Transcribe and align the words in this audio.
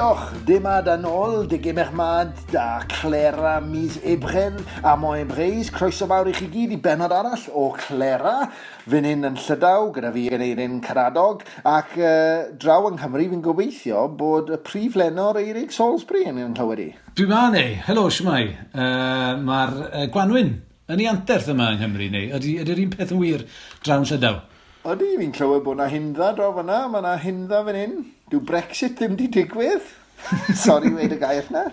diolch 0.00 0.30
dyma 0.48 0.78
dan 0.80 1.02
ôl, 1.04 1.42
dy 1.44 1.58
gymermad 1.60 2.30
da 2.48 2.80
Clera 2.88 3.58
mis 3.60 3.98
Ebren 4.00 4.56
a 4.80 4.94
Mo 4.96 5.10
Ebreis. 5.12 5.68
Croeso 5.74 6.06
fawr 6.08 6.30
i 6.30 6.32
chi 6.32 6.46
gyd 6.48 6.72
i 6.72 6.78
benod 6.80 7.12
arall 7.12 7.42
o 7.52 7.66
Clera, 7.76 8.46
fyn 8.88 9.04
hyn 9.04 9.28
yn 9.28 9.36
Llydaw, 9.36 9.90
gyda 9.92 10.12
fi 10.14 10.22
yn 10.32 10.44
Eirin 10.46 10.78
Caradog, 10.80 11.44
ac 11.68 11.92
uh, 12.00 12.48
draw 12.56 12.88
yng 12.88 12.96
Nghymru 12.96 13.26
fi'n 13.34 13.44
gobeithio 13.44 14.06
bod 14.16 14.48
y 14.54 14.60
prif 14.64 14.96
lenor 14.96 15.36
Eirig 15.42 15.74
Salisbury 15.76 16.24
yn 16.30 16.40
yn 16.46 16.56
clywed 16.56 16.80
i. 16.86 16.88
Dwi 17.18 17.28
ma 17.28 17.42
neu, 17.52 17.74
helo 17.90 18.06
siwmai, 18.08 18.46
uh, 18.72 19.34
mae'r 19.44 19.74
uh, 19.90 20.06
Gwanwyn 20.14 20.54
yn 20.88 21.04
ei 21.04 21.10
anterth 21.12 21.52
yma 21.52 21.74
yng 21.74 21.82
Nghymru 21.82 22.08
neu, 22.14 22.32
ydy'r 22.38 22.72
ydy 22.72 22.88
un 22.88 22.96
peth 22.96 23.12
yn 23.12 23.20
wir 23.20 23.44
drawn 23.84 24.08
Llydaw? 24.08 24.40
Ydy, 24.80 25.12
fi'n 25.20 25.36
clywed 25.36 25.60
bod 25.66 25.76
yna 25.76 25.90
hindda 25.92 26.32
draw 26.32 26.54
fyna, 26.56 26.86
mae 26.88 27.02
yna 27.02 27.18
hindda 27.20 27.58
fan 27.66 27.76
hyn. 27.76 27.98
Dyw 28.32 28.40
Brexit 28.48 28.94
ddim 28.96 29.18
wedi 29.18 29.26
digwydd. 29.34 29.90
Sorry, 30.64 30.92
weid 30.94 31.14
y 31.16 31.20
gair 31.20 31.48
na. 31.54 31.68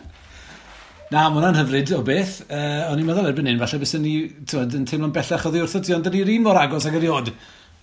Na, 1.08 1.30
mae 1.30 1.38
hwnna'n 1.38 1.62
hyfryd 1.62 1.94
o 1.96 2.02
beth. 2.06 2.42
Uh, 2.50 2.90
o'n 2.90 3.00
i'n 3.00 3.08
meddwl 3.08 3.30
erbyn 3.30 3.48
hyn, 3.48 3.60
falle 3.62 3.80
bys 3.80 3.94
ni 4.04 4.16
twed, 4.44 4.74
yn 4.76 4.88
teimlo'n 4.90 5.14
bellach 5.16 5.46
o 5.48 5.52
ddiwrtho 5.54 5.80
ti, 5.80 5.96
ond 5.96 6.08
dydy'r 6.08 6.34
un 6.34 6.48
mor 6.50 6.60
agos 6.60 6.88
ag 6.90 6.98
eriod. 7.00 7.32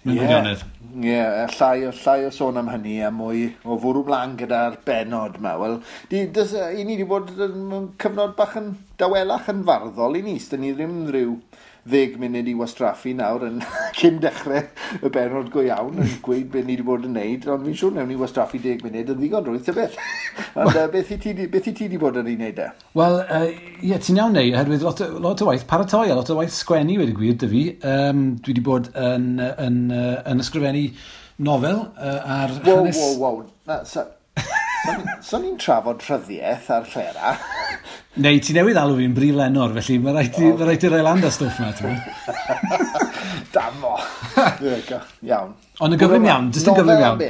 Mae'n 0.04 0.18
yeah. 0.18 0.26
gwirionedd. 0.26 0.64
Ie, 0.94 1.08
yeah, 1.08 1.54
llai, 1.56 1.86
o, 1.88 1.92
llai 2.04 2.26
o 2.28 2.32
sôn 2.34 2.60
am 2.60 2.68
hynny 2.68 2.98
a 3.02 3.08
mwy 3.10 3.46
o 3.64 3.78
fwrw 3.80 4.04
blan 4.04 4.36
gyda'r 4.38 4.76
benod 4.84 5.38
yma. 5.40 5.54
Wel, 5.62 5.78
di, 6.10 6.26
dys, 6.36 6.52
i 6.52 6.84
ni 6.84 6.98
wedi 6.98 7.08
bod 7.08 7.32
yn 7.32 7.88
cyfnod 8.02 8.36
bach 8.36 8.58
yn 8.60 8.74
dawelach 9.00 9.48
yn 9.50 9.64
farddol 9.66 10.20
i 10.20 10.22
ni, 10.26 10.36
dyn 10.50 10.62
ni 10.62 10.74
ddim 10.76 11.00
rhyw 11.08 11.32
ddeg 11.84 12.16
munud 12.20 12.48
i 12.48 12.54
wastraffu 12.56 13.12
nawr 13.16 13.44
yn 13.48 13.58
cyn 13.98 14.20
dechrau 14.22 14.62
y 15.04 15.10
benod 15.12 15.50
go 15.52 15.64
iawn 15.64 16.00
yn 16.00 16.14
gweud 16.24 16.48
beth 16.52 16.64
ni 16.64 16.76
wedi 16.78 16.86
bod 16.86 17.04
yn 17.08 17.16
neud, 17.18 17.44
ond 17.52 17.66
fi'n 17.66 17.78
siŵr 17.80 17.96
newn 17.98 18.08
ni 18.12 18.18
wastraffu 18.20 18.60
deg 18.64 18.84
munud 18.86 19.12
yn 19.12 19.20
ddigon 19.20 19.44
rwy'n 19.48 19.64
tybeth. 19.66 19.98
Ond 20.60 20.72
uh, 20.72 20.86
beth 20.90 21.12
i 21.12 21.18
ti 21.20 21.34
wedi 21.34 22.00
bod 22.00 22.18
yn 22.20 22.30
ei 22.30 22.38
wneud 22.38 22.62
e? 22.64 22.68
Wel, 22.96 23.18
uh, 23.22 23.48
ie, 23.84 23.98
ti'n 23.98 24.20
iawn 24.22 24.36
neu, 24.38 24.54
oherwydd 24.54 24.86
lot, 24.86 25.04
lot 25.28 25.44
o 25.44 25.50
waith 25.50 25.66
paratoi 25.70 26.08
a 26.08 26.18
lot 26.18 26.32
o 26.32 26.38
waith 26.40 26.56
sgwennu 26.56 26.98
wedi 27.02 27.16
gwir 27.16 27.38
dy 27.42 27.50
fi. 27.52 27.64
Um, 27.94 28.26
dwi 28.40 28.54
wedi 28.54 28.64
bod 28.64 28.90
yn, 28.94 29.30
yn, 29.44 29.80
yn, 29.92 30.20
yn 30.32 30.44
ysgrifennu 30.44 30.86
nofel 31.44 31.88
uh, 31.94 32.20
ar 32.40 32.60
wow, 32.62 32.76
hanes... 32.78 33.02
Wow, 33.18 33.18
wow, 33.20 33.42
wow. 33.66 34.12
So 35.24 35.40
ni'n 35.40 35.56
trafod 35.60 36.02
rhyddiaeth 36.04 36.70
ar 36.74 36.86
llera. 36.92 37.34
Neu, 38.24 38.38
ti 38.44 38.54
newydd 38.54 38.78
alw 38.78 38.94
fi'n 38.98 39.14
brif 39.16 39.34
lenor, 39.34 39.72
felly 39.78 39.96
mae 40.02 40.14
rhaid 40.14 40.36
ti 40.36 40.46
oh. 40.46 40.60
rhaid 40.60 40.84
i'r 40.86 40.96
Aelanda 41.00 41.32
stwff 41.34 41.58
na, 41.58 41.72
ti'n 41.74 41.96
Damo. 43.54 43.96
iawn. 45.24 45.50
Ond 45.82 45.96
yn 45.96 46.00
gyflym 46.00 46.28
iawn, 46.28 46.52
jyst 46.54 46.70
yn 46.70 46.78
gyflym 46.78 47.02
iawn. 47.02 47.24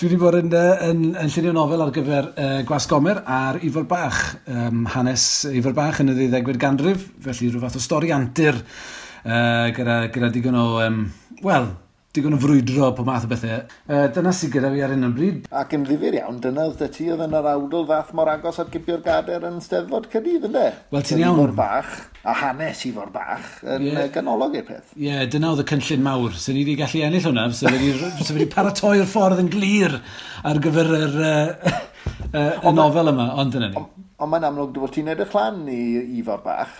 Dwi 0.00 0.08
wedi 0.08 0.20
bod 0.20 0.38
yn, 0.38 0.54
uh, 0.56 0.84
yn, 0.86 1.02
yn 1.18 1.32
llunio 1.34 1.50
nofel 1.56 1.82
ar 1.84 1.90
gyfer 1.92 2.30
uh, 2.30 2.54
Gwasgomer 2.68 3.24
a'r 3.26 3.58
Ifor 3.68 3.84
Bach, 3.90 4.20
um, 4.48 4.86
hanes 4.94 5.26
Ifor 5.50 5.74
Bach 5.76 5.98
yn 6.00 6.14
y 6.14 6.16
ddeuddegfed 6.16 6.60
ganrif, 6.62 7.04
felly 7.26 7.50
rhyw 7.50 7.64
fath 7.66 7.76
o 7.76 7.82
stori 7.84 8.14
antur 8.14 8.56
uh, 8.62 9.66
gyda, 9.76 10.02
gyda 10.14 10.30
digon 10.32 10.56
o, 10.56 10.66
um, 10.86 11.02
wel, 11.44 11.68
digon 12.14 12.34
o 12.34 12.38
frwydro 12.42 12.88
po 12.96 13.04
math 13.06 13.24
o 13.24 13.28
bethau. 13.30 13.60
Uh, 13.86 14.08
dyna 14.10 14.32
sydd 14.34 14.50
gyda 14.56 14.70
fi 14.72 14.80
ar 14.82 14.94
un 14.96 15.06
o'n 15.06 15.12
bryd. 15.14 15.44
Ac 15.54 15.76
yn 15.76 15.84
ddifur 15.86 16.16
iawn, 16.18 16.40
dyna 16.42 16.64
oedd 16.66 16.80
ti 16.96 17.06
oedd 17.12 17.22
yn 17.22 17.36
yr 17.38 17.46
awdl 17.52 17.84
fath 17.86 18.10
mor 18.18 18.30
agos 18.32 18.58
at 18.62 18.72
gipio'r 18.74 19.04
gader 19.04 19.46
yn 19.46 19.60
steddfod 19.62 20.08
cydydd, 20.10 20.48
ynddo? 20.48 20.64
Wel, 20.90 21.04
ti'n 21.06 21.22
iawn. 21.22 21.38
Ifor 21.38 21.54
bach, 21.60 21.92
a 22.26 22.34
hanes 22.40 22.82
i 22.88 22.90
fo'r 22.96 23.12
bach, 23.14 23.46
yn 23.76 23.86
yeah. 23.86 24.10
ganolog 24.16 24.58
i'r 24.58 24.66
peth. 24.72 24.90
Ie, 24.96 25.06
yeah, 25.06 25.22
dyna 25.30 25.52
oedd 25.54 25.62
y 25.62 25.68
cynllun 25.70 26.04
mawr. 26.08 26.34
Sy'n 26.34 26.58
ni 26.58 26.66
wedi 26.66 26.76
gallu 26.82 27.06
ennill 27.06 27.30
hwnna, 27.30 27.46
sy'n 27.54 28.34
wedi 28.34 28.50
paratoi'r 28.56 29.06
ffordd 29.14 29.44
yn 29.44 29.54
glir 29.54 29.94
ar 30.50 30.62
gyfer 30.66 30.94
yr, 30.98 31.16
uh, 31.30 31.74
uh, 32.34 32.52
y 32.58 32.74
nofel 32.74 33.14
yma, 33.14 33.30
ond 33.38 33.54
dyna 33.54 33.70
ni. 33.70 33.86
Ond 34.18 34.34
mae'n 34.34 34.50
amlwg 34.50 34.74
dy 34.74 34.82
fod 34.82 34.98
ti'n 34.98 35.14
edrych 35.14 35.38
lan 35.38 35.62
i 35.70 35.82
i 36.18 36.26
fo'r 36.26 36.42
bach. 36.42 36.74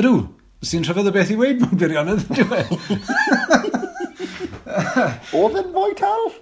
Ydw, 0.00 0.16
sy'n 0.64 0.88
rhyfedd 0.88 1.12
o 1.12 1.18
beth 1.20 1.36
i 1.36 1.38
weid 1.38 1.60
mewn 1.60 1.84
gwirionedd, 1.84 2.30
dwi'n 2.32 3.82
Oedd 5.38 5.60
yn 5.60 5.70
fwy 5.74 5.94
tal? 5.98 6.32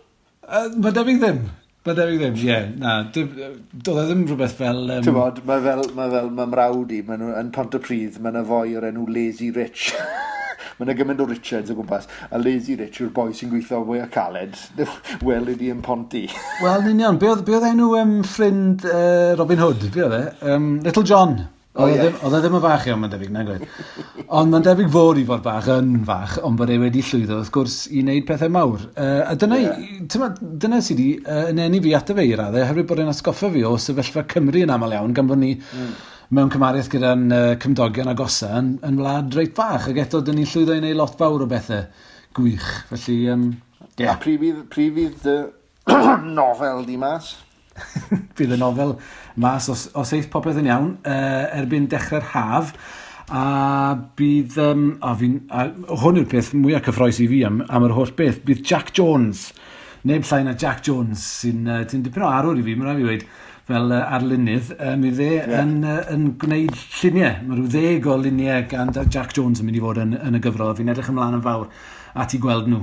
Uh, 0.42 0.68
mae 0.82 0.94
debyg 0.94 1.20
ddim. 1.22 1.44
Mae 1.82 1.96
debyg 1.98 2.20
ddim, 2.20 2.36
ie. 2.38 2.46
Yeah, 2.46 2.66
na, 2.78 2.98
doedd 3.10 4.02
e 4.04 4.04
ddim 4.06 4.26
rhywbeth 4.28 4.52
fel... 4.58 4.84
Um... 4.86 5.00
Ti'n 5.02 5.16
bod, 5.16 5.40
mae 5.48 5.62
fel, 5.64 5.80
mae 5.96 6.12
fel, 6.12 6.28
mae 6.36 6.50
mrawd 6.50 6.92
i, 6.94 7.00
maen 7.06 7.24
nhw 7.24 7.32
yn 7.40 7.48
Pontypridd, 7.54 8.20
mae 8.22 8.30
yna 8.30 8.44
fwy 8.46 8.76
o'r 8.78 8.86
enw 8.92 9.06
Lazy 9.10 9.48
Rich. 9.56 9.88
mae 10.76 10.86
yna 10.86 10.96
gymaint 10.98 11.24
o 11.24 11.26
Richards 11.26 11.72
o 11.72 11.78
gwmpas, 11.78 12.06
a 12.30 12.38
Lazy 12.38 12.76
Rich 12.78 13.00
yw'r 13.02 13.10
boi 13.16 13.32
sy'n 13.34 13.50
gweithio 13.50 13.82
fwy 13.88 14.04
o 14.04 14.06
caled, 14.14 14.54
wel 15.26 15.50
i 15.56 15.72
yn 15.72 15.82
Ponty. 15.82 16.28
Wel, 16.62 16.86
ni'n 16.86 17.02
iawn, 17.02 17.18
be 17.18 17.32
oedd 17.32 17.66
enw 17.72 17.90
um, 17.98 18.14
ffrind 18.30 18.86
uh, 18.86 19.32
Robin 19.40 19.64
Hood, 19.64 19.88
be 19.90 20.06
oedd 20.06 20.18
e? 20.20 20.22
Um, 20.54 20.76
Little 20.86 21.06
John. 21.08 21.40
Oedd 21.72 21.94
e 21.94 22.00
ddim, 22.02 22.16
e 22.20 22.38
ddim 22.42 22.56
yn 22.58 22.60
fach 22.60 22.82
iawn, 22.84 22.98
mae'n 23.00 23.12
debyg, 23.14 23.28
na 23.32 23.42
oedd. 23.48 23.62
Ond 24.36 24.52
mae'n 24.52 24.64
debyg 24.66 24.90
fod 24.92 25.20
i 25.22 25.22
fod 25.24 25.40
bach 25.46 25.68
yn 25.72 25.94
fach, 26.04 26.34
ond 26.44 26.58
bod 26.60 26.68
e 26.68 26.74
wedi 26.82 27.00
llwyddo, 27.08 27.38
wrth 27.40 27.52
gwrs, 27.54 27.76
i 27.88 28.02
wneud 28.02 28.26
pethau 28.28 28.52
mawr. 28.52 28.82
Uh, 28.92 29.22
a 29.24 29.32
dyna, 29.40 29.60
yeah. 29.62 30.26
dyna 30.60 30.82
sydd 30.84 31.00
wedi 31.00 31.14
uh, 31.22 31.46
yn 31.48 31.62
enni 31.64 31.80
fi 31.86 31.94
ato 31.96 32.16
fe 32.18 32.26
i 32.28 32.34
raddau, 32.36 32.60
oherwydd 32.66 32.90
bod 32.90 33.00
e'n 33.00 33.12
asgoffa 33.14 33.48
fi 33.54 33.62
o 33.64 33.70
sefyllfa 33.80 34.26
Cymru 34.34 34.60
yn 34.66 34.72
aml 34.74 34.92
iawn, 34.98 35.14
gan 35.16 35.30
bod 35.30 35.40
ni 35.40 35.54
mm. 35.56 35.94
mewn 36.36 36.52
cymariaeth 36.52 36.90
gyda'n 36.92 37.24
uh, 37.38 37.46
cymdogion 37.64 38.12
agosa 38.12 38.50
yn, 38.58 38.74
yn 38.90 39.00
wlad 39.00 39.38
reit 39.38 39.56
fach, 39.56 39.88
ac 39.94 40.02
eto, 40.04 40.20
dyn 40.26 40.36
ni'n 40.42 40.50
llwyddo 40.52 40.76
i 40.76 40.82
wneud 40.82 40.98
lot 41.00 41.16
fawr 41.22 41.46
o 41.46 41.48
bethau 41.54 41.86
gwych. 42.36 42.68
Felly, 42.90 43.16
um, 43.32 43.48
yeah. 43.96 44.12
A 44.12 44.18
prif 44.20 44.44
fydd, 44.44 44.60
prif 44.76 44.92
fydd 45.00 45.32
uh, 45.32 46.20
nofel 46.36 46.84
di 46.84 47.00
mas? 47.00 47.32
bydd 48.38 48.56
y 48.56 48.58
nofel 48.60 48.96
mas 49.42 49.68
os, 49.72 49.86
os 49.98 50.12
eith 50.16 50.30
popeth 50.32 50.60
yn 50.60 50.70
iawn 50.70 50.90
uh, 51.02 51.46
erbyn 51.60 51.88
dechrau'r 51.92 52.30
haf 52.34 52.74
a 53.32 53.44
bydd 54.18 54.58
um, 54.60 54.88
a 55.00 55.14
fi'n, 55.16 55.38
a, 55.48 55.68
hwn 56.02 56.20
yw'r 56.20 56.32
peth 56.32 56.52
mwyaf 56.58 56.84
cyffroes 56.88 57.22
i 57.22 57.28
fi 57.30 57.44
am, 57.48 57.62
am 57.68 57.86
yr 57.88 57.96
holl 57.96 58.12
beth 58.18 58.42
bydd 58.46 58.64
Jack 58.68 58.92
Jones 58.98 59.50
neb 60.08 60.26
llai 60.28 60.42
na 60.44 60.56
Jack 60.58 60.82
Jones 60.84 61.22
sy'n 61.40 61.70
uh, 61.70 61.80
dipyn 61.88 62.26
o 62.26 62.28
arwr 62.28 62.60
i 62.60 62.66
fi 62.66 62.76
mae'n 62.76 62.90
rhaid 62.90 63.04
i 63.04 63.08
weid 63.08 63.26
fel 63.68 63.92
uh, 63.94 64.14
arlunydd, 64.16 64.72
uh, 64.74 64.94
mi 64.98 65.12
dde 65.14 65.28
yeah. 65.36 65.52
yn, 65.62 65.76
uh, 65.86 66.00
yn 66.12 66.32
gwneud 66.42 66.74
lluniau. 66.98 67.36
Mae 67.46 67.58
rhyw 67.58 67.70
ddeg 67.70 68.08
o 68.10 68.16
luniau 68.18 68.66
gan 68.72 68.90
Jack 69.06 69.36
Jones 69.38 69.62
yn 69.62 69.68
mynd 69.68 69.78
i 69.78 69.84
fod 69.84 70.02
yn, 70.02 70.16
yn 70.18 70.38
y 70.38 70.42
gyfrol. 70.42 70.74
Fi'n 70.78 70.90
edrych 70.92 71.12
ymlaen 71.12 71.38
yn 71.38 71.44
fawr 71.46 71.70
at 72.24 72.34
i 72.34 72.42
gweld 72.42 72.70
nhw. 72.72 72.82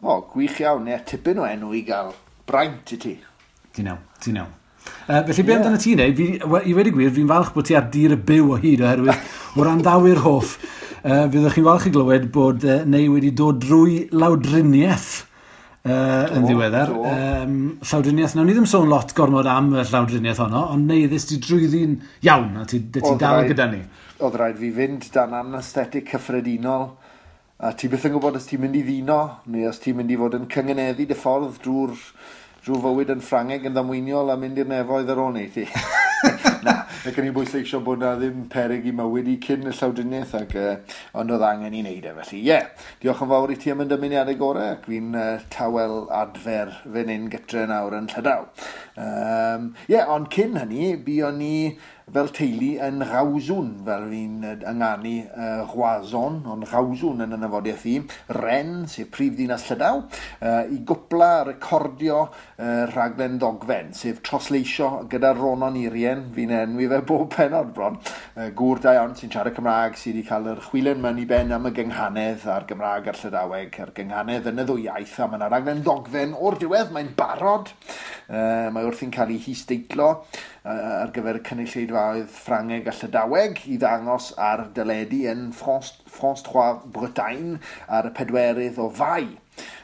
O, 0.00 0.20
gwych 0.34 0.60
iawn, 0.64 0.84
neu 0.88 1.00
tipyn 1.08 1.40
o 1.40 1.48
enw 1.48 1.72
i 1.76 1.82
gael 1.88 2.12
braint 2.48 2.94
i 2.96 3.00
ti. 3.00 3.16
Ti'n 3.76 3.92
iawn. 3.92 4.09
Ti'n 4.20 4.40
iawn. 4.40 4.56
Uh, 5.08 5.22
felly, 5.26 5.42
be 5.42 5.52
yeah. 5.52 5.58
amdano 5.58 5.78
ti 5.80 5.94
neu? 5.98 6.12
I 6.64 6.74
wedi 6.76 6.92
gwir, 6.94 7.10
fi'n 7.14 7.30
falch 7.30 7.50
bod 7.54 7.66
ti 7.68 7.76
ar 7.78 7.88
dir 7.92 8.14
y 8.14 8.20
byw 8.28 8.52
o 8.54 8.60
hyd 8.60 8.84
oherwydd 8.84 9.32
o 9.58 9.66
ran 9.66 9.82
dawyr 9.84 10.20
hoff. 10.24 10.54
Uh, 11.00 11.26
fyddwch 11.32 11.56
chi'n 11.56 11.66
falch 11.66 11.88
i 11.88 11.92
glywed 11.94 12.30
bod 12.34 12.64
uh, 12.68 12.82
neu 12.88 13.10
wedi 13.16 13.32
dod 13.36 13.60
drwy 13.64 14.04
lawdriniaeth 14.12 15.10
uh, 15.20 15.90
do, 15.90 16.36
yn 16.36 16.46
ddiweddar. 16.46 16.94
Do. 16.94 17.04
Um, 17.10 17.58
llawdriniaeth, 17.82 18.36
nawn 18.38 18.50
ni 18.50 18.56
ddim 18.56 18.68
sôn 18.70 18.88
lot 18.92 19.14
gormod 19.16 19.48
am 19.50 19.72
y 19.74 19.84
llawdriniaeth 19.90 20.42
honno, 20.44 20.66
ond 20.74 20.90
neiddus 20.90 21.28
ti 21.30 21.40
drwy 21.42 21.68
ddyn 21.72 21.98
iawn 22.28 22.62
a 22.62 22.66
ti, 22.68 22.82
ti 22.94 23.14
dal 23.20 23.44
gyda 23.48 23.70
ni. 23.72 23.82
Oedd 24.20 24.36
rhaid 24.36 24.58
fi 24.60 24.72
fynd 24.76 25.08
dan 25.14 25.36
anesthetic 25.38 26.10
cyffredinol, 26.12 26.90
a 27.60 27.72
ti 27.76 27.88
byth 27.92 28.06
yn 28.08 28.14
gwybod 28.14 28.38
os 28.38 28.48
ti'n 28.48 28.62
mynd 28.62 28.76
i 28.78 28.84
ddino, 28.84 29.20
neu 29.52 29.68
os 29.68 29.80
ti'n 29.80 29.98
mynd 29.98 30.12
i 30.12 30.20
fod 30.20 30.36
yn 30.38 30.46
cyngeneddu 30.52 31.08
dy 31.08 31.16
ffordd 31.16 31.58
drwy'r 31.64 31.96
rhyw 32.66 32.80
fywyd 32.84 33.14
yn 33.14 33.24
Ffrangeg 33.24 33.66
yn 33.68 33.76
ddamweiniol 33.76 34.32
a 34.32 34.36
mynd 34.40 34.60
i'r 34.60 34.68
nefoedd 34.68 35.12
ar 35.12 35.20
ôl 35.22 35.32
neithi. 35.36 35.66
na, 36.66 36.74
ac 37.08 37.16
yn 37.16 37.30
i'n 37.30 37.34
bwysleisio 37.36 37.80
bod 37.84 38.02
na 38.02 38.10
ddim 38.18 38.42
peryg 38.52 38.84
i 38.90 38.92
mywyd 38.96 39.30
i 39.32 39.36
cyn 39.40 39.68
y 39.70 39.72
llawdriniaeth 39.72 40.34
ac 40.42 40.56
uh, 40.60 40.74
ond 41.20 41.32
oedd 41.32 41.44
angen 41.46 41.76
i 41.76 41.80
wneud 41.80 42.08
e 42.10 42.12
felly. 42.18 42.40
Ie, 42.42 42.50
yeah, 42.50 42.88
diolch 43.00 43.22
yn 43.24 43.30
fawr 43.32 43.54
i 43.54 43.56
ti 43.60 43.72
am 43.72 43.84
y 43.84 43.88
dymuniadau 43.88 44.36
gorau 44.40 44.74
ac 44.74 44.84
fi'n 44.90 45.16
uh, 45.16 45.30
tawel 45.54 46.02
adfer 46.20 46.74
fan 46.84 47.14
hyn 47.14 47.30
gytre 47.32 47.64
nawr 47.70 47.96
yn 47.96 48.10
Llydaw. 48.12 48.44
Ie, 48.50 49.06
um, 49.06 49.70
yeah, 49.88 50.12
ond 50.12 50.28
cyn 50.34 50.60
hynny, 50.60 50.92
buon 51.06 51.40
ni 51.40 51.54
fel 52.10 52.30
teulu 52.34 52.70
yn 52.82 53.04
Rawswn, 53.06 53.68
fel 53.86 54.06
fi'n 54.10 54.46
ynganu 54.66 55.12
uh, 55.30 55.62
Rwazon, 55.70 56.40
ond 56.50 56.66
Rawswn 56.70 57.22
yn 57.22 57.36
y 57.36 57.38
nafodiaeth 57.38 57.86
i, 57.86 57.94
Ren, 58.34 58.72
sef 58.90 59.12
prif 59.14 59.36
ddinas 59.36 59.66
Llydaw, 59.68 60.00
uh, 60.02 60.64
i 60.74 60.80
gwpla 60.86 61.30
recordio 61.46 62.24
uh, 62.26 62.88
rhaglen 62.90 63.38
ddogfen, 63.38 63.92
sef 63.96 64.18
trosleisio 64.26 64.90
gyda 65.12 65.32
Ronon 65.38 65.78
Irien, 65.78 66.26
fi'n 66.34 66.54
enwi 66.58 66.88
fe 66.90 67.00
bob 67.06 67.28
penod 67.36 67.70
bron, 67.76 68.00
uh, 68.00 68.48
gŵr 68.58 68.82
da 68.82 68.96
iawn 68.98 69.14
sy'n 69.18 69.30
siarad 69.30 69.54
Cymraeg, 69.54 69.98
sydd 70.00 70.18
wedi 70.18 70.26
cael 70.26 70.50
yr 70.54 70.64
chwilen 70.66 71.02
mewn 71.04 71.22
i 71.22 71.28
ben 71.30 71.54
am 71.54 71.70
y 71.70 71.74
gynghanedd 71.76 72.48
a'r 72.50 72.66
Gymraeg 72.70 73.10
a'r 73.12 73.20
Llydaweg, 73.22 73.80
a'r 73.84 73.94
gynghanedd 73.96 74.50
yn 74.50 74.64
y 74.64 74.66
ddwy 74.66 74.88
iaith, 74.88 75.14
a 75.22 75.30
mae'n 75.30 75.46
raglen 75.46 75.84
ddogfen 75.86 76.34
o'r 76.34 76.58
diwedd, 76.58 76.90
mae'n 76.96 77.14
barod, 77.18 77.70
uh, 78.26 78.66
mae 78.74 78.90
wrthi'n 78.90 79.14
cael 79.14 79.30
ei 79.36 79.40
histeitlo 79.46 80.10
uh, 80.10 81.04
ar 81.04 81.14
gyfer 81.14 81.38
y 81.38 81.46
cynulleidfa 81.46 81.99
gyrfaoedd 82.00 82.30
Ffrangeg 82.32 82.88
a 82.88 82.92
Llydaweg 82.94 83.60
i 83.68 83.76
ddangos 83.80 84.30
ar 84.40 84.68
dyledu 84.74 85.26
yn 85.28 85.50
France, 85.52 86.00
France 86.08 86.44
3 86.46 86.88
Bretagne 86.94 87.58
ar 87.88 88.08
y 88.08 88.12
pedwerydd 88.16 88.78
o 88.80 88.88
fai. 88.90 89.36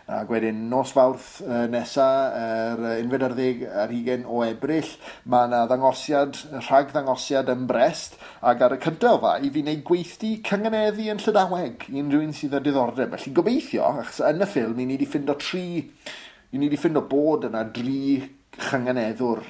Ac 0.08 0.30
wedyn 0.30 0.68
nos 0.70 0.92
fawrth 0.94 1.42
uh, 1.44 1.66
nesaf, 1.68 2.36
yr 2.38 2.84
er, 2.86 3.02
11 3.02 3.66
ar 3.66 3.90
20 3.90 4.24
o 4.30 4.40
ebryll, 4.46 4.92
mae 5.26 5.48
yna 5.50 5.64
ddangosiad, 5.68 6.38
rhag 6.62 6.94
ddangosiad 6.94 7.50
ym 7.52 7.66
Brest, 7.68 8.16
ac 8.40 8.62
ar 8.64 8.76
y 8.78 8.80
cyntaf 8.86 9.26
o 9.26 9.34
i 9.36 9.50
fi 9.52 9.64
wneud 9.66 9.82
gweithdi 9.88 10.32
cyngeneddi 10.46 11.10
yn 11.12 11.20
Llydaweg, 11.20 11.88
unrhyw'n 11.90 12.32
sydd 12.38 12.56
â 12.56 12.62
diddordeb. 12.64 13.18
Felly 13.18 13.34
gobeithio, 13.36 13.90
achos 13.90 14.22
yn 14.30 14.46
y 14.46 14.48
ffilm, 14.48 14.80
i 14.80 14.88
ni 14.88 14.96
wedi 14.96 15.10
ffindo 15.10 15.36
tri, 15.42 15.66
i 15.82 16.56
ni 16.56 16.70
wedi 16.70 16.80
ffindo 16.80 17.04
bod 17.10 17.50
yna 17.50 17.66
dri 17.76 18.22
chyngeneddwr 18.70 19.44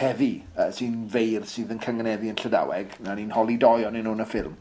heddi, 0.00 0.32
uh, 0.56 0.70
sy'n 0.74 1.04
feir 1.12 1.44
sydd 1.48 1.74
yn 1.74 1.82
cyngeneddu 1.82 2.30
yn 2.32 2.38
Llydaweg, 2.38 2.98
na 3.04 3.14
ni'n 3.18 3.34
holi 3.36 3.58
doi 3.60 3.84
o'n 3.88 3.98
nhw'n 3.98 4.24
y 4.24 4.28
ffilm. 4.28 4.56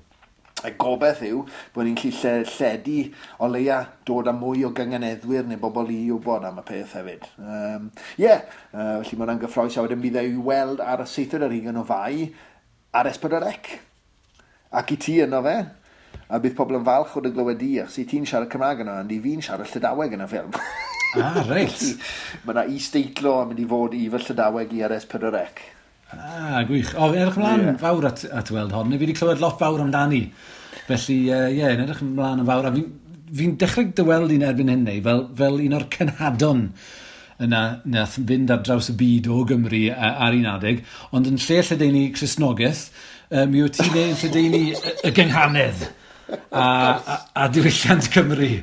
Y 0.66 0.72
gobeith 0.82 1.20
yw 1.22 1.44
bod 1.76 1.86
ni'n 1.86 1.98
lle 2.02 2.32
lledu 2.50 3.02
o 3.46 3.50
leia 3.52 3.78
dod 4.10 4.30
â 4.32 4.34
mwy 4.34 4.64
o 4.66 4.72
gyngeneddwyr 4.78 5.46
neu 5.46 5.60
bobl 5.62 5.92
i 5.94 6.00
wybod 6.10 6.48
am 6.50 6.58
y 6.58 6.64
peth 6.66 6.96
hefyd. 6.98 7.28
Ie, 7.38 7.58
um, 7.76 7.92
yeah, 8.18 8.42
uh, 8.74 8.98
felly 9.04 9.20
mae 9.20 9.28
hwnna'n 9.28 9.44
gyffroes 9.44 9.78
a 9.78 9.86
wedyn 9.86 10.02
bydd 10.02 10.18
ei 10.24 10.34
weld 10.50 10.82
ar 10.82 11.04
y 11.06 11.10
seithfed 11.12 11.46
yr 11.46 11.54
hugen 11.54 11.78
o 11.78 11.86
fai 11.86 12.32
ar 12.98 13.10
Esbydorec. 13.12 13.76
Ac 14.82 14.96
i 14.96 14.98
ti 15.02 15.20
yno 15.24 15.44
fe, 15.46 15.60
a 16.28 16.40
bydd 16.44 16.58
pobl 16.58 16.78
yn 16.80 16.86
falch 16.88 17.16
o 17.16 17.24
dy 17.24 17.32
glywed 17.36 17.64
i, 17.64 17.72
ac 17.84 17.94
sy'n 17.94 18.08
ti'n 18.10 18.28
siarad 18.28 18.52
Cymraeg 18.52 18.84
yna, 18.84 19.00
ond 19.04 19.14
i 19.16 19.20
fi'n 19.24 19.44
siarad 19.46 19.72
Llydaweg 19.72 20.18
yn 20.18 20.26
y 20.26 20.30
ffilm. 20.32 20.60
Ah, 21.18 21.40
reit. 21.48 21.82
Mae 22.44 22.54
yna 22.54 22.68
is-deitlo 22.76 23.40
yn 23.44 23.52
mynd 23.54 23.64
i 23.64 23.68
fod 23.72 23.96
i 23.96 24.04
fy 24.12 24.24
Llydaweg 24.26 24.76
i 24.76 24.84
RS 24.90 25.08
Pedorec. 25.14 25.64
Ah, 26.12 26.62
gwych. 26.68 26.94
O, 26.96 27.10
fi'n 27.12 27.24
edrych 27.24 27.40
ymlaen 27.40 27.66
yeah. 27.66 27.82
fawr 27.82 28.10
at, 28.12 28.24
at 28.28 28.52
weld 28.56 28.76
hon. 28.76 28.92
Fi 28.94 29.02
wedi 29.02 29.16
clywed 29.18 29.44
lot 29.44 29.60
fawr 29.60 29.84
amdani. 29.84 30.26
Felly, 30.88 31.18
ie, 31.18 31.34
uh, 31.36 31.50
yeah, 31.52 31.76
yn 31.76 31.84
edrych 31.86 32.04
ymlaen 32.04 32.44
yn 32.44 32.48
fawr. 32.48 32.70
A 32.70 32.76
fi'n 32.76 32.88
fi 33.36 33.50
dechrau 33.64 33.92
dyweld 33.96 34.32
i'n 34.36 34.48
erbyn 34.48 34.72
hynny, 34.72 35.02
fel, 35.04 35.28
fel 35.36 35.62
un 35.64 35.76
o'r 35.80 35.88
cynhadon 35.96 36.64
yna 37.44 37.62
nath 37.86 38.16
fynd 38.18 38.52
ar 38.54 38.64
draws 38.66 38.90
y 38.90 38.96
byd 38.98 39.28
o 39.30 39.44
Gymru 39.48 39.84
a, 39.94 40.14
ar 40.26 40.36
un 40.36 40.48
adeg, 40.50 40.82
ond 41.14 41.28
yn 41.30 41.38
lle 41.44 41.60
lledeini 41.68 42.08
Cresnogaeth, 42.16 42.88
mi 43.30 43.62
um, 43.62 43.68
wyt 43.68 43.78
ti'n 43.78 44.00
ei 44.00 44.16
lledeini 44.24 44.62
y, 44.72 44.94
y 45.06 45.12
gynghanedd 45.14 45.84
a, 46.30 46.64
a, 46.64 47.18
a 47.44 47.48
diwylliant 47.54 48.10
Cymru 48.14 48.48
i, 48.48 48.60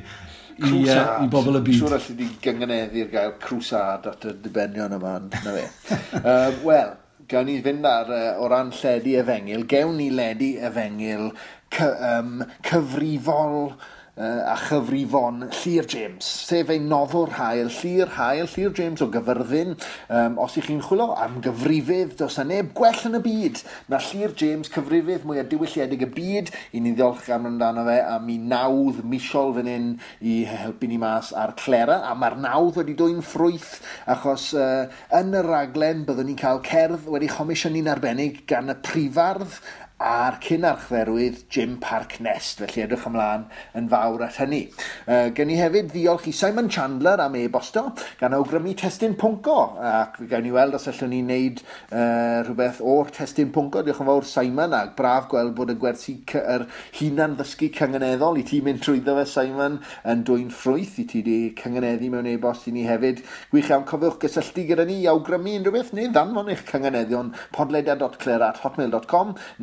uh, 0.59 1.23
i 1.23 1.29
bobl 1.31 1.59
y 1.59 1.63
byd. 1.65 1.79
Siwr 1.79 1.97
allai 1.97 2.17
di 2.19 2.29
gyngeneddu'r 2.43 3.09
gael 3.11 3.33
crwsad 3.41 4.07
at 4.11 4.29
y 4.29 4.35
dibenion 4.43 4.95
yma, 4.99 5.17
na 5.33 5.55
fe. 5.57 5.65
um, 6.21 6.61
Wel, 6.67 6.93
gawn 7.31 7.49
ni 7.49 7.57
fynd 7.65 7.89
ar, 7.89 8.11
uh, 8.13 8.29
o 8.43 8.49
ran 8.51 8.71
lledu 8.75 9.17
efengil, 9.21 9.65
gewn 9.71 9.97
ni 9.99 10.09
ledu 10.13 10.53
efengil 10.69 11.31
cy, 11.75 11.89
um, 12.11 12.39
cyfrifol, 12.65 13.73
uh, 14.17 14.51
a 14.51 14.55
chyfrifon 14.55 15.49
Llyr 15.49 15.87
James, 15.87 16.25
sef 16.47 16.69
ei 16.71 16.79
noddwr 16.79 17.35
hael, 17.37 17.69
Llyr 17.69 18.11
Hael, 18.15 18.47
Llyr 18.51 18.73
James 18.77 19.03
o 19.03 19.09
gyfyrddin. 19.11 19.75
Um, 20.09 20.37
os 20.41 20.55
ych 20.59 20.69
chi'n 20.69 20.81
chwilio 20.85 21.11
am 21.19 21.39
gyfrifydd, 21.43 22.15
dos 22.19 22.39
na 22.39 22.47
neb 22.49 22.71
gwell 22.77 23.03
yn 23.09 23.19
y 23.19 23.21
byd 23.25 23.61
na 23.91 23.99
Llyr 24.07 24.35
James, 24.39 24.71
cyfrifydd 24.73 25.27
mwyaf 25.27 25.49
diwylliedig 25.51 26.05
y 26.07 26.11
byd. 26.15 26.51
I 26.75 26.83
ni 26.83 26.95
ddiolch 26.95 27.29
am 27.35 27.49
amdano 27.51 27.85
fe 27.87 27.99
a 28.05 28.17
mi 28.23 28.37
nawdd 28.41 29.03
misol 29.07 29.55
fan 29.57 29.71
hyn 29.71 29.89
i 30.21 30.41
helpu 30.49 30.89
ni 30.89 30.99
mas 31.01 31.33
ar 31.35 31.55
Clera, 31.59 32.01
a 32.07 32.15
mae'r 32.17 32.39
nawdd 32.45 32.79
wedi 32.81 32.95
dwy'n 32.97 33.23
ffrwyth 33.25 33.79
achos 34.11 34.51
uh, 34.57 34.85
yn 35.15 35.35
y 35.35 35.43
raglen 35.45 36.05
byddwn 36.07 36.31
ni'n 36.31 36.39
cael 36.39 36.63
cerdd 36.65 37.09
wedi 37.11 37.31
chomisiyni'n 37.31 37.91
arbennig 37.91 38.43
gan 38.49 38.71
y 38.71 38.77
prifardd 38.85 39.59
a'r 39.95 40.35
cyn 40.43 40.65
archferwydd 40.67 41.45
Jim 41.49 41.77
Park 41.79 42.17
Nest, 42.19 42.59
felly 42.59 42.83
edrych 42.83 43.05
ymlaen 43.07 43.45
yn 43.79 43.85
fawr 43.87 44.25
at 44.25 44.35
hynny. 44.41 44.65
Uh, 45.07 45.29
gen 45.35 45.53
i 45.53 45.55
hefyd 45.55 45.87
ddiolch 45.93 46.25
i 46.27 46.33
Simon 46.35 46.67
Chandler 46.67 47.21
am 47.23 47.37
e-bosto 47.39 47.85
gan 48.19 48.35
awgrymu 48.35 48.73
testyn 48.75 49.15
pwnco, 49.15 49.55
ac 49.79 50.17
gawn 50.27 50.49
i 50.49 50.51
weld 50.51 50.75
os 50.75 50.89
allwn 50.91 51.13
ni 51.13 51.21
wneud 51.23 51.61
uh, 51.63 52.43
rhywbeth 52.43 52.81
o'r 52.83 53.13
testyn 53.15 53.53
pwnco. 53.55 53.85
Diolch 53.85 54.01
yn 54.03 54.09
fawr 54.11 54.27
Simon, 54.27 54.75
ac 54.75 54.97
braf 54.99 55.29
gweld 55.31 55.55
bod 55.55 55.71
y 55.71 55.77
gwersi 55.79 56.17
yr 56.41 56.67
hunan 56.99 57.37
ddysgu 57.39 57.71
cyngeneddol 57.79 58.41
i 58.41 58.45
ti 58.51 58.59
mynd 58.65 58.83
trwyddo 58.83 59.15
fe 59.21 59.25
Simon 59.31 59.79
yn 60.03 60.27
dwy'n 60.27 60.51
ffrwyth 60.51 60.99
i 60.99 61.07
ti 61.07 61.23
wedi 61.23 61.37
cyngeneddu 61.61 62.11
mewn 62.11 62.29
e-bost 62.33 62.67
i 62.67 62.75
ni 62.75 62.83
hefyd. 62.89 63.23
Gwych 63.53 63.71
iawn 63.71 63.87
cofiwch 63.87 64.19
gysylltu 64.25 64.67
gyda 64.67 64.83
ni 64.91 64.99
i 65.05 65.09
awgrymu 65.13 65.55
unrhyw 65.61 65.77
beth 65.79 65.95
neu 65.95 66.11
ddanfon 66.11 66.51
eich 66.51 66.67
cyngeneddion 66.67 67.31
podlediad.clera 67.55 68.51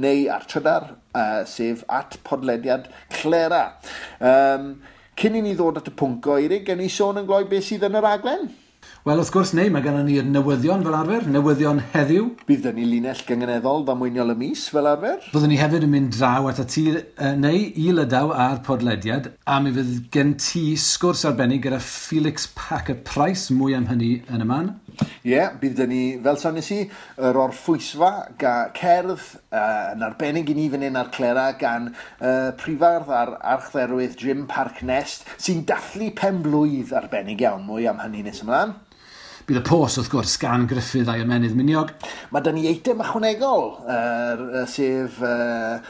neu 0.02 0.21
ar 0.30 0.46
trydar, 0.50 0.88
uh, 1.14 1.42
sef 1.48 1.84
at 1.88 2.18
podlediad 2.26 2.88
Clera. 3.14 3.64
Um, 4.20 4.74
cyn 5.18 5.38
i 5.38 5.44
ni 5.44 5.54
ddod 5.58 5.82
at 5.82 5.90
y 5.90 5.94
pwnc 5.98 6.26
o 6.30 6.40
Eirig, 6.40 6.66
gen 6.68 6.82
i 6.84 6.90
sôn 6.92 7.20
yn 7.22 7.28
gloi 7.28 7.44
beth 7.50 7.68
sydd 7.68 7.88
yn 7.88 7.98
yr 8.00 8.10
aglen. 8.14 8.50
Wel, 9.02 9.18
wrth 9.18 9.32
gwrs, 9.34 9.50
neu, 9.58 9.66
mae 9.74 9.82
gennym 9.82 10.06
ni'r 10.06 10.26
newyddion 10.30 10.84
fel 10.86 10.94
arfer, 10.94 11.24
newyddion 11.34 11.80
heddiw. 11.90 12.28
Bydd 12.46 12.68
ni 12.76 12.84
linell 12.86 13.22
gyngeneddol 13.26 13.82
ddamweiniol 13.82 14.30
y 14.30 14.36
mis 14.38 14.68
fel 14.70 14.86
arfer. 14.86 15.16
Byddwn 15.32 15.50
ni 15.50 15.58
hefyd 15.58 15.86
yn 15.88 15.90
mynd 15.90 16.12
draw 16.14 16.46
at 16.46 16.60
y 16.62 16.66
tir, 16.70 17.00
uh, 17.16 17.32
neu 17.34 17.64
i 17.82 17.88
lydaw 17.96 18.30
a'r 18.30 18.60
podlediad, 18.62 19.32
a 19.42 19.58
mi 19.58 19.74
fydd 19.74 20.06
gen 20.14 20.36
ti 20.38 20.76
sgwrs 20.78 21.24
arbennig 21.26 21.64
gyda 21.66 21.82
Felix 21.82 22.46
Packer 22.54 23.00
Price, 23.02 23.50
mwy 23.50 23.74
am 23.74 23.90
hynny 23.90 24.12
yn 24.30 24.46
y 24.46 24.48
man. 24.52 24.70
Ie, 25.22 25.32
yeah, 25.32 25.52
bydd 25.58 25.80
ni, 25.86 26.02
fel 26.22 26.38
sa'n 26.40 26.56
nes 26.58 26.68
i, 26.74 26.80
yr 27.22 27.38
orffwysfa 27.38 28.10
ga 28.40 28.54
cerdd 28.76 29.12
uh, 29.14 29.92
yn 29.94 30.02
arbennig 30.02 30.50
i 30.50 30.56
ni 30.58 30.68
fan 30.72 30.82
hyn 30.86 30.98
ar 30.98 31.12
Clera 31.14 31.48
gan 31.60 31.90
uh, 31.92 32.50
prifardd 32.58 33.12
ar 33.14 33.36
archdderwydd 33.54 34.18
Jim 34.18 34.48
Park 34.50 34.82
Nest 34.86 35.28
sy'n 35.36 35.62
dathlu 35.68 36.10
pen 36.18 36.42
blwydd 36.44 36.94
arbennig 36.98 37.44
iawn 37.44 37.62
mwy 37.68 37.86
am 37.90 38.02
hynny 38.02 38.24
nes 38.26 38.42
ymlaen. 38.42 38.74
Bydd 39.46 39.58
y 39.58 39.64
pos 39.66 39.98
wrth 39.98 40.10
gwrs 40.12 40.36
gan 40.42 40.68
Griffith 40.70 41.08
a'i 41.10 41.24
ymenydd 41.24 41.56
Miniog. 41.58 41.88
Mae 42.30 42.44
dyn 42.46 42.58
ni 42.58 42.68
eitem 42.70 43.00
ychwanegol, 43.02 43.72
uh, 43.90 44.62
sef 44.70 45.18
uh, 45.26 45.80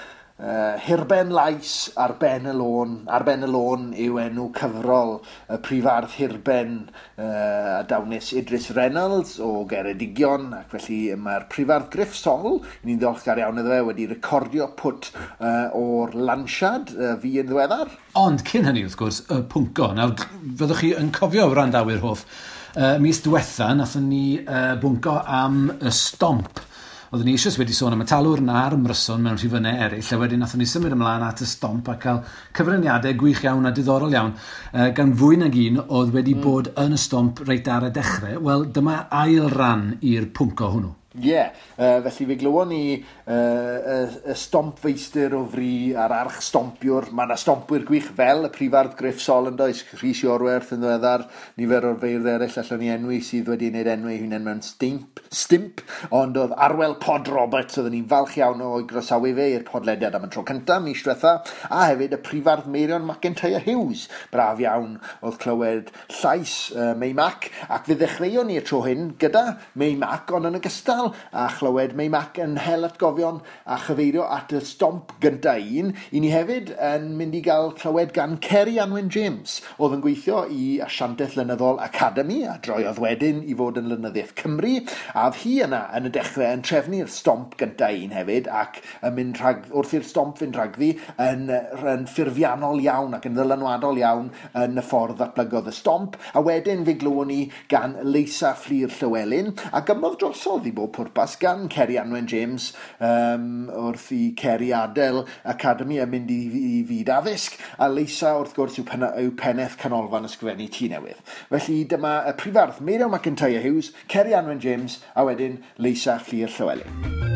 Uh, 0.43 0.75
Hirben 0.83 1.31
Lais 1.31 1.93
ar 1.95 2.17
Ben 2.19 2.49
y 2.51 2.53
Lôn. 2.53 2.97
Ar 3.07 3.23
Ben 3.23 3.45
y 3.47 3.47
Lôn 3.47 3.93
yw 3.95 4.17
enw 4.25 4.49
cyfrol 4.57 5.13
y 5.47 5.59
prifardd 5.63 6.17
Hirben 6.17 6.73
uh, 6.91 7.77
a 7.79 7.83
dawnes 7.87 8.33
Idris 8.35 8.67
Reynolds 8.75 9.37
o 9.39 9.63
Geredigion 9.71 10.49
ac 10.59 10.75
felly 10.75 11.15
mae'r 11.15 11.47
prifardd 11.53 11.93
Griff 11.93 12.17
Sol, 12.19 12.59
ni'n 12.83 12.99
ddiolchgar 12.99 13.39
iawn 13.39 13.63
iddo 13.63 13.71
fe, 13.71 13.79
wedi 13.87 14.09
recordio 14.11 14.67
pwt 14.81 15.13
uh, 15.15 15.71
o'r 15.79 16.19
lansiad 16.19 16.91
uh, 16.97 17.15
fi 17.23 17.37
yn 17.45 17.47
ddiweddar. 17.47 17.95
Ond 18.19 18.43
cyn 18.51 18.67
hynny 18.67 18.83
wrth 18.89 18.99
gwrs, 18.99 19.23
y 19.31 19.45
pwnco. 19.55 19.93
Nawr, 19.95 20.17
fyddwch 20.59 20.83
chi 20.83 20.93
yn 20.99 21.15
cofio 21.15 21.47
wrandawyr 21.55 22.03
hoff, 22.03 22.27
uh, 22.75 22.97
mis 22.99 23.23
diwetha 23.23 23.71
nathon 23.79 24.11
ni 24.11 24.27
uh, 24.43 24.75
bwnco 24.83 25.21
am 25.23 25.69
y 25.79 25.95
stomp 25.95 26.67
Oedden 27.13 27.27
ni 27.29 27.33
eisiau 27.37 27.59
wedi 27.61 27.75
sôn 27.77 27.93
am 27.93 28.01
y 28.01 28.07
talwr 28.09 28.41
na'r 28.41 28.73
ymryson 28.73 29.21
mewn 29.21 29.35
rhifynnau 29.37 29.81
eraill, 29.85 30.13
a 30.15 30.19
wedyn 30.23 30.41
nathon 30.41 30.63
ni 30.63 30.69
symud 30.71 30.95
ymlaen 30.97 31.25
at 31.27 31.43
y 31.45 31.49
stomp 31.51 31.91
a 31.93 31.99
cael 32.01 32.23
cyfraniadau 32.57 33.19
gwych 33.21 33.43
iawn 33.45 33.69
a 33.69 33.73
diddorol 33.77 34.17
iawn, 34.17 34.33
uh, 34.73 34.87
gan 34.97 35.13
fwy 35.21 35.37
nag 35.43 35.59
un 35.67 35.77
oedd 35.83 36.15
wedi 36.17 36.33
mm. 36.39 36.47
bod 36.47 36.73
yn 36.81 36.97
y 36.97 37.03
stomp 37.05 37.45
reit 37.45 37.69
ar 37.69 37.85
y 37.91 37.93
dechrau. 37.93 38.41
Wel, 38.49 38.65
dyma 38.73 38.97
ail 39.21 39.53
ran 39.53 39.91
i'r 40.01 40.31
pwnc 40.33 40.65
o 40.65 40.73
hwnnw. 40.73 40.95
Ie, 41.13 41.29
yeah. 41.29 41.51
uh, 41.77 41.99
felly 42.07 42.25
fe 42.31 42.37
glywon 42.41 42.71
ni 42.73 42.85
uh, 42.97 43.35
y, 43.35 43.97
y 44.33 44.37
stomp 44.39 44.79
feistr 44.81 45.35
o 45.37 45.43
fri 45.53 45.93
a'r 45.93 46.15
arch 46.23 46.39
stompiwr. 46.47 47.11
Mae 47.13 47.29
yna 47.29 47.37
stompwyr 47.37 47.83
gwych 47.85 48.07
fel 48.17 48.47
y 48.49 48.51
prifardd 48.55 48.95
Griff 48.97 49.21
Sol 49.21 49.51
yn 49.51 49.59
does, 49.59 49.83
Rhys 49.99 50.23
Iorwerth 50.25 50.73
yn 50.73 50.81
ddiweddar, 50.81 51.27
nifer 51.61 51.85
o'r 51.91 51.99
feirdd 52.01 52.31
eraill 52.33 52.57
allan 52.63 52.81
ni 52.81 52.89
enwi 52.95 53.19
sydd 53.27 53.51
wedi 53.53 53.69
wneud 53.69 53.91
enwi 53.93 54.17
hunain 54.23 54.47
mewn 54.47 54.63
stimp, 54.65 55.21
stimp, 55.29 55.83
ond 56.17 56.39
oedd 56.41 56.55
Arwel 56.57 56.97
Pod 57.03 57.29
Roberts 57.33 57.77
oedden 57.77 57.93
ni'n 57.99 58.09
falch 58.09 58.39
iawn 58.41 58.65
o 58.65 58.71
grosawu 58.89 59.35
fe 59.37 59.51
i'r 59.59 59.69
podlediad 59.69 60.17
am 60.17 60.25
y 60.31 60.33
tro 60.33 60.47
cyntaf, 60.49 60.81
mis 60.87 61.05
diwetha, 61.05 61.35
a 61.69 61.83
hefyd 61.91 62.17
y 62.17 62.21
prifardd 62.25 62.73
Meirion 62.73 63.05
McIntyre 63.05 63.61
Hughes. 63.67 64.07
Braf 64.33 64.65
iawn 64.65 64.97
oedd 65.21 65.39
clywed 65.45 65.93
llais 66.23 66.57
uh, 66.73 66.95
May 66.97 67.13
Mac, 67.17 67.51
ac 67.69 67.85
fe 67.91 68.01
ddechreuon 68.01 68.49
ni 68.49 68.57
y 68.63 68.65
tro 68.65 68.81
hyn 68.89 69.13
gyda 69.21 69.45
May 69.77 69.93
Mac, 70.01 70.33
ond 70.33 70.49
yn 70.49 70.61
ogystal 70.63 71.02
sbesial 71.03 71.15
a 71.33 71.49
chlywed 71.49 71.95
May 71.95 72.09
Mac 72.09 72.39
yn 72.39 72.57
hel 72.57 72.85
atgofion 72.87 73.41
a 73.67 73.79
chyfeirio 73.79 74.25
at 74.31 74.53
y 74.53 74.61
stomp 74.61 75.13
gyntaf 75.21 75.63
un. 75.63 75.93
I 76.13 76.21
ni 76.21 76.31
hefyd 76.31 76.73
yn 76.79 77.17
mynd 77.17 77.35
i 77.35 77.43
gael 77.43 77.73
clywed 77.73 78.13
gan 78.13 78.39
Kerry 78.39 78.79
Anwen 78.79 79.11
James, 79.11 79.61
oedd 79.79 79.97
yn 79.97 80.03
gweithio 80.05 80.45
i 80.51 80.81
asiantaeth 80.85 81.37
Lynyddol 81.37 81.81
Academy 81.83 82.43
a 82.47 82.59
droiodd 82.63 83.01
wedyn 83.03 83.43
i 83.47 83.57
fod 83.59 83.81
yn 83.81 83.91
Lynyddiaeth 83.91 84.35
Cymru. 84.39 84.75
A 85.15 85.29
oedd 85.29 85.41
hi 85.43 85.55
yna 85.67 85.83
yn 85.97 86.09
y 86.09 86.13
dechrau 86.15 86.53
yn 86.53 86.65
trefnu'r 86.67 87.11
stomp 87.11 87.57
gyntaf 87.61 87.99
un 88.03 88.15
hefyd 88.17 88.51
ac 88.63 88.81
yn 89.03 89.17
mynd 89.17 89.41
rhag, 89.43 89.67
wrth 89.73 89.95
i'r 89.99 90.07
stomp 90.07 90.39
fynd 90.41 90.59
rhagddi 90.59 90.93
yn, 91.23 91.49
yn 91.51 92.07
ffurfiannol 92.11 92.83
iawn 92.85 93.17
ac 93.19 93.29
yn 93.29 93.39
ddylanwadol 93.39 94.01
iawn 94.03 94.31
yn 94.59 94.79
y 94.79 94.87
ffordd 94.87 95.19
ddatblygodd 95.21 95.71
y 95.73 95.77
stomp. 95.77 96.19
A 96.37 96.45
wedyn 96.45 96.87
fe 96.87 96.97
glywon 97.01 97.33
ni 97.33 97.41
gan 97.73 97.99
Leisa 98.05 98.53
Fflir 98.59 98.93
Llywelyn 99.01 99.53
a 99.73 99.83
gymodd 99.87 100.19
drosodd 100.21 100.67
i 100.69 100.75
bob 100.75 100.92
pwrpas 100.95 101.39
gan 101.41 101.69
Ceri 101.73 101.99
Anwen 102.01 102.29
James 102.31 102.71
um, 103.01 103.69
wrth 103.73 104.11
i 104.15 104.21
Ceri 104.39 104.73
Adel 104.77 105.23
Academy 105.49 106.01
yn 106.03 106.13
mynd 106.13 106.33
i, 106.33 106.41
i 106.53 106.83
fyd 106.89 107.13
addysg 107.17 107.59
a 107.79 107.89
Leisa 107.93 108.35
wrth 108.39 108.55
gwrs 108.57 108.79
yw, 108.81 108.87
pen, 108.89 109.07
yw 109.25 109.33
peneth 109.39 109.79
canolfan 109.81 110.29
ysgrifennu 110.29 110.69
tu 110.73 110.91
newydd. 110.93 111.21
Felly 111.53 111.83
dyma 111.91 112.19
y 112.31 112.37
prifardd 112.41 112.83
Meirio 112.85 113.11
McIntyre 113.13 113.63
Hughes, 113.65 113.93
Ceri 114.13 114.37
Anwen 114.39 114.63
James 114.63 115.01
a 115.15 115.27
wedyn 115.29 115.61
Leisa 115.83 116.21
Llyr 116.27 116.53
Llywelyn. 116.53 117.31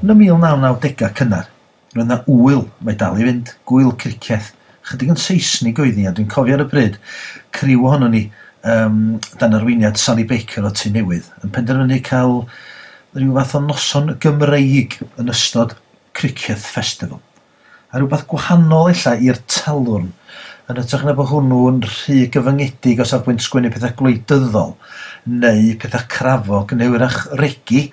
Yn 0.00 0.14
y 0.14 0.14
1990 0.16 1.10
cynnar, 1.18 1.50
roedd 1.92 2.06
yna 2.06 2.22
wyl 2.24 2.62
mae 2.80 2.96
dal 2.96 3.18
i 3.20 3.26
fynd, 3.26 3.50
gwyl 3.68 3.90
cricieth. 4.00 4.54
Chydig 4.88 5.10
yn 5.12 5.18
Saesnig 5.20 5.78
oedd 5.82 5.98
ni, 5.98 6.06
a 6.08 6.12
dwi'n 6.16 6.30
cofio 6.32 6.56
ar 6.56 6.64
y 6.64 6.66
bryd, 6.70 6.96
criw 7.54 7.84
ohono 7.84 8.08
ni 8.08 8.22
um, 8.64 9.18
dan 9.38 9.54
arweiniad 9.54 9.98
Sally 9.98 10.24
Baker 10.24 10.66
o 10.66 10.72
tu 10.74 10.92
newydd 10.92 11.28
yn 11.44 11.52
penderfynu 11.54 12.00
cael 12.06 12.44
rhyw 13.16 13.34
fath 13.38 13.56
o 13.58 13.62
noson 13.64 14.14
Gymreig 14.22 15.00
yn 15.18 15.32
ystod 15.32 15.74
Cricket 16.16 16.60
Festival. 16.62 17.20
A 17.90 17.98
rhywbeth 17.98 18.26
gwahanol 18.30 18.92
efallai 18.92 19.30
i'r 19.30 19.40
talwrn 19.50 20.10
yn 20.70 20.78
ytrach 20.78 21.02
na 21.06 21.14
bod 21.18 21.30
hwnnw'n 21.32 21.80
rhy 21.86 22.26
gyfyngedig 22.30 23.00
os 23.02 23.14
ar 23.16 23.24
bwynt 23.26 23.42
sgwennu 23.42 23.72
pethau 23.74 23.96
gwleidyddol 23.98 24.76
neu 25.40 25.72
pethau 25.82 26.06
crafog 26.12 26.74
neu 26.78 26.94
wrach 26.94 27.24
regi 27.40 27.88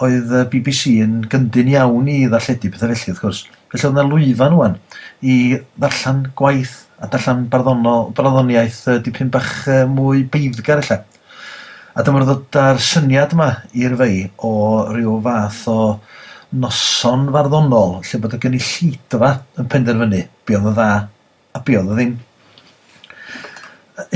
oedd 0.00 0.32
BBC 0.52 0.94
yn 1.04 1.18
gyndyn 1.28 1.68
iawn 1.74 2.08
i 2.08 2.22
ddarlledu 2.30 2.70
pethau 2.72 2.94
felly 2.94 3.12
wrth 3.12 3.24
gwrs. 3.26 3.42
Felly 3.68 3.84
oedd 3.84 3.98
yna 3.98 4.06
lwyfan 4.08 4.56
wwan 4.56 4.78
i 5.20 5.36
ddarllen 5.76 6.22
gwaith 6.38 6.78
a 7.00 7.08
darllen 7.08 7.46
barddoniaeth 7.50 8.80
uh, 8.92 8.98
dipyn 9.04 9.30
bach 9.32 9.52
uh, 9.68 9.84
mwy 9.88 10.24
beiddgar 10.30 10.82
lle. 10.84 11.00
A 11.96 12.04
dyma'r 12.06 12.26
ddod 12.28 12.58
â'r 12.60 12.80
syniad 12.84 13.32
yma 13.34 13.50
i'r 13.74 13.96
fei 13.98 14.24
o 14.46 14.52
ryw 14.92 15.16
fath 15.24 15.62
o 15.72 15.78
noson 16.60 17.28
farddonol 17.34 17.96
lle 18.04 18.20
bod 18.22 18.36
y 18.36 18.40
gynulleidfa 18.42 19.30
yn 19.60 19.70
penderfynu 19.72 20.20
be 20.46 20.58
oedd 20.58 20.68
y 20.70 20.74
dda 20.76 20.90
a 21.56 21.62
be 21.66 21.78
oedd 21.78 21.94
y 21.94 21.96
ddim. 21.98 22.12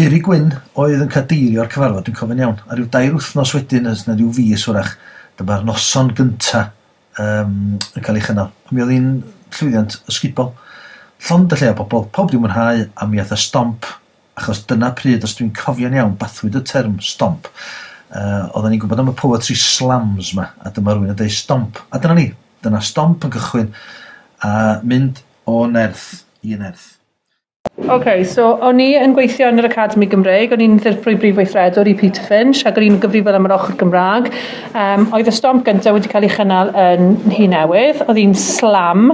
Eri 0.01 0.21
Gwyn 0.25 0.53
oedd 0.81 1.03
yn 1.05 1.13
cadeirio 1.13 1.63
ar 1.65 1.71
cyfarfod, 1.73 2.07
dwi'n 2.07 2.19
cofyn 2.19 2.41
iawn, 2.41 2.61
a 2.69 2.77
ryw 2.77 2.87
dair 2.93 3.13
wythnos 3.15 3.53
wedyn, 3.57 3.91
ys 3.91 4.07
na 4.09 4.17
ryw 4.17 4.31
fus 4.33 4.69
wrach, 4.71 4.95
dyma'r 5.39 5.65
noson 5.67 6.13
gynta 6.17 6.67
um, 7.21 7.75
yn 7.77 8.05
cael 8.05 8.21
ei 8.21 8.25
chynnal. 8.25 8.53
Mi 8.71 8.85
oedd 8.85 8.95
hi'n 8.95 9.11
llwyddiant 9.55 9.99
ysgubol 10.11 10.55
Llond 11.23 11.53
y 11.55 11.59
lle 11.61 11.71
o 11.73 11.77
bobl, 11.79 12.09
pob 12.13 12.33
di 12.33 12.41
mwynhau 12.41 12.85
a 12.95 13.07
mi 13.09 13.21
aeth 13.23 13.35
y 13.37 13.39
stomp, 13.41 13.87
achos 14.39 14.65
dyna 14.69 14.91
pryd, 14.99 15.25
os 15.25 15.37
dwi'n 15.39 15.53
cofio'n 15.57 15.95
iawn, 15.97 16.17
bathwyd 16.21 16.59
y 16.59 16.65
term 16.67 16.99
stomp. 17.05 17.49
Uh, 18.15 18.51
oedden 18.55 18.75
ni'n 18.75 18.83
gwybod 18.83 19.01
am 19.03 19.13
y 19.13 19.17
poetry 19.19 19.57
slams 19.59 20.35
ma, 20.37 20.51
a 20.63 20.73
dyma 20.75 20.95
rhywun 20.95 21.15
yn 21.15 21.19
dweud 21.19 21.35
stomp. 21.35 21.81
A 21.91 22.03
dyna 22.03 22.19
ni, 22.19 22.27
dyna 22.67 22.83
stomp 22.85 23.25
yn 23.27 23.35
cychwyn, 23.35 23.71
a 24.45 24.53
mynd 24.83 25.23
o 25.51 25.65
nerth 25.71 26.25
i 26.45 26.59
nerth. 26.59 26.94
OK, 27.85 28.23
so 28.25 28.45
o'n 28.65 28.79
i 28.81 28.93
yn 28.97 29.13
gweithio 29.13 29.49
yn 29.51 29.61
yr 29.61 29.67
Academi 29.67 30.07
Gymreig, 30.09 30.53
o'n 30.55 30.63
i'n 30.65 30.79
ddirprwy 30.81 31.19
brif 31.21 31.35
weithredwr 31.37 31.89
i 31.91 31.93
Peter 31.99 32.25
Finch, 32.25 32.63
ac 32.65 32.79
o'n 32.81 32.87
i'n 32.87 32.99
gyfrifol 33.03 33.37
am 33.37 33.49
yr 33.49 33.53
ochr 33.59 33.75
Gymraeg. 33.81 34.31
Um, 34.79 35.09
oedd 35.17 35.29
y 35.29 35.35
stomp 35.35 35.67
gyntaf 35.67 35.97
wedi 35.97 36.09
cael 36.09 36.25
ei 36.25 36.31
chynnal 36.33 36.71
yn 36.81 37.11
hi 37.35 37.49
newydd, 37.51 38.01
oedd 38.07 38.21
hi'n 38.23 38.33
slam, 38.41 39.11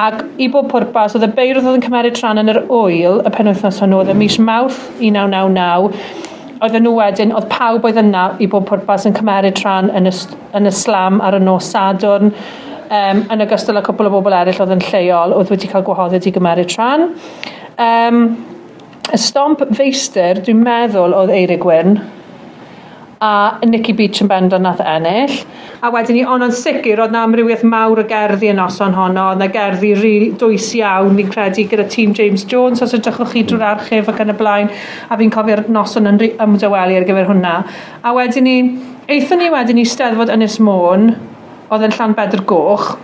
ac 0.00 0.22
i 0.40 0.48
bob 0.54 0.70
pwrpas, 0.72 1.18
oedd 1.18 1.26
y 1.26 1.30
beirdd 1.36 1.66
oedd 1.66 1.80
yn 1.80 1.84
cymeriad 1.84 2.16
tran 2.16 2.40
yn 2.40 2.54
yr 2.54 2.62
wyl, 2.70 3.20
y 3.20 3.32
penwythnos 3.34 3.82
hwnnw, 3.82 3.98
oedd 4.00 4.14
y 4.14 4.16
mis 4.22 4.38
Mawrth 4.38 4.78
1999, 5.02 5.98
oedd 6.62 6.78
nhw 6.86 6.94
wedyn, 6.96 7.34
oedd 7.36 7.50
pawb 7.52 7.90
oedd 7.90 8.00
yna 8.00 8.28
i 8.40 8.48
bob 8.54 8.64
pwrpas 8.70 9.04
yn 9.10 9.18
cymeriad 9.18 9.58
tran 9.60 9.92
yn 9.98 10.08
y, 10.08 10.14
yn 10.56 10.70
y 10.70 10.74
slam 10.78 11.20
ar 11.26 11.36
y 11.36 11.42
nos 11.42 11.68
Sadwrn, 11.74 12.32
um, 12.86 13.26
yn 13.34 13.44
ogystal 13.44 13.76
â 13.76 13.84
cwpl 13.84 14.08
o 14.08 14.16
bobl 14.16 14.40
eraill 14.40 14.64
oedd 14.64 14.74
yn 14.78 14.88
lleol, 14.88 15.36
oedd 15.36 15.52
wedi 15.52 15.68
cael 15.74 15.84
gwahoddiad 15.84 16.30
i 16.30 16.34
gymeriad 16.38 16.72
tran. 16.72 17.10
Um, 17.76 18.36
y 19.12 19.18
stomp 19.20 19.60
feister, 19.76 20.38
dwi'n 20.40 20.62
meddwl, 20.64 21.12
oedd 21.12 21.32
Eirig 21.34 21.64
Wyn. 21.66 21.98
A 23.20 23.58
Nicky 23.64 23.92
Beach 23.96 24.22
yn 24.24 24.28
bendon 24.30 24.64
nath 24.64 24.80
ennill. 24.80 25.34
A 25.84 25.90
wedyn 25.92 26.16
ni, 26.16 26.22
ond 26.24 26.44
yn 26.46 26.54
sicr, 26.56 27.02
oedd 27.04 27.12
na 27.12 27.26
amrywiaeth 27.26 27.66
mawr 27.68 28.00
o 28.00 28.04
gerddi 28.08 28.48
yn 28.48 28.56
noson 28.60 28.96
honno. 28.96 29.26
Oedd 29.34 29.42
na 29.42 29.48
gerddi 29.52 29.92
rili 29.96 30.30
dwys 30.40 30.70
iawn, 30.78 31.12
fi'n 31.20 31.28
credu, 31.34 31.66
gyda 31.68 31.84
tîm 31.92 32.14
James 32.16 32.46
Jones, 32.48 32.80
os 32.84 32.96
ydrychwch 32.96 33.34
chi 33.34 33.44
drwy'r 33.44 33.64
archif 33.74 34.08
ac 34.12 34.22
yn 34.24 34.32
y 34.32 34.36
blaen. 34.40 34.70
A 35.12 35.18
fi'n 35.20 35.32
cofio'r 35.34 35.66
noson 35.72 36.08
yn 36.08 36.20
ymdawelu 36.32 36.96
ar 36.96 37.08
gyfer 37.08 37.28
hwnna. 37.28 37.56
A 38.00 38.14
wedyn 38.16 38.48
ni, 38.48 38.56
eithon 39.12 39.44
ni 39.44 39.50
wedyn 39.52 39.76
ni 39.80 39.84
steddfod 39.88 40.32
Ynys 40.32 40.56
Môn, 40.64 41.10
oedd 41.68 41.84
yn 41.90 41.96
Llanbedr 41.98 42.44
Goch. 42.48 42.94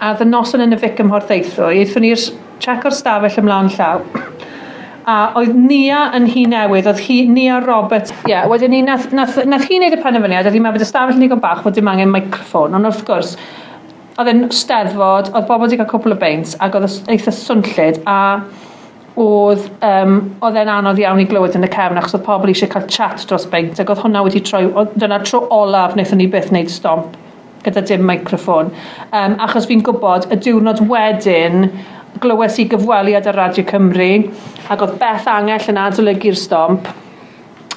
A 0.00 0.14
oedd 0.14 0.24
y 0.24 0.28
noson 0.32 0.64
yn 0.64 0.72
y 0.72 0.80
Fic 0.80 1.04
ymhorthaethwy, 1.04 1.84
eithon 1.84 2.08
ni'r 2.08 2.24
check 2.62 2.86
o'r 2.86 2.94
stafell 2.94 3.40
ymlaen 3.42 3.70
llaw. 3.74 4.04
A 5.10 5.16
oedd 5.38 5.56
Nia 5.58 6.04
yn 6.14 6.28
hi 6.30 6.44
newydd, 6.46 6.86
oedd 6.86 7.00
hi, 7.02 7.16
Nia 7.26 7.58
Roberts. 7.64 8.14
Ie, 8.22 8.30
yeah, 8.30 8.46
wedyn 8.50 8.70
ni, 8.70 8.84
nath, 8.86 9.08
nath, 9.10 9.40
nath 9.50 9.66
hi 9.66 9.80
wneud 9.80 9.96
y 9.96 10.02
penderfyniad, 10.02 10.46
oedd 10.46 10.54
hi'n 10.54 10.62
meddwl 10.62 10.78
bod 10.78 10.86
y 10.86 10.90
stafell 10.92 11.18
yn 11.18 11.24
digon 11.24 11.42
bach, 11.42 11.64
bod 11.64 11.74
dim 11.74 11.90
angen 11.90 12.12
microffon, 12.14 12.76
ond 12.78 12.86
wrth 12.86 13.02
gwrs, 13.08 13.32
oedd 14.22 14.30
e'n 14.30 14.44
steddfod, 14.54 15.32
oedd 15.32 15.48
bobl 15.48 15.66
wedi 15.66 15.80
cael 15.80 15.90
cwpl 15.90 16.14
o 16.14 16.18
beint, 16.22 16.54
ac 16.62 16.78
oedd 16.78 17.00
eitha 17.10 17.34
swnllid, 17.34 17.98
a 18.06 18.20
oedd, 19.20 19.66
um, 19.84 20.14
oedd 20.40 20.60
e'n 20.62 20.70
anodd 20.72 21.00
iawn 21.02 21.20
i 21.20 21.26
glywed 21.28 21.58
yn 21.58 21.66
y 21.66 21.72
cefn 21.72 21.98
achos 22.00 22.14
oedd 22.16 22.24
pobl 22.28 22.52
eisiau 22.52 22.70
cael 22.72 22.86
chat 22.88 23.26
dros 23.28 23.44
beint 23.50 23.80
ac 23.82 23.90
oedd 23.92 24.00
hwnna 24.06 24.22
wedi 24.24 24.40
troi, 24.46 24.62
dyna 24.96 25.18
tro 25.26 25.42
olaf 25.52 25.96
wnaethon 25.96 26.22
ni 26.22 26.28
byth 26.32 26.48
wneud 26.52 26.70
stomp 26.72 27.18
gyda 27.66 27.82
dim 27.90 28.06
microffon 28.08 28.70
um, 28.72 29.36
achos 29.44 29.68
fi'n 29.68 29.84
gwybod 29.84 30.30
y 30.32 30.38
diwrnod 30.46 30.80
wedyn 30.88 31.68
glywes 32.20 32.58
i 32.60 32.66
gyfweliad 32.70 33.28
ar 33.30 33.38
Radio 33.38 33.64
Cymru, 33.68 34.10
ac 34.68 34.82
oedd 34.84 34.98
Beth 35.00 35.30
Angell 35.30 35.70
yn 35.72 35.80
adolygu'r 35.80 36.38
stomp. 36.38 36.90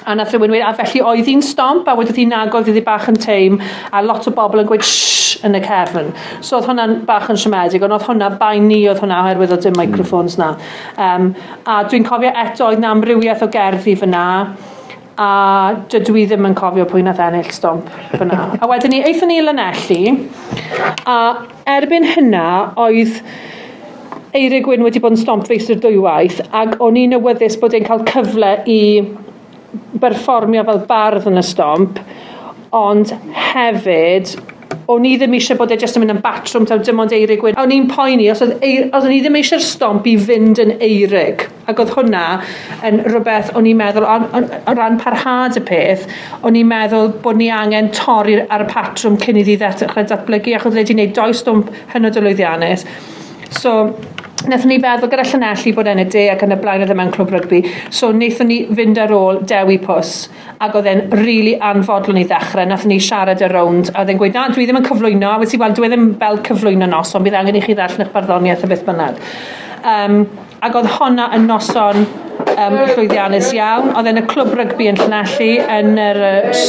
A 0.06 0.14
nath 0.14 0.34
rhywun 0.34 0.52
wedi, 0.54 0.62
a 0.62 0.74
felly 0.76 1.00
oedd 1.02 1.26
hi'n 1.26 1.42
stomp, 1.42 1.88
a 1.88 1.96
wedi 1.98 2.14
hi'n 2.20 2.34
agodd 2.36 2.68
iddi 2.70 2.82
bach 2.86 3.08
yn 3.10 3.18
teim, 3.18 3.56
a 3.90 4.02
lot 4.06 4.28
o 4.28 4.32
bobl 4.34 4.62
yn 4.62 4.68
gweud 4.68 4.84
shh 4.86 5.42
yn 5.46 5.58
y 5.58 5.62
cefn. 5.64 6.12
So 6.44 6.60
oedd 6.60 6.68
hwnna'n 6.70 7.00
bach 7.08 7.26
yn 7.32 7.40
siomedig, 7.40 7.82
ond 7.82 7.96
oedd 7.96 8.06
hwnna 8.06 8.30
bain 8.38 8.68
ni 8.70 8.84
oedd 8.86 9.02
hwnna, 9.02 9.24
oherwydd 9.24 9.56
oedd 9.56 9.66
dim 9.66 9.74
hmm. 9.74 9.82
microphones 9.82 10.38
na. 10.40 10.52
Um, 10.94 11.32
a 11.66 11.82
dwi'n 11.90 12.06
cofio 12.06 12.30
eto 12.44 12.70
oedd 12.70 12.84
na 12.84 12.94
amrywiaeth 12.94 13.44
o 13.46 13.50
gerddi 13.52 13.96
fyna, 13.98 14.24
a 15.16 15.28
dydw 15.90 16.18
i 16.20 16.26
ddim 16.28 16.46
yn 16.50 16.56
cofio 16.56 16.84
pwy 16.88 17.02
nath 17.04 17.20
ennill 17.24 17.50
stomp 17.56 17.90
fyna. 18.12 18.50
A 18.62 18.68
wedyn 18.68 18.92
ni, 18.92 19.02
eithon 19.10 19.32
ni 19.32 19.40
Lanelli, 19.42 20.00
a 21.08 21.18
erbyn 21.76 22.04
hynna 22.14 22.48
oedd 22.84 23.22
Eirig 24.36 24.66
Gwyn 24.66 24.82
wedi 24.84 25.00
bod 25.00 25.14
yn 25.14 25.20
stomp 25.20 25.46
feistr 25.48 25.78
dwywaith 25.80 26.42
ac 26.60 26.74
o'n 26.84 26.96
i'n 27.00 27.16
awyddus 27.16 27.54
bod 27.60 27.72
e'n 27.76 27.86
cael 27.86 28.02
cyfle 28.10 28.50
i 28.68 28.80
berfformio 30.02 30.64
fel 30.66 30.82
bardd 30.90 31.28
yn 31.30 31.40
y 31.40 31.44
stomp 31.46 32.02
ond 32.76 33.14
hefyd 33.54 34.34
o'n 34.92 35.06
i 35.08 35.14
ddim 35.16 35.36
eisiau 35.38 35.56
bod 35.56 35.72
e 35.72 35.78
jyst 35.80 35.96
yn 35.96 36.04
mynd 36.04 36.14
yn 36.18 36.20
batrwm 36.26 36.66
taw 36.68 36.82
dim 36.84 37.00
ond 37.00 37.14
eirig 37.16 37.42
wedyn. 37.42 37.58
O'n 37.62 37.72
i'n 37.72 37.86
poeni, 37.88 38.26
os 38.30 38.42
oedd, 38.44 38.52
eir, 38.66 38.90
o'n 38.94 39.14
i 39.14 39.22
ddim 39.24 39.38
eisiau'r 39.40 39.64
stomp 39.64 40.06
i 40.10 40.14
fynd 40.20 40.60
yn 40.62 40.74
eirig, 40.84 41.46
ac 41.70 41.80
oedd 41.82 41.94
hwnna 41.96 42.24
yn 42.86 43.00
rhywbeth 43.06 43.54
o'n 43.56 43.66
i'n 43.70 43.80
meddwl, 43.80 44.06
o 44.06 44.76
ran 44.76 45.00
parhad 45.00 45.56
y 45.58 45.64
peth, 45.66 46.04
o'n 46.46 46.60
i'n 46.60 46.68
meddwl 46.70 47.14
bod 47.24 47.40
ni 47.40 47.48
angen 47.50 47.88
torri 47.96 48.36
ar 48.44 48.66
y 48.66 48.68
patrwm 48.70 49.16
cyn 49.22 49.40
iddi 49.42 49.56
ddechrau 49.62 50.06
datblygu, 50.12 50.54
achos 50.60 50.76
wedi 50.76 50.92
e 50.92 50.98
gwneud 50.98 51.16
doi 51.18 51.32
stomp 51.40 51.72
hynod 51.94 52.20
o 52.20 52.26
lwyddiannus. 52.26 52.86
So, 53.56 53.94
Nethon 54.44 54.68
ni 54.68 54.76
feddwl 54.78 55.08
gyda 55.10 55.24
Llanelli 55.26 55.70
bod 55.74 55.88
yn 55.90 56.02
y 56.02 56.04
de 56.12 56.22
ac 56.30 56.42
yn 56.44 56.52
y 56.54 56.58
blaen 56.60 56.82
oedd 56.84 56.92
e 56.92 56.96
mewn 56.98 57.08
clwb 57.14 57.32
rygbi. 57.32 57.62
So 57.88 58.12
wnaethon 58.12 58.50
ni 58.50 58.58
fynd 58.68 59.00
ar 59.00 59.14
ôl 59.16 59.40
Dewi 59.48 59.78
Pws 59.82 60.10
ac 60.62 60.76
oedd 60.76 60.90
e'n 60.90 61.00
rili 61.08 61.22
really 61.22 61.54
anfodlon 61.70 62.20
i 62.20 62.26
ddechrau. 62.28 62.68
Nethon 62.68 62.92
ni 62.92 63.00
siarad 63.02 63.42
y 63.42 63.48
rownd 63.50 63.90
a 63.94 64.04
oedd 64.04 64.12
e'n 64.12 64.20
gweud, 64.20 64.36
na, 64.36 64.44
dwi 64.52 64.68
ddim 64.68 64.78
yn 64.82 64.86
cyflwyno. 64.86 65.32
A 65.32 65.40
wedi 65.42 65.58
weld, 65.62 65.78
dwi 65.80 65.90
ddim 65.90 66.06
fel 66.20 66.38
cyflwyno 66.46 66.90
nos, 66.92 67.14
ond 67.16 67.26
bydd 67.26 67.38
angen 67.40 67.58
i 67.58 67.64
chi 67.64 67.74
ddarllen 67.74 68.04
eich 68.04 68.12
barddoniaeth 68.14 68.68
y 68.68 68.70
beth 68.74 68.84
bynnag. 68.86 69.24
Um, 69.96 70.20
ac 70.60 70.78
oedd 70.78 70.92
honna 70.98 71.30
yn 71.34 71.48
noson 71.48 72.04
um, 72.60 72.76
llwyddiannus 72.92 73.52
iawn. 73.56 73.92
Oedd 73.96 74.10
yn 74.10 74.20
y 74.20 74.24
clwb 74.30 74.54
rygbi 74.58 74.88
yn 74.90 75.00
Llanelli 75.00 75.50
yn 75.62 76.00
yr 76.00 76.20
uh, 76.26 76.64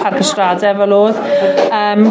Parc 0.00 0.20
Ystrade 0.22 0.74
fel 0.80 0.94
oedd. 0.96 1.20
Um, 1.70 2.06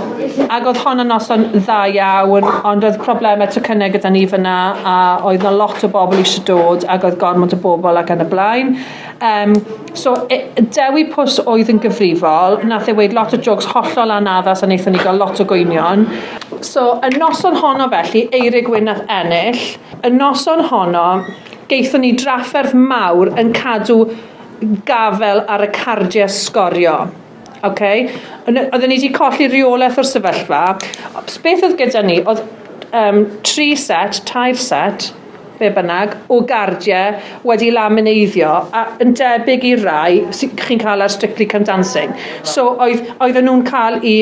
ac 0.49 0.69
oedd 0.69 0.81
hon 0.83 1.03
yn 1.03 1.11
noson 1.11 1.45
dda 1.55 1.81
iawn, 1.95 2.47
ond 2.69 2.87
oedd 2.87 2.99
problemau 3.03 3.49
tocynnau 3.51 3.91
gyda 3.93 4.13
ni 4.13 4.25
fyna 4.29 4.55
a 4.83 4.95
oedd 5.27 5.45
na 5.45 5.53
lot 5.55 5.83
o 5.85 5.91
bobl 5.91 6.21
eisiau 6.21 6.45
dod 6.49 6.87
ac 6.89 7.07
oedd 7.09 7.19
gormod 7.21 7.55
o 7.55 7.61
bobl 7.63 7.99
ac 8.01 8.13
yn 8.15 8.25
y 8.25 8.29
blaen. 8.31 8.75
Um, 9.19 9.57
so 9.93 10.13
e, 10.31 10.45
Dewi 10.71 11.09
Pws 11.11 11.41
oedd 11.43 11.71
yn 11.73 11.81
gyfrifol, 11.83 12.61
nath 12.69 12.87
ei 12.87 12.95
weid 12.95 13.15
lot 13.17 13.33
o 13.35 13.39
jogs 13.43 13.67
hollol 13.73 14.13
anaddas 14.15 14.63
a 14.63 14.69
wnaethon 14.69 14.95
ni 14.95 15.03
gael 15.03 15.19
lot 15.19 15.41
o 15.43 15.47
gwynion. 15.49 16.05
So, 16.61 16.99
y 17.03 17.11
noson 17.17 17.57
honno 17.59 17.89
felly, 17.91 18.25
Eirig 18.35 18.69
Wyn 18.71 18.87
nath 18.87 19.03
ennill. 19.11 19.59
Y 20.03 20.11
noson 20.15 20.63
honno, 20.71 21.05
geithon 21.69 22.05
ni 22.05 22.13
drafferth 22.17 22.75
mawr 22.75 23.33
yn 23.39 23.53
cadw 23.55 24.01
gafel 24.87 25.43
ar 25.47 25.65
y 25.65 25.71
cardiau 25.75 26.29
sgorio. 26.31 26.97
Okay? 27.63 28.07
Oedden 28.47 28.89
ni 28.89 28.97
wedi 28.97 29.11
colli 29.15 29.49
reolaeth 29.51 29.99
o'r 29.99 30.07
sefyllfa. 30.07 30.63
Beth 31.43 31.63
oedd 31.67 31.77
gyda 31.79 32.03
ni? 32.05 32.19
Oedd 32.23 32.43
um, 32.95 33.25
tri 33.43 33.73
set, 33.79 34.21
tair 34.29 34.59
set, 34.59 35.09
be 35.59 35.69
bynnag, 35.75 36.15
o 36.31 36.39
gardiau 36.47 37.19
wedi 37.47 37.71
lamineiddio 37.75 38.51
a 38.71 38.85
yn 39.03 39.11
debyg 39.19 39.65
i 39.67 39.73
rai 39.81 40.21
sy'n 40.35 40.55
chi'n 40.61 40.79
cael 40.81 41.03
ar 41.03 41.11
Strictly 41.11 41.49
Come 41.51 41.67
Dancing. 41.67 42.15
So 42.47 42.71
oedd, 42.79 43.03
oedden 43.19 43.49
nhw'n 43.49 43.65
cael 43.67 43.99
i 44.07 44.15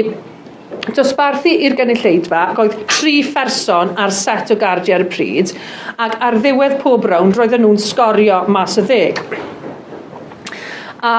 dosbarthu 0.96 1.52
i'r 1.68 1.76
gynulleidfa 1.78 2.44
ac 2.52 2.62
oedd 2.64 2.76
tri 2.92 3.18
pherson 3.26 3.94
ar 4.00 4.14
set 4.16 4.54
o 4.54 4.58
gardiau 4.60 5.00
ar 5.00 5.06
y 5.06 5.10
pryd 5.12 5.54
ac 6.06 6.18
ar 6.30 6.40
ddiwedd 6.40 6.78
pob 6.84 7.08
rownd 7.12 7.38
roedden 7.40 7.66
nhw'n 7.66 7.82
sgorio 7.82 8.44
mas 8.54 8.78
y 8.82 8.86
ddeg. 8.88 9.22
A 11.04 11.16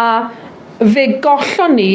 fe 0.78 1.06
gollon 1.24 1.76
ni 1.78 1.92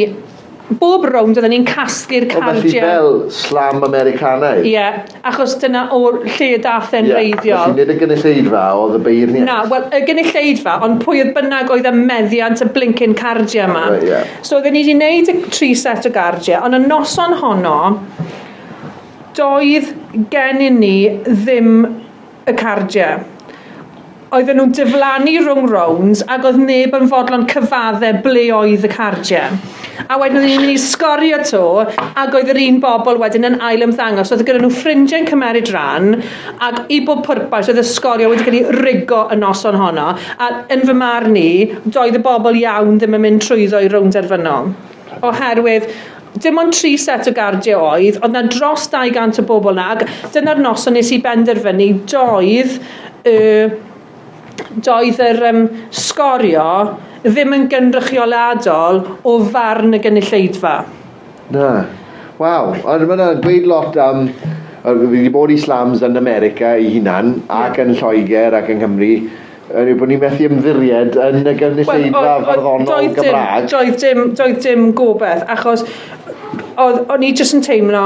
bob 0.70 1.06
rownd 1.12 1.38
oedden 1.38 1.52
ni'n 1.52 1.66
casglu'r 1.68 2.26
cardiau. 2.32 2.62
Felly 2.62 2.82
fel 2.82 3.10
slam 3.36 3.84
Americanaidd? 3.84 4.64
Ie, 4.64 4.72
yeah, 4.72 5.02
achos 5.28 5.58
dyna 5.62 5.84
o'r 5.96 6.22
lle 6.24 6.50
dath 6.64 6.88
dathau'n 6.88 7.10
yeah, 7.10 7.20
reiddiol. 7.20 7.66
Felly 7.74 7.82
nid 7.82 7.92
y 7.92 7.98
gynulleidfa 8.00 8.62
oedd 8.80 8.96
y 9.00 9.02
beir 9.08 9.34
ni. 9.34 9.44
Na, 9.48 9.58
wel, 9.72 9.90
y 9.92 10.04
gynulleidfa, 10.08 10.78
ond 10.88 11.02
pwy 11.04 11.20
oedd 11.24 11.34
bynnag 11.36 11.74
oedd 11.74 11.90
y 11.90 11.94
meddiant 11.98 12.64
y 12.64 12.70
blincyn 12.78 13.18
cardiau 13.20 13.68
yma. 13.68 13.84
Right, 13.92 14.08
yeah. 14.08 14.32
So 14.42 14.60
oedden 14.60 14.78
ni 14.78 14.86
wedi 14.86 14.96
gwneud 14.96 15.34
y 15.34 15.52
tri 15.52 15.74
set 15.80 16.08
o 16.08 16.14
gardiau, 16.16 16.64
ond 16.64 16.80
y 16.80 16.82
noson 16.86 17.36
honno, 17.44 17.78
doedd 19.36 19.92
gennym 20.32 20.80
ni 20.80 20.98
ddim 21.28 21.76
y 22.48 22.58
cardiau 22.60 23.24
oedden 24.34 24.58
nhw'n 24.58 24.72
diflannu 24.74 25.34
rhwng 25.44 25.68
rounds 25.70 26.24
ac 26.34 26.48
oedd 26.50 26.58
neb 26.58 26.96
yn 26.98 27.10
fodlon 27.12 27.44
cyfaddau 27.52 28.22
ble 28.26 28.48
oedd 28.58 28.88
y 28.88 28.90
cardiau. 28.90 29.60
A 29.94 30.18
wedyn 30.18 30.40
oedden 30.40 30.48
ni'n 30.48 30.64
mynd 30.64 30.74
i 30.74 30.80
sgorio 30.82 31.38
to, 31.46 31.66
ac 32.20 32.34
oedd 32.38 32.50
yr 32.54 32.60
un 32.64 32.80
bobl 32.82 33.20
wedyn 33.22 33.46
yn 33.50 33.60
ail 33.62 33.86
ymddangos. 33.86 34.32
Oedd 34.34 34.42
gyda 34.48 34.62
nhw 34.64 34.72
ffrindiau'n 34.74 35.28
cymeryd 35.30 35.70
rhan, 35.74 36.16
ac 36.66 36.94
i 36.94 37.00
bob 37.06 37.22
pwrpas 37.28 37.70
oedd 37.70 37.82
y 37.82 37.86
sgorio 37.88 38.32
wedi 38.32 38.48
cael 38.48 38.58
ei 38.60 38.80
rigo 38.80 39.22
y 39.34 39.38
noson 39.38 39.78
honno. 39.78 40.08
A 40.42 40.50
yn 40.74 40.82
fy 40.88 40.98
marn 40.98 41.38
ni, 41.38 41.52
doedd 41.86 42.18
y 42.18 42.24
bobl 42.26 42.58
iawn 42.64 42.98
ddim 42.98 43.20
yn 43.20 43.26
mynd 43.28 43.46
trwyddo 43.46 43.84
i 43.86 43.92
rownd 43.94 44.18
erfynol. 44.18 44.74
Oherwydd, 45.24 45.88
dim 46.42 46.58
ond 46.58 46.74
tri 46.74 46.96
set 46.98 47.30
o 47.30 47.38
gardiau 47.38 47.86
oedd, 47.94 48.20
oedd 48.24 48.34
na 48.34 48.46
dros 48.50 48.90
200 48.90 49.44
o 49.44 49.48
bobl 49.54 49.78
nag. 49.78 50.06
Dyna'r 50.34 50.62
noson 50.66 50.98
nes 50.98 51.14
i 51.14 51.22
benderfynu 51.22 51.90
doedd, 52.10 52.78
uh, 53.30 53.74
doedd 54.82 55.22
yr 55.22 55.50
um, 55.54 55.66
sgorio 55.94 56.70
ddim 57.24 57.56
yn 57.56 57.70
gynrychioladol 57.72 59.04
o 59.24 59.38
farn 59.54 59.96
y 59.96 60.02
gynulleidfa. 60.04 60.74
Na. 61.56 61.70
Waw, 62.40 62.74
ond 62.84 63.08
mae'n 63.08 63.42
dweud 63.44 63.70
lot 63.70 63.98
am... 64.02 64.28
Um, 64.28 64.54
Fi 64.84 65.08
wedi 65.08 65.30
bod 65.32 65.48
i 65.48 65.56
slams 65.56 66.02
yn 66.04 66.20
America 66.20 66.74
i 66.76 66.90
hunan, 66.92 67.38
ac 67.56 67.78
yn 67.80 67.94
Lloegr 67.96 68.58
ac 68.58 68.68
yn 68.74 68.82
Cymru, 68.82 69.14
yn 69.72 69.92
yw 69.94 69.96
bod 70.02 70.12
ni'n 70.12 70.20
methu 70.20 70.50
ymddiried 70.50 71.16
yn 71.24 71.48
y 71.48 71.54
gynulleidfa 71.62 72.24
well, 72.26 72.44
farddonol 72.50 73.08
Gymraeg. 73.16 73.70
Doedd 73.72 73.96
dim, 74.02 74.26
doedd 74.36 74.60
dim 74.66 74.90
gobeith, 74.98 75.46
achos 75.56 75.86
o'n 76.84 77.24
i 77.24 77.32
jyst 77.32 77.56
yn 77.56 77.64
teimlo 77.64 78.04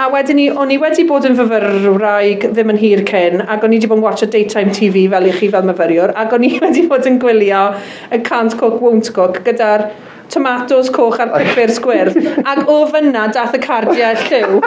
A 0.00 0.06
wedyn 0.08 0.38
ni, 0.40 0.46
o'n 0.48 0.70
i 0.72 0.78
wedi 0.80 1.04
bod 1.04 1.26
yn 1.28 1.34
fyfyrwraig 1.36 2.46
ddim 2.54 2.70
yn 2.72 2.78
hir 2.80 3.02
cyn, 3.08 3.42
ac 3.44 3.64
o'n 3.66 3.74
i 3.74 3.76
wedi 3.76 3.90
bod 3.90 4.00
yn 4.00 4.04
watch 4.06 4.24
o 4.24 4.28
daytime 4.32 4.72
TV 4.72 5.04
fel 5.12 5.28
i 5.28 5.34
chi 5.36 5.50
fel 5.52 5.66
myfyriwr, 5.68 6.14
ac 6.22 6.32
o'n 6.32 6.46
i 6.48 6.54
wedi 6.62 6.86
bod 6.88 7.08
yn 7.10 7.18
gwylio 7.20 7.66
y 8.08 8.20
can't 8.24 8.56
cook, 8.60 8.78
won't 8.80 9.10
cook, 9.12 9.42
gyda'r 9.44 9.90
tomatoes 10.32 10.88
coch 10.96 11.18
a'r 11.20 11.34
pepper 11.34 11.74
sgwyrdd. 11.76 12.16
Ac 12.50 12.70
o 12.72 12.78
fyna 12.88 13.26
dath 13.36 13.56
y 13.58 13.60
cardiau 13.60 14.16
lliw. 14.22 14.62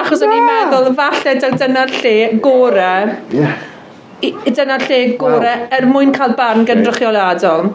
Achos 0.00 0.24
o'n 0.24 0.32
i'n 0.32 0.48
meddwl, 0.48 0.88
falle 0.96 1.36
dyna'r 1.42 1.92
lle 2.00 2.14
gore. 2.44 2.94
Yeah. 3.34 3.60
Dyna'r 4.46 4.86
lle 4.88 5.02
gore 5.20 5.52
wow. 5.52 5.68
er 5.76 5.88
mwyn 5.90 6.16
cael 6.16 6.32
barn 6.38 6.64
gynrychioladol. 6.68 7.68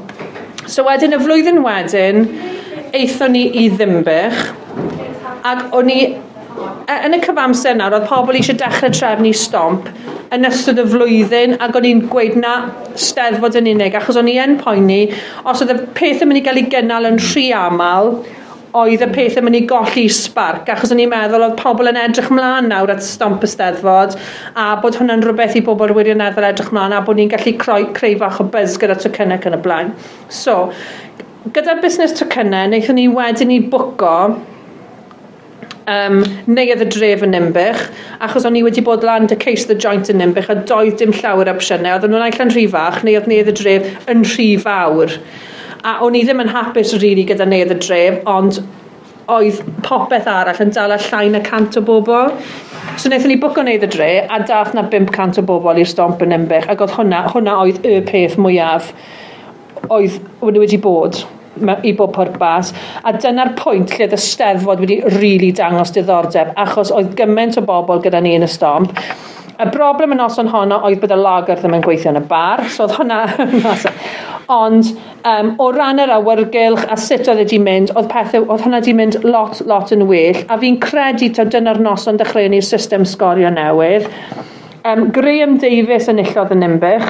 So 0.65 0.87
wedyn, 0.89 1.13
y 1.13 1.21
flwyddyn 1.21 1.61
wedyn, 1.65 2.25
eithon 2.97 3.37
ni 3.37 3.45
i 3.61 3.69
ddimbych. 3.75 4.43
Ac 5.45 5.77
o'n 5.77 5.93
i 5.93 6.01
yn 6.91 7.15
y 7.15 7.19
cyfamser 7.23 7.77
nawr, 7.77 7.95
oedd 7.97 8.09
pobl 8.09 8.37
eisiau 8.39 8.57
dechrau 8.59 8.91
trefnu 8.95 9.31
stomp 9.37 9.87
yn 10.35 10.47
ystod 10.47 10.79
y 10.79 10.85
flwyddyn 10.87 11.57
ac 11.63 11.77
o'n 11.77 11.87
i'n 11.87 12.03
gweud 12.11 12.37
na 12.39 12.53
steddfod 12.99 13.57
yn 13.59 13.69
unig 13.73 13.95
achos 13.99 14.19
o'n 14.19 14.29
i 14.31 14.37
yn 14.41 14.57
poeni 14.61 15.01
os 15.47 15.63
oedd 15.63 15.73
y 15.73 15.79
peth 15.97 16.23
yn 16.23 16.31
mynd 16.31 16.41
i 16.41 16.45
gael 16.45 16.61
ei 16.61 16.69
gynnal 16.71 17.07
yn 17.09 17.19
rhy 17.19 17.49
aml 17.55 18.13
oedd 18.81 19.03
y 19.03 19.09
peth 19.11 19.39
yn 19.39 19.47
mynd 19.47 19.59
i 19.59 19.63
golli 19.67 20.05
sbarc 20.15 20.69
achos 20.71 20.93
o'n 20.95 21.01
i'n 21.03 21.11
meddwl 21.11 21.43
oedd 21.47 21.57
pobl 21.59 21.91
yn 21.91 21.99
edrych 21.99 22.31
mlaen 22.31 22.69
nawr 22.71 22.93
at 22.93 23.03
stomp 23.03 23.43
y 23.43 23.49
steddfod 23.51 24.15
a 24.55 24.69
bod 24.83 24.99
hwnna'n 24.99 25.25
rhywbeth 25.25 25.57
i 25.59 25.63
bobl 25.67 25.91
wirioneddol 25.97 26.47
edrych 26.51 26.71
mlaen 26.75 26.95
a 26.95 27.01
bod 27.07 27.19
ni'n 27.19 27.31
gallu 27.33 27.57
creu, 27.59 27.89
creu 27.97 28.15
fach 28.21 28.39
o 28.39 28.47
buzz 28.53 28.77
gyda 28.79 28.95
tocynnau 29.01 29.43
yn 29.51 29.57
y 29.57 29.61
blaen. 29.65 29.91
So, 30.31 30.71
gyda'r 31.51 31.83
busnes 31.83 32.15
tocynnau, 32.15 32.71
wnaethon 32.71 32.99
ni 32.99 33.09
wedyn 33.11 33.51
i 33.51 33.59
bwco 33.73 34.15
um, 35.89 36.21
neu 36.47 36.73
y 36.73 36.87
dref 36.87 37.23
yn 37.25 37.33
Nimbych, 37.35 37.85
achos 38.21 38.45
o'n 38.47 38.57
i 38.59 38.65
wedi 38.65 38.83
bod 38.85 39.05
lan 39.07 39.29
dy 39.29 39.37
ceis 39.41 39.67
the 39.69 39.77
joint 39.77 40.11
yn 40.11 40.21
Nimbych 40.21 40.51
a 40.51 40.57
doedd 40.57 40.99
dim 41.01 41.13
llawer 41.15 41.49
opsiynau, 41.53 41.95
oedden 41.95 42.13
nhw'n 42.13 42.27
allan 42.27 42.53
rhy 42.53 42.67
fach, 42.69 43.01
neu 43.05 43.17
oedd 43.19 43.29
neu 43.31 43.41
y 43.45 43.55
dref 43.55 44.09
yn 44.11 44.25
rhy 44.27 44.51
fawr. 44.61 45.17
A 45.81 45.97
o'n 46.05 46.17
i 46.17 46.21
ddim 46.27 46.43
yn 46.43 46.53
hapus 46.53 46.93
rili 46.93 47.07
really 47.07 47.25
gyda 47.31 47.47
neu 47.49 47.65
y 47.65 47.77
dref, 47.77 48.21
ond 48.29 48.61
oedd 49.31 49.61
popeth 49.85 50.27
arall 50.29 50.61
yn 50.63 50.73
dal 50.75 50.93
llain 51.07 51.37
y 51.37 51.41
cant 51.45 51.77
o 51.79 51.83
bobl. 51.85 52.31
So 52.97 53.09
wnaethon 53.09 53.31
ni 53.31 53.37
bwc 53.41 53.59
o 53.61 53.65
neud 53.65 53.85
y 53.85 53.89
dre, 53.93 54.11
a 54.27 54.41
dath 54.47 54.73
na 54.75 54.83
500 54.91 55.39
o 55.41 55.45
bobl 55.47 55.79
i'r 55.79 55.89
stomp 55.89 56.23
yn 56.25 56.33
Nimbych, 56.33 56.67
ac 56.71 56.81
oedd 56.83 56.95
hwnna, 56.97 57.23
hwnna 57.31 57.57
oedd 57.63 57.85
y 57.87 57.99
peth 58.07 58.37
mwyaf 58.41 58.91
oedd 59.89 60.57
wedi 60.59 60.79
bod 60.81 61.21
i 61.59 61.93
bob 61.97 62.13
pwrpas. 62.15 62.71
A 63.03 63.13
dyna'r 63.17 63.53
pwynt 63.59 63.95
lle 63.97 64.07
y 64.07 64.19
steddfod 64.19 64.81
wedi 64.83 65.01
rili 65.03 65.19
really 65.19 65.51
dangos 65.55 65.93
diddordeb, 65.95 66.53
achos 66.59 66.93
oedd 66.95 67.13
gymaint 67.19 67.59
o 67.59 67.65
bobl 67.67 68.01
gyda 68.03 68.21
ni 68.23 68.35
yn 68.37 68.47
y 68.47 68.51
stomp. 68.51 68.95
Y 69.61 69.67
broblem 69.69 70.15
yn 70.15 70.21
noson 70.23 70.49
honno 70.49 70.79
oedd 70.87 71.01
bod 71.03 71.13
y 71.13 71.17
lager 71.19 71.59
ddim 71.59 71.75
yn 71.77 71.83
gweithio 71.85 72.13
yn 72.15 72.21
y 72.21 72.27
bar, 72.29 72.65
so 72.69 72.87
oedd 72.87 72.97
hwnna... 72.99 73.23
Ond 74.51 74.89
um, 75.23 75.51
o 75.63 75.69
ran 75.71 76.01
yr 76.01 76.11
awyrgylch 76.11 76.81
a 76.91 76.97
sut 76.99 77.29
oedd 77.29 77.39
wedi 77.39 77.59
mynd, 77.61 77.93
oedd 77.95 78.09
pethau, 78.11 78.43
oedd 78.51 78.65
hwnna 78.65 78.81
wedi 78.81 78.95
mynd 78.97 79.15
lot, 79.23 79.61
lot 79.69 79.93
yn 79.95 80.03
well. 80.09 80.41
A 80.51 80.57
fi'n 80.59 80.79
credu 80.83 81.29
ta 81.37 81.45
dyna'r 81.47 81.79
noson 81.79 82.19
dechrau 82.19 82.49
ni'r 82.51 82.65
system 82.67 83.05
sgorio 83.07 83.51
newydd. 83.53 84.09
Um, 84.83 85.07
Graham 85.15 85.55
Davies 85.61 86.09
yn 86.11 86.19
illodd 86.25 86.51
yn 86.57 86.65
nimbych. 86.65 87.07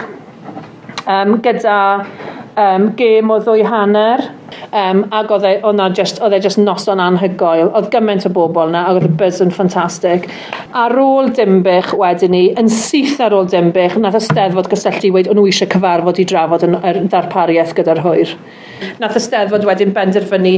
Um, 1.09 1.39
gyda 1.41 1.79
um, 2.59 2.91
gêm 2.97 3.31
o 3.31 3.37
ddwy 3.41 3.63
hanner, 3.67 4.23
um, 4.75 5.03
ac 5.15 5.31
oedd 5.31 5.45
e, 5.47 5.53
oedd 5.67 5.81
e 5.83 5.87
just, 5.97 6.21
oedd 6.23 6.35
e 6.35 6.39
just 6.43 6.59
noson 6.61 7.01
anhygoel. 7.03 7.69
Oedd 7.77 7.89
gymaint 7.93 8.25
o 8.27 8.31
bobl 8.33 8.71
na, 8.73 8.83
ac 8.89 8.99
oedd 8.99 9.07
y 9.09 9.11
buzz 9.21 9.41
yn 9.43 9.53
ffantastig. 9.53 10.27
Ar 10.77 10.95
ôl 11.01 11.31
Dimbych 11.35 11.93
wedyn 11.99 12.35
ni, 12.35 12.43
yn 12.59 12.71
syth 12.71 13.21
ar 13.23 13.35
ôl 13.37 13.49
Dimbych, 13.51 13.97
nath 14.01 14.19
y 14.19 14.23
steddfod 14.25 14.69
gysylltu 14.71 15.11
i 15.11 15.15
o'n 15.23 15.39
nhw 15.39 15.47
eisiau 15.51 15.71
cyfarfod 15.71 16.21
i 16.21 16.27
drafod 16.31 16.67
yn, 16.67 16.77
er, 16.87 17.01
darpariaeth 17.11 17.75
gyda'r 17.77 18.03
hwyr. 18.05 18.35
Nath 19.01 19.17
y 19.19 19.23
steddfod 19.23 19.65
wedyn 19.67 19.95
benderfynu 19.95 20.55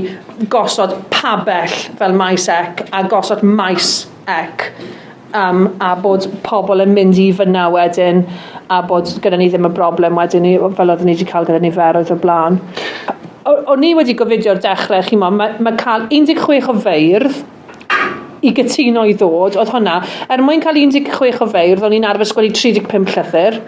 gosod 0.51 0.95
pabell 1.13 1.77
fel 1.99 2.17
maes 2.17 2.49
ec 2.51 2.85
a 2.91 3.03
gosod 3.11 3.43
maes 3.43 3.95
ec 4.31 4.69
um, 5.37 5.67
a 5.81 5.93
bod 5.99 6.27
pobl 6.45 6.83
yn 6.83 6.93
mynd 6.95 7.19
i 7.21 7.29
fyna 7.35 7.67
wedyn 7.73 8.23
a 8.71 8.81
bod 8.87 9.09
gyda 9.23 9.39
ni 9.39 9.49
ddim 9.51 9.67
y 9.67 9.73
broblem 9.73 10.17
wedyn 10.19 10.45
ni, 10.45 10.53
fel 10.77 10.93
oedden 10.93 11.09
ni 11.09 11.15
wedi 11.17 11.29
cael 11.29 11.47
gyda 11.49 11.61
ni 11.63 11.71
feroedd 11.73 12.13
o 12.13 12.19
blaen. 12.21 12.59
O'n 13.49 13.83
i 13.83 13.91
wedi 13.97 14.15
gofidio'r 14.17 14.61
dechrau, 14.63 15.03
chi 15.03 15.19
mo, 15.19 15.31
mae 15.33 15.57
mae 15.63 15.79
cael 15.79 16.07
16 16.13 16.69
o 16.71 16.77
feirdd 16.85 17.41
i 18.43 18.51
gytuno 18.55 19.05
i 19.07 19.15
ddod, 19.15 19.57
oedd 19.59 19.71
hwnna, 19.71 19.97
er 20.31 20.43
mwyn 20.43 20.63
cael 20.63 20.79
16 20.79 21.43
o 21.43 21.49
feirdd, 21.51 21.83
o'n 21.87 21.97
i'n 21.97 22.07
arfer 22.07 22.29
sgwennu 22.29 22.55
35 22.59 23.13
llythyr, 23.15 23.59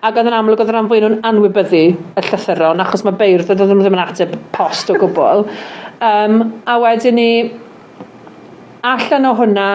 ac 0.00 0.16
oedd 0.16 0.30
yn 0.30 0.36
amlwg 0.36 0.62
oedd 0.62 0.70
rhan 0.72 0.90
fwy 0.90 1.00
nhw'n 1.02 1.18
anwybyddu 1.26 1.82
y 1.90 2.26
llythyron, 2.26 2.82
achos 2.84 3.02
mae 3.06 3.18
beirdd 3.18 3.50
oedd 3.52 3.64
nhw 3.66 3.80
ddim 3.82 3.98
yn 3.98 4.04
ateb 4.04 4.36
post 4.54 4.92
o 4.92 4.98
gwbl. 5.00 5.44
Um, 6.00 6.38
a 6.70 6.78
wedyn 6.80 7.18
ni, 7.18 7.32
allan 8.86 9.28
o 9.28 9.34
hwnna, 9.36 9.66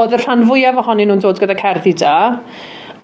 Oedd 0.00 0.14
y 0.16 0.20
rhan 0.22 0.46
fwyaf 0.48 0.78
ohonyn 0.80 1.10
nhw'n 1.10 1.20
dod 1.24 1.40
gyda 1.42 1.56
cerddi 1.58 1.92
da. 2.00 2.14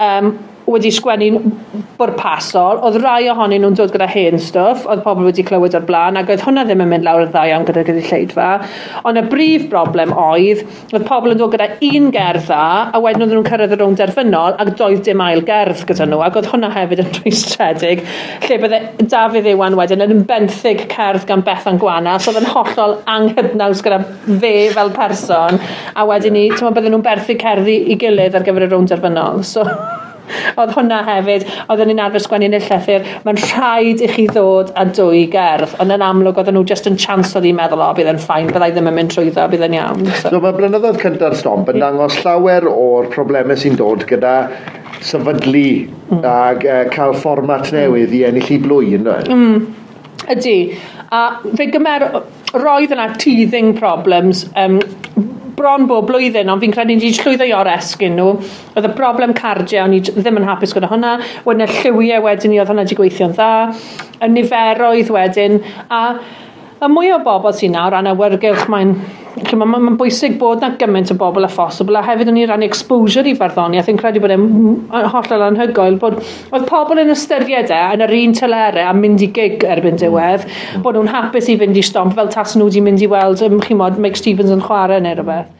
Um, 0.00 0.32
wedi 0.72 0.90
sgwennu'n 0.94 1.52
bwrpasol, 1.98 2.82
oedd 2.86 2.98
rai 3.02 3.28
ohonyn 3.32 3.62
nhw'n 3.64 3.76
dod 3.78 3.92
gyda 3.94 4.06
hen 4.10 4.38
stwff, 4.42 4.84
oedd 4.90 5.02
pobl 5.04 5.26
wedi 5.26 5.44
clywed 5.46 5.74
o'r 5.74 5.86
blaen, 5.88 6.18
ac 6.20 6.30
oedd 6.30 6.44
hwnna 6.46 6.64
ddim 6.68 6.84
yn 6.84 6.92
mynd 6.92 7.06
lawr 7.06 7.24
y 7.24 7.28
ddau 7.32 7.54
am 7.56 7.66
gyda 7.66 7.84
gyda 7.88 8.04
lleidfa. 8.06 8.48
Ond 9.08 9.20
y 9.20 9.24
brif 9.32 9.66
broblem 9.72 10.14
oedd, 10.14 10.62
oedd 10.92 11.06
pobl 11.08 11.34
yn 11.34 11.40
dod 11.40 11.54
gyda 11.56 11.68
un 11.88 12.10
gerdd 12.14 12.46
dda, 12.48 12.68
a 12.94 13.02
wedyn 13.02 13.26
oedd 13.26 13.34
nhw'n 13.34 13.48
cyrraedd 13.48 13.74
yr 13.74 13.82
rownd 13.82 14.00
derfynol, 14.00 14.56
ac 14.62 14.72
doedd 14.78 15.02
dim 15.08 15.22
ail 15.24 15.42
gerdd 15.48 15.84
gyda 15.90 16.06
nhw, 16.08 16.22
ac 16.26 16.38
oedd 16.40 16.50
hwnna 16.52 16.72
hefyd 16.76 17.04
yn 17.04 17.12
rhwystredig, 17.18 18.04
lle 18.46 18.60
bydde 18.64 18.82
Dafydd 19.10 19.50
Iwan 19.52 19.78
wedyn 19.78 20.06
yn 20.06 20.24
benthyg 20.28 20.86
cerdd 20.92 21.26
gan 21.28 21.44
Bethan 21.46 21.80
Gwanas, 21.82 22.28
oedd 22.30 22.42
yn 22.42 22.50
hollol 22.54 22.98
anghydnaws 23.10 23.82
gyda 23.84 24.02
fe 24.28 24.54
fel 24.76 24.92
person, 24.96 25.60
a 25.94 26.06
wedyn 26.08 26.38
ni, 26.38 26.48
ti'n 26.54 26.74
bydden 26.74 26.94
nhw'n 26.96 27.06
berthu 27.06 27.38
cerddi 27.40 27.80
i 27.92 27.98
gilydd 28.00 28.38
ar 28.38 28.46
gyfer 28.46 28.68
y 28.68 28.72
rownd 28.72 28.94
derfynol. 28.94 29.42
So, 29.46 29.66
Oedd 30.58 30.74
hwnna 30.76 31.00
hefyd, 31.06 31.46
oedden 31.68 31.92
ni'n 31.92 32.02
arfer 32.04 32.24
sgwennu 32.24 32.48
yn 32.50 32.58
y 32.58 32.62
llythyr, 32.64 33.06
mae'n 33.26 33.40
rhaid 33.44 34.04
i 34.04 34.10
chi 34.12 34.26
ddod 34.30 34.72
a 34.78 34.86
dwy 34.98 35.24
gerdd, 35.32 35.76
ond 35.82 35.94
yn 35.94 36.04
amlwg 36.04 36.40
oedd 36.42 36.52
nhw 36.54 36.64
just 36.68 36.88
yn 36.90 36.98
chans 37.00 37.34
oedd 37.38 37.48
i'n 37.48 37.58
meddwl, 37.58 37.84
o, 37.84 37.92
bydd 37.96 38.12
yn 38.14 38.22
ffain, 38.22 38.50
byddai 38.52 38.72
ddim 38.74 38.90
yn 38.90 38.98
mynd 38.98 39.14
trwyddo, 39.14 39.46
bydd 39.52 39.66
yn 39.68 39.78
iawn. 39.78 40.04
So, 40.10 40.32
so 40.34 40.42
mae 40.44 40.56
blynyddoedd 40.56 41.00
cyntaf 41.02 41.38
stomp 41.40 41.72
yn 41.72 41.82
dangos 41.82 42.18
llawer 42.24 42.68
o'r 42.70 43.10
problemau 43.14 43.58
sy'n 43.58 43.78
dod 43.78 44.06
gyda 44.08 44.36
sefydlu 45.04 45.66
mm. 46.10 46.22
ac 46.26 46.64
uh, 46.66 46.84
cael 46.92 47.14
fformat 47.18 47.70
newydd 47.74 48.14
i 48.16 48.24
ennill 48.28 48.54
i 48.54 48.60
blwy'n 48.62 48.96
ynddo? 49.00 49.18
Mm. 49.34 49.66
Ydy. 50.34 50.56
A 51.14 51.22
fe 51.56 51.68
gymer 51.72 52.04
roedd 52.58 52.92
yna 52.92 53.10
teething 53.20 53.74
problems 53.78 54.44
um, 54.60 54.80
bron 55.58 55.86
bob 55.90 56.08
blwyddyn, 56.08 56.48
ond 56.52 56.62
fi'n 56.62 56.74
credu 56.74 56.94
ni 56.94 57.02
wedi 57.02 57.18
llwyddo 57.18 57.48
i 57.48 57.54
o'r 57.58 57.72
esgyn 57.74 58.16
nhw. 58.16 58.32
Oedd 58.74 58.88
y 58.88 58.92
broblem 58.96 59.34
cardiau, 59.36 59.84
o'n 59.84 59.96
i 59.98 60.02
ddim 60.06 60.40
yn 60.40 60.48
hapus 60.48 60.74
gyda 60.76 60.90
hwnna. 60.92 61.16
Wedyn 61.46 61.66
y 61.66 61.70
lliwiau 61.74 62.24
wedyn 62.24 62.54
ni, 62.54 62.60
oedd 62.62 62.72
hwnna 62.72 62.86
wedi 62.86 62.98
gweithio'n 62.98 63.34
dda. 63.36 63.52
Y 64.22 64.30
niferoedd 64.32 65.12
wedyn. 65.14 65.58
A 65.92 66.02
y 66.78 66.90
mwy 66.92 67.10
o 67.10 67.22
bobl 67.26 67.54
sy'n 67.58 67.74
nawr, 67.74 67.98
a'n 67.98 68.12
awyrgylch 68.12 68.68
mae'n 68.70 68.94
Mae'n 69.36 69.60
ma, 69.60 69.78
ma 69.82 69.92
bwysig 69.98 70.36
bod 70.40 70.62
na 70.64 70.70
gymaint 70.80 71.12
o 71.12 71.16
bobl 71.18 71.46
a 71.46 71.50
phosibl, 71.52 71.98
a 71.98 72.02
hefyd 72.06 72.30
o'n 72.32 72.40
i 72.40 72.46
rannu 72.48 72.66
exposure 72.66 73.28
i 73.28 73.34
farddoniaeth, 73.38 73.90
yn 73.92 74.00
credu 74.00 74.22
bod 74.24 74.34
e'n 74.34 74.46
hollol 75.12 75.44
anhygoel, 75.50 75.98
bod 76.00 76.18
oedd 76.22 76.66
pobl 76.70 77.02
yn 77.02 77.12
ystyried 77.14 77.72
e 77.74 77.82
yn 77.96 78.06
yr 78.06 78.16
un 78.18 78.34
tylerau 78.38 78.88
a 78.88 78.96
mynd 78.96 79.26
i 79.26 79.30
gig 79.36 79.66
erbyn 79.76 80.00
diwedd, 80.00 80.48
mm. 80.48 80.82
bod 80.86 80.98
nhw'n 80.98 81.12
hapus 81.12 81.52
i 81.52 81.58
fynd 81.60 81.78
i 81.78 81.84
stomp 81.86 82.16
fel 82.18 82.32
tas 82.34 82.56
nhw 82.56 82.70
wedi 82.70 82.84
mynd 82.84 83.04
i 83.04 83.10
weld, 83.12 83.44
um, 83.46 83.60
chi 83.64 83.78
mod, 83.78 84.00
Mike 84.02 84.20
Stevens 84.20 84.54
yn 84.54 84.64
chwarae 84.64 85.02
neu 85.04 85.18
rhywbeth. 85.18 85.57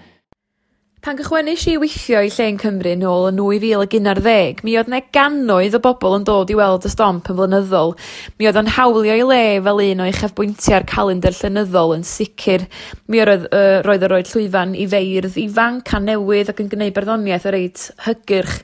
Pan 1.09 1.17
gychwennis 1.17 1.63
i 1.73 1.79
weithio 1.81 2.19
i 2.21 2.29
Llên 2.29 2.59
Cymru 2.61 2.91
nôl 3.01 3.31
yn 3.31 3.39
2011, 3.41 4.59
mi 4.61 4.75
oedd 4.77 4.91
yna 4.91 4.99
gannoedd 5.17 5.79
o 5.79 5.81
bobl 5.81 6.19
yn 6.19 6.27
dod 6.29 6.51
i 6.53 6.57
weld 6.59 6.85
y 6.85 6.91
stomp 6.93 7.31
yn 7.33 7.39
flynyddol. 7.39 7.95
Mi 8.37 8.45
oedd 8.51 8.59
yn 8.61 8.69
hawlio 8.75 9.17
i 9.17 9.23
le 9.25 9.39
fel 9.65 9.81
un 9.87 10.03
o 10.05 10.09
uchafbwyntiau'r 10.11 10.85
calendar 10.91 11.33
llynyddol 11.33 11.95
yn 11.97 12.05
sicr. 12.05 12.67
Mi 13.09 13.23
oedd 13.25 13.49
uh, 13.49 13.79
roedd 13.87 14.05
yr 14.05 14.19
oed 14.19 14.35
llwyfan 14.35 14.77
i 14.77 14.85
feirdd 14.93 15.41
ifanc 15.41 15.95
a 15.97 16.03
newydd 16.11 16.53
ac 16.53 16.61
yn 16.61 16.69
gwneud 16.75 16.99
barddoniaeth 17.01 17.49
o 17.49 17.57
reit 17.57 17.89
hygyrch. 18.05 18.59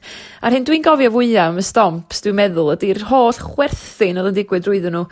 A'r 0.45 0.59
hyn 0.59 0.69
dwi'n 0.69 0.85
gofio 0.85 1.17
fwyaf 1.17 1.55
am 1.55 1.63
y 1.63 1.65
stomps, 1.65 2.21
dwi'n 2.27 2.43
meddwl, 2.43 2.75
ydy'r 2.77 3.07
holl 3.09 3.41
chwerthin 3.41 4.21
oedd 4.21 4.35
yn 4.35 4.37
digwydd 4.43 4.69
drwyddyn 4.69 4.99
nhw. 4.99 5.07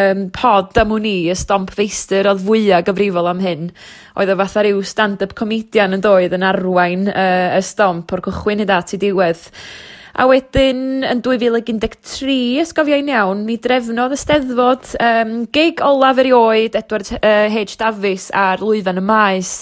Um, 0.00 0.30
pod 0.32 0.80
am 0.80 0.96
wni, 0.96 1.18
y 1.28 1.36
stomp 1.36 1.76
feistr 1.76 2.32
oedd 2.32 2.40
fwyaf 2.48 2.88
gyfrifol 2.88 3.28
am 3.34 3.44
hyn 3.44 3.74
oedd 4.20 4.34
o 4.34 4.36
fatha 4.40 4.64
rhyw 4.64 4.82
stand-up 4.84 5.32
comedian 5.38 5.96
yn 5.96 6.04
doedd 6.04 6.36
yn 6.36 6.44
arwain 6.46 7.08
uh, 7.08 7.56
y 7.56 7.62
stomp 7.64 8.12
o'r 8.12 8.24
cychwyn 8.28 8.64
hyd 8.64 8.74
at 8.74 8.94
i 8.96 9.00
diwedd. 9.00 9.48
A 10.20 10.26
wedyn, 10.26 11.04
yn 11.06 11.20
2013, 11.22 12.58
ysgofiau'n 12.60 13.10
iawn, 13.12 13.44
mi 13.46 13.56
drefnodd 13.62 14.16
y 14.16 14.18
steddfod 14.18 14.90
um, 15.00 15.34
gig 15.54 15.80
olaf 15.86 16.18
erioed 16.20 16.76
Edward 16.76 17.12
uh, 17.20 17.46
H 17.46 17.78
Davies 17.80 18.28
ar 18.36 18.60
lwyfan 18.60 19.00
y 19.00 19.04
maes. 19.06 19.52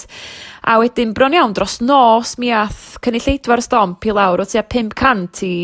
A 0.67 0.75
wedyn 0.81 1.13
bron 1.15 1.35
iawn 1.35 1.53
dros 1.55 1.79
nos 1.79 2.35
mi 2.41 2.51
ath 2.51 2.97
cynulleidfa'r 3.03 3.63
stomp 3.63 4.05
i 4.05 4.13
lawr 4.15 4.43
o 4.43 4.47
tua 4.49 4.65
500 4.67 5.43
i 5.47 5.55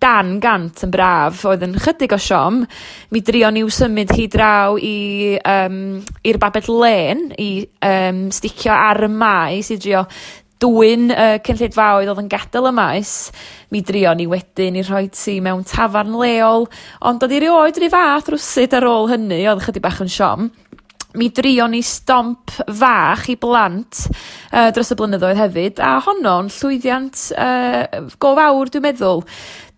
dan 0.00 0.38
gant 0.40 0.84
yn 0.86 0.92
braf 0.94 1.44
oedd 1.44 1.66
yn 1.66 1.76
chydig 1.76 2.14
o 2.16 2.20
siom. 2.20 2.62
Mi 3.12 3.20
drio 3.20 3.50
ni'w 3.52 3.68
symud 3.74 4.14
hi 4.16 4.28
draw 4.32 4.78
i, 4.80 5.36
um, 5.44 5.98
i'r 6.24 6.40
Babed 6.40 6.70
Len 6.72 7.28
i 7.36 7.50
um, 7.84 8.28
sticio 8.32 8.72
ar 8.72 9.04
y 9.04 9.10
maes 9.12 9.72
i 9.74 9.80
drio 9.80 10.06
dwy'n 10.60 11.08
uh, 11.14 11.36
cynllidfaoedd 11.44 12.10
oedd 12.12 12.20
yn 12.20 12.28
gadael 12.30 12.68
y 12.68 12.72
maes, 12.76 13.12
mi 13.72 13.80
drio 13.86 14.12
i 14.12 14.26
wedyn 14.28 14.76
i 14.76 14.84
rhoi 14.84 15.06
ti 15.14 15.38
mewn 15.40 15.64
tafarn 15.64 16.18
leol, 16.20 16.66
ond 17.08 17.24
oedd 17.24 17.36
i 17.36 17.40
rioed 17.44 17.80
rhyw 17.80 17.92
fath 17.92 18.28
rwsyd 18.34 18.76
ar 18.76 18.88
ôl 18.90 19.08
hynny, 19.12 19.46
oedd 19.48 19.64
chydig 19.64 19.84
bach 19.84 20.02
yn 20.04 20.12
siom. 20.12 20.50
Mi 21.18 21.30
drion 21.34 21.72
ni 21.74 21.80
stomp 21.82 22.52
fach 22.78 23.24
i 23.32 23.34
blant 23.40 24.04
uh, 24.52 24.68
dros 24.74 24.92
y 24.94 24.96
blynyddoedd 24.98 25.40
hefyd, 25.40 25.82
a 25.82 25.96
honno'n 26.06 26.50
llwyddiant 26.54 27.24
uh, 27.34 28.06
go 28.22 28.36
fawr 28.38 28.70
dwi'n 28.70 28.86
meddwl 28.86 29.24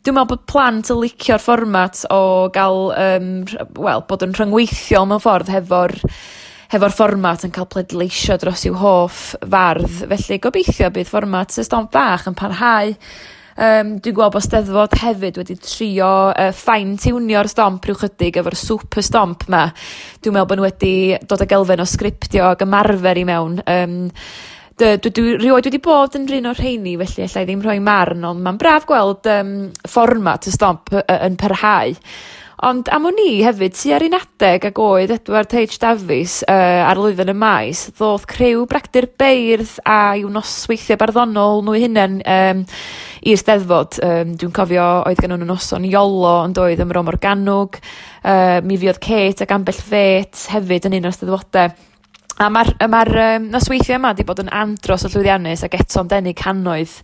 dwi'n 0.03 0.17
meddwl 0.19 0.31
bod 0.35 0.47
plant 0.51 0.91
yn 0.93 1.01
licio'r 1.01 1.41
fformat 1.41 2.05
o 2.13 2.23
gael, 2.53 2.89
um, 2.99 3.29
wel, 3.79 4.05
bod 4.11 4.27
yn 4.27 4.37
rhyngweithiol 4.37 5.09
mewn 5.09 5.23
ffordd 5.23 5.53
hefo'r 5.55 5.97
hefo'r 6.73 6.97
fformat 6.97 7.45
yn 7.47 7.53
cael 7.53 7.69
pledleisio 7.69 8.39
dros 8.41 8.65
i'w 8.69 8.77
hoff 8.81 9.23
fardd. 9.41 10.03
Felly 10.09 10.39
gobeithio 10.41 10.89
bydd 10.93 11.11
fformat 11.11 11.59
y 11.61 11.65
stomp 11.67 11.93
bach 11.93 12.25
yn 12.31 12.37
parhau 12.39 12.95
Um, 13.53 13.97
dwi'n 14.01 14.17
gweld 14.17 14.33
bod 14.33 14.45
steddfod 14.45 14.95
hefyd 15.03 15.37
wedi 15.43 15.59
trio 15.61 16.13
uh, 16.31 16.49
fine-tunio'r 16.57 17.51
stomp 17.53 17.85
rhyw 17.85 17.99
chydig 18.01 18.39
efo'r 18.41 18.57
super 18.57 19.05
stomp 19.05 19.45
ma. 19.53 19.67
Dwi'n 20.23 20.37
meddwl 20.37 20.49
bod 20.49 20.61
nhw 20.61 20.69
wedi 20.71 20.95
dod 21.29 21.45
ag 21.45 21.53
elfen 21.59 21.85
o 21.85 21.89
sgriptio 21.89 22.49
ag 22.53 22.65
ymarfer 22.65 23.21
i 23.21 23.27
mewn. 23.29 23.59
Um, 23.69 23.99
dwi, 24.81 24.95
dwi, 25.05 25.13
dwi 25.13 25.35
rioed 25.43 25.69
wedi 25.69 25.83
bod 25.85 26.17
yn 26.17 26.29
rhan 26.31 26.49
o'r 26.49 26.63
rheini, 26.63 26.97
felly 27.03 27.27
allai 27.27 27.45
ddim 27.49 27.65
rhoi 27.67 27.81
marn, 27.85 28.25
ond 28.25 28.45
mae'n 28.45 28.61
braf 28.61 28.89
gweld 28.89 29.29
um, 29.35 29.53
fformat 29.85 30.49
y 30.49 30.55
stomp 30.55 30.95
yn 31.03 31.37
parhau. 31.41 31.93
Ond 32.63 32.87
am 32.95 33.09
o'n 33.09 33.17
i 33.19 33.41
hefyd, 33.43 33.73
tu 33.75 33.91
ar 33.91 34.05
un 34.07 34.15
adeg 34.15 34.69
ag 34.69 34.77
oedd 34.79 35.11
Edward 35.11 35.51
H 35.59 35.81
Davies 35.83 36.37
uh, 36.47 36.85
ar 36.87 37.01
lwyddyn 37.01 37.33
y 37.33 37.35
maes, 37.35 37.81
ddodd 37.97 38.23
crew 38.31 38.61
bragdur 38.71 39.09
beirdd 39.19 39.81
a 39.83 40.13
i'w 40.21 40.31
nosweithiau 40.31 41.01
barddonol 41.01 41.65
nhw 41.67 41.75
hunain 41.83 42.21
um, 42.23 42.61
i 43.27 43.35
Steddfod. 43.35 43.99
Um, 44.07 44.37
Dwi'n 44.39 44.55
cofio 44.55 44.85
oedd 45.09 45.19
gen 45.19 45.35
nhw'n 45.35 45.43
noson 45.51 45.89
iolo, 45.91 46.37
ond 46.45 46.61
oedd 46.63 46.85
ym 46.85 46.95
Rom 46.95 47.11
Organwg, 47.11 47.81
uh, 48.23 48.61
mi 48.63 48.79
fiodd 48.79 49.03
Kate 49.03 49.43
ac 49.43 49.57
Ambell 49.59 49.83
Fet 49.83 50.45
hefyd 50.55 50.87
yn 50.87 51.01
un 51.01 51.11
o'r 51.11 51.17
Steddfodau. 51.19 51.75
A 52.39 52.47
mae'r 52.47 52.77
ma 52.87 53.03
um, 53.11 53.51
nosweithiau 53.57 53.99
yma 53.99 54.15
wedi 54.15 54.29
bod 54.29 54.45
yn 54.45 54.55
andros 54.55 55.03
o 55.03 55.11
llwyddiannus 55.11 55.67
ac 55.67 55.75
eto'n 55.83 56.15
denu 56.15 56.31
cannoedd. 56.39 56.95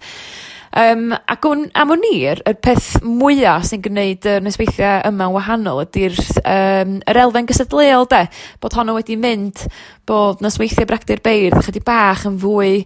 Um, 0.76 1.14
ac 1.16 1.46
on, 1.48 1.64
am 1.78 1.94
o'n 1.94 2.04
ir, 2.10 2.42
y 2.44 2.52
peth 2.60 2.98
mwyaf 3.00 3.64
sy'n 3.70 3.80
gwneud 3.86 4.26
yr 4.28 4.42
nesweithiau 4.44 5.00
yma'n 5.08 5.32
wahanol 5.32 5.80
ydy'r 5.86 6.18
um, 6.42 6.98
yr 7.08 7.20
elfen 7.24 7.48
gysadleol 7.48 8.08
de, 8.10 8.26
bod 8.60 8.76
honno 8.76 8.98
wedi 8.98 9.16
mynd, 9.20 9.64
bod 10.08 10.44
nesweithiau 10.44 10.88
bragdi'r 10.90 11.24
beirdd 11.24 11.64
chydig 11.64 11.86
bach 11.88 12.26
yn 12.28 12.36
fwy 12.42 12.82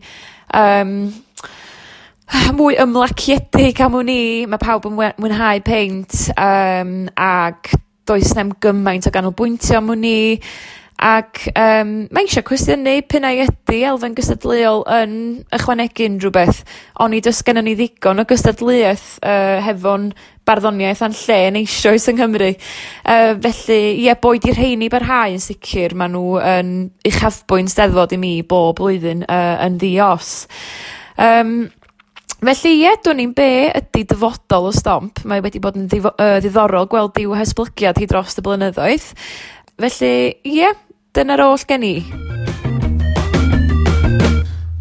um, 0.54 0.94
mwy 2.56 2.78
ymlaciedig 2.80 3.80
am 3.84 3.98
o'n 3.98 4.12
i, 4.12 4.22
mae 4.48 4.62
pawb 4.62 4.86
yn 4.88 4.96
mwynhau 4.96 5.64
peint 5.66 6.20
um, 6.36 6.94
ac 7.18 7.74
does 8.08 8.32
nem 8.38 8.54
gymaint 8.62 9.06
o 9.06 9.12
ganolbwyntio 9.14 9.78
am 9.78 9.92
o'n 9.94 10.06
i, 10.06 10.22
Ac 11.02 11.48
um, 11.58 11.88
mae 12.14 12.28
eisiau 12.28 12.44
cwestiynu 12.46 12.92
pynau 13.10 13.40
ydy 13.42 13.80
elfen 13.90 14.12
gystadleuol 14.14 14.84
yn 15.00 15.14
ychwanegu'n 15.56 16.20
rhywbeth. 16.22 16.60
ond 17.02 17.16
i 17.16 17.20
dys 17.24 17.40
gen 17.42 17.58
ni 17.64 17.74
ddigon 17.74 18.22
o 18.22 18.24
gystadleuaeth 18.28 19.08
uh, 19.26 19.58
hefo'n 19.66 20.12
barddoniaeth 20.46 21.02
a'n 21.02 21.16
lle 21.24 21.38
yn 21.48 21.58
eisoes 21.62 22.06
yng 22.10 22.20
Nghymru. 22.20 22.52
Uh, 23.02 23.34
felly, 23.42 23.80
ie, 24.04 24.14
boed 24.22 24.46
i'r 24.46 24.58
rheini 24.58 24.90
barhau 24.92 25.34
yn 25.34 25.42
sicr, 25.42 25.96
maen 25.98 26.14
nhw 26.14 26.38
yn 26.38 26.72
uchafbwynt 27.08 27.72
steddfod 27.74 28.14
i 28.14 28.20
mi 28.22 28.32
bob 28.46 28.78
blwyddyn 28.78 29.26
uh, 29.26 29.58
yn 29.66 29.78
ddios. 29.82 30.34
Um, 31.18 31.70
Felly 32.42 32.72
ie, 32.80 32.94
dwi'n 33.06 33.20
ni'n 33.20 33.34
be 33.38 33.50
ydy 33.70 34.00
dyfodol 34.10 34.64
o 34.66 34.72
stomp. 34.74 35.20
Mae 35.30 35.42
wedi 35.44 35.60
bod 35.62 35.76
yn 35.78 35.84
ddiddorol 35.90 36.88
gweld 36.90 37.12
diw 37.14 37.36
hesblygiad 37.38 38.00
hi 38.02 38.08
dros 38.10 38.34
y 38.34 38.42
blynyddoedd. 38.42 39.04
Felly, 39.78 40.14
ie, 40.50 40.72
Dyna'r 41.12 41.42
oll 41.44 41.60
gen 41.68 41.82
i. 41.84 41.96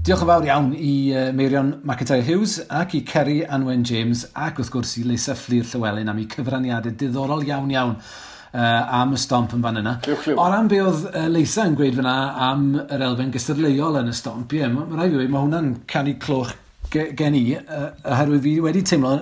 Diolch 0.08 0.22
yn 0.24 0.30
fawr 0.30 0.46
iawn 0.48 0.70
i 0.72 0.92
uh, 1.12 1.26
Meirion 1.36 1.74
McIntyre 1.84 2.24
Hughes 2.24 2.54
ac 2.72 2.96
i 2.96 3.02
Kerry 3.10 3.42
Anwen 3.44 3.84
James 3.84 4.22
ac 4.32 4.62
wrth 4.62 4.72
gwrs 4.72 4.94
i 5.02 5.04
Leisa 5.10 5.36
Fflir 5.36 5.68
Llywelyn 5.68 6.08
am 6.08 6.22
eu 6.24 6.30
cyfraniadau 6.32 6.96
diddorol 6.96 7.44
iawn 7.50 7.76
iawn 7.76 7.92
uh, 8.00 8.64
am 9.02 9.12
y 9.12 9.20
stomp 9.20 9.58
yn 9.58 9.68
fan 9.68 9.82
yna. 9.84 9.98
O 10.38 10.48
ran 10.48 10.72
be 10.72 10.80
oedd 10.86 11.04
uh, 11.12 11.28
Leisa 11.36 11.68
yn 11.68 11.76
gweud 11.76 12.00
fyna 12.00 12.16
am 12.48 12.66
yr 12.86 13.06
elfen 13.10 13.36
gystadleuol 13.36 14.00
yn 14.06 14.16
y 14.16 14.16
stomp, 14.16 14.56
ie, 14.56 14.64
yeah, 14.64 14.72
mae 14.72 14.88
rhaid 14.88 15.20
i 15.20 15.26
fi, 15.26 15.30
mae 15.36 15.50
hwnna'n 15.50 15.72
canu 15.92 16.16
cloch 16.24 16.56
gen 16.96 17.42
i, 17.44 17.46
uh, 17.60 17.90
oherwydd 18.08 18.48
fi 18.48 18.60
wedi 18.70 18.88
teimlo 18.88 19.18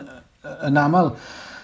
yn 0.70 0.78
aml 0.86 1.16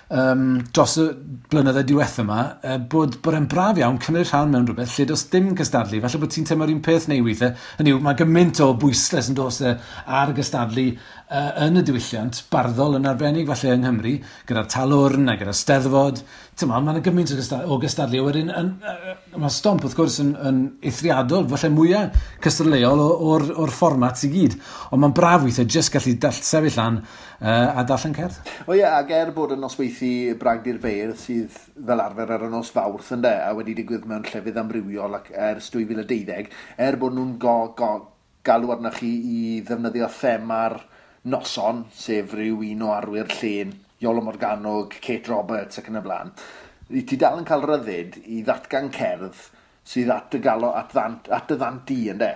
um, 0.09 0.45
dros 0.73 0.95
y 1.01 1.05
blynydde 1.51 1.83
diwethaf 1.87 2.21
yma, 2.23 2.39
uh, 2.61 2.77
bod, 2.91 3.17
bod 3.25 3.37
e'n 3.37 3.47
braf 3.51 3.79
iawn 3.81 3.99
cymryd 4.03 4.29
rhan 4.29 4.53
mewn 4.53 4.67
rhywbeth 4.69 4.95
lle 4.99 5.07
does 5.09 5.25
dim 5.31 5.51
gystadlu. 5.57 6.01
Falle 6.03 6.21
bod 6.21 6.33
ti'n 6.35 6.47
teimlo'r 6.49 6.73
un 6.73 6.81
peth 6.85 7.07
neu 7.11 7.25
weithiau. 7.25 7.55
Hynny 7.79 7.95
yw, 7.95 8.01
mae 8.05 8.19
gymaint 8.19 8.61
o 8.65 8.71
bwysles 8.81 9.31
yn 9.31 9.39
dos 9.39 9.61
ar 9.65 10.33
gystadlu 10.37 10.87
uh, 10.95 11.51
yn 11.65 11.81
y 11.81 11.85
diwylliant, 11.85 12.43
barddol 12.53 12.99
yn 12.99 13.09
arbennig 13.09 13.49
falle 13.49 13.75
yng 13.75 13.85
Nghymru, 13.85 14.15
gyda'r 14.49 14.69
talwrn 14.71 15.29
a 15.31 15.37
gyda'r 15.39 15.57
steddfod, 15.57 16.23
ti'n 16.55 16.69
ma, 16.71 16.77
mae'n 16.79 17.01
gymaint 17.03 17.31
o, 17.33 17.35
gystad, 17.35 17.65
o 17.67 17.77
gystadlu. 17.81 18.21
Wedyn, 18.23 18.51
mae 19.35 19.51
stomp 19.51 19.83
wrth 19.83 19.95
gwrs 19.97 20.21
yn, 20.23 20.31
yn 20.47 20.61
eithriadol, 20.87 21.47
falle 21.51 21.71
mwyaf 21.73 22.15
cystadleuol 22.43 23.03
o'r, 23.03 23.45
or 23.59 23.73
fformat 23.75 24.23
i 24.23 24.31
gyd. 24.31 24.55
Ond 24.95 25.03
mae'n 25.03 25.15
braf 25.17 25.43
weithiau 25.43 25.67
jyst 25.67 25.91
gallu 25.91 26.15
dall, 26.23 26.39
sefyll 26.39 26.79
lan 26.79 27.01
uh, 27.01 27.75
a 27.75 27.83
darllen 27.87 28.15
cerdd. 28.15 28.39
O 28.69 28.77
ie, 28.77 28.85
ac 28.87 29.11
er 29.17 29.33
bod 29.35 29.55
yn 29.57 29.63
nosweithi 29.65 30.13
bragd 30.39 30.71
i'r 30.71 30.79
feirdd 30.83 31.19
sydd 31.19 31.59
fel 31.75 32.03
arfer 32.05 32.35
ar 32.37 32.47
y 32.47 32.51
nos 32.53 32.71
fawrth 32.75 33.11
yn 33.17 33.25
de, 33.27 33.35
a 33.35 33.51
wedi 33.57 33.75
digwydd 33.81 34.07
mewn 34.07 34.23
llefydd 34.29 34.63
amrywiol 34.63 35.19
ac 35.19 35.31
ers 35.35 35.67
2012, 35.75 36.51
er 36.87 36.99
bod 37.01 37.17
nhw'n 37.17 37.35
go, 37.41 37.57
go, 37.75 37.93
galw 38.47 38.71
arnoch 38.77 39.01
chi 39.01 39.11
i 39.11 39.39
ddefnyddio 39.65 40.07
thema'r 40.21 40.79
noson, 41.33 41.83
sef 41.91 42.35
rhyw 42.37 42.63
un 42.71 42.85
o 42.85 42.93
arwyr 42.95 43.27
llun, 43.41 43.75
Iolo 44.05 44.23
Morganog, 44.23 44.95
Kate 45.01 45.33
Roberts 45.33 45.81
ac 45.81 45.91
yn 45.91 45.99
y 45.99 46.05
blaen, 46.05 46.31
i 46.93 47.01
ti 47.09 47.17
dal 47.17 47.41
yn 47.41 47.47
cael 47.47 47.65
ryddid 47.65 48.21
i 48.29 48.43
ddatgan 48.45 48.91
cerdd 48.93 49.45
sydd 49.85 50.11
at 50.13 50.35
y 50.37 50.41
galo 50.41 50.73
at, 50.77 50.91
ddant, 50.93 51.29
at 51.33 51.53
y 51.53 51.57
ddant 51.59 51.85
di 51.87 51.99
ynddo. 52.13 52.31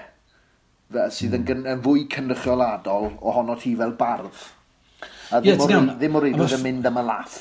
Sydd 1.14 1.36
yn, 1.38 1.46
hmm. 1.46 1.68
yn 1.74 1.84
fwy 1.86 2.08
cynrychioladol 2.10 3.12
ohono 3.30 3.58
ti 3.62 3.76
fel 3.78 3.94
bardd. 3.98 4.48
A 5.30 5.42
ddim 5.42 5.62
yeah, 5.62 5.82
o 5.86 5.98
ddim 5.98 6.18
o 6.18 6.22
reidwyd 6.24 6.56
yn 6.58 6.66
mynd 6.66 6.90
am 6.90 6.98
y 7.02 7.06
laff. 7.06 7.38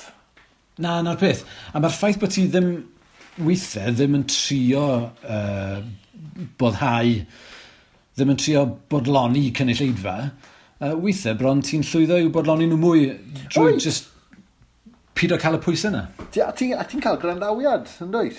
Na, 0.84 0.98
na'r 1.04 1.18
peth. 1.20 1.44
A 1.72 1.80
mae'r 1.80 1.94
ffaith 1.96 2.20
bod 2.20 2.34
ti 2.34 2.44
ddim 2.52 2.74
weithiau 3.44 3.94
ddim 3.94 4.18
yn 4.18 4.26
trio 4.28 4.84
uh, 5.08 5.80
boddhau, 6.60 7.16
ddim 8.16 8.34
yn 8.34 8.40
trio 8.40 8.64
bodloni 8.92 9.48
cynulleidfa, 9.56 10.16
uh, 10.28 10.94
weithiau 11.00 11.40
bron 11.40 11.64
ti'n 11.64 11.84
llwyddo 11.88 12.20
i'w 12.22 12.30
bodloni 12.34 12.68
nhw 12.68 12.80
mwy 12.80 13.08
drwy 13.48 13.74
Oed. 13.74 13.82
just 13.84 14.12
pyd 15.18 15.34
o 15.34 15.40
cael 15.42 15.58
y 15.58 15.62
pwysau 15.64 15.90
yna. 15.90 16.04
A 16.44 16.52
ti'n 16.54 16.78
ti 16.90 17.02
cael 17.02 17.18
grandawiad, 17.22 17.90
yn 18.04 18.14
dweud? 18.14 18.38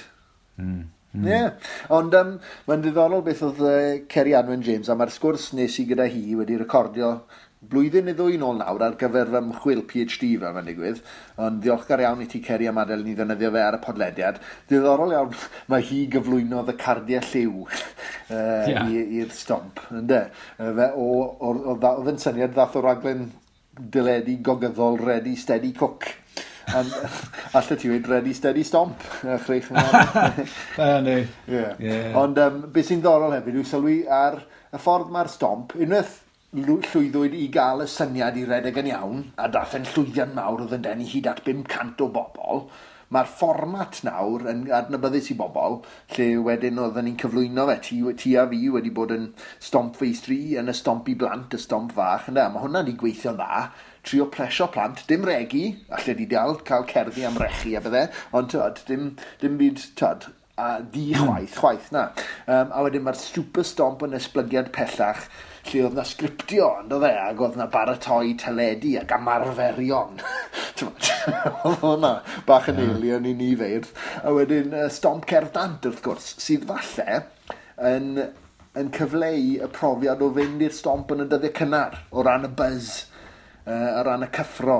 Mm. 0.62 0.80
Mm. 1.10 1.26
Yeah. 1.26 1.70
Ond 1.96 2.14
um, 2.14 2.36
mae'n 2.70 2.84
diddorol 2.86 3.24
beth 3.26 3.42
oedd 3.48 3.62
uh, 3.66 3.78
Kerry 4.12 4.36
Anwen 4.38 4.64
James, 4.66 4.92
a 4.92 4.96
mae'r 4.98 5.12
sgwrs 5.12 5.52
nes 5.58 5.80
i 5.82 5.88
gyda 5.90 6.06
hi 6.12 6.38
wedi 6.38 6.60
recordio 6.60 7.16
blwyddyn 7.60 8.06
neu 8.08 8.16
ddwy 8.16 8.38
nôl 8.40 8.56
nawr 8.56 8.84
ar 8.86 8.94
gyfer 9.00 9.32
fy 9.34 9.42
mchwil 9.44 9.82
PhD 9.90 10.30
fe 10.40 10.52
mae'n 10.56 10.70
digwydd, 10.70 11.02
ond 11.44 11.60
ddiolchgar 11.60 12.06
iawn 12.06 12.22
i 12.24 12.28
ti 12.32 12.40
Ceri 12.46 12.70
am 12.70 12.80
adael 12.80 13.04
ni 13.04 13.18
ddefnyddio 13.18 13.50
fe 13.56 13.64
ar 13.66 13.76
y 13.76 13.82
podlediad. 13.84 14.40
Ddiddorol 14.70 15.16
iawn, 15.18 15.36
mae 15.74 15.84
hi 15.90 16.06
gyflwynodd 16.14 16.72
y 16.72 16.78
cardiau 16.80 17.26
lliw 17.34 17.66
uh, 17.68 18.70
yeah. 18.70 18.88
i'r 18.94 19.36
stomp, 19.36 19.84
ynddo? 19.92 20.24
Fe 20.62 20.90
oedd 20.94 22.14
yn 22.14 22.24
syniad 22.24 22.56
ddath 22.56 22.80
o 22.80 22.86
raglen 22.86 23.28
dyledu 23.80 24.40
gogyddol 24.46 25.02
ready 25.02 25.36
steady 25.40 25.74
cook 25.76 26.08
Alla 27.58 27.76
ti 27.76 27.90
wedi 27.90 28.10
ready 28.10 28.34
steady 28.34 28.64
stomp. 28.64 29.04
Chreich 29.46 29.70
yn 29.72 29.80
Da 30.78 31.00
ni. 31.02 31.20
Ond 32.18 32.42
um, 32.46 32.64
beth 32.74 32.92
sy'n 32.92 33.04
ddorol 33.04 33.36
hefyd 33.38 33.60
yw 33.60 33.68
sylwi 33.68 34.00
ar 34.06 34.42
y 34.74 34.82
ffordd 34.82 35.14
mae'r 35.14 35.32
stomp. 35.32 35.76
Unwaith 35.80 36.20
llwyddwyd 36.50 37.36
i 37.38 37.48
gael 37.54 37.84
y 37.84 37.90
syniad 37.90 38.38
i 38.42 38.46
redeg 38.50 38.80
yn 38.82 38.88
iawn, 38.90 39.26
a 39.38 39.50
dath 39.54 39.76
yn 39.78 39.86
llwyddiant 39.86 40.34
mawr 40.34 40.64
oedd 40.64 40.80
yn 40.80 40.86
denu 40.88 41.06
hyd 41.06 41.30
at 41.30 41.44
500 41.46 42.02
o 42.02 42.08
bobl, 42.16 42.64
mae'r 43.14 43.30
fformat 43.30 44.00
nawr 44.06 44.48
yn 44.50 44.64
adnabyddus 44.74 45.30
i 45.34 45.38
bobl, 45.38 45.80
lle 46.16 46.28
wedyn 46.46 46.82
oedden 46.82 47.06
ni'n 47.06 47.20
cyflwyno 47.22 47.68
fe, 47.70 47.78
ti, 47.86 48.02
ti 48.18 48.34
a 48.38 48.48
fi 48.50 48.64
wedi 48.74 48.94
bod 48.94 49.14
yn 49.14 49.30
stomp 49.62 50.02
face 50.02 50.26
3, 50.26 50.40
yn 50.64 50.74
y 50.74 50.76
stomp 50.78 51.10
i 51.10 51.16
blant, 51.22 51.54
y 51.54 51.62
stomp 51.62 51.94
fach, 51.98 52.32
yna, 52.34 52.48
mae 52.50 52.66
hwnna 52.66 52.82
wedi 52.82 52.98
gweithio 52.98 53.36
dda, 53.38 53.68
trio 54.10 54.26
plesio 54.34 54.68
plant, 54.74 55.06
dim 55.08 55.26
regi, 55.28 55.68
allai 55.94 56.16
di 56.18 56.26
dal 56.26 56.58
cael 56.66 56.88
cerddi 56.90 57.26
am 57.28 57.38
rechi 57.38 57.76
a 57.78 57.82
bydde, 57.86 58.08
ond 58.34 58.50
tyd, 58.50 58.82
dim, 58.90 59.12
dim 59.42 59.58
byd, 59.60 59.84
tyd, 60.00 60.26
a 60.60 60.82
di 60.82 61.14
hmm. 61.14 61.28
chwaith, 61.28 61.60
chwaith 61.62 61.92
na. 61.96 62.08
Um, 62.48 62.74
a 62.74 62.82
wedyn 62.86 63.06
mae'r 63.06 63.20
super 63.20 63.66
stomp 63.68 64.04
yn 64.08 64.18
esblygiad 64.18 64.74
pellach 64.76 65.28
lle 65.70 65.84
oedd 65.86 65.96
na 66.00 66.06
sgriptio, 66.08 66.68
ond 66.82 66.96
oedd 66.96 67.06
e, 67.06 67.14
ac 67.30 67.44
oedd 67.46 67.60
na 67.60 67.70
baratoi 67.72 68.34
teledu 68.42 68.96
ac 69.00 69.14
amarferion. 69.20 70.20
oedd 70.88 71.12
hwnna 71.84 72.14
bach 72.50 72.70
yn 72.74 72.82
hmm. 72.82 72.98
alien 72.98 73.30
i 73.30 73.36
ni 73.38 73.54
feirdd. 73.60 73.94
A 74.24 74.34
wedyn 74.36 74.74
uh, 74.74 74.88
stomp 74.94 75.30
cerdant 75.30 75.86
wrth 75.88 76.02
gwrs, 76.06 76.34
sydd 76.42 76.66
falle 76.72 77.22
yn, 77.94 78.26
yn 78.80 78.92
cyfleu 78.96 79.54
y 79.62 79.72
profiad 79.76 80.26
o 80.26 80.34
fynd 80.36 80.66
i'r 80.66 80.76
stomp 80.76 81.14
yn 81.16 81.28
y 81.28 81.30
dyddiau 81.30 81.56
cynnar 81.62 82.02
o 82.12 82.26
ran 82.26 82.50
y 82.50 82.52
buzz 82.60 83.06
uh, 83.70 84.00
ar 84.00 84.10
ran 84.10 84.26
y 84.26 84.32
cyffro 84.34 84.80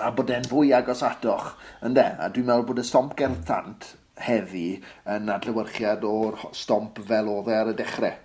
a 0.00 0.10
bod 0.16 0.30
e'n 0.32 0.46
fwy 0.48 0.72
agos 0.76 1.02
atoch, 1.06 1.54
ynde? 1.86 2.04
A 2.18 2.30
dwi'n 2.32 2.48
meddwl 2.48 2.66
bod 2.70 2.80
y 2.80 2.84
stomp 2.86 3.16
gerddant 3.18 3.92
heddi 4.20 4.80
yn 5.08 5.30
adlewyrchiad 5.32 6.04
o'r 6.08 6.38
stomp 6.56 7.00
fel 7.08 7.30
oedd 7.32 7.50
e 7.52 7.56
ar 7.56 7.72
y 7.72 7.76
dechrau. 7.76 8.16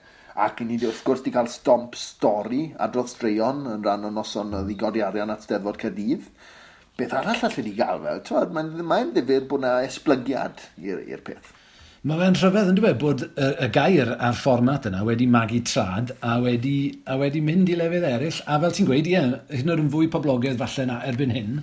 Ac 0.46 0.60
ni 0.68 0.76
wrth 0.82 1.04
gwrs 1.08 1.24
di 1.24 1.32
cael 1.32 1.48
stomp 1.52 1.96
stori 2.00 2.66
adrodd 2.86 3.12
straeon 3.12 3.64
yn 3.72 3.84
rhan 3.86 4.08
o 4.08 4.12
noson 4.12 4.56
o 4.56 4.64
ddigodi 4.66 5.04
arian 5.04 5.32
at 5.32 5.46
Steddfod 5.46 5.80
Cadydd. 5.80 6.26
Beth 6.96 7.16
arall 7.16 7.46
allai 7.48 7.64
ni 7.64 7.76
gael 7.76 8.04
fel? 8.04 8.50
Mae'n 8.56 8.74
mae 8.88 9.08
ddifur 9.12 9.48
bod 9.52 9.64
yna 9.64 9.78
esblygiad 9.88 10.66
i'r 10.84 11.24
peth. 11.28 11.54
Mae 12.06 12.20
fe'n 12.22 12.36
rhyfedd 12.38 12.68
yn 12.70 12.76
dweud 12.78 12.92
e, 12.92 12.98
bod 13.02 13.22
y, 13.26 13.46
y 13.66 13.68
gair 13.74 14.12
a'r 14.14 14.36
fformat 14.38 14.84
yna 14.86 15.00
wedi 15.08 15.26
magu 15.26 15.58
trad 15.66 16.12
a 16.22 16.36
wedi, 16.44 16.78
a 17.10 17.16
wedi 17.18 17.42
mynd 17.42 17.72
i 17.74 17.78
lefydd 17.80 18.06
eraill. 18.06 18.38
A 18.46 18.60
fel 18.62 18.76
ti'n 18.78 18.90
gweud, 18.92 19.10
ie, 19.10 19.24
hyn 19.58 19.74
o'r 19.74 19.82
yn 19.82 19.90
fwy 19.90 20.10
poblogaidd 20.14 20.60
falle 20.60 20.86
na 20.86 21.00
erbyn 21.10 21.34
hyn, 21.34 21.56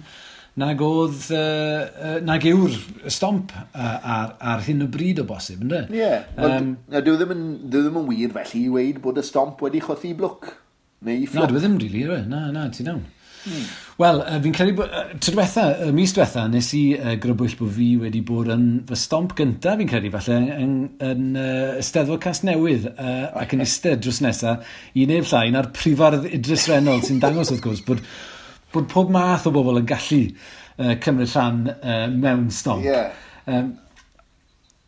nag 0.59 0.83
oedd, 0.83 1.29
uh, 1.39 2.17
nag 2.27 2.49
yw'r 2.51 2.75
stomp 3.07 3.55
uh, 3.55 3.87
ar, 3.87 4.35
ar 4.55 4.67
hyn 4.67 4.83
o 4.83 4.91
bryd 4.91 5.23
o 5.23 5.29
bosib, 5.31 5.63
ynddo? 5.63 5.85
E? 5.85 5.95
Ie, 5.95 6.03
yeah. 6.03 6.27
um, 6.59 6.75
dwi 6.91 7.15
ddim, 7.21 7.37
yn, 7.37 7.47
dwi 7.63 7.87
ddim 7.87 8.03
yn 8.03 8.11
wir 8.11 8.35
felly 8.41 8.67
i 8.67 8.75
weid 8.75 8.99
bod 9.07 9.23
y 9.23 9.27
stomp 9.31 9.63
wedi 9.63 9.85
chwthu 9.87 10.11
blwc, 10.19 10.51
neu 11.07 11.23
i 11.23 11.31
flwc. 11.31 11.39
Na, 11.39 11.53
dwi 11.55 11.63
e 11.63 11.67
ddim, 11.69 11.79
rili, 11.85 12.03
really, 12.11 12.27
na, 12.35 12.49
na, 12.51 12.67
ti'n 12.75 12.91
iawn. 12.91 13.07
Mm. 13.43 13.63
Wel, 13.99 14.21
uh, 14.23 14.39
fi'n 14.45 14.55
credu 14.55 14.75
bod... 14.79 14.93
Uh, 14.93 15.17
Tydwetha, 15.23 15.65
y 15.83 15.89
uh, 15.89 15.95
mis 15.97 16.15
diwetha, 16.15 16.45
nes 16.51 16.69
i 16.79 16.83
uh, 16.95 17.15
grybwyll 17.23 17.57
bod 17.59 17.73
fi 17.77 17.89
wedi 18.01 18.23
bod 18.27 18.51
yn 18.55 18.65
fy 18.89 18.99
stomp 18.99 19.35
gyntaf, 19.39 19.81
fi'n 19.81 19.91
credu, 19.91 20.13
falle, 20.15 20.39
yn, 20.63 20.77
yn 21.09 21.25
uh, 21.35 21.81
Steddfod 21.85 22.23
Cas 22.23 22.43
Newydd, 22.47 22.89
uh, 22.93 23.27
ac 23.43 23.57
yn 23.57 23.65
eistedd 23.67 24.05
drws 24.05 24.23
nesaf, 24.25 24.73
i 24.95 25.07
neb 25.11 25.27
llain 25.29 25.59
ar 25.59 25.73
prifardd 25.75 26.29
Idris 26.31 26.69
Renol 26.71 27.03
sy'n 27.07 27.23
dangos, 27.23 27.51
wrth 27.53 27.65
gwrs, 27.67 27.85
bod, 27.89 28.05
bod 28.73 28.91
pob 28.93 29.13
math 29.15 29.49
o 29.51 29.55
bobl 29.55 29.83
yn 29.83 29.91
gallu 29.91 30.23
uh, 30.31 30.95
cymryd 31.03 31.35
rhan 31.35 31.65
uh, 31.75 32.07
mewn 32.13 32.49
stomp. 32.55 32.87
Yeah. 32.87 33.11
Um, 33.47 33.75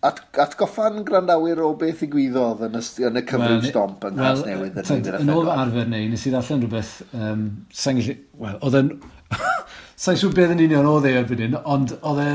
at, 0.05 0.21
atgoffan 0.45 1.05
grandawyr 1.07 1.62
o 1.64 1.71
beth 1.81 2.03
i 2.05 2.09
gwyddodd 2.12 2.67
yn, 2.67 2.77
yn 2.77 3.21
y 3.21 3.23
cyfrif 3.25 3.55
well, 3.55 3.64
stomp 3.69 4.05
yng 4.09 4.19
Nghas 4.19 4.43
well, 4.43 4.51
Newydd. 4.51 4.93
Yn, 4.97 5.07
yn 5.21 5.33
ôl 5.35 5.49
arfer 5.55 5.88
neu, 5.90 6.11
nes 6.11 6.27
i 6.29 6.35
ddallan 6.35 6.64
rhywbeth, 6.64 6.93
um, 7.17 7.47
sa'n 7.73 8.01
gallu, 8.01 8.19
wel, 8.43 8.59
oedd 8.61 8.79
yn, 8.83 8.93
sa'n 10.05 10.21
siŵr 10.21 10.37
beth 10.37 10.55
yn 10.57 10.62
union 10.67 10.90
oedd 10.93 11.09
e 11.09 11.17
erbyn 11.23 11.43
hyn, 11.47 11.59
ond 11.64 11.97
oedd 12.03 12.23
e, 12.25 12.29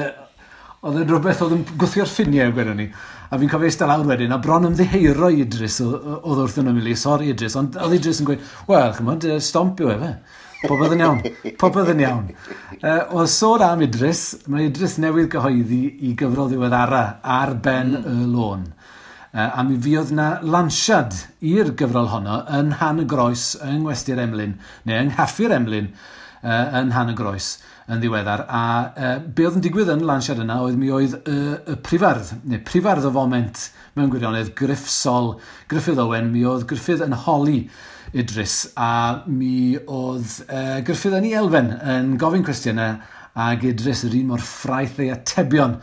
oedd 0.81 0.99
e 1.03 1.05
rhywbeth 1.05 1.45
oedd 1.45 1.55
yn 1.59 1.63
gwythio'r 1.75 2.11
ffiniau 2.11 2.57
gyda 2.57 2.75
ni. 2.79 2.89
A 3.29 3.37
fi'n 3.37 3.51
cofio 3.51 3.69
eistedd 3.69 3.91
lawr 3.91 4.07
wedyn, 4.09 4.33
a 4.33 4.41
bron 4.41 4.65
ymddiheiro 4.71 5.29
Idris 5.29 5.77
oedd 5.85 6.39
wrth 6.41 6.57
yn 6.63 6.71
ymwneud, 6.71 6.97
sori 6.97 7.29
Idris, 7.29 7.57
ond 7.59 7.77
oedd 7.77 7.99
Idris 7.99 8.23
yn 8.23 8.29
gweud, 8.31 8.45
wel, 8.71 8.93
chymod, 8.97 9.29
stomp 9.45 9.83
yw 9.85 9.93
efe. 9.93 10.15
Popeth 10.59 10.91
yn 10.91 11.03
iawn. 11.03 11.21
Popeth 11.59 11.89
yn 11.93 12.01
iawn. 12.03 12.25
Uh, 12.81 13.05
o 13.15 13.23
sôn 13.31 13.63
am 13.63 13.83
Idris, 13.85 14.23
mae 14.51 14.67
Idris 14.67 14.97
newydd 14.99 15.29
gyhoeddi 15.31 15.79
i 16.03 16.11
gyfrol 16.19 16.49
ddiweddara 16.51 17.03
ar 17.23 17.53
ben 17.63 17.93
mm. 17.95 18.09
y 18.11 18.27
lôn. 18.33 18.65
Uh, 19.29 19.45
a 19.45 19.63
mi 19.63 19.77
fiodd 19.79 20.11
na 20.17 20.27
lansiad 20.43 21.15
i'r 21.45 21.71
gyfrol 21.79 22.09
honno 22.11 22.41
yn 22.57 22.73
Han 22.81 22.99
y 23.03 23.07
Groes, 23.07 23.53
yng 23.63 23.85
Ngwesti'r 23.85 24.19
Emlyn, 24.25 24.57
neu 24.89 24.99
yng 25.05 25.13
Nghaffi'r 25.13 25.55
Emlyn, 25.61 25.91
uh, 26.43 26.63
yn 26.81 26.91
Han 26.95 27.13
y 27.13 27.15
Groes 27.15 27.53
yn 27.89 28.03
ddiweddar. 28.03 28.43
A 28.51 28.63
uh, 28.89 29.13
be 29.23 29.47
oedd 29.47 29.61
yn 29.61 29.63
digwydd 29.63 29.93
yn 29.95 30.03
lansiad 30.09 30.41
yna 30.43 30.59
oedd 30.65 30.75
mi 30.81 30.91
oedd 30.93 31.15
y, 31.21 31.37
y 31.71 31.77
prifardd, 31.85 32.33
neu 32.49 32.59
prifardd 32.67 33.07
o 33.07 33.13
foment 33.15 33.69
mewn 33.95 34.11
gwirionedd, 34.11 34.51
Griff 34.59 34.91
Sol, 34.91 35.37
Griffith 35.71 36.03
Owen, 36.03 36.33
mi 36.35 36.43
oedd 36.47 36.67
Griffith 36.67 37.05
yn 37.05 37.15
holi 37.23 37.63
Idris, 38.11 38.71
a 38.73 39.21
mi 39.29 39.77
oedd 39.85 40.31
uh, 40.49 40.79
Griffith 40.81 41.13
yn 41.13 41.27
ei 41.29 41.35
elfen 41.37 41.67
yn 41.77 42.15
gofyn 42.17 42.41
cwestiynau 42.45 42.95
ag 43.37 43.65
Idris 43.69 44.01
yr 44.07 44.15
un 44.17 44.31
mor 44.31 44.41
ffraith 44.41 44.97
ei 45.03 45.11
atebion. 45.13 45.75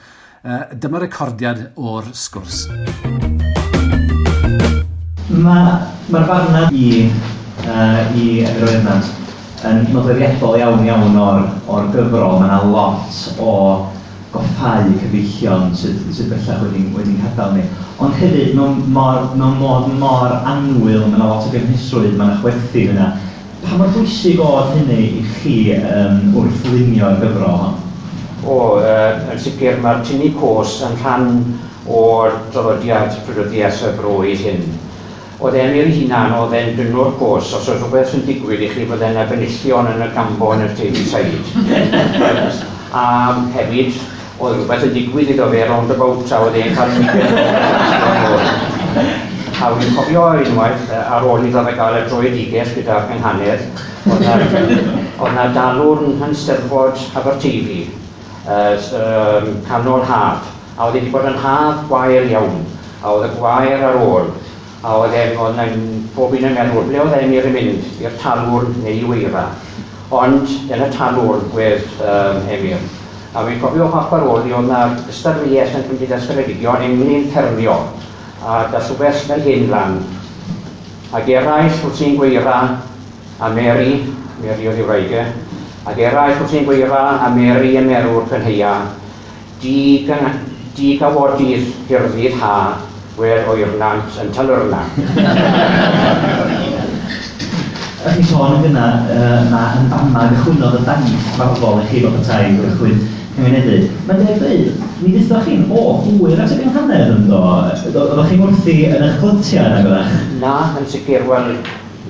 Uh, 0.42 0.64
dyma 0.74 0.98
recordiad 1.04 1.60
o'r 1.78 2.08
sgwrs. 2.10 2.64
Mae'r 5.30 5.86
ma 6.10 6.24
farna 6.26 6.64
i, 6.74 7.06
uh, 7.62 8.02
i 8.18 8.42
adroddiad 8.48 9.12
yn 9.70 9.86
nodweddiadol 9.94 10.58
iawn 10.58 10.82
iawn 10.86 11.18
o'r, 11.22 11.46
or 11.70 11.90
gyfrol. 11.94 12.40
Mae 12.40 12.50
yna 12.50 12.60
lot 12.72 13.22
o 13.38 13.54
goffau 14.36 14.92
cyfeillion 15.00 15.72
sydd, 15.76 16.02
sydd 16.14 16.32
bellach 16.32 16.62
wedi'n 16.62 16.92
wedi 16.96 17.16
cadael 17.22 17.56
ni. 17.56 17.64
Ond 18.02 18.16
hefyd, 18.20 18.52
mewn 18.56 18.82
mor, 18.92 19.30
mewn 19.38 19.56
mor, 19.60 19.88
mor 20.00 20.34
anwyl, 20.44 21.06
yna 21.08 21.22
lot 21.22 21.46
o 21.48 21.52
gynhyswyd, 21.54 22.12
mae 22.18 22.34
yna 22.34 22.40
chwerthu 22.42 22.82
yna. 22.92 23.10
Pa 23.64 23.78
mor 23.80 23.92
bwysig 23.94 24.40
oedd 24.44 24.74
hynny 24.76 24.98
i 25.06 25.22
chi 25.40 25.58
um, 25.78 26.18
wrth 26.36 26.66
lunio'r 26.68 27.20
gyfrol 27.22 27.60
hon? 27.62 27.78
O, 28.46 28.56
uh, 28.78 29.22
yn 29.32 29.40
sicr 29.42 29.80
mae'r 29.82 30.04
tynnu 30.06 30.28
cos 30.36 30.76
yn 30.86 30.98
rhan 31.00 31.30
o'r 31.88 32.36
draddodiad 32.52 33.16
prydoddias 33.26 33.80
y 33.86 33.94
broes 33.96 34.44
hyn. 34.44 34.66
Oedd 35.36 35.56
e'n 35.60 35.74
ei 35.76 35.90
hunan, 35.92 36.34
oedd 36.36 36.54
e'n 36.56 36.76
dynnu'r 36.78 37.16
gos, 37.20 37.50
os 37.56 37.68
oedd 37.68 37.82
rhywbeth 37.82 38.14
yn 38.16 38.24
digwydd 38.28 38.64
i 38.64 38.70
chi, 38.72 38.86
bod 38.88 39.02
e'n 39.04 39.18
abenillion 39.20 39.90
yn 39.90 40.04
y 40.04 40.10
gambo 40.14 40.52
yn 40.54 40.64
y 40.64 40.70
teulu 40.78 41.04
said. 41.08 42.62
a 42.96 43.06
hefyd, 43.56 43.98
oedd 44.36 44.58
rhywbeth 44.58 44.84
y 44.84 44.88
digwydd 44.92 45.30
iddo 45.32 45.46
fe 45.52 45.62
round 45.64 45.92
about 45.94 46.24
tra 46.28 46.42
oedd 46.44 46.56
e'n 46.60 46.74
cael 46.76 46.90
ugen. 47.00 47.12
A 49.56 49.70
wy'n 49.72 49.94
cofio 49.96 50.24
unwaith 50.42 50.90
ar 50.98 51.24
ôl 51.24 51.46
iddo 51.48 51.62
fe 51.64 51.72
gael 51.78 51.96
y 51.96 52.02
droi 52.10 52.32
digell 52.34 52.72
gyda 52.76 52.98
cynghanedd, 53.08 53.62
oedd 55.22 55.36
na 55.38 55.46
dalwr 55.54 56.02
yn 56.10 56.34
Steddfod 56.36 57.00
Aberteifi, 57.16 57.86
uh, 58.44 58.74
um, 59.00 59.48
canol 59.68 60.04
haf, 60.10 60.50
a 60.76 60.90
oedd 60.90 60.98
wedi 60.98 61.14
bod 61.14 61.30
yn 61.30 61.40
haf 61.40 61.86
gwael 61.88 62.28
iawn, 62.34 62.60
a 63.00 63.14
oedd 63.14 63.30
y 63.30 63.32
gwael 63.38 63.86
ar 63.88 63.96
ôl, 64.02 64.28
a 64.84 64.98
oedd 65.00 65.16
e'n 65.16 65.40
oedd 65.40 65.56
na'n 65.56 65.80
bob 66.18 66.36
un 66.36 66.44
yn 66.50 66.58
meddwl, 66.58 66.84
ble 66.90 67.00
oedd 67.06 67.16
e'n 67.22 67.32
i'r 67.38 67.48
mynd, 67.56 67.88
i'r 68.04 68.20
talwr 68.20 68.68
neu 68.82 69.00
i 69.00 69.08
weira. 69.08 69.48
Ond, 70.14 70.52
yn 70.68 70.84
y 70.84 70.92
talwr, 70.92 71.40
gwedd 71.56 71.88
um, 72.04 72.44
Emir, 72.52 72.84
A 73.36 73.42
fi'n 73.44 73.58
cofio 73.60 73.86
pa 73.92 74.06
paroli 74.08 74.54
oedd 74.56 74.70
na'r 74.70 74.94
ystyriaeth 75.12 75.74
yn 75.76 75.82
cymdeithas 75.90 76.22
Ceredigion 76.24 76.84
englyn 76.86 77.26
ffurfio 77.34 77.74
a 78.40 78.62
da 78.62 78.78
daswbeth 78.78 79.26
fel 79.28 79.42
hyn 79.44 79.66
lan. 79.68 79.98
Ac 81.12 81.28
eraill 81.28 81.74
wrth 81.84 82.00
i'n 82.06 82.14
gweira 82.16 82.54
a 83.36 83.50
Mary, 83.52 83.98
Mary 84.40 84.70
oedd 84.70 84.80
i 84.80 84.86
wreidio, 84.88 85.24
ac 85.84 86.00
eraill 86.00 86.40
wrth 86.40 86.54
i'n 86.56 86.64
gweira 86.64 87.02
a 87.26 87.28
Mary 87.34 87.74
y 87.76 87.82
merw'r 87.84 88.24
cynheia, 88.30 88.72
di, 89.60 90.06
di 90.78 90.94
gawodydd 91.02 91.68
hirddydd 91.90 92.38
ha, 92.40 92.54
wer 93.20 93.44
o'i 93.52 93.68
rnant 93.68 94.16
yn 94.22 94.32
talyrna. 94.32 94.80
Ydych 98.06 98.16
chi 98.16 98.24
sôn 98.30 98.56
yn 98.56 98.64
gyna, 98.68 98.86
uh, 99.10 99.44
mae 99.50 99.82
yn 99.82 99.92
fama 99.92 100.24
gychwynodd 100.32 100.80
y 100.80 100.82
dangos 100.88 101.30
barbol 101.36 101.82
i 101.82 101.86
chi 101.90 102.04
fod 102.06 102.16
y 102.20 102.24
tai 102.30 102.42
gychwyn. 102.56 103.15
Mae'n 103.36 103.56
edrych. 103.58 103.88
Mae'n 104.08 104.20
dweud 104.22 104.38
dweud, 104.40 104.84
mi 105.02 105.10
ddysdach 105.12 105.44
chi'n 105.44 105.66
o 105.68 105.80
hwyr 106.06 106.38
at 106.40 106.54
y 106.54 106.56
gynghanner 106.62 107.10
yn 107.12 107.26
do. 107.28 107.40
Oeddech 107.42 108.30
chi'n 108.30 108.44
wrthi 108.46 108.76
yn 108.88 109.04
eich 109.04 109.18
clotiau 109.20 109.66
yn 109.68 109.76
agorach? 109.82 110.14
Na, 110.40 110.54
yn 110.80 110.88
sicr, 110.88 111.26
wel, 111.28 111.50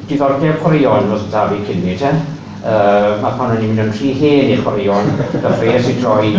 diddordeb 0.07 0.61
chwaraeon 0.63 1.11
oedd 1.17 1.27
da 1.33 1.49
fi 1.51 1.59
cynnig, 1.67 1.99
te. 1.99 2.15
Uh, 2.67 3.17
mae 3.23 3.35
pan 3.39 3.57
o'n 3.57 3.63
i'n 3.63 3.73
mynd 3.75 3.85
yn 3.89 3.93
rhy 3.97 4.13
hen 4.21 4.53
i 4.55 4.61
chwaraeon, 4.63 5.11
gyffres 5.35 5.91
i 5.91 5.97
droi 5.99 6.31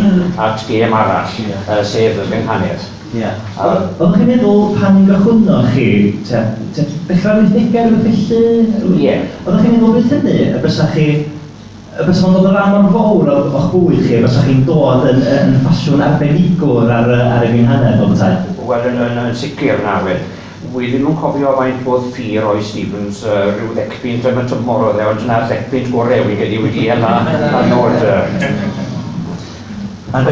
at 0.45 0.63
gêm 0.69 0.95
arall, 0.95 1.35
uh, 1.57 1.81
sef 1.83 2.23
y 2.23 2.31
gynghanner. 2.31 2.87
Yeah. 3.15 3.35
Oedd 3.59 4.15
chi'n 4.15 4.27
meddwl 4.31 4.73
pan 4.79 5.01
i 5.01 5.07
gychwynoch 5.07 5.67
chi, 5.75 5.89
te, 6.27 6.45
te, 6.75 6.87
bellaf 7.11 7.43
80 7.43 7.75
rhywbeth 7.75 8.23
felly? 8.31 9.03
Ie. 9.03 9.19
Oedd 9.43 9.65
chi'n 9.65 9.75
meddwl 9.75 9.99
beth 9.99 10.15
hynny, 10.15 10.39
y 10.53 10.63
bysach 10.63 10.95
chi 10.95 11.09
Bys 11.97 12.19
mae'n 12.21 12.35
dod 12.35 12.45
yn 12.45 12.53
rhan 12.53 12.75
o'r 12.77 12.91
fawr 12.93 13.29
o'ch 13.33 13.69
bwyd 13.71 14.01
chi, 14.05 14.17
os 14.25 14.35
chi'n 14.45 14.59
dod 14.67 15.07
yn, 15.09 15.21
yn 15.33 15.55
ffasiwn 15.63 16.03
arbenigwr 16.05 16.91
ar, 16.93 17.07
ar 17.09 17.45
y 17.47 17.47
gwynhanedd 17.55 18.03
o'n 18.05 18.13
tai? 18.19 18.35
Wel, 18.69 18.83
yn, 18.91 18.99
yn, 19.01 19.15
yn 19.23 19.37
sicr 19.39 19.81
na, 19.81 19.95
wel. 20.05 20.19
ddim 20.75 21.07
yn 21.09 21.17
cofio 21.17 21.55
faint 21.57 21.79
bod 21.87 22.05
ffyr 22.13 22.45
o'i 22.51 22.61
Stevens, 22.67 23.23
uh, 23.25 23.47
rhyw 23.55 23.71
ddecpunt 23.73 24.27
am 24.29 24.37
y 24.43 24.43
tymor 24.51 24.85
oedd 24.91 25.01
e, 25.01 25.07
ond 25.09 25.23
yna 25.25 25.39
ddecpunt 25.49 25.89
gorau 25.95 26.27
wedi 26.27 26.37
wedi 26.43 26.59
wedi 26.67 26.85
hela 26.91 27.15
a 27.23 27.63
nod. 27.71 27.97
Mae 30.13 30.29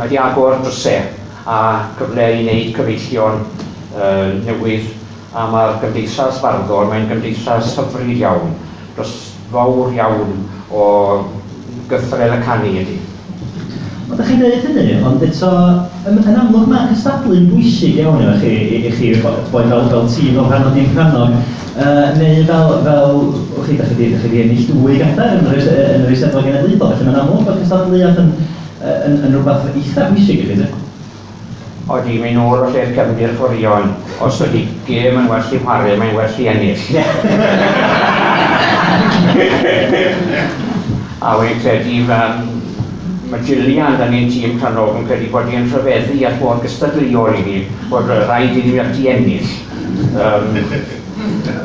wedi 0.00 0.20
agor 0.24 0.58
drysau 0.64 1.06
a 1.46 1.60
cyfle 2.00 2.26
i 2.32 2.42
wneud 2.42 2.74
cyfeillion 2.80 3.44
uh, 3.44 4.34
newydd 4.42 4.90
a 5.36 5.46
mae'r 5.54 5.78
gymdeithas 5.84 6.42
farddor, 6.42 6.90
mae'n 6.90 7.06
gymdeithas 7.12 7.76
hyfryd 7.78 8.16
iawn. 8.18 8.58
Dros 8.98 9.35
fawr 9.52 9.92
iawn 9.94 10.32
o 10.70 10.86
gyffrel 11.90 12.34
y 12.34 12.40
canu 12.46 12.72
ydy. 12.82 12.96
Ond 14.06 14.20
ydych 14.20 14.28
chi'n 14.28 14.38
dweud 14.38 14.66
hynny, 14.68 14.98
ond 15.02 15.22
eto, 15.26 15.50
yn, 16.06 16.18
yn 16.22 16.36
amlwg 16.38 16.68
mae 16.70 16.90
cystadlu'n 16.92 17.48
bwysig 17.50 17.96
iawn 17.98 18.22
efo 18.22 18.36
chi, 18.42 18.52
i, 18.54 18.80
i 18.86 18.92
chi 18.94 19.08
boi 19.50 19.64
fel, 19.66 19.88
fel 19.90 20.06
tîm 20.14 20.38
o 20.38 20.44
rhan 20.46 20.68
o 20.68 20.70
i'n 20.78 20.92
rhanog, 20.94 21.34
uh, 21.74 22.04
neu 22.20 22.44
fel, 22.46 22.70
fel 22.86 23.18
o 23.18 23.66
chi, 23.66 23.74
ydych 23.74 23.90
chi 23.90 23.98
wedi 23.98 24.44
ennill 24.44 24.68
dwy 24.70 25.00
gadair 25.02 25.42
yn 25.42 25.50
yr 25.50 26.12
Eisteddfod 26.14 26.46
Genedlaethol, 26.46 26.94
felly 26.94 27.08
mae'n 27.08 27.20
amlwg 27.24 27.46
bod 27.48 27.60
cystadluaeth 27.64 28.22
yn, 28.22 28.32
yn, 28.86 29.18
yn, 29.18 29.34
rhywbeth 29.34 29.70
eitha 29.72 30.08
bwysig 30.12 30.44
i 30.44 30.48
chi, 30.52 30.60
dwi? 30.62 30.82
Odi, 31.96 32.18
mae'n 32.22 32.42
o'r 32.42 32.66
o 32.66 32.72
lle'r 32.74 32.94
cefnir 32.94 33.34
fforion. 33.38 33.90
Os 34.26 34.38
ydy 34.46 34.68
gêm 34.86 35.18
yn 35.18 35.30
well 35.30 35.54
i 35.54 35.62
chwarae, 35.66 35.98
mae'n 35.98 36.14
well 36.18 36.42
i 36.42 36.50
ennill. 36.54 38.02
a 41.20 41.36
wedi 41.38 41.60
credu 41.60 42.04
fan 42.08 42.44
mae 43.30 43.42
Gillian 43.42 43.98
dan 43.98 44.12
ni'n 44.14 44.28
tîm 44.30 44.58
canol 44.62 44.94
yn 45.00 45.06
credu 45.08 45.30
bod 45.32 45.48
ni'n 45.50 45.66
rhyfeddu 45.72 46.20
at 46.28 46.38
bod 46.40 46.62
gystadleuol 46.62 47.34
i 47.40 47.42
ni, 47.42 47.56
bod 47.90 48.06
rhaid 48.10 48.54
i 48.54 48.62
ni 48.62 48.76
wedi 48.76 49.08
ennill. 49.10 49.50
Um, 50.14 50.60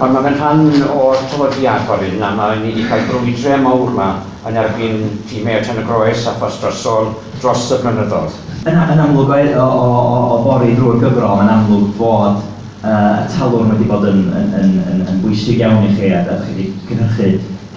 ond 0.01 0.15
mae'n 0.15 0.37
rhan 0.39 0.63
o'r 0.89 1.19
tywyddiad 1.29 1.85
hyn, 2.01 2.23
a 2.25 2.31
mae 2.37 2.59
ni 2.63 2.71
wedi 2.71 2.87
cael 2.89 3.05
brwydre 3.09 3.59
mawr 3.61 3.91
yma 3.91 4.09
yn 4.49 4.57
erbyn 4.57 5.03
tîmau 5.29 5.61
tan 5.67 5.81
y 5.83 5.85
groes 5.85 6.25
a 6.25 6.33
ffos 6.39 6.57
dros 7.41 7.67
y 7.75 7.81
blynyddoedd. 7.83 8.39
Yn, 8.65 8.77
yn 8.77 9.03
amlwg 9.05 9.35
o, 9.35 9.67
o, 9.67 9.91
o, 9.91 10.23
o 10.33 10.41
bori 10.47 10.73
drwy'r 10.77 11.01
gyfrol, 11.03 11.37
mae'n 11.37 11.53
amlwg 11.59 11.93
bod 11.99 12.41
uh, 12.81 13.21
y 13.21 13.29
talwr 13.35 13.69
wedi 13.69 13.89
bod 13.89 14.09
yn, 14.09 14.27
yn, 14.33 14.53
yn, 14.63 14.75
yn, 14.81 15.07
yn 15.13 15.21
bwysig 15.21 15.61
iawn 15.61 15.85
i 15.85 15.93
chi 15.93 16.09
a 16.09 16.23
ydych 16.25 16.45
chi 16.47 16.57
wedi 16.57 16.69
cynhyrchu 16.89 17.31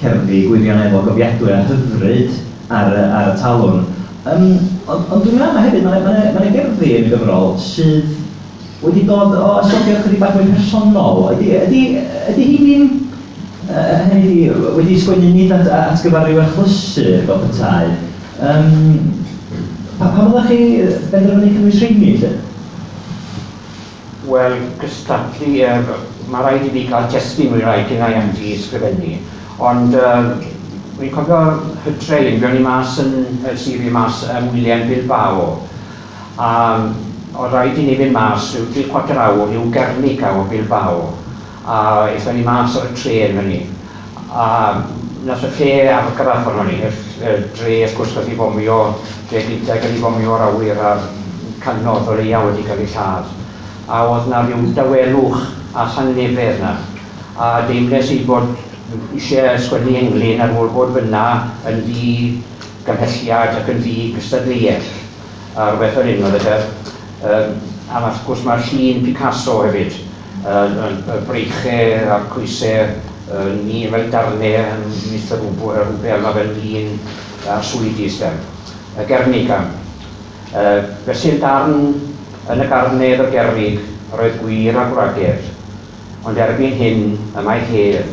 cerddi 0.05 0.45
gwirioneddol 0.49 1.09
gofiadwy 1.09 1.53
a 1.53 1.63
hyfryd 1.69 2.37
ar, 2.69 2.93
ar 2.93 3.33
y 3.33 3.39
talwn. 3.41 3.85
Um, 4.25 4.45
ond 4.89 5.11
on 5.13 5.25
dwi'n 5.25 5.41
meddwl 5.41 5.59
hefyd, 5.61 5.83
mae'n 5.85 6.05
ma, 6.05 6.13
ma, 6.13 6.29
ma 6.39 6.53
gerddi 6.53 6.93
yn 6.99 7.09
y 7.09 7.13
gyfrol 7.13 7.57
sydd 7.61 8.13
wedi 8.85 9.03
dod 9.09 9.35
o 9.37 9.51
asobiad 9.61 10.05
chydig 10.05 10.21
bach 10.21 10.37
mwy 10.37 10.53
personol. 10.53 11.27
Ydy, 11.35 11.51
ydy, 11.65 11.83
ydy 12.33 12.47
hi'n 12.51 12.87
uh, 13.69 13.93
hynny 14.11 14.49
wedi 14.77 14.97
sgwennu 15.01 15.33
nid 15.35 15.53
at, 15.57 15.69
at 15.73 16.03
gyfer 16.05 16.27
rhyw 16.29 16.41
achlysur 16.45 17.25
fel 17.29 17.45
bethau. 17.45 17.93
Um, 18.45 18.73
pa, 19.99 20.09
pa 20.09 20.25
fyddwch 20.25 20.51
chi 20.51 20.59
benderfynu 21.13 21.53
cynnwys 21.55 21.85
rheini? 21.85 22.35
Wel, 24.29 24.59
gystadlu, 24.81 25.53
er, 25.61 25.89
mae 26.33 26.45
rhaid 26.45 26.69
i 26.69 26.75
fi 26.75 26.89
cael 26.89 27.09
testyn 27.13 27.53
mwy 27.53 27.65
rhaid 27.65 27.93
i 27.93 28.01
na 28.01 28.13
am 28.21 28.33
di 28.37 28.55
ysgrifennu. 28.57 29.19
Ond 29.63 29.95
uh, 29.95 30.35
Wy'n 30.95 31.11
cofio 31.11 31.39
hytrein, 31.83 32.37
fe 32.39 32.47
o'n 32.47 32.55
i 32.55 32.61
mas 32.63 32.93
yn 33.03 33.15
y 33.51 33.53
sir 33.59 33.81
i 33.83 33.91
mas 33.91 34.21
ym 34.31 34.53
William 34.53 34.85
Bilbao. 34.87 35.47
A 36.39 36.51
o 37.35 37.49
rhaid 37.51 37.81
i 37.83 37.87
ni 37.89 37.97
fynd 37.99 38.15
mas 38.15 38.53
rhyw 38.55 38.69
3 38.77 38.85
quarter 38.93 39.19
awr 39.19 39.51
i'w 39.51 39.65
Gernica 39.75 40.31
o 40.39 40.45
Bilbao. 40.51 41.09
A 41.67 41.79
eithon 42.13 42.39
ni 42.39 42.45
mas 42.47 42.77
o'r 42.79 42.93
tren 42.95 43.35
fan 43.41 43.49
ni. 43.51 43.59
A 44.31 44.47
nath 45.27 45.43
y 45.49 45.51
lle 45.57 45.73
argraff 45.97 46.47
o'n 46.53 46.71
ni, 46.71 46.79
y 46.79 47.35
dre 47.59 47.79
wrth 47.81 47.97
gwrs 47.99 48.15
oedd 48.21 48.31
i 48.31 48.37
fomio, 48.39 48.79
dre 49.33 49.43
gyda 49.49 49.81
gael 49.83 49.97
i 49.97 50.03
fomio'r 50.05 50.45
awyr 50.47 50.83
a'r 50.93 51.09
canodd 51.65 52.07
o 52.07 52.15
leia 52.21 52.45
wedi 52.45 52.69
cael 52.69 52.85
ei 52.85 52.93
lladd. 52.95 53.35
A 53.91 54.05
oedd 54.13 54.31
na 54.31 54.45
rhyw 54.47 54.71
dawelwch 54.79 55.43
a 55.75 55.89
sanlefedd 55.97 56.63
na. 56.63 56.77
A 57.35 57.51
deimles 57.67 58.15
i 58.15 58.21
bod 58.31 58.55
eisiau 58.93 59.57
sgwennu 59.59 59.95
englyn 59.97 60.43
ar 60.45 60.53
ôl 60.61 60.69
bod 60.75 60.93
fyna 60.97 61.25
yn 61.71 61.81
ddi 61.87 62.17
gymhelliad 62.85 63.57
ac 63.61 63.71
yn 63.73 63.81
ddi 63.81 64.11
gystadleuell 64.17 64.89
a 65.57 65.69
rhywbeth 65.71 66.01
o'r 66.01 66.11
un 66.13 66.27
oedd 66.29 66.49
e. 66.51 66.57
Um, 67.25 67.55
a 67.95 68.03
wrth 68.03 68.23
gwrs 68.27 68.43
mae'r 68.45 68.65
llun 68.69 69.05
Picasso 69.07 69.55
hefyd, 69.65 69.97
yn 70.45 70.75
uh, 70.83 70.91
y 71.15 71.19
breichau 71.29 71.95
a'r 72.13 72.27
coesau, 72.33 72.91
uh, 73.31 73.47
ni 73.65 73.85
fel 73.93 74.11
darnau 74.13 74.59
yn 74.61 74.85
mithau 75.13 75.41
rhywbeth, 75.47 76.21
mae 76.25 76.37
fel 76.37 76.53
lun 76.59 76.91
a'r 77.55 77.65
swyddi 77.65 78.09
ystem. 78.11 78.37
Y 78.99 79.07
Gernica. 79.09 79.63
Uh, 80.55 80.91
Fesu'n 81.07 81.41
darn 81.43 81.79
yn 82.53 82.61
y 82.61 82.69
garnedd 82.69 83.25
o 83.25 83.31
Gernig, 83.33 83.81
roedd 84.15 84.37
gwir 84.43 84.77
a 84.79 84.85
gwragedd, 84.91 85.49
ond 86.29 86.39
erbyn 86.41 86.77
hyn 86.79 87.09
y 87.15 87.47
mae 87.47 87.65
hedd 87.71 88.13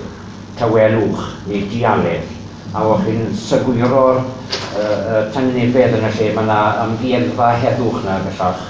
tawelwch 0.62 1.26
neu 1.50 1.66
dialedd. 1.74 2.38
a 2.72 2.82
o'ch 2.88 3.02
chi'n 3.04 3.34
sygwiro'r 3.36 4.22
uh, 4.22 5.18
tangnefedd 5.36 5.98
yn 5.98 6.06
y 6.08 6.12
lle, 6.16 6.28
mae 6.38 6.46
yna 6.46 6.60
amgueddfa 6.86 7.50
heddwch 7.60 7.98
na 8.06 8.22
bellach 8.24 8.62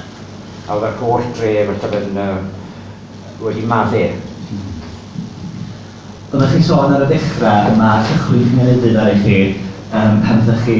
a 0.65 0.73
oedd 0.73 0.87
y 0.87 0.91
holl 1.01 1.27
dref 1.37 1.69
yn 1.69 1.77
tyfyn 1.83 2.17
uh, 2.17 2.39
wedi 3.43 3.67
maddu. 3.69 4.01
Hmm. 4.47 4.71
Oeddech 6.31 6.55
chi 6.55 6.63
sôn 6.65 6.95
ar 6.95 7.05
y 7.05 7.11
dechrau 7.11 7.69
yma 7.75 7.91
cychwyn 8.07 8.49
cynnydd 8.55 8.97
ar 9.03 9.11
eich 9.13 9.21
chi 9.27 9.37
um, 9.91 10.17
pan 10.25 10.41
ydych 10.41 10.65
chi 10.65 10.79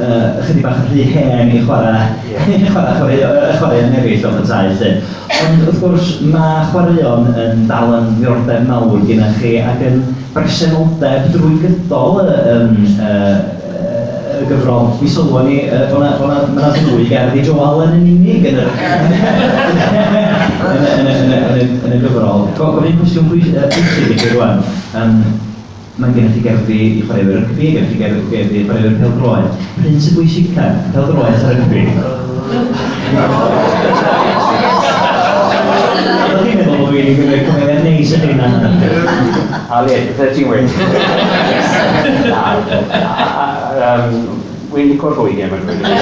uh, 0.00 0.42
ychydig 0.42 0.66
bach 0.66 0.82
yn 0.82 0.90
rhy 0.90 1.06
hen 1.12 1.54
i 1.54 1.62
chwarae, 1.68 2.02
yeah. 2.32 2.50
chwarae, 2.72 2.98
chwarae, 2.98 3.54
chwarae 3.60 3.84
yn 3.84 3.98
eraill 4.00 4.28
o'n 4.32 4.42
tai 4.50 4.64
llyn. 4.74 4.98
Ond 5.44 5.64
wrth 5.66 5.80
gwrs, 5.82 6.06
mae 6.32 6.62
chwaraeon 6.70 7.26
yn 7.36 7.66
dal 7.68 7.92
yn 7.98 8.06
ddiordeb 8.16 8.64
mawr 8.68 9.02
gyda 9.04 9.28
chi 9.36 9.52
ac 9.60 9.82
yn 9.84 9.98
bresenoldeb 10.32 11.28
drwy 11.34 11.58
gydol 11.60 12.22
y, 12.22 12.36
um, 12.52 12.76
y, 12.80 13.10
y 14.36 14.46
gyfrol. 14.50 14.86
Mi 15.00 15.08
sylwon 15.12 15.48
ni 15.50 15.58
uh, 15.66 15.92
yna 15.92 16.70
ddwy 16.78 17.08
gerddi 17.10 17.44
Joel 17.46 17.84
yn 17.86 17.98
unig 18.00 18.46
yn 18.52 18.60
y 21.92 22.00
gyfrol. 22.04 22.46
Gofyn 22.56 22.96
cwestiwn 23.02 23.28
pwysig 23.32 23.56
i 23.56 24.20
chi 24.22 24.32
rwan. 24.36 24.64
Um, 24.96 25.20
Mae 25.96 26.12
gennych 26.12 26.34
chi 26.36 26.42
gerddi 26.44 26.76
i 26.76 27.04
chwaraewyr 27.06 27.38
rygbi, 27.40 27.70
gennych 27.72 27.94
chi 27.94 27.98
gerddi 28.02 28.58
i 28.60 28.64
chwaraewyr 28.66 28.98
peldroed. 29.00 29.48
Pryn 29.78 29.96
sy'n 29.96 30.16
bwysicaf, 30.18 30.74
peldroed 30.92 31.40
a 31.40 31.56
rygbi. 31.56 31.84
Wel, 36.36 36.44
dwi'n 36.44 36.58
meddwl 36.60 36.80
bod 36.82 36.90
dwi'n 36.92 37.14
gwneud 37.16 37.46
cymryd 37.48 37.78
neis 37.86 38.10
yn 38.12 38.24
hynna. 38.26 38.48
A 39.72 39.78
le, 39.86 39.94
beth 40.18 40.34
ti'n 40.36 40.50
wedi? 40.50 40.68
Wy'n 44.74 44.90
lico'r 44.90 45.16
bwyd 45.16 45.40
i'n 45.40 45.54
mynd 45.54 45.70
wedi. 45.70 45.94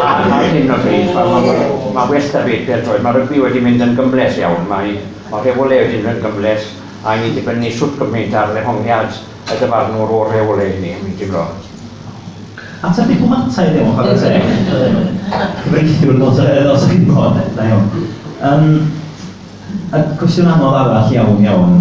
A 0.00 0.40
hyn 0.46 0.72
o 0.72 0.78
bryd, 0.80 1.12
mae 1.12 2.08
well 2.08 2.30
da 2.32 2.44
fi, 2.46 2.60
Bertroed, 2.70 3.04
mae 3.04 3.18
rygbi 3.18 3.42
wedi 3.44 3.64
mynd 3.66 3.84
yn 3.84 3.96
gymles 3.98 4.38
iawn. 4.40 4.64
Mae 4.70 4.96
rheolau 5.34 5.68
wedi 5.74 6.00
mynd 6.00 6.14
yn 6.14 6.22
gymles, 6.24 6.70
a 7.04 7.18
ni 7.18 7.28
wedi 7.28 7.44
bynnu 7.50 7.74
swt 7.74 8.00
gymaint 8.00 8.32
ar 8.32 8.54
ddehongiad 8.56 9.20
y 9.50 9.60
dyfarnwr 9.60 10.16
o'r 10.22 10.32
rheolau 10.32 10.80
ni, 10.80 10.96
mi 11.02 11.12
ti'n 11.12 11.26
teimlo. 11.26 11.69
A 12.82 12.88
ta 12.96 13.04
beth 13.04 13.20
bwmata 13.20 13.64
i 13.66 13.72
ddim, 13.74 13.90
chwarae 13.92 14.14
teg. 14.16 14.44
Cyfreithiwr 15.60 16.16
ddod 16.16 16.38
os 16.72 16.86
chi'n 16.88 17.02
bod, 17.10 17.36
da 17.52 17.66
iawn. 17.68 17.90
Um, 18.40 18.70
a 19.92 20.00
cwestiwn 20.16 20.48
anodd 20.48 20.78
arall 20.78 21.12
iawn, 21.12 21.42
iawn. 21.44 21.74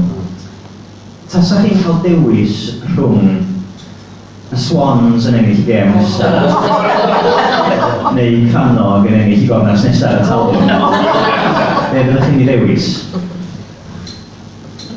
Tasa 1.32 1.62
chi'n 1.64 1.80
cael 1.86 2.02
dewis 2.04 2.58
rhwng 2.98 3.32
y 4.52 4.60
Swans 4.60 5.30
yn 5.30 5.40
ennill 5.40 5.64
gem 5.70 5.96
nesaf, 5.96 6.68
neu 8.18 8.44
Canog 8.52 9.08
yn 9.08 9.20
ennill 9.22 9.46
i 9.46 9.48
gornas 9.48 9.88
nesaf 9.88 10.20
y 10.20 10.28
talwm, 10.28 10.68
neu 10.68 11.96
byddwch 11.96 12.28
chi'n 12.28 12.44
ei 12.44 12.52
dewis? 12.52 12.92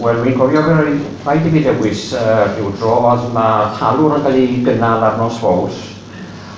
Wel, 0.03 0.19
mi'n 0.19 0.35
cofio 0.35 0.65
bod 0.67 0.81
rhaid 1.23 1.45
i 1.47 1.51
fi 1.53 1.61
dewis 1.63 2.01
uh, 2.19 2.49
rhyw 2.57 2.73
dro 2.75 2.95
oedd 3.07 3.29
mae 3.37 3.69
talwr 3.77 4.17
yn 4.17 4.25
cael 4.25 4.39
ei 4.41 4.57
gynnal 4.67 5.05
ar 5.07 5.15
nos 5.21 5.37
fawrs 5.39 5.77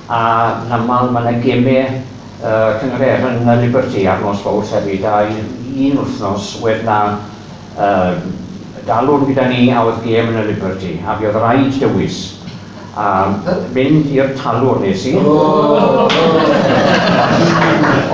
a 0.09 0.21
yn 0.65 0.73
aml 0.79 1.11
mae 1.13 1.27
yna 1.27 1.43
gemau 1.43 1.83
uh, 1.85 2.71
cyngor 2.81 3.05
yn 3.05 3.51
y 3.53 3.57
Liberty 3.61 4.07
ar 4.09 4.23
nos 4.25 4.41
fawrs 4.47 4.73
hefyd 4.73 5.05
a 5.11 5.19
un 5.29 6.01
wythnos 6.01 6.47
wedi 6.63 6.89
na 6.89 6.97
uh, 7.77 8.15
dalwr 8.89 9.29
gyda 9.29 9.45
ni 9.53 9.69
a 9.69 9.85
oedd 9.91 10.01
gem 10.07 10.33
yn 10.33 10.41
y 10.41 10.47
Liberty 10.49 10.95
a 11.05 11.19
fi 11.21 11.29
oedd 11.29 11.37
rhaid 11.43 11.77
dewis 11.83 12.23
a 12.97 13.11
mynd 13.77 14.09
i'r 14.15 14.33
talwr 14.41 14.81
nes 14.87 15.05
i. 15.11 15.13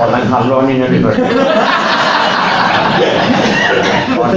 Oedd 0.01 0.19
yn 0.19 0.29
halon 0.35 0.75
i'n 0.75 0.85
y 0.89 0.91
Liberty. 0.97 1.87
Ond, 4.19 4.35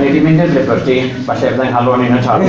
ni 0.00 0.06
wedi 0.06 0.20
mynd 0.22 0.42
i'r 0.44 0.52
Liberty, 0.54 0.98
falle 1.26 1.50
byddai'n 1.54 1.74
halw 1.74 1.94
yn 1.96 2.04
un 2.06 2.16
yn 2.16 2.22
tarw. 2.26 2.44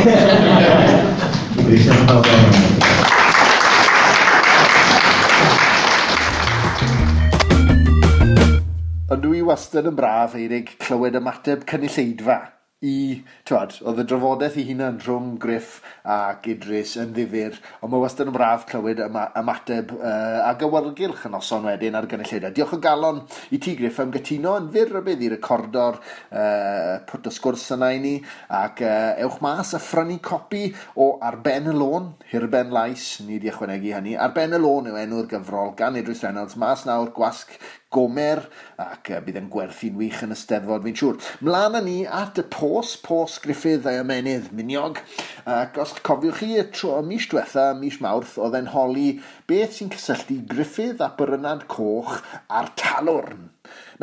Ond 9.08 9.24
dwi 9.24 9.40
wastad 9.48 9.88
yn 9.90 9.98
braf 9.98 10.36
eirig 10.38 10.76
clywed 10.84 11.18
ymateb 11.22 11.66
cynulleidfa 11.70 12.57
i, 12.86 13.24
twad, 13.50 13.72
oedd 13.90 14.04
y 14.04 14.04
drafodaeth 14.06 14.58
ei 14.62 14.68
hunan 14.68 15.00
rhwng 15.02 15.40
Griff 15.42 15.80
ac 16.06 16.46
Idris 16.52 16.92
yn 17.02 17.10
ddifur, 17.16 17.56
ond 17.82 17.90
mae 17.90 18.04
wastad 18.04 18.30
yn 18.30 18.36
braf 18.36 18.68
clywed 18.70 19.00
ymateb 19.02 19.96
uh, 19.96 20.44
a 20.46 20.52
gywyrgylch 20.62 21.24
yn 21.26 21.40
oson 21.40 21.66
wedyn 21.66 21.98
ar 21.98 22.06
gynulleidau. 22.12 22.54
Diolch 22.54 22.76
o 22.78 22.80
galon 22.84 23.24
i 23.50 23.58
ti 23.58 23.74
Griff 23.80 23.98
am 24.04 24.14
gytuno 24.14 24.54
yn 24.62 24.70
fyr 24.76 24.94
y 24.94 25.02
bydd 25.08 25.26
i 25.26 25.32
recordo'r 25.34 25.98
uh, 25.98 26.94
pwt 27.10 27.32
o 27.32 27.34
sgwrs 27.34 27.66
yna 27.74 27.90
i 27.98 28.04
ni, 28.04 28.14
ac 28.60 28.86
uh, 28.86 29.18
ewch 29.26 29.42
mas 29.42 29.74
a 29.74 29.82
phrynu 29.82 30.20
copi 30.30 30.68
o 31.02 31.16
Arben 31.26 31.74
y 31.74 31.78
Lôn, 31.80 32.12
Hirben 32.28 32.72
Lais, 32.76 33.22
ni 33.24 33.38
wedi 33.38 33.48
ychwanegu 33.48 33.94
hynny. 33.96 34.18
Ar 34.20 34.34
ben 34.36 34.52
y 34.52 34.58
lôn 34.60 34.90
yw 34.90 34.98
enw'r 35.00 35.30
gyfrol 35.32 35.70
gan 35.80 35.96
Idris 35.96 36.26
Reynolds, 36.26 36.58
mas 36.60 36.82
nawr 36.84 37.14
gwasg 37.16 37.54
gomer 37.96 38.42
ac 38.84 39.14
uh, 39.16 39.22
bydd 39.24 39.38
yn 39.40 39.48
gwerthu'n 39.54 39.96
wych 39.96 40.20
yn 40.26 40.36
y 40.36 40.38
steddfod 40.38 40.84
fi'n 40.84 40.98
siŵr. 41.00 41.22
Mlaen 41.48 41.78
â 41.80 41.82
ni 41.86 41.96
at 42.04 42.42
y 42.42 42.44
pos, 42.52 42.98
pos 43.00 43.38
Griffith 43.46 43.88
a 43.88 43.94
ymenydd 44.02 44.50
Miniog. 44.58 45.00
Ac 45.48 45.80
os 45.80 45.96
cofiwch 46.04 46.42
chi 46.42 46.58
y 46.60 46.66
tro 46.76 46.98
mis 47.08 47.30
diwetha, 47.32 47.70
mis 47.80 48.02
mawrth, 48.04 48.36
oedd 48.44 48.60
e'n 48.60 48.74
holi 48.76 49.08
beth 49.48 49.80
sy'n 49.80 49.94
cysylltu 49.96 50.42
Griffith 50.52 51.00
a 51.00 51.14
Brynad 51.16 51.64
Coch 51.72 52.20
a'r 52.52 52.74
talwrn. 52.76 53.54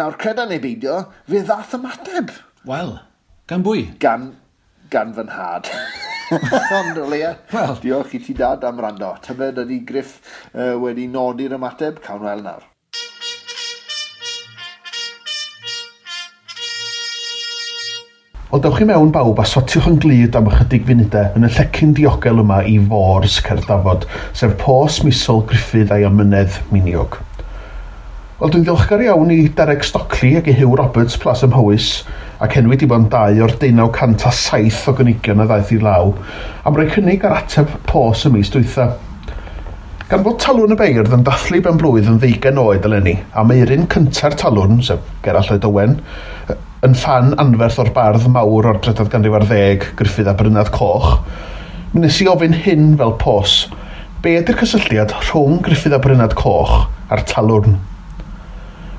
Nawr, 0.00 0.16
credan 0.16 0.48
neu 0.48 0.64
beidio, 0.64 1.02
fe 1.28 1.44
ddath 1.44 1.76
ymateb. 1.76 2.32
Wel, 2.64 2.96
gan 3.52 3.68
bwy? 3.68 3.90
Gan, 4.00 4.30
gan 4.88 5.12
fy 5.12 5.28
nhad. 5.28 5.68
Ond 6.30 6.98
o 6.98 7.08
leia, 7.08 7.34
well. 7.52 7.76
diolch 7.82 8.14
i 8.16 8.20
ti 8.22 8.34
dad 8.36 8.64
am 8.64 8.78
rando. 8.80 9.10
Tybed 9.24 9.58
ydy 9.64 9.82
Griff 9.84 10.20
uh, 10.54 10.72
wedi 10.80 11.04
nodi'r 11.10 11.56
ymateb, 11.58 12.00
cawn 12.04 12.24
wel 12.24 12.40
nawr. 12.44 12.62
Wel, 18.48 18.62
dewch 18.62 18.78
chi 18.78 18.88
mewn 18.88 19.12
bawb 19.12 19.42
a 19.42 19.44
sotiwch 19.50 19.90
yn 19.90 20.00
glid 20.00 20.36
am 20.38 20.48
ychydig 20.48 20.88
funudau 20.88 21.26
e, 21.26 21.36
yn 21.36 21.48
y 21.48 21.52
llecyn 21.58 21.94
diogel 21.98 22.40
yma 22.40 22.62
i 22.70 22.78
fors 22.88 23.40
Cerdafod, 23.44 24.08
sef 24.32 24.56
pos 24.60 25.02
misol 25.04 25.44
Griffith 25.50 25.92
a'i 25.92 26.06
amynedd 26.08 26.60
Miniog. 26.72 27.18
Wel, 28.38 28.52
dwi'n 28.54 28.64
ddiolchgar 28.64 29.02
iawn 29.04 29.32
i 29.34 29.42
Derek 29.58 29.84
Stockley 29.84 30.38
ac 30.40 30.48
i 30.48 30.54
Hugh 30.56 30.78
Roberts 30.80 31.18
plas 31.20 31.44
ymhywys 31.44 31.90
ac 32.44 32.58
henwi 32.58 32.76
di 32.76 32.86
bod 32.88 33.06
yn 33.06 33.08
dau 33.12 33.38
o'r 33.46 33.54
1907 33.56 34.82
o 34.90 34.94
gynigion 34.98 35.40
a 35.40 35.46
ddaeth 35.48 35.72
i 35.72 35.78
law, 35.80 36.10
am 36.68 36.76
roi 36.76 36.86
cynnig 36.92 37.24
ar 37.24 37.38
ateb 37.38 37.70
pos 37.88 38.26
y 38.28 38.32
mis 38.34 38.52
dwytha. 38.52 38.90
Gan 40.10 40.24
fod 40.26 40.36
talwn 40.42 40.74
y 40.74 40.76
beirdd 40.76 41.14
yn 41.16 41.24
dathlu 41.24 41.62
ben 41.64 41.78
blwydd 41.80 42.10
yn 42.12 42.18
ddeugen 42.20 42.60
oed 42.60 42.84
eleni, 42.84 43.14
a 43.32 43.46
meirin 43.48 43.88
cynta'r 43.94 44.36
talwn, 44.40 44.82
sef 44.84 45.00
Gerall 45.24 45.48
Lloyd 45.48 45.64
Owen, 45.70 45.96
yn 46.84 46.98
fan 47.00 47.32
anferth 47.40 47.80
o'r 47.80 47.94
bardd 47.96 48.28
mawr 48.34 48.68
o'r 48.74 48.82
drydedd 48.84 49.08
ganrif 49.14 49.38
ar 49.38 49.48
ddeg, 49.48 49.88
Griffith 49.96 50.28
a 50.28 50.36
Brynad 50.36 50.68
Coch, 50.74 51.16
mi 51.94 52.04
nes 52.04 52.20
i 52.20 52.28
ofyn 52.28 52.58
hyn 52.66 52.92
fel 53.00 53.16
pos, 53.24 53.56
be 54.20 54.36
ydy'r 54.42 54.60
cysylltiad 54.60 55.16
rhwng 55.30 55.64
Griffith 55.64 55.96
a 55.96 56.02
Brynad 56.04 56.36
Coch 56.36 56.82
a'r 57.08 57.24
talwrn 57.30 57.80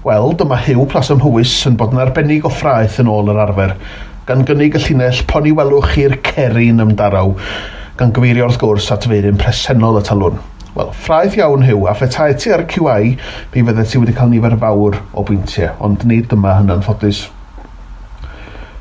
Wel, 0.06 0.36
dyma 0.38 0.60
hiw 0.62 0.84
Plas 0.86 1.08
Mhywys 1.10 1.52
yn 1.66 1.80
bod 1.80 1.96
yn 1.96 2.00
arbennig 2.04 2.44
o 2.46 2.50
ffraeth 2.54 3.00
yn 3.02 3.08
ôl 3.10 3.32
yr 3.32 3.40
arfer, 3.42 3.72
gan 4.28 4.44
gynnig 4.46 4.76
y 4.78 4.82
llinell 4.84 5.24
poni 5.26 5.50
welwch 5.58 5.96
i'r 5.98 6.14
cerin 6.28 6.84
ymdaraw, 6.84 7.32
gan 7.98 8.14
gyfeirio 8.14 8.46
wrth 8.46 8.60
gwrs 8.62 8.92
at 8.94 9.08
feiryn 9.10 9.40
presennol 9.42 9.98
y 9.98 10.04
talwn. 10.06 10.38
Wel, 10.76 10.92
ffraeth 10.94 11.40
iawn 11.40 11.66
hiw, 11.66 11.88
a 11.90 11.96
phetai 11.98 12.36
ti 12.38 12.54
ar 12.54 12.68
QI, 12.70 13.16
mi 13.56 13.64
fyddet 13.66 13.90
ti 13.90 14.04
wedi 14.04 14.14
cael 14.14 14.30
nifer 14.30 14.54
fawr 14.62 15.00
o 15.10 15.26
bwyntiau, 15.26 15.74
ond 15.90 16.06
nid 16.06 16.30
dyma 16.30 16.54
hynna'n 16.60 16.86
ffodus. 16.86 17.26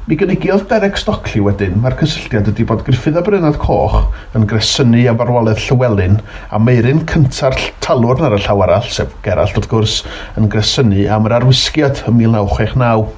Mi 0.04 0.18
gynigiodd 0.20 0.66
Derek 0.68 0.98
Stockley 1.00 1.40
wedyn 1.40 1.78
mae'r 1.80 1.94
cysylltiad 1.96 2.50
ydy 2.50 2.66
bod 2.68 2.82
Griffith 2.84 3.16
a 3.16 3.22
Brynad 3.24 3.54
Coch 3.56 4.02
yn 4.36 4.42
gresynu 4.50 5.06
a 5.08 5.14
farwolaeth 5.16 5.62
Llywelyn 5.64 6.18
a 6.52 6.60
Meirin 6.60 7.00
cynta'r 7.08 7.56
talwr 7.86 8.20
ar 8.26 8.36
y 8.36 8.40
llaw 8.44 8.60
arall, 8.66 8.90
sef 8.92 9.14
Geralt 9.24 9.56
wrth 9.56 9.70
gwrs, 9.70 9.94
yn 10.36 10.50
gresynu 10.52 11.06
am 11.08 11.24
yr 11.30 11.38
arwisgiad 11.38 12.04
ym 12.04 12.20
1969. 12.20 13.08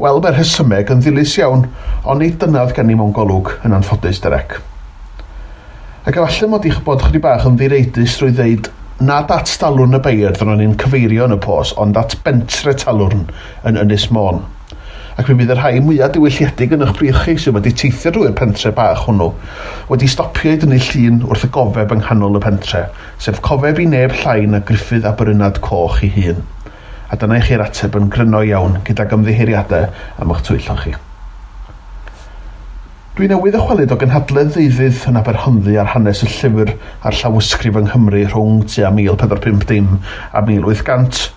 Wel, 0.00 0.22
mae'r 0.24 0.40
hysymeg 0.40 0.94
yn 0.96 1.04
ddilys 1.04 1.36
iawn, 1.42 1.68
ond 2.08 2.24
nid 2.24 2.40
dynaf 2.40 2.72
gen 2.80 2.96
i 2.96 2.96
mewn 2.96 3.12
golwg 3.20 3.52
yn 3.68 3.76
anffodus 3.76 4.24
Derek. 4.24 4.56
Ac 6.08 6.16
efallai 6.16 6.52
mod 6.54 6.72
i'ch 6.72 6.80
bod 6.88 7.04
chdi 7.10 7.20
bach 7.28 7.44
yn 7.44 7.60
ddireidus 7.60 8.16
drwy 8.22 8.32
ddeud 8.40 8.72
nad 9.04 9.36
at 9.36 9.52
talwrn 9.60 10.00
y 10.00 10.04
beirdd 10.08 10.40
ro'n 10.40 10.64
i'n 10.64 10.78
cyfeirio 10.80 11.28
yn 11.28 11.36
y 11.36 11.42
pos, 11.44 11.76
ond 11.76 12.00
at 12.00 12.16
bentre 12.24 12.72
talwrn 12.72 13.26
yn 13.68 13.84
Ynys 13.84 14.08
Môn 14.16 14.46
ac 15.16 15.30
mi 15.30 15.36
fydd 15.38 15.54
y 15.54 15.56
rhai 15.56 15.78
mwyaf 15.80 16.10
diwylliedig 16.12 16.74
yn 16.76 16.82
eich 16.84 16.90
brioch 16.98 17.22
chi 17.24 17.34
sydd 17.40 17.54
wedi 17.56 17.70
teithio 17.80 18.10
drwy'r 18.12 18.34
pentre 18.36 18.72
bach 18.76 19.06
hwnnw, 19.06 19.30
wedi 19.88 20.10
stopio 20.12 20.52
i 20.52 20.58
dynnu 20.60 20.76
llun 20.90 21.22
wrth 21.30 21.46
y 21.46 21.50
gofeb 21.54 21.94
yng 21.94 22.02
nghanol 22.02 22.36
y 22.36 22.42
pentre, 22.44 22.82
sef 23.24 23.40
cofeb 23.46 23.80
i 23.80 23.86
neb 23.88 24.12
llain 24.20 24.58
a 24.58 24.60
griffydd 24.68 25.08
a 25.08 25.14
brynad 25.16 25.62
coch 25.64 26.02
i 26.04 26.10
hun. 26.18 26.44
A 27.08 27.16
dyna 27.16 27.40
i 27.40 27.46
chi'r 27.48 27.64
ateb 27.64 27.96
yn 27.96 28.10
gryno 28.12 28.42
iawn 28.44 28.82
gyda 28.84 29.08
ymddiheriadau 29.16 29.88
am 30.20 30.36
eich 30.36 30.44
twyllon 30.50 30.84
chi. 30.84 30.92
Dwi 33.16 33.30
newydd 33.32 33.56
ychwelyd 33.56 33.94
o 33.94 33.96
gynhadledd 33.96 34.50
ddeuddydd 34.52 35.06
yn 35.08 35.16
Aberhonddu 35.16 35.78
ar 35.80 35.94
hanes 35.94 36.20
y 36.26 36.28
llyfr 36.28 36.74
a'r 37.00 37.16
llawysgrif 37.16 37.78
yng 37.80 37.88
Nghymru 37.88 38.26
rhwng 38.26 38.66
tua 38.68 38.90
1450 38.92 39.94
a 40.36 40.42
1800 40.44 41.30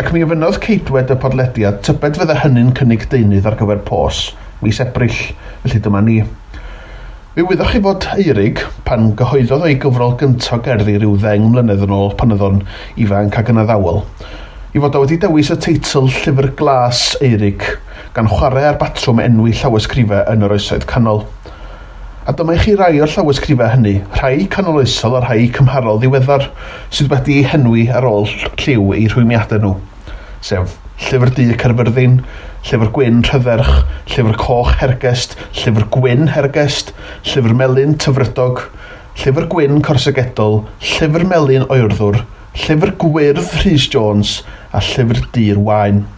ac 0.00 0.10
mi 0.14 0.24
ofynodd 0.24 0.58
ceidwed 0.64 1.12
y 1.12 1.18
podlediad 1.22 1.82
tybed 1.86 2.18
fydde 2.20 2.36
hynny'n 2.42 2.74
cynnig 2.78 3.06
deunydd 3.12 3.46
ar 3.50 3.58
gyfer 3.60 3.80
pos, 3.86 4.20
mis 4.62 4.80
Ebrill, 4.84 5.20
felly 5.62 5.80
dyma 5.84 6.02
ni. 6.06 6.20
Fe 7.36 7.44
wyddoch 7.44 7.74
chi 7.74 7.82
fod 7.84 8.08
eirig 8.16 8.62
pan 8.86 9.10
gyhoeddodd 9.18 9.66
o'i 9.66 9.74
gyfrol 9.80 10.14
gyntaf 10.22 10.62
gerddi 10.64 10.94
rhyw 10.96 11.18
ddeng 11.20 11.50
mlynedd 11.52 11.82
yn 11.84 11.92
ôl 11.92 12.14
pan 12.16 12.32
oedd 12.32 12.44
o'n 12.46 12.62
ifanc 13.02 13.36
ac 13.36 13.52
yn 13.52 13.60
addawol. 13.60 14.00
I 14.72 14.80
fod 14.80 14.96
o 14.96 15.02
wedi 15.02 15.18
dewis 15.20 15.50
y 15.52 15.58
teitl 15.60 16.08
Llyfr 16.08 16.48
Glas 16.56 17.02
Eirig 17.24 17.64
gan 18.16 18.30
chwarae 18.32 18.64
ar 18.70 18.78
batrwm 18.80 19.20
enwi 19.20 19.52
llawysgrifau 19.56 20.24
yn 20.32 20.48
yr 20.48 20.56
oesoedd 20.56 20.88
canol. 20.88 21.26
A 22.26 22.32
dyma 22.34 22.56
i 22.56 22.58
chi 22.58 22.72
rai 22.74 22.96
o'r 22.98 23.10
llawysgrifau 23.12 23.68
hynny, 23.70 24.00
rhai 24.16 24.48
canoloesol 24.50 25.12
a 25.14 25.20
rhai 25.22 25.44
cymharol 25.54 26.00
ddiweddar, 26.02 26.48
sydd 26.90 27.12
wedi 27.12 27.36
eu 27.38 27.50
henwi 27.52 27.84
ar 27.86 28.02
ôl 28.08 28.26
lliw 28.26 28.88
eu 28.96 29.04
rhwymiadau 29.12 29.62
nhw, 29.62 29.70
sef 30.42 30.74
Llyfr 31.04 31.30
Du 31.36 31.46
Cerfyrddin, 31.60 32.16
Llyfr 32.66 32.90
Gwyn 32.96 33.22
Rhyferch, 33.28 33.70
Llyfr 34.10 34.40
Coch 34.42 34.74
Hergest, 34.80 35.38
Llyfr 35.54 35.86
Gwyn 35.94 36.32
Hergest, 36.34 36.90
Llyfr 37.30 37.54
Melyn 37.62 37.94
Tyfrydog, 37.94 38.64
Llyfr 39.22 39.46
Gwyn 39.54 39.78
Corsegedol, 39.86 40.64
Llyfr 40.82 41.28
Melyn 41.30 41.70
Oerddwr, 41.70 42.24
Llyfr 42.64 42.96
Gwyrdd 43.06 43.54
Rhys 43.62 43.86
Jones 43.94 44.40
a 44.74 44.82
Llyfr 44.82 45.22
Dyr 45.30 45.62
Wain. 45.62 46.08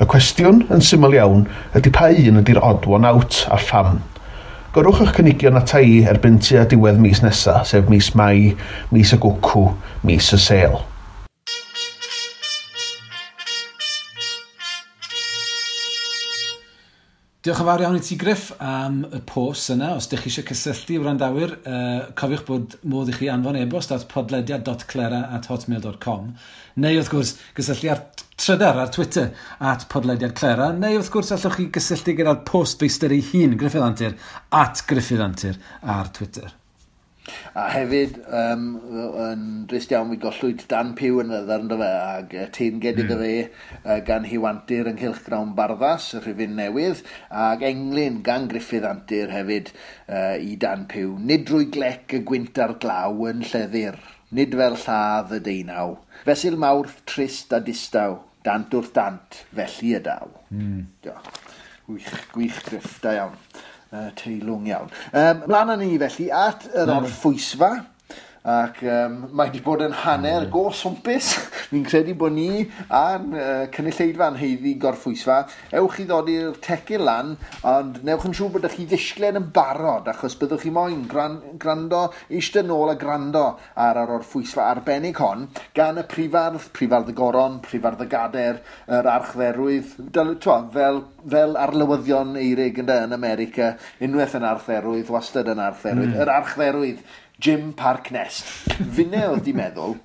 Y 0.00 0.08
cwestiwn 0.08 0.64
yn 0.72 0.80
syml 0.80 1.20
iawn 1.20 1.44
ydy 1.76 1.92
pa 1.92 2.08
un 2.08 2.40
ydy'r 2.40 2.64
odwan 2.64 3.12
out 3.12 3.44
a 3.52 3.60
pham. 3.60 3.98
Gorwch 4.76 4.98
eich 5.00 5.14
cynigion 5.16 5.56
ata 5.56 5.78
i 5.80 6.02
erbyn 6.04 6.34
tua 6.44 6.66
diwedd 6.68 6.98
mis 7.00 7.22
nesaf, 7.24 7.62
sef 7.70 7.86
mis 7.88 8.10
Mai, 8.12 8.50
mis 8.92 9.14
y 9.16 9.16
Gwcw, 9.22 9.70
mis 10.04 10.26
y 10.36 10.38
Sel. 10.42 10.74
Diolch 17.46 17.60
yn 17.62 17.68
fawr 17.68 17.82
iawn 17.84 17.94
i 17.94 18.00
ti, 18.02 18.16
Griff, 18.18 18.48
am 18.58 19.04
y 19.14 19.20
pos 19.22 19.68
yna. 19.70 19.92
Os 19.94 20.08
ydych 20.08 20.24
chi 20.24 20.30
eisiau 20.32 20.46
cysylltu 20.48 20.96
i 20.96 20.98
wrandawyr, 20.98 21.52
uh, 21.62 22.08
cofiwch 22.18 22.42
bod 22.48 22.74
modd 22.90 23.12
i 23.12 23.14
chi 23.14 23.28
anfon 23.30 23.60
e-bost 23.60 23.94
at 23.94 24.08
podlediad.clera 24.10 25.20
at 25.36 25.46
hotmail.com 25.52 26.32
neu 26.82 26.98
wrth 26.98 27.12
gwrs 27.12 27.36
gysylltu 27.54 27.92
ar 27.94 28.02
trydar 28.34 28.82
ar 28.82 28.90
Twitter 28.98 29.30
at 29.70 29.86
podlediad 29.92 30.34
Clera 30.42 30.72
neu 30.74 30.98
wrth 30.98 31.14
gwrs 31.14 31.30
allwch 31.38 31.60
chi 31.60 31.70
gysylltu 31.78 32.18
gyda'r 32.18 32.42
post 32.50 32.82
feistr 32.82 33.14
ei 33.14 33.22
hun, 33.30 33.54
Griffith 33.62 33.86
Antir, 33.92 34.18
at 34.50 34.82
Griffith 34.90 35.22
Antir 35.30 35.62
ar 35.86 36.10
Twitter. 36.18 36.50
A 37.56 37.66
hefyd, 37.72 38.18
um, 38.30 38.66
yn 39.26 39.44
drist 39.70 39.90
iawn, 39.94 40.10
mi 40.10 40.18
gollwyd 40.22 40.66
Dan 40.70 40.92
Pew 40.98 41.20
yn 41.22 41.32
ddeddar 41.32 41.64
yn 41.64 41.72
fe, 41.72 41.88
ac 42.16 42.34
e, 42.36 42.44
tîm 42.54 42.78
gedig 42.82 43.08
mm. 43.08 43.14
y 43.14 43.18
fe 43.22 43.86
e, 43.94 43.96
gan 44.06 44.28
Hiwantir 44.28 44.90
Nghylch 44.92 45.22
grawn 45.26 45.54
Barddas, 45.58 46.12
y 46.14 46.22
rhywun 46.22 46.54
newydd, 46.58 47.02
ag 47.30 47.64
englyn 47.66 48.20
gan 48.26 48.46
Griffith 48.50 48.86
Antir 48.86 49.32
hefyd 49.34 49.72
uh, 49.72 50.36
i 50.38 50.54
Dan 50.60 50.86
Pew. 50.90 51.16
Nid 51.18 51.46
drwy 51.48 51.70
glec 51.74 52.14
y 52.16 52.22
gwynt 52.28 52.60
ar 52.62 52.76
glaw 52.82 53.26
yn 53.30 53.42
lleddir, 53.46 53.98
nid 54.36 54.54
fel 54.58 54.78
lladd 54.84 55.34
y 55.36 55.42
deunaw. 55.48 55.96
Fesil 56.26 56.58
mawrth 56.60 57.00
trist 57.08 57.54
a 57.56 57.62
distaw, 57.64 58.20
dant 58.46 58.74
wrth 58.76 58.92
dant, 58.96 59.40
felly 59.56 59.96
y 59.98 60.02
daw. 60.04 60.30
Mm. 60.54 60.84
Gwych, 61.86 62.12
gwych 62.34 62.60
griff, 62.66 63.00
da 63.02 63.16
iawn 63.18 63.40
uh, 63.96 64.08
teilwng 64.18 64.68
iawn. 64.70 64.92
Um, 65.12 65.44
mlaen 65.48 65.74
â 65.74 65.78
ni 65.80 65.92
felly 66.02 66.30
at 66.30 66.68
yr 66.72 66.86
hmm. 66.86 66.98
orffwysfa. 67.00 67.72
Ac 68.46 68.78
um, 68.86 69.14
mae 69.34 69.48
wedi 69.48 69.58
bod 69.64 69.80
yn 69.82 69.94
hanner 70.04 70.44
mm. 70.44 70.50
go 70.54 70.68
swmpus. 70.70 71.32
Fi'n 71.70 71.82
credu 71.86 72.12
bod 72.18 72.36
ni 72.36 72.62
a'n 72.94 73.32
uh, 73.34 73.64
cynulleidfa'n 73.74 74.38
heiddi 74.38 74.76
gorffwysfa. 74.78 75.40
Ewch 75.80 75.98
i 76.04 76.06
ddod 76.06 76.30
i'r 76.30 76.60
tecyn 76.62 77.02
lan, 77.02 77.32
ond 77.66 77.98
newch 78.06 78.28
yn 78.28 78.36
siŵr 78.38 78.52
bod 78.54 78.62
ydych 78.62 78.76
chi 78.78 78.86
ddisglen 78.92 79.40
yn 79.40 79.48
barod, 79.56 80.06
achos 80.12 80.38
byddwch 80.38 80.62
chi 80.62 80.70
moyn 80.76 81.02
gran, 81.10 81.40
grando, 81.58 82.04
eistedd 82.30 82.70
nôl 82.70 82.92
a 82.92 82.96
grando 83.00 83.44
ar 83.82 83.98
yr 84.04 84.14
orffwysfa 84.20 84.68
arbennig 84.68 85.18
hon, 85.18 85.48
gan 85.74 85.98
y 85.98 86.06
prifardd, 86.06 86.70
prifardd 86.76 87.10
y 87.10 87.16
goron, 87.18 87.58
prifardd 87.66 88.06
y 88.06 88.08
gader, 88.14 88.62
yr 88.86 89.10
archferwydd, 89.16 89.98
dyl, 90.14 90.36
twa, 90.42 90.60
fel, 90.70 91.02
fel 91.26 91.58
arlywyddion 91.66 92.38
eirig 92.38 92.78
yn 92.84 93.18
America, 93.18 93.74
unwaith 93.98 94.38
yn 94.38 94.46
archferwydd, 94.54 95.10
wastad 95.10 95.50
yn 95.50 95.66
archferwydd, 95.66 96.14
mm. 96.14 96.20
yr 96.22 96.34
archferwydd 96.38 97.06
Jim 97.38 97.72
Park 97.72 98.10
Nest. 98.10 98.46
Fine 98.96 99.26
oedd 99.28 99.44
di 99.44 99.52
meddwl, 99.56 99.98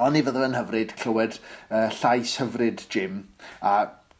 ond 0.00 0.18
i 0.18 0.20
fydde 0.24 0.42
fe'n 0.42 0.58
hyfryd 0.58 0.92
clywed 1.00 1.38
uh, 1.38 1.88
llais 2.00 2.34
hyfryd 2.42 2.84
Jim, 2.92 3.22
a 3.64 3.76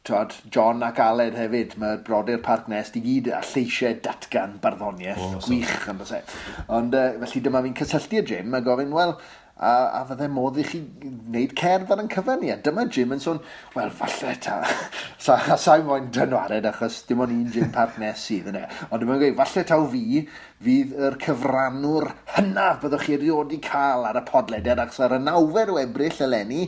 twad, 0.08 0.32
John 0.54 0.80
ac 0.86 1.02
Aled 1.04 1.36
hefyd, 1.36 1.76
mae 1.80 1.98
brodyr 2.06 2.40
Parc 2.44 2.70
Nest 2.72 2.96
i 2.96 3.02
gyd 3.04 3.28
a 3.36 3.42
lleisiau 3.44 3.98
datgan 4.06 4.56
barddoniaeth 4.62 5.20
oh, 5.26 5.36
gwych 5.44 5.88
yn 5.92 6.00
bysau. 6.00 6.24
E? 6.24 6.64
Ond 6.78 6.96
uh, 6.96 7.10
felly 7.26 7.44
dyma 7.44 7.62
fi'n 7.66 7.76
cysylltu 7.82 8.22
y 8.22 8.24
Jim 8.32 8.56
a 8.56 8.62
gofyn, 8.64 8.96
wel, 8.96 9.14
a, 9.60 9.72
a 10.00 10.04
fydde 10.08 10.28
modd 10.32 10.58
i 10.60 10.64
chi 10.64 10.80
wneud 10.80 11.52
cerdd 11.58 11.92
ar 11.92 12.00
yn 12.02 12.08
cyfynnu. 12.12 12.48
A 12.54 12.56
dyma 12.64 12.86
Jim 12.88 13.12
yn 13.12 13.20
sôn, 13.20 13.42
wel, 13.74 13.92
falle 13.98 14.32
ta. 14.40 14.56
sa, 15.24 15.36
a 15.36 15.58
sa'n 15.60 15.84
moyn 15.88 16.08
dynwared 16.16 16.68
achos 16.70 17.02
dim 17.08 17.20
ond 17.24 17.34
un 17.34 17.52
Jim 17.52 17.68
Park 17.74 17.98
nes 18.00 18.24
sydd 18.24 18.48
yna. 18.54 18.64
Ond 18.88 19.04
dyma'n 19.04 19.20
gweud, 19.20 19.36
falle 19.42 19.66
taw 19.68 19.84
fi, 19.92 20.24
fydd 20.64 20.96
yr 20.96 21.18
cyfrannwr 21.26 22.10
hynaf 22.38 22.80
byddwch 22.82 23.06
chi 23.06 23.16
erioed 23.18 23.54
i 23.56 23.60
cael 23.64 24.08
ar 24.08 24.20
y 24.20 24.24
podlediad 24.32 24.80
achos 24.82 25.04
ar 25.04 25.16
y 25.16 25.22
nawfer 25.22 25.72
o 25.74 25.78
ebryll 25.82 26.24
eleni 26.26 26.66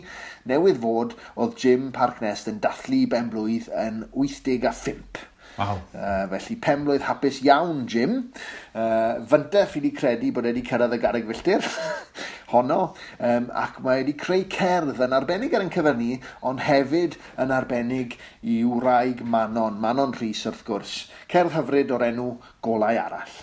newydd 0.48 0.80
fod 0.84 1.16
oedd 1.34 1.58
Jim 1.64 1.90
Park 1.96 2.20
Nest 2.24 2.52
yn 2.52 2.60
dathlu 2.64 3.04
ben 3.12 3.32
blwydd 3.32 3.72
yn 3.72 4.06
85. 4.12 5.31
Wow. 5.58 5.82
Uh, 5.92 6.26
felly 6.32 6.56
penblwydd 6.64 7.04
hapus 7.04 7.42
iawn, 7.44 7.84
Jim. 7.86 8.32
Uh, 8.74 9.20
Fynta, 9.28 9.66
fi 9.68 9.82
wedi 9.82 9.92
credu 9.96 10.32
bod 10.32 10.48
wedi 10.48 10.64
cyrraedd 10.64 10.96
y 10.96 11.00
garreg 11.02 11.28
filltir 11.28 11.66
honno, 12.52 12.80
um, 13.18 13.48
ac 13.56 13.78
mae 13.84 14.02
wedi 14.02 14.14
creu 14.18 14.44
cerdd 14.52 15.00
yn 15.04 15.16
arbennig 15.16 15.54
ar 15.56 15.64
ein 15.64 15.72
cyfynnu, 15.72 16.18
ond 16.48 16.64
hefyd 16.66 17.16
yn 17.40 17.54
arbennig 17.54 18.18
i 18.42 18.60
wraig 18.64 19.22
Manon, 19.24 19.80
Manon 19.80 20.16
Rhys 20.18 20.44
wrth 20.48 20.64
gwrs. 20.68 20.96
Cerdd 21.32 21.56
hyfryd 21.56 21.92
o'r 21.96 22.08
enw 22.10 22.28
golau 22.64 23.00
arall. 23.06 23.40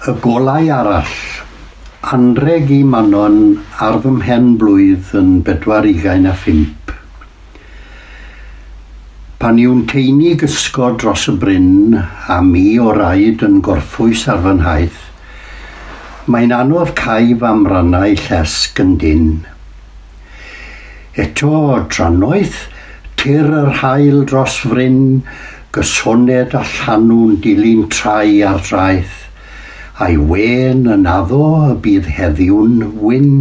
Y 0.00 0.16
golau 0.24 0.72
arall 0.72 1.39
anreg 2.00 2.70
i 2.72 2.78
Manon 2.82 3.34
ar 3.86 3.98
fy 4.00 4.10
mhen 4.14 4.54
blwydd 4.60 5.10
yn 5.18 5.42
bedwar 5.44 5.84
ugain 5.84 6.24
a 6.30 6.32
phimp. 6.32 6.94
Pan 9.40 9.60
yw'n 9.60 9.82
teini 9.90 10.32
gysgo 10.40 10.88
dros 11.02 11.26
y 11.28 11.34
bryn 11.42 11.98
a 12.00 12.40
mi 12.46 12.78
o 12.80 12.94
raid 12.96 13.44
yn 13.44 13.60
gorffwys 13.66 14.24
ar 14.32 14.40
fy 14.46 14.56
nhaith, 14.62 15.04
mae'n 16.24 16.56
anodd 16.56 16.96
caif 16.96 17.44
am 17.50 17.66
rannau 17.68 18.16
llesg 18.24 18.80
yn 18.80 18.96
dyn. 19.04 19.30
Eto 21.20 21.54
dranoeth, 21.92 22.62
tir 23.20 23.52
yr 23.60 23.74
hael 23.84 24.22
dros 24.24 24.56
fryn, 24.64 25.00
gysoned 25.76 26.56
a 26.56 26.64
llanw'n 26.64 27.42
dilyn 27.44 27.90
trai 27.92 28.40
ar 28.40 28.64
draeth– 28.64 29.18
a'i 30.00 30.16
wen 30.16 30.86
yn 30.88 31.02
addo 31.08 31.46
y 31.66 31.72
bydd 31.84 32.06
heddiw'n 32.16 32.76
wyn. 33.02 33.32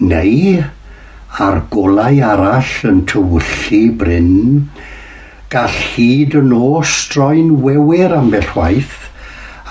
Neu, 0.00 0.62
ar 1.46 1.58
golau 1.74 2.20
arall 2.24 2.70
yn 2.88 3.02
tywyllu 3.10 3.82
bryn, 4.00 4.30
gall 5.52 5.76
hyd 5.92 6.38
yn 6.40 6.54
os 6.56 6.94
droi'n 7.12 7.50
wewyr 7.66 8.14
ambell 8.16 8.48
waith 8.56 9.10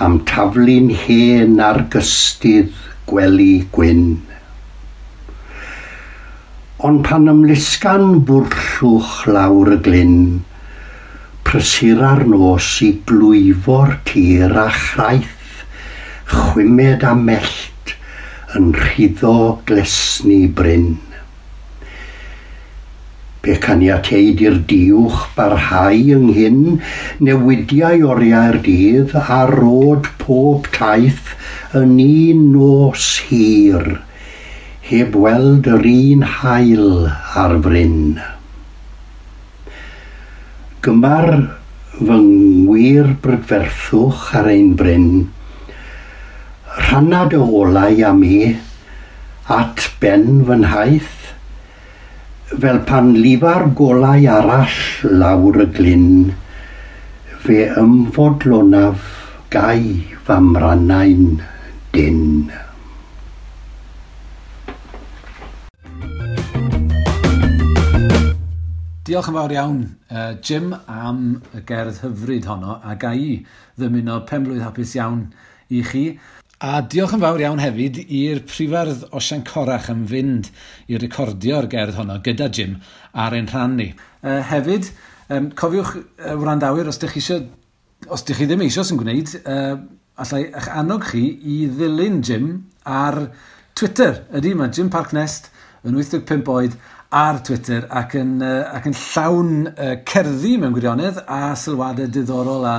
am 0.06 0.20
taflu'n 0.30 0.92
hen 1.02 1.58
ar 1.62 1.82
gystydd 1.90 2.78
gwely 3.10 3.64
gwyn. 3.74 4.06
Ond 6.86 7.02
pan 7.08 7.26
ymlusgan 7.34 8.22
bwrllwch 8.30 9.26
lawr 9.34 9.74
y 9.74 9.82
glyn, 9.82 10.16
prysura'r 11.46 12.24
nos 12.32 12.66
i 12.86 12.90
blwyfo'r 13.08 13.96
tir 14.08 14.54
a 14.58 14.68
chraith, 14.72 15.62
chwymed 16.32 17.04
a 17.04 17.14
mellt 17.18 17.94
yn 18.56 18.72
rhyddo 18.76 19.36
glesni 19.68 20.44
bryn. 20.58 20.90
Pe 23.42 23.56
caniateid 23.64 24.42
i'r 24.44 24.58
diwch 24.70 25.22
barhau 25.36 26.02
ynghyn, 26.16 26.60
newidiau 27.26 28.04
oriau'r 28.14 28.60
dydd 28.66 29.16
a 29.22 29.40
rod 29.50 30.06
pob 30.20 30.68
taith 30.76 31.32
yn 31.78 31.96
un 32.04 32.44
nos 32.52 33.08
hir, 33.30 33.96
heb 34.92 35.18
weld 35.24 35.66
yr 35.74 35.90
un 35.96 36.28
hael 36.36 36.86
ar 37.42 37.58
fryn. 37.66 37.98
Gymar 40.82 41.28
fy 41.94 42.14
ngwir 42.18 43.12
brydferthwch 43.22 44.22
ar 44.34 44.48
ein 44.50 44.72
bryn, 44.80 45.04
rhannad 46.86 47.36
o 47.38 47.44
olau 47.60 48.00
am 48.08 48.24
i 48.26 48.38
at 49.56 49.84
ben 50.02 50.40
fy 50.48 50.56
nhaith, 50.64 51.20
fel 52.64 52.80
pan 52.88 53.12
lifar 53.14 53.68
golau 53.78 54.26
arall 54.38 54.74
lawr 55.22 55.60
y 55.62 55.68
glyn, 55.78 56.10
fe 57.46 57.60
ymfodlonaf 57.84 59.06
gai 59.54 60.02
fam 60.26 60.50
rannain 60.64 61.38
dyn. 61.94 62.50
Diolch 69.12 69.26
yn 69.28 69.34
fawr 69.36 69.52
iawn, 69.52 69.80
uh, 70.08 70.30
Jim, 70.40 70.70
am 70.88 71.18
y 71.52 71.60
gerdd 71.68 71.98
hyfryd 72.00 72.46
honno, 72.48 72.78
a 72.80 72.94
ga 72.96 73.10
i 73.12 73.42
ddymuno 73.76 74.14
penblwydd 74.24 74.62
hapus 74.64 74.94
iawn 74.96 75.26
i 75.68 75.82
chi. 75.84 76.04
A 76.64 76.78
diolch 76.80 77.12
yn 77.18 77.20
fawr 77.20 77.42
iawn 77.42 77.60
hefyd 77.60 77.98
i'r 78.06 78.40
prifardd 78.48 79.02
Osian 79.12 79.44
Corach 79.44 79.90
yn 79.92 80.06
fynd 80.08 80.48
i 80.88 80.96
recordio'r 81.02 81.68
gerdd 81.74 81.98
honno 81.98 82.16
gyda 82.24 82.48
Jim 82.56 82.78
ar 83.12 83.36
ein 83.36 83.50
rhan 83.52 83.76
ni. 83.82 83.90
Uh, 84.22 84.38
hefyd, 84.48 84.88
um, 85.28 85.50
cofiwch, 85.60 85.92
uh, 85.98 86.32
wrandawyr, 86.40 86.88
os 86.88 87.02
ydych 87.02 87.18
chi 87.18 87.24
eisiau, 87.26 87.44
os 88.08 88.24
ydych 88.24 88.40
chi 88.40 88.48
ddim 88.48 88.64
eisiau 88.64 88.88
sy'n 88.88 89.02
gwneud, 89.02 89.34
uh, 89.42 89.74
allai 90.24 90.46
eich 90.46 90.70
annog 90.72 91.04
chi 91.10 91.26
i 91.36 91.58
ddilyn 91.68 92.22
Jim 92.24 92.48
ar 92.88 93.26
Twitter. 93.76 94.22
Ydy, 94.32 94.56
mae 94.56 94.72
Jim 94.72 94.88
Parknest 94.88 95.52
yn 95.84 96.00
85 96.00 96.48
oed 96.56 96.80
ar 97.12 97.42
Twitter 97.44 97.86
ac 97.92 98.16
yn, 98.16 98.38
uh, 98.40 98.72
ac 98.72 98.88
yn 98.88 98.96
llawn 98.96 99.54
uh, 99.72 99.94
cerddi 100.08 100.56
mewn 100.60 100.72
gwirionedd 100.76 101.20
a 101.28 101.52
sylwadau 101.60 102.08
diddorol 102.12 102.64
a 102.64 102.76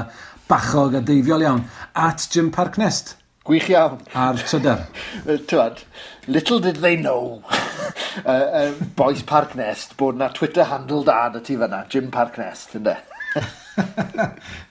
bachog 0.49 0.97
a 0.97 1.03
deifiol 1.05 1.45
iawn. 1.45 1.63
At 1.93 2.27
Jim 2.33 2.51
Parknest. 2.51 3.15
Gwych 3.45 3.69
iawn. 3.69 4.01
Ar 4.17 4.39
Twitter. 4.41 4.85
Tywad, 5.49 5.83
little 6.27 6.59
did 6.59 6.77
they 6.77 6.95
know, 6.95 7.43
uh, 8.25 8.29
uh, 8.29 8.71
boys 8.95 9.21
Parknest, 9.21 9.97
bod 9.97 10.17
na 10.17 10.29
Twitter 10.29 10.65
handle 10.65 11.03
da 11.03 11.27
na 11.29 11.39
ti 11.39 11.59
fyna, 11.59 11.85
Jim 11.89 12.09
Parknest, 12.11 12.79
ynddo? 12.79 12.97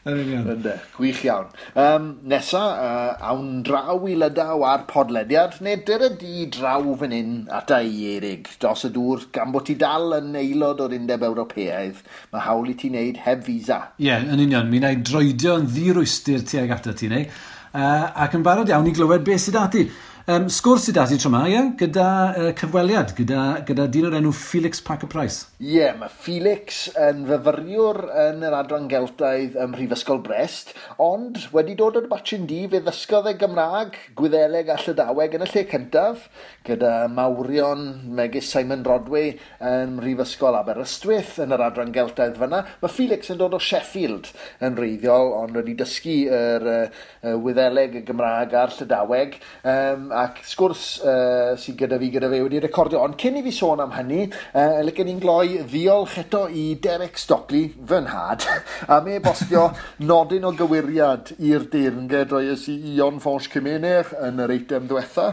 Ynde, 0.06 0.74
gwych 0.96 1.22
iawn. 1.26 1.48
Um, 1.78 2.08
nesa, 2.28 2.62
uh, 2.70 3.30
awn 3.32 3.62
draw 3.66 3.96
i 4.06 4.14
lydaw 4.18 4.62
ar 4.66 4.84
podlediad, 4.90 5.58
neu 5.64 5.80
dyr 5.86 6.06
y 6.06 6.10
di 6.20 6.46
draw 6.54 6.86
fan 7.00 7.14
hyn 7.16 7.32
ata 7.54 7.80
i 7.82 8.12
erig. 8.16 8.50
Dos 8.62 8.86
y 8.88 8.92
dŵr, 8.94 9.26
gan 9.34 9.54
bod 9.54 9.66
ti 9.68 9.76
dal 9.80 10.18
yn 10.18 10.36
aelod 10.38 10.84
o'r 10.84 10.96
undeb 10.98 11.26
Ewropeaidd, 11.28 12.04
mae 12.34 12.46
hawl 12.46 12.70
i 12.70 12.76
ti 12.78 12.92
wneud 12.92 13.22
heb 13.26 13.42
visa. 13.48 13.80
Ie, 13.98 14.10
yeah, 14.10 14.22
yn 14.22 14.44
union. 14.46 14.70
Mi 14.70 14.82
wna 14.82 14.94
i 14.94 15.02
droedio 15.02 15.58
yn 15.62 15.68
ddirwystyr 15.70 16.46
tuag 16.46 16.76
ato 16.78 16.94
ti 16.98 17.10
neu. 17.12 17.26
Uh, 17.72 18.10
ac 18.20 18.34
yn 18.36 18.42
barod 18.44 18.68
iawn 18.68 18.88
i 18.90 18.94
glywed 18.94 19.26
beth 19.26 19.46
sydd 19.46 19.56
ati. 19.62 19.86
Um, 20.30 20.44
sgwrs 20.46 20.84
sydd 20.86 21.00
ati 21.02 21.16
tro 21.18 21.32
yma, 21.32 21.40
ie? 21.50 21.60
Gyda 21.80 22.08
uh, 22.38 22.44
cyfweliad, 22.54 23.10
gyda, 23.18 23.40
gyda 23.66 23.88
dyn 23.90 24.04
o'r 24.06 24.14
enw 24.20 24.30
Felix 24.38 24.78
Packer 24.78 25.08
Price. 25.10 25.48
Ie, 25.58 25.80
yeah, 25.80 25.96
mae 25.98 26.12
Felix 26.14 26.84
yn 26.94 27.24
fyfyriwr 27.26 27.98
yn 28.28 28.44
yr 28.46 28.54
Adran 28.54 28.86
Geltaidd 28.90 29.56
ym 29.58 29.72
Mhrifysgol 29.72 30.20
Brest, 30.22 30.70
ond 31.02 31.40
wedi 31.50 31.74
dod 31.78 31.98
o'r 31.98 32.06
batchyn 32.10 32.46
di 32.46 32.60
fe 32.70 32.78
ddysgodd 32.84 33.32
e 33.32 33.34
Gymraeg, 33.40 33.98
Gwyddeleg 34.20 34.70
a 34.70 34.76
Llydaweg 34.84 35.34
yn 35.40 35.42
y 35.42 35.48
lle 35.50 35.64
cyntaf, 35.72 36.28
gyda 36.68 36.92
mawrion 37.10 37.82
megis 38.14 38.52
Simon 38.54 38.86
Rodway 38.86 39.34
yn 39.58 39.96
Mhrifysgol 39.96 40.60
Aberystwyth 40.60 41.40
yn 41.42 41.56
yr 41.58 41.66
Adran 41.66 41.90
Geltaidd 41.98 42.38
fyna. 42.38 42.62
Mae 42.78 42.94
Felix 42.94 43.34
yn 43.34 43.42
dod 43.42 43.58
o 43.58 43.62
Sheffield 43.62 44.30
yn 44.62 44.78
reiddiol, 44.78 45.34
ond 45.40 45.58
wedi 45.58 45.74
dysgu 45.82 46.16
yr 46.30 46.70
uh, 46.76 46.80
uh, 47.24 47.34
Wyddeleg 47.42 47.98
y 47.98 48.06
Gymraeg 48.06 48.54
a'r 48.62 48.78
Llydaweg. 48.78 49.40
Um, 49.66 50.11
ac 50.12 50.40
sgwrs 50.46 50.84
uh, 51.02 51.52
sydd 51.60 51.78
gyda 51.80 51.98
fi 52.00 52.10
gyda 52.12 52.30
fe 52.32 52.40
wedi 52.44 52.60
recordio. 52.62 53.00
Ond 53.02 53.16
cyn 53.20 53.38
i 53.40 53.42
fi 53.44 53.52
sôn 53.54 53.82
am 53.82 53.94
hynny, 53.96 54.26
uh, 54.28 54.80
lygen 54.84 55.08
ni'n 55.08 55.20
gloi 55.22 55.62
ddiolch 55.62 56.18
eto 56.22 56.44
i 56.48 56.64
Derek 56.82 57.18
Stockley, 57.20 57.70
fy 57.88 58.02
nhad, 58.04 58.46
am 58.92 59.08
e 59.08 59.18
bostio 59.24 59.68
nodyn 60.10 60.46
o 60.48 60.52
gywiriad 60.58 61.34
i'r 61.38 61.66
deyrnged 61.72 62.34
roes 62.34 62.68
i 62.72 62.76
Ion 62.94 63.20
Fons 63.22 63.48
Cymener 63.52 64.12
yn 64.28 64.42
yr 64.44 64.54
eitem 64.56 64.88
diwetha, 64.90 65.28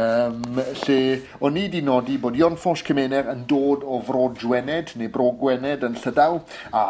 um, 0.00 0.42
lle 0.82 1.00
o'n 1.40 1.60
i 1.60 1.66
wedi 1.66 1.82
nodi 1.86 2.18
bod 2.22 2.38
Ion 2.38 2.58
Fons 2.60 2.84
Cymener 2.86 3.30
yn 3.32 3.46
dod 3.50 3.84
o 3.86 4.00
Fro 4.06 4.28
Gwened 4.40 4.94
neu 5.00 5.10
Bro 5.12 5.32
Gwened 5.40 5.86
yn 5.86 5.98
Llydaw, 6.02 6.40
a 6.72 6.84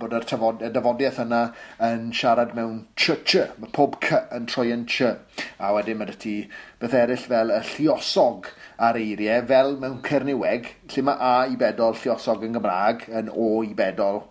bod 0.00 0.62
y 0.62 0.70
dyfodiaeth 0.72 1.22
yna 1.24 1.42
yn 1.88 2.10
siarad 2.16 2.54
mewn 2.56 2.82
ch-ch, 2.96 3.48
mae 3.58 3.72
pob 3.74 3.98
c 4.02 4.18
yn 4.34 4.48
troi 4.50 4.70
yn 4.74 4.86
ch. 4.88 5.14
A 5.62 5.72
wedyn 5.76 5.98
mae 6.00 6.14
ti 6.18 6.34
beth 6.80 6.94
eraill 6.98 7.26
fel 7.30 7.52
y 7.54 7.60
lluosog 7.70 8.50
ar 8.82 8.98
eiriau, 9.00 9.46
fel 9.48 9.76
mewn 9.80 10.00
Cerniweg, 10.06 10.68
lle 10.92 11.04
mae 11.06 11.18
A 11.32 11.34
i 11.48 11.58
bedol 11.60 11.96
lluosog 12.02 12.44
yn 12.46 12.56
Gymraeg, 12.56 13.08
yn 13.20 13.30
O 13.32 13.50
i 13.64 13.72
bedol, 13.78 14.22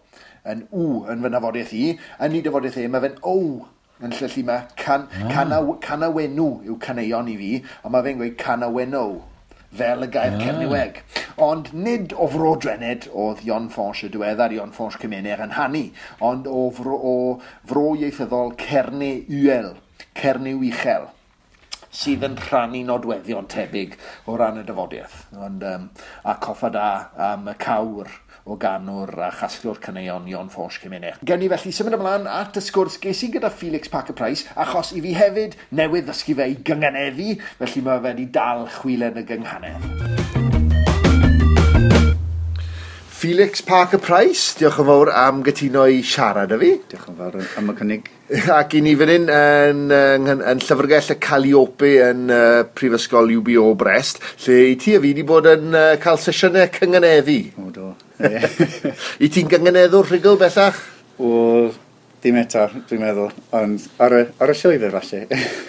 yn 0.46 0.66
W 0.72 1.04
yn 1.12 1.24
fy 1.24 1.32
nafodiaeth 1.34 1.76
i, 1.78 1.86
yn 2.20 2.36
ni 2.36 2.42
dyfodiaeth 2.46 2.82
e, 2.82 2.88
mae 2.92 3.06
fe'n 3.06 3.20
O 3.32 3.38
yn 4.02 4.16
lle 4.18 4.30
lle 4.34 4.46
mae 4.46 4.64
can, 4.80 5.06
ah. 5.06 5.28
canawenw 5.30 5.76
cana 5.86 6.10
yw 6.12 6.78
caneuon 6.82 7.30
i 7.30 7.36
fi, 7.38 7.52
ond 7.84 7.94
mae 7.94 8.08
fe'n 8.08 8.22
gweud 8.22 8.40
canawenw 8.42 9.20
fel 9.78 10.04
y 10.04 10.10
gair 10.12 10.34
ah. 10.36 10.42
Cerniweg. 10.42 10.98
Ond 11.42 11.70
nid 11.74 12.16
o 12.18 12.28
fro 12.34 12.56
drened 12.60 13.08
oedd 13.14 13.46
Ion 13.48 13.70
Fons 13.74 14.02
y 14.04 14.10
diweddar 14.12 14.54
Ion 14.56 14.74
Fons 14.76 14.98
Cymener 15.02 15.46
yn 15.46 15.56
hannu, 15.56 15.86
ond 16.32 16.50
o 16.50 16.66
fro, 16.76 16.98
o 16.98 17.16
fro 17.70 17.94
ieithyddol 18.00 18.58
cerni 18.60 19.14
Uel 19.30 19.72
Cernyw 20.18 20.64
Uchel 20.70 21.10
sydd 21.92 22.24
yn 22.24 22.38
rhannu 22.40 22.82
nodweddion 22.88 23.50
tebyg 23.52 23.98
o 24.32 24.38
ran 24.40 24.62
y 24.62 24.66
dyfodiaeth. 24.68 25.18
Ond, 25.36 25.64
um, 25.68 25.90
a 26.24 26.38
coffa 26.44 26.72
da 26.72 26.90
am 27.32 27.50
y 27.52 27.56
cawr 27.60 28.12
o 28.46 28.58
ganwr 28.58 29.12
a 29.22 29.30
chasglwr 29.36 29.80
cyneuon 29.84 30.30
Ion 30.32 30.50
Ffosh 30.50 30.80
Cymuned. 30.82 31.22
Gen 31.28 31.44
ni 31.44 31.52
felly 31.52 31.76
symud 31.76 32.00
ymlaen 32.00 32.28
at 32.32 32.58
y 32.58 32.64
sgwrs 32.64 32.98
ges 33.04 33.26
i 33.28 33.32
gyda 33.36 33.52
Felix 33.54 33.92
Parker 33.92 34.18
Price 34.18 34.48
achos 34.56 34.96
i 34.96 35.04
fi 35.04 35.14
hefyd 35.20 35.60
newydd 35.78 36.10
ddysgu 36.10 36.40
fe 36.40 36.50
i 36.56 36.60
gyngeneddu 36.72 37.36
felly 37.62 37.86
mae 37.86 38.02
fe 38.02 38.10
wedi 38.10 38.30
dal 38.40 38.70
chwilen 38.80 39.22
y 39.22 39.28
gynghanedd. 39.28 40.31
Felix 43.22 43.62
Parker 43.62 44.00
Price, 44.02 44.56
diolch 44.58 44.80
yn 44.82 44.88
fawr 44.88 45.10
am 45.14 45.44
gytuno 45.46 45.84
i 45.86 46.00
siarad 46.02 46.56
â 46.56 46.58
fi. 46.58 46.72
Diolch 46.90 47.12
yn 47.12 47.18
fawr 47.20 47.36
am 47.60 47.68
y 47.70 47.76
cynnig. 47.78 48.08
Ac 48.56 48.74
i 48.74 48.82
ni 48.82 48.96
fan 48.98 49.12
hyn 49.14 49.28
yn, 49.30 49.84
yn, 49.94 50.26
yn, 50.32 50.42
yn 50.50 50.64
llyfrgell 50.64 51.12
y 51.14 51.18
Calliope 51.22 51.92
yn 52.08 52.34
uh, 52.34 52.64
Prifysgol 52.74 53.30
UBO 53.36 53.76
Brest, 53.78 54.24
lle 54.48 54.58
i 54.72 54.74
ti 54.82 54.96
a 54.98 55.04
fi 55.04 55.12
wedi 55.12 55.28
bod 55.30 55.52
yn 55.52 55.70
uh, 55.70 55.84
cael 56.02 56.18
sesiynau 56.24 56.66
cyngeneddu. 56.74 57.38
O, 57.62 57.70
do. 57.76 57.92
I 59.22 59.30
ti'n 59.30 59.54
gyngeneddwr 59.54 60.10
rhugl 60.10 60.42
bellach? 60.42 60.82
O, 61.22 61.30
Dim 62.22 62.36
eto, 62.38 62.68
dwi'n 62.86 63.00
meddwl, 63.02 63.32
ond 63.58 63.86
ar 64.06 64.14
y, 64.14 64.20
ar 64.46 64.52
y 64.52 64.54
sioe 64.54 64.76
falle. 64.78 65.22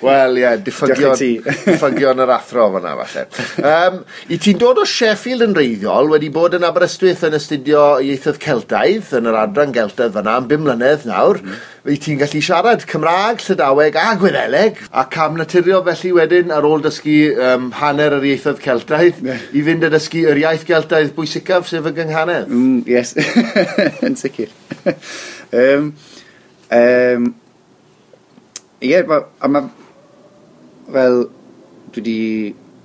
Wel, 0.04 0.34
ie, 0.36 0.42
yeah, 0.42 0.58
diffygion, 0.66 1.14
diffygion 1.64 2.20
yr 2.20 2.32
athro 2.34 2.66
fyna 2.74 2.92
falle. 2.98 3.24
Um, 3.70 3.96
I 4.28 4.36
ti'n 4.36 4.60
dod 4.60 4.82
o 4.82 4.84
Sheffield 4.84 5.46
yn 5.46 5.56
reiddiol 5.56 6.12
wedi 6.12 6.28
bod 6.34 6.58
yn 6.58 6.66
Aberystwyth 6.68 7.24
yn 7.24 7.38
astudio 7.38 7.86
ieithydd 8.04 8.42
Celtaidd 8.44 9.14
yn 9.16 9.32
yr 9.32 9.40
adran 9.46 9.72
Geltaidd 9.72 10.12
fyna 10.18 10.36
am 10.42 10.52
5 10.52 10.66
mlynedd 10.66 11.08
nawr. 11.08 11.40
Mm. 11.40 11.56
I 11.88 11.96
ti'n 12.04 12.20
gallu 12.20 12.44
siarad 12.44 12.84
Cymraeg, 12.86 13.40
Llydaweg 13.48 13.96
a 13.98 14.12
Gwyddeleg 14.20 14.84
a 14.92 15.08
cam 15.10 15.40
naturio 15.40 15.80
felly 15.88 16.12
wedyn 16.20 16.52
ar 16.52 16.68
ôl 16.68 16.84
dysgu 16.84 17.18
um, 17.48 17.72
hanner 17.80 18.20
yr 18.20 18.28
ieithydd 18.28 18.60
Celtaidd 18.62 19.24
yeah. 19.24 19.40
i 19.56 19.64
fynd 19.64 19.88
a 19.88 19.94
dysgu 19.96 20.28
yr 20.28 20.44
iaith 20.44 20.68
Geltaidd 20.68 21.16
bwysicaf 21.16 21.72
sef 21.72 21.88
y 21.88 21.96
gynghanedd. 21.96 22.52
Mm, 22.52 22.82
yes, 22.92 23.16
yn 24.06 24.20
sicr. 24.20 24.52
um, 24.84 25.94
Um, 26.72 27.34
Ie, 28.82 28.88
yeah, 28.90 29.20
a 29.38 29.48
mae, 29.52 29.68
fel, 30.90 31.24
dwi 31.92 32.02
wedi... 32.02 32.20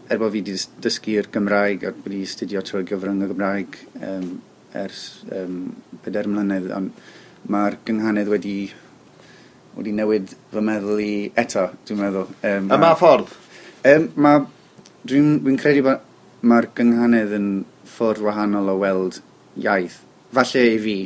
er 0.08 0.20
bod 0.22 0.32
fi 0.32 0.40
wedi 0.40 0.54
dysgu'r 0.84 1.28
Gymraeg 1.34 1.82
a 1.84 1.90
wedi 1.92 2.22
studio 2.30 2.62
trwy 2.64 2.86
gyfrwng 2.88 3.26
y 3.26 3.28
Gymraeg 3.28 3.74
um, 4.08 4.28
ers 4.78 5.02
um, 5.36 5.58
pedair 6.06 6.30
mlynedd, 6.32 6.70
ond 6.76 7.50
mae'r 7.52 7.76
gynghanedd 7.88 8.32
wedi, 8.32 8.54
wedi 9.76 9.96
newid 9.98 10.32
fy 10.54 10.64
meddwl 10.64 11.02
i 11.04 11.12
eto, 11.44 11.66
dwi'n 11.88 12.00
meddwl. 12.06 12.30
Um, 12.40 12.72
a, 12.72 12.78
a 12.78 12.80
mae 12.86 13.00
ffordd? 13.02 13.36
Um, 13.92 14.08
mae, 14.24 14.46
dwi'n 15.12 15.34
dwi 15.44 15.60
credu 15.60 15.84
bod 15.90 16.08
mae'r 16.48 16.70
gynghanedd 16.78 17.36
yn 17.36 17.52
ffordd 17.98 18.24
wahanol 18.24 18.72
o 18.72 18.80
weld 18.80 19.20
iaith. 19.60 20.00
Falle 20.36 20.66
i 20.72 20.80
fi, 20.88 20.98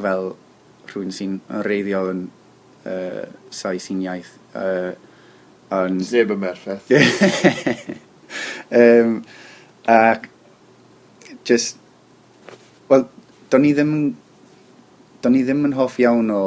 fel 0.00 0.32
rhywun 0.96 1.12
sy'n 1.14 1.38
reiddiol 1.66 2.12
yn 2.14 2.22
uh, 2.88 3.24
sai 3.52 3.76
sy'n 3.82 4.00
iaith. 4.06 4.32
Uh, 4.56 4.94
on... 5.76 6.00
Zeb 6.00 6.32
yn 6.32 6.40
merffeth. 6.40 6.90
um, 8.80 9.18
ac, 9.92 10.28
just, 11.46 11.78
wel, 12.90 13.06
do'n 13.52 13.68
i 13.68 13.74
ddim, 13.76 13.92
do'n 15.24 15.38
i 15.38 15.44
ddim 15.44 15.68
yn 15.68 15.76
hoff 15.78 16.00
iawn 16.02 16.32
o, 16.34 16.42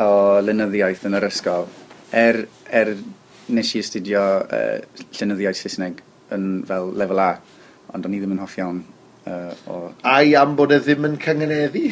o 0.00 0.08
lynyddiaeth 0.46 1.04
yn 1.08 1.18
yr 1.18 1.28
ysgol. 1.28 1.68
Er, 2.14 2.44
er 2.70 2.94
nes 3.52 3.74
i 3.74 3.82
astudio 3.84 4.22
uh, 4.46 5.04
llenyddiaeth 5.18 5.64
Saesneg 5.64 6.00
yn 6.34 6.62
fel 6.68 6.92
lefel 6.96 7.20
A, 7.20 7.30
ond 7.94 8.06
o'n 8.06 8.14
i 8.16 8.22
ddim 8.22 8.36
yn 8.36 8.42
hoff 8.42 8.56
iawn 8.60 8.84
Uh, 9.24 9.54
o... 9.72 9.76
Ai 10.04 10.34
am 10.36 10.52
bod 10.56 10.72
e 10.74 10.78
ddim 10.84 11.06
yn 11.08 11.14
cyngeneddu? 11.20 11.84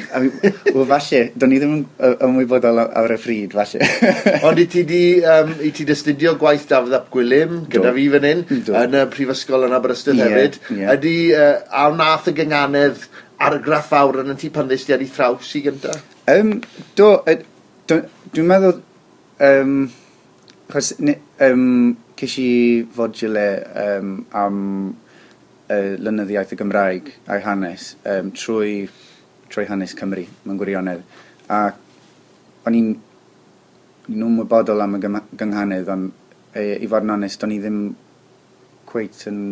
Wel, 0.66 0.82
falle, 0.90 1.20
do'n 1.40 1.54
i 1.56 1.60
ddim 1.62 1.78
yn 1.80 2.18
ymwybodol 2.26 2.82
ar 2.84 3.14
y 3.14 3.16
ffryd, 3.20 3.54
falle. 3.56 3.88
Ond 4.48 4.60
i 4.60 4.66
ti 4.68 4.82
di, 4.88 5.00
um, 5.24 5.54
i 5.64 5.70
ti 5.72 5.86
dystudio 5.88 6.34
gwaith 6.40 6.66
Dafydd 6.68 6.98
Ap 6.98 7.08
Gwilym, 7.14 7.62
gyda 7.72 7.88
Do. 7.88 7.94
fi 7.96 8.04
fan 8.12 8.28
hyn, 8.28 8.44
Do. 8.52 8.76
yn 8.82 8.98
y 9.00 9.06
prifysgol 9.14 9.64
yn 9.68 9.76
Aberystwyth 9.78 10.20
yeah, 10.20 10.36
hefyd, 10.36 10.60
yeah. 10.76 10.92
ydy, 10.92 11.16
uh, 11.38 11.54
a 11.72 11.86
wnaeth 11.94 12.28
y 12.28 12.36
gynganedd 12.42 13.08
argraff 13.48 13.88
fawr 13.94 14.20
yn 14.26 14.34
y 14.34 14.38
ti 14.42 14.52
pan 14.52 14.68
ddysdi 14.68 14.92
ar 14.98 15.06
ei 15.06 15.10
thraws 15.16 15.56
i 15.56 15.64
gynta? 15.64 15.96
Um, 16.30 16.58
do, 17.00 17.14
do 17.88 18.02
dwi'n 18.36 18.52
meddwl, 18.52 18.76
um, 19.48 19.78
chos, 20.68 20.92
um, 21.00 21.68
ceis 22.20 22.36
i 22.44 22.50
fodule 22.92 23.46
um, 23.88 24.18
am 24.36 24.60
y 25.70 25.96
lynyddiaeth 26.02 26.54
y 26.54 26.58
Gymraeg 26.58 27.10
a'i 27.30 27.42
hanes 27.44 27.92
um, 28.08 28.30
trwy, 28.36 28.86
trwy 29.52 29.68
hanes 29.70 29.94
Cymru 29.98 30.24
mewn 30.44 30.60
gwirionedd. 30.60 31.04
A 31.52 31.64
o'n 32.66 32.78
i'n 32.78 32.92
nhw'n 34.08 34.26
ymwybodol 34.28 34.82
am 34.82 34.96
y 34.98 35.02
gynghanedd, 35.02 35.90
ond 35.92 36.10
e, 36.58 36.64
i 36.82 36.88
fod 36.90 37.06
yn 37.06 37.14
onest, 37.16 37.44
o'n 37.44 37.54
i 37.54 37.60
ddim 37.62 37.82
cweit 38.90 39.26
yn 39.30 39.42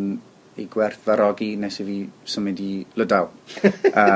ei 0.58 0.66
gwerthfarogi 0.70 1.52
nes 1.60 1.78
i 1.80 1.86
fi 1.86 1.98
symud 2.34 2.62
i 2.64 2.72
Lydaw. 2.98 3.30
a 4.02 4.06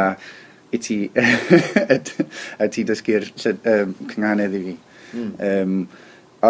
i 0.74 0.80
ti, 0.82 0.98
a 2.62 2.68
ti 2.68 2.84
dysgu'r 2.88 3.28
um, 3.30 3.94
cynghanedd 4.10 4.58
i 4.58 4.64
fi. 4.64 4.74
Mm. 5.14 5.30
Um, 5.50 5.78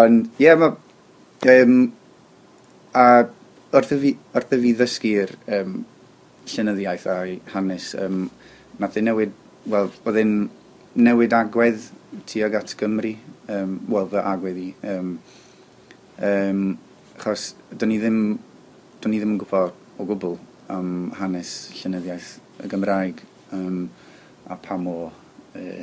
ond, 0.01 0.32
ie, 0.38 0.49
yeah, 0.49 0.59
mae... 0.61 0.80
Um, 1.53 1.92
a 2.95 3.26
wrth 3.74 3.94
i 3.94 3.98
fi, 4.00 4.12
wrth 4.34 4.54
i 4.54 4.60
fi 4.62 4.72
ddysgu'r 4.78 5.34
um, 5.58 5.78
llenyddiaeth 6.50 7.06
a'i 7.10 7.38
hanes, 7.54 7.90
um, 7.98 8.28
nath 8.78 8.98
ei 8.98 9.06
newid, 9.06 9.34
wel, 9.70 9.90
oedd 10.04 10.20
e'n 10.20 10.34
newid 10.94 11.34
agwedd 11.34 11.88
tuag 12.30 12.58
at 12.60 12.74
Gymru, 12.78 13.14
um, 13.50 13.78
wel, 13.90 14.10
fy 14.12 14.22
agwedd 14.22 14.60
i. 14.62 14.68
Um, 14.92 15.14
um, 16.30 16.62
achos, 17.16 17.52
do'n 17.72 17.94
i 17.94 17.98
ddim, 18.02 18.20
do'n 19.02 19.16
i 19.16 19.20
ddim 19.22 19.34
yn 19.34 19.40
gwybod 19.42 19.74
o 19.98 20.06
gwbl 20.08 20.38
am 20.72 21.10
hanes 21.18 21.56
llenyddiaeth 21.80 22.36
y 22.64 22.70
Gymraeg 22.70 23.20
um, 23.54 23.88
a 24.50 24.56
pa 24.60 24.78
mor 24.80 25.10
uh, 25.58 25.82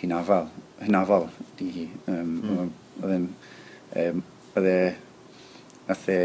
hynafol, 0.00 0.50
hynafol 0.82 1.28
di 1.58 1.70
hi. 1.72 1.88
Um, 2.10 2.36
mm. 2.42 2.70
Oedd 3.00 3.16
e'n, 3.16 3.26
um, 4.04 4.22
oedd 4.54 4.70
e, 4.70 4.78
nath 5.88 6.08
e, 6.12 6.20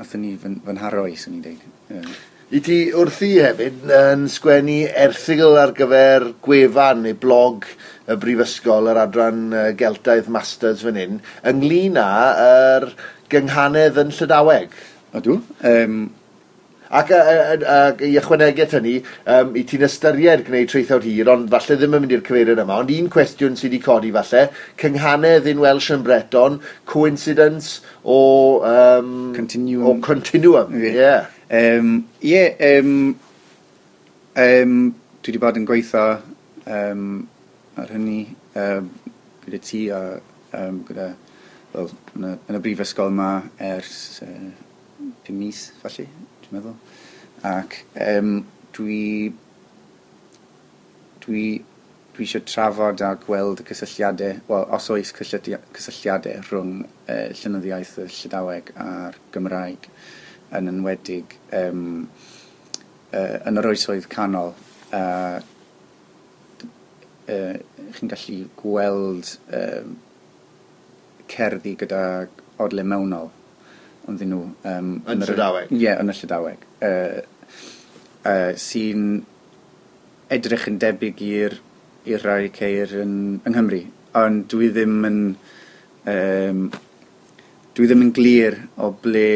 nath 0.00 0.16
ni 0.16 0.34
fy, 0.40 0.56
fy 0.64 0.74
nharoi, 0.76 1.12
i, 1.12 1.20
swn 1.20 1.38
i'n 1.38 1.44
deud. 1.44 1.64
Um. 1.92 2.12
I 2.50 2.58
ti 2.66 2.76
wrthi 2.98 3.34
hefyd 3.44 3.84
yn 3.94 4.24
sgwennu 4.32 4.80
erthigl 5.04 5.58
ar 5.60 5.70
gyfer 5.76 6.30
gwefan 6.42 7.04
neu 7.04 7.14
blog 7.14 7.68
y 8.10 8.16
Brifysgol, 8.18 8.88
yr 8.90 8.98
adran 9.04 9.44
uh, 9.54 9.66
Geltaidd 9.78 10.30
Masters 10.32 10.82
fan 10.82 10.98
hyn, 10.98 11.20
ynglyn 11.46 12.00
â 12.00 12.08
yr 12.46 12.88
gynghanedd 13.30 14.00
yn 14.02 14.10
Llydaweg. 14.16 14.74
Odw. 15.20 15.36
Um, 15.66 16.00
Ac 16.90 17.12
i 17.14 18.08
ychwanegu 18.18 18.64
at 18.64 18.72
hynny, 18.74 18.96
um, 19.30 19.52
i 19.54 19.62
ti'n 19.62 19.84
ystyried 19.86 20.42
gwneud 20.48 20.70
treithawd 20.72 21.04
hir, 21.06 21.28
ond 21.30 21.50
falle 21.52 21.76
ddim 21.78 21.94
yn 21.94 22.02
mynd 22.02 22.14
i'r 22.16 22.24
cyfeiriad 22.26 22.62
yma, 22.64 22.80
ond 22.82 22.90
un 22.94 23.10
cwestiwn 23.14 23.54
sydd 23.58 23.70
wedi 23.70 23.82
codi 23.84 24.10
falle, 24.16 24.48
cynghanedd 24.80 25.46
in 25.50 25.62
Welsh 25.62 25.92
yn 25.94 26.02
Breton, 26.06 26.58
coincidence 26.90 27.78
o... 28.02 28.18
Um, 28.66 29.12
continuum. 29.36 29.86
O 29.86 29.94
continuum, 30.02 30.74
ie. 30.80 30.96
Yeah. 30.96 31.28
Ie, 31.50 31.60
yeah. 31.60 31.78
um, 31.78 31.92
yeah, 32.26 32.80
um, 32.80 32.96
um, 34.34 34.74
dwi 35.20 35.34
wedi 35.34 35.42
bod 35.42 35.60
yn 35.60 35.68
gweithio 35.68 36.04
um, 36.66 37.06
ar 37.78 37.94
hynny 37.94 38.24
um, 38.58 38.90
gyda 39.44 39.62
ti 39.62 39.84
a 39.94 40.00
um, 40.58 40.82
gyda 40.88 41.12
fel, 41.70 41.90
yn, 42.16 42.26
y, 42.32 42.34
yn 42.50 42.58
y 42.58 42.62
brifysgol 42.66 43.14
yma 43.14 43.30
ers 43.70 43.94
uh, 44.26 44.50
pum 45.26 45.38
mis, 45.38 45.68
falle, 45.82 46.08
dwi'n 46.50 46.58
meddwl. 46.58 46.76
Ac 47.46 47.76
um, 47.94 48.32
dwi, 48.76 49.32
dwi, 51.24 51.44
dwi 52.14 52.26
eisiau 52.26 52.44
trafod 52.46 53.02
a 53.06 53.14
gweld 53.22 53.62
y 53.62 53.68
cysylltiadau, 53.70 54.40
wel, 54.50 54.66
os 54.74 54.90
oes 54.92 55.14
cysylltiadau 55.16 56.42
rhwng 56.48 56.74
uh, 56.82 57.30
llynyddiaeth 57.38 57.96
y 58.02 58.08
Llydaweg 58.10 58.74
a'r 58.82 59.18
Gymraeg 59.34 59.88
yn 60.58 60.72
enwedig 60.72 61.38
um, 61.54 62.08
uh, 63.14 63.38
yn 63.46 63.62
yr 63.62 63.70
oesoedd 63.70 64.10
canol. 64.10 64.54
Uh, 64.90 65.38
uh, 67.30 67.58
chi'n 67.94 68.10
gallu 68.10 68.40
gweld 68.58 69.36
um, 69.54 69.98
cerddi 71.30 71.76
gyda 71.78 72.02
odle 72.60 72.82
mewnol 72.82 73.30
onddyn 74.08 74.32
nhw. 74.32 74.44
Um, 74.68 74.92
yn 75.10 75.24
Llydaweg? 75.26 75.72
Ie, 75.76 75.90
yn 75.96 76.12
y 76.12 76.16
Llydaweg. 76.16 76.68
Uh, 76.86 77.18
uh, 78.24 78.52
sy'n 78.60 79.08
edrych 80.30 80.68
yn 80.70 80.78
debyg 80.80 81.20
i'r 81.26 81.58
i'r 82.08 82.22
rai 82.24 82.52
ceir 82.54 82.94
yn, 83.02 83.16
yng 83.44 83.54
Nghymru. 83.54 83.82
Ond 84.20 84.46
dwi 84.52 84.70
ddim 84.74 85.02
yn... 85.08 85.20
Um, 86.10 86.70
dwi 87.76 87.86
ddim 87.86 88.06
yn 88.06 88.14
glir 88.16 88.56
o 88.80 88.90
ble 89.02 89.28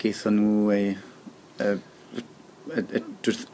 geithon 0.00 0.38
nhw 0.38 0.72
eu, 0.74 0.94
eu, 1.64 1.76
y 2.68 3.02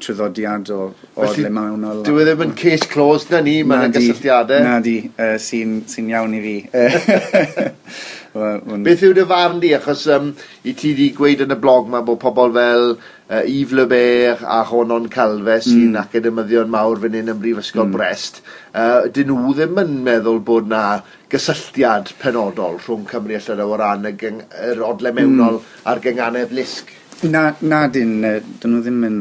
traddodiad 0.03 0.71
o, 0.75 0.81
o 1.15 1.27
Felly, 1.27 1.45
le 1.47 1.51
mae 1.55 1.71
hwnna 1.73 1.93
Dwi 2.07 2.23
e 2.23 2.27
ddim 2.29 2.45
yn 2.47 2.55
case 2.59 2.89
closed 2.91 3.31
na 3.35 3.43
ni, 3.45 3.59
mae'n 3.67 3.95
gysylltiadau. 3.95 4.65
Na 4.65 4.79
di, 4.85 4.97
uh, 5.15 5.37
sy'n 5.43 5.83
sy 5.91 6.07
iawn 6.11 6.35
i 6.39 6.43
fi. 6.45 6.57
Beth 8.35 9.03
yw 9.07 9.12
dy 9.14 9.22
farn 9.30 9.61
di? 9.62 9.68
Achos 9.76 10.09
um, 10.11 10.32
i 10.66 10.72
ti 10.74 10.91
di 10.99 11.12
gweud 11.14 11.45
yn 11.45 11.55
y 11.55 11.57
blog 11.61 11.87
mae 11.91 12.03
bod 12.03 12.18
pobl 12.22 12.51
fel 12.57 12.87
uh, 12.97 13.43
Yves 13.47 13.74
Lebert 13.78 14.41
a 14.43 14.57
Honon 14.66 15.07
Calfe 15.12 15.61
sy'n 15.62 15.93
mm. 15.93 15.99
academyddion 16.01 16.72
mawr 16.72 16.99
fan 17.03 17.14
hyn 17.14 17.30
ym 17.30 17.39
Mhrifysgol 17.39 17.87
mm. 17.87 17.93
Brest, 17.95 18.41
uh, 18.74 19.07
dyn 19.14 19.30
nhw 19.30 19.53
ddim 19.55 19.78
yn 19.85 19.93
meddwl 20.09 20.41
bod 20.49 20.66
na 20.72 20.80
gysylltiad 21.30 22.11
penodol 22.18 22.80
rhwng 22.80 23.05
Cymru 23.11 23.37
a 23.39 23.43
Llydaw 23.45 23.70
o 23.70 23.78
ran 23.78 24.09
y 24.11 24.12
gyng, 24.18 24.41
yr 24.70 24.82
odle 24.82 25.12
mm. 25.12 25.20
mewnol 25.20 25.61
mm. 25.61 25.68
a'r 25.93 26.03
gynganedd 26.03 26.55
lisg? 26.59 26.91
Na, 27.30 27.45
na 27.62 27.85
dyn, 27.87 28.16
dyn 28.18 28.74
nhw 28.74 28.80
ddim 28.82 28.99
yn... 29.11 29.20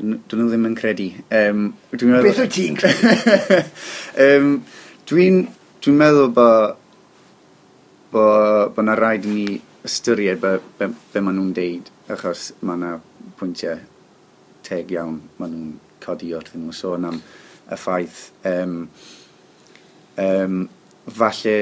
Dyn 0.00 0.18
nhw 0.40 0.48
ddim 0.50 0.66
yn 0.72 0.74
credu. 0.76 1.06
Um, 1.30 1.70
dwi'n 1.94 2.16
meddwl... 2.16 2.32
Beth 2.32 2.42
wyt 2.42 2.52
ti'n 2.58 2.80
credu? 2.82 3.62
um, 4.26 4.50
dwi'n 5.06 5.38
dwi 5.86 5.94
meddwl 6.02 6.34
bod 6.34 6.82
bod 8.16 8.72
bo 8.74 8.84
na 8.84 8.96
rhaid 8.96 9.26
i 9.28 9.34
ni 9.34 9.60
ystyried 9.86 10.40
be, 10.42 10.56
be, 10.78 10.88
be 11.12 11.22
maen 11.22 11.36
nhw'n 11.38 11.52
deud, 11.56 11.90
achos 12.12 12.48
mae 12.62 12.78
yna 12.80 12.94
pwyntiau 13.38 13.82
teg 14.66 14.94
iawn 14.94 15.20
maen 15.38 15.52
nhw'n 15.52 15.74
codi 16.02 16.32
wrth 16.34 16.56
nhw. 16.56 16.74
Sôn 16.74 17.06
am 17.10 17.20
y 17.20 17.78
ffaith 17.78 18.20
um, 18.46 18.78
um, 20.22 20.58
falle 21.20 21.56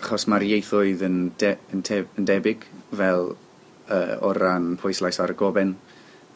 achos 0.00 0.26
mae'r 0.30 0.46
ieithoedd 0.48 1.04
yn, 1.06 1.18
de, 1.38 1.54
yn, 1.74 1.84
te, 1.86 2.02
yn 2.18 2.28
debyg 2.28 2.64
fel 2.96 3.32
uh, 3.34 4.14
o 4.24 4.32
ran 4.36 4.72
pwyslais 4.80 5.20
ar 5.20 5.34
y 5.34 5.38
goben 5.38 5.74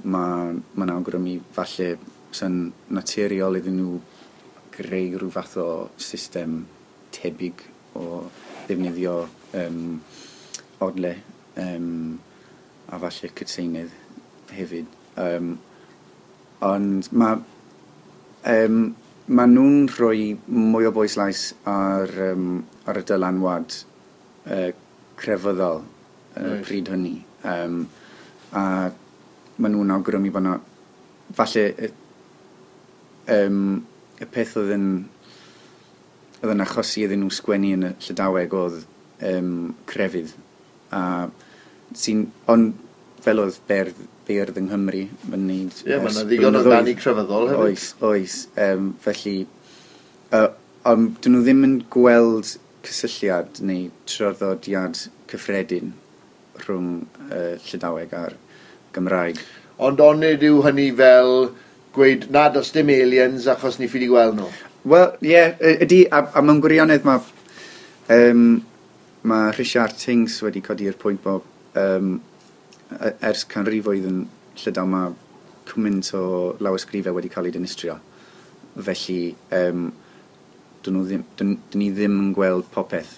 mae'n 0.05 0.61
ma 0.77 0.89
awgrymu 0.93 1.39
falle 1.57 1.95
sy'n 2.35 2.59
naturiol 2.93 3.57
iddyn 3.61 3.79
nhw 3.81 4.01
greu 4.75 5.15
rhyw 5.17 5.33
fath 5.33 5.57
o 5.63 5.69
system 5.97 6.65
tebyg 7.15 7.63
o 7.99 8.25
ddefnyddio 8.67 9.15
um, 9.61 9.81
odle 10.85 11.15
um, 11.61 12.19
a 12.91 12.99
falle 13.03 13.31
cytseinydd 13.39 13.95
hefyd. 14.55 14.91
Um, 15.21 15.57
ond 16.65 17.11
mae 17.13 17.41
um, 18.51 18.79
ma 19.27 19.47
nhw'n 19.49 19.89
rhoi 19.95 20.35
mwy 20.53 20.89
o 20.89 20.93
bwyslais 20.95 21.47
ar, 21.71 22.11
um, 22.33 22.63
ar 22.85 23.01
y 23.01 23.05
dylanwad 23.09 23.79
uh, 24.51 24.71
crefyddol 25.21 25.81
uh, 25.81 25.87
right. 26.37 26.65
pryd 26.67 26.93
hynny. 26.93 27.17
Um, 27.45 27.85
a 28.53 28.91
maen 29.57 29.77
nhw'n 29.77 29.97
awgrymu 29.97 30.33
bod 30.35 30.45
yna... 30.45 30.61
Falle 31.35 31.65
um, 33.33 33.61
y 34.21 34.27
peth 34.31 34.59
oedd 34.61 34.75
yn 34.75 34.89
oedd 36.43 36.55
yn 36.55 36.65
achosi 36.65 37.05
iddyn 37.07 37.23
nhw 37.25 37.35
sgwennu 37.35 37.75
yn 37.77 37.87
y 37.89 37.93
Llydaweg 38.07 38.57
oedd 38.59 38.81
um, 39.31 39.53
crefydd. 39.91 40.35
A 40.95 41.03
sy'n, 41.99 42.27
ond 42.51 42.75
fel 43.25 43.41
oedd 43.41 43.57
berdd, 43.69 44.03
berdd 44.29 44.61
yng 44.61 44.69
Nghymru 44.71 45.07
yn 45.31 45.47
neud... 45.49 45.81
Ie, 45.85 45.95
yeah, 45.95 46.05
mae'n 46.05 46.29
ddigon 46.29 46.59
o 46.59 46.63
ddani 46.67 46.97
crefyddol 46.99 47.51
hefyd. 47.53 47.65
Oes, 47.71 47.89
oes. 48.05 48.39
Um, 48.61 48.93
felly, 49.05 49.37
uh, 50.37 50.51
ond 50.91 51.19
dyn 51.25 51.37
nhw 51.37 51.45
ddim 51.47 51.67
yn 51.69 51.77
gweld 51.93 52.57
cysylltiad 52.85 53.63
neu 53.65 53.89
troddodiad 54.11 55.07
cyffredin 55.31 55.95
rhwng 56.65 57.05
uh, 57.31 57.55
Llydaweg 57.65 58.13
a'r 58.19 58.37
Gymraeg. 58.95 59.41
Ond 59.83 60.03
onid 60.05 60.45
yw 60.47 60.61
hynny 60.67 60.91
fel 60.99 61.49
gweud 61.95 62.29
nad 62.35 62.57
os 62.59 62.71
dim 62.75 62.93
aliens 62.93 63.49
achos 63.51 63.81
ni 63.81 63.89
ffili 63.91 64.11
gweld 64.11 64.37
nhw? 64.39 64.51
Wel, 64.85 65.07
ie, 65.25 65.33
yeah, 65.33 65.55
ydy, 65.81 66.05
a, 66.13 66.21
a 66.37 66.45
mewn 66.45 66.61
gwirionedd 66.61 67.07
mae 67.09 67.23
um, 68.13 68.47
mae 69.25 69.53
Richard 69.57 69.97
Tings 69.97 70.37
wedi 70.45 70.61
codi'r 70.65 70.99
pwynt 71.01 71.23
bod 71.25 71.47
um, 71.81 72.19
e, 72.93 73.15
ers 73.25 73.47
canrifoedd 73.49 74.09
yn 74.11 74.25
Llydaw 74.61 74.89
mae 74.91 75.15
cwmynt 75.71 76.13
o 76.19 76.25
lawysgrifau 76.61 77.17
wedi 77.17 77.33
cael 77.33 77.49
ei 77.49 77.55
dynistrio. 77.55 77.97
Felly, 78.77 79.19
um, 79.57 79.87
dyn, 80.85 80.99
nhw 80.99 81.07
ddim, 81.09 81.25
dyn, 81.39 81.57
dyn 81.73 81.81
ni 81.81 81.93
ddim 81.95 82.21
yn 82.21 82.33
gweld 82.37 82.69
popeth 82.75 83.17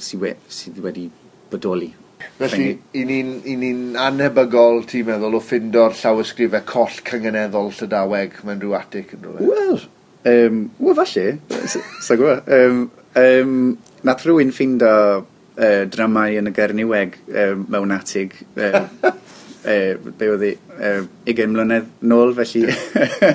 sydd 0.00 0.24
we, 0.24 0.36
sy 0.48 0.72
wedi 0.80 1.10
bodoli. 1.52 1.92
Felly, 2.38 2.70
i 2.96 3.02
ni'n 3.04 3.32
ni, 3.44 3.56
ni 3.60 3.72
anhebygol, 4.00 4.86
ti'n 4.88 5.10
meddwl, 5.10 5.36
o 5.36 5.44
ffindo'r 5.44 5.96
llawysgrifau 5.98 6.64
coll 6.72 7.02
cyngeneddol 7.04 7.72
Llydaweg 7.76 8.40
mewn 8.46 8.62
rhyw 8.62 8.78
atig 8.78 9.12
yn 9.18 9.26
rhywbeth? 9.26 9.50
Wel, 9.50 9.82
Um, 10.24 10.70
Wel, 10.78 10.94
falle. 10.94 11.38
Sa'n 11.66 12.20
gwybod. 12.20 12.46
Um, 12.46 12.84
um, 13.18 13.58
nath 14.06 14.24
rhywun 14.26 14.54
ffindo 14.54 14.92
uh, 15.22 15.82
dramau 15.90 16.38
yn 16.38 16.50
y 16.50 16.54
Gerniweg 16.56 17.18
um, 17.28 17.66
mewn 17.72 17.94
atig. 17.96 18.36
Um, 18.54 18.86
uh, 19.02 19.96
be 20.18 20.30
oedd 20.30 20.44
hi, 20.46 20.52
uh, 20.78 21.02
20 21.26 21.52
mlynedd 21.56 21.90
nôl, 22.06 22.32
felly 22.38 22.70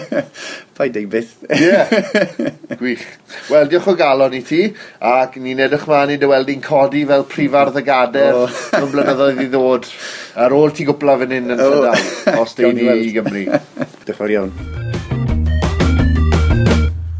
paid 0.78 1.00
ei 1.00 1.06
byth. 1.12 1.36
Ie, 1.52 1.84
gwych. 2.80 3.06
Wel, 3.52 3.70
diolch 3.72 3.92
o 3.92 3.98
galon 4.00 4.36
i 4.38 4.44
ti, 4.48 4.64
ac 5.12 5.38
ni'n 5.42 5.66
edrych 5.68 5.88
ma'n 5.92 6.16
i 6.16 6.20
dy 6.22 6.32
weld 6.32 6.56
i'n 6.56 6.64
codi 6.64 7.04
fel 7.10 7.28
prifardd 7.28 7.80
y 7.82 7.86
gader 7.88 8.44
oh. 8.46 8.60
yn 8.80 8.92
blynyddoedd 8.96 9.44
i 9.44 9.52
ddod 9.52 9.92
ar 10.40 10.56
ôl 10.56 10.76
ti 10.76 10.88
gwpla 10.88 11.20
fan 11.24 11.36
hyn 11.36 11.56
yn 11.56 11.64
oh. 11.64 11.80
Llydal, 11.80 12.44
os 12.44 12.60
deud 12.60 12.84
i 12.84 13.16
Gymru. 13.16 13.48
Diolch 13.48 14.14
yn 14.14 14.22
fawr 14.22 14.38
iawn. 14.38 14.87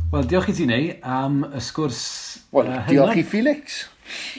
Wel, 0.08 0.24
diolch 0.24 0.48
i 0.48 0.54
ti 0.56 0.64
neu 0.64 0.86
am 1.04 1.42
y 1.52 1.60
sgwrs 1.60 1.98
Wel, 2.56 2.70
uh, 2.72 2.78
diolch 2.88 3.18
i 3.20 3.24
Felix. 3.28 3.82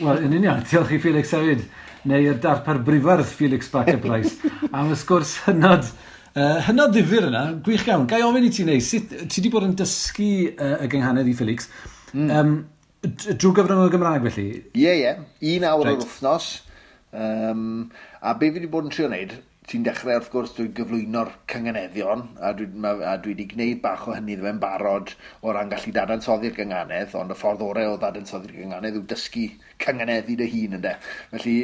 Wel, 0.00 0.22
yn 0.24 0.36
union, 0.38 0.62
diolch 0.64 0.94
i 0.96 0.98
Felix 1.02 1.34
hefyd. 1.36 1.66
Neu 2.08 2.24
y 2.30 2.32
darpar 2.40 2.78
brifardd 2.86 3.28
Felix 3.28 3.68
Backer 3.68 3.98
Price. 4.04 4.48
am 4.72 4.94
y 4.94 4.96
sgwrs 4.96 5.34
hynod, 5.44 5.90
uh, 6.32 6.54
hynod 6.70 6.94
ddifur 6.96 7.28
yna, 7.28 7.42
gwych 7.66 7.84
iawn. 7.84 8.06
Gai 8.08 8.22
ofyn 8.24 8.48
i 8.48 8.52
ti 8.56 8.64
neu, 8.64 8.80
sut, 8.80 9.12
ti 9.12 9.42
wedi 9.42 9.52
bod 9.52 9.68
yn 9.68 9.76
dysgu 9.76 10.30
uh, 10.54 10.78
y 10.86 10.88
gynghanedd 10.94 11.28
i 11.28 11.36
Felix. 11.36 11.68
Mm. 12.14 12.32
Um, 12.32 12.56
drwy 13.18 13.52
gyfrwng 13.60 13.84
y 13.84 13.92
Gymraeg 13.92 14.24
felly? 14.30 14.48
Ie, 14.72 14.86
yeah, 14.86 14.96
ie. 14.96 15.04
Yeah. 15.04 15.22
Un 15.58 15.68
awr 15.68 15.84
right. 15.90 16.00
o'r 16.00 16.08
wythnos. 16.08 16.48
Um, 17.12 17.68
a 18.24 18.32
be 18.40 18.48
fi 18.48 18.56
wedi 18.56 18.72
bod 18.72 18.88
yn 18.88 18.96
trio 18.96 19.12
wneud 19.12 19.36
ti'n 19.68 19.84
dechrau 19.84 20.16
wrth 20.16 20.30
gwrs 20.32 20.54
dwi'n 20.56 20.70
gyflwyno'r 20.76 21.30
cyngeneddion 21.52 22.24
a 22.40 22.52
dwi, 22.56 22.68
ma, 22.72 22.94
a 23.04 23.16
dwi 23.20 23.34
wedi 23.34 23.48
gwneud 23.50 23.82
bach 23.84 24.06
o 24.08 24.14
hynny 24.16 24.38
ddwe'n 24.38 24.60
barod 24.62 25.12
o 25.42 25.52
ran 25.52 25.68
gallu 25.72 25.92
dadansoddi'r 25.96 26.56
gynganedd 26.56 27.16
ond 27.18 27.34
y 27.34 27.36
ffordd 27.36 27.64
orau 27.66 27.94
o 27.94 27.98
dadansoddi'r 28.00 28.56
gynganedd 28.62 28.96
yw 29.00 29.04
dysgu 29.12 29.44
cyngeneddi 29.84 30.38
dy 30.40 30.48
hun 30.54 30.78
ynde 30.78 30.94
Felly 31.34 31.56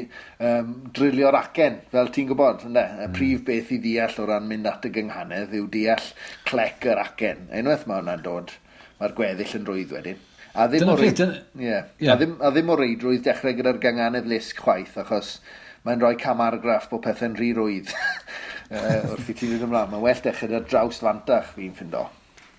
um, 0.51 0.75
drilio'r 0.97 1.39
acen 1.41 1.81
fel 1.95 2.13
ti'n 2.13 2.29
gwybod 2.31 2.69
ynde 2.69 2.85
Y 3.05 3.09
prif 3.17 3.43
beth 3.49 3.73
i 3.75 3.81
ddeall 3.83 4.21
o 4.21 4.29
ran 4.29 4.47
mynd 4.51 4.69
at 4.71 4.85
y 4.85 4.93
gynghanedd 4.95 5.57
yw 5.57 5.67
deall 5.73 6.13
clec 6.49 6.85
yr 6.91 7.01
acen. 7.03 7.49
Unwaith 7.57 7.89
mae 7.89 8.01
hwnna'n 8.03 8.23
dod 8.25 8.55
mae'r 9.01 9.17
gweddill 9.19 9.59
yn 9.59 9.69
rwydd 9.69 9.95
wedyn. 9.97 10.23
A 10.55 10.69
ddim, 10.71 10.87
o 10.93 10.95
reid... 10.99 11.19
yeah. 11.59 11.89
yeah. 11.99 12.13
a, 12.13 12.17
ddim, 12.21 12.37
a 12.39 12.53
ddim 12.55 12.71
o 12.71 12.77
reidrwydd 12.79 13.25
dechrau 13.27 13.57
gyda'r 13.59 13.81
ganganedd 13.83 14.29
lisg 14.31 14.61
chwaith, 14.63 14.95
achos 15.03 15.39
mae'n 15.85 16.01
rhoi 16.01 16.17
camaragraff 16.21 16.89
bod 16.91 17.05
pethau'n 17.05 17.37
rhy 17.39 17.53
rwydd 17.57 17.91
wrth 18.75 19.31
i 19.31 19.35
ti 19.37 19.49
fynd 19.49 19.67
ymlaen. 19.67 19.91
Mae'n 19.93 20.05
well 20.05 20.23
dechrau 20.25 20.59
ar 20.59 20.69
draws 20.69 21.01
fantach 21.05 21.51
fi'n 21.57 21.75
ffindo. 21.77 22.07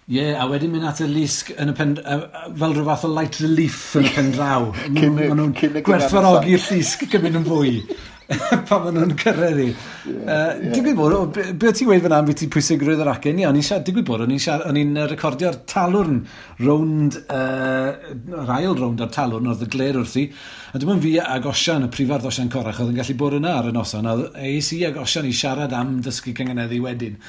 Ie, 0.05 0.19
yeah, 0.19 0.37
a 0.37 0.45
wedyn 0.45 0.69
mynd 0.69 0.85
at 0.85 0.99
y 1.01 1.07
lusg 1.09 1.47
yn 1.57 1.71
y 1.71 1.73
pen, 1.73 1.95
fel 1.97 2.75
rhyw 2.75 2.85
fath 2.85 3.07
o 3.07 3.09
light 3.09 3.39
relief 3.41 3.79
yn 3.97 4.05
y 4.05 4.11
pen 4.13 4.27
draw. 4.35 4.67
Maen 4.93 5.39
nhw'n 5.39 5.55
gwerthfarogi'r 5.87 6.67
llusg 6.67 7.07
gymryd 7.09 7.39
yn 7.41 7.47
fwy. 7.47 7.79
pan 8.67 8.81
maen 8.81 8.95
nhw'n 8.97 9.11
cyrraedd 9.21 9.59
i. 9.61 9.67
Yeah, 10.09 10.29
uh. 10.33 10.71
Digwydd 10.73 10.97
bod, 10.97 11.13
o, 11.13 11.19
be, 11.33 11.45
be 11.61 11.73
ti'n 11.75 11.89
gweud 11.89 12.03
fyna 12.05 12.19
am 12.21 12.29
beth 12.29 12.39
ti'n 12.41 12.51
pwysigrwydd 12.55 13.03
yr 13.03 13.11
acen? 13.11 13.41
Ie, 13.41 13.45
o'n 13.49 13.59
i'n 13.59 13.65
siarad, 13.67 13.85
digwydd 13.85 14.07
bod, 14.07 14.23
o'n 14.25 14.79
i'n 14.81 14.99
recordio'r 15.11 15.59
talwrn 15.69 16.19
rownd, 16.65 17.19
uh, 17.29 18.13
yr 18.41 18.53
ail 18.57 18.73
rownd 18.79 19.03
o'r 19.05 19.13
talwrn 19.13 19.51
oedd 19.53 19.65
y 19.67 19.69
gler 19.75 19.99
wrthi. 20.01 20.27
A 20.73 20.81
dim 20.81 20.95
ond 20.95 21.05
fi 21.05 21.15
ag 21.21 21.45
Osian, 21.51 21.85
y 21.85 21.91
prifardd 21.93 22.29
Osian 22.31 22.49
Corach, 22.53 22.81
oedd 22.81 22.95
yn 22.95 23.01
gallu 23.01 23.17
bod 23.21 23.37
yna 23.37 23.57
ar 23.59 23.69
y 23.69 23.75
noson. 23.75 24.09
A 24.09 24.17
eis 24.41 24.71
i 24.73 24.81
ag 24.89 24.97
Osian 25.03 25.29
i 25.29 25.35
siarad 25.35 25.75
am 25.77 25.99
dysgu 26.05 26.33
cyngeneddi 26.37 26.81
wedyn. 26.83 27.19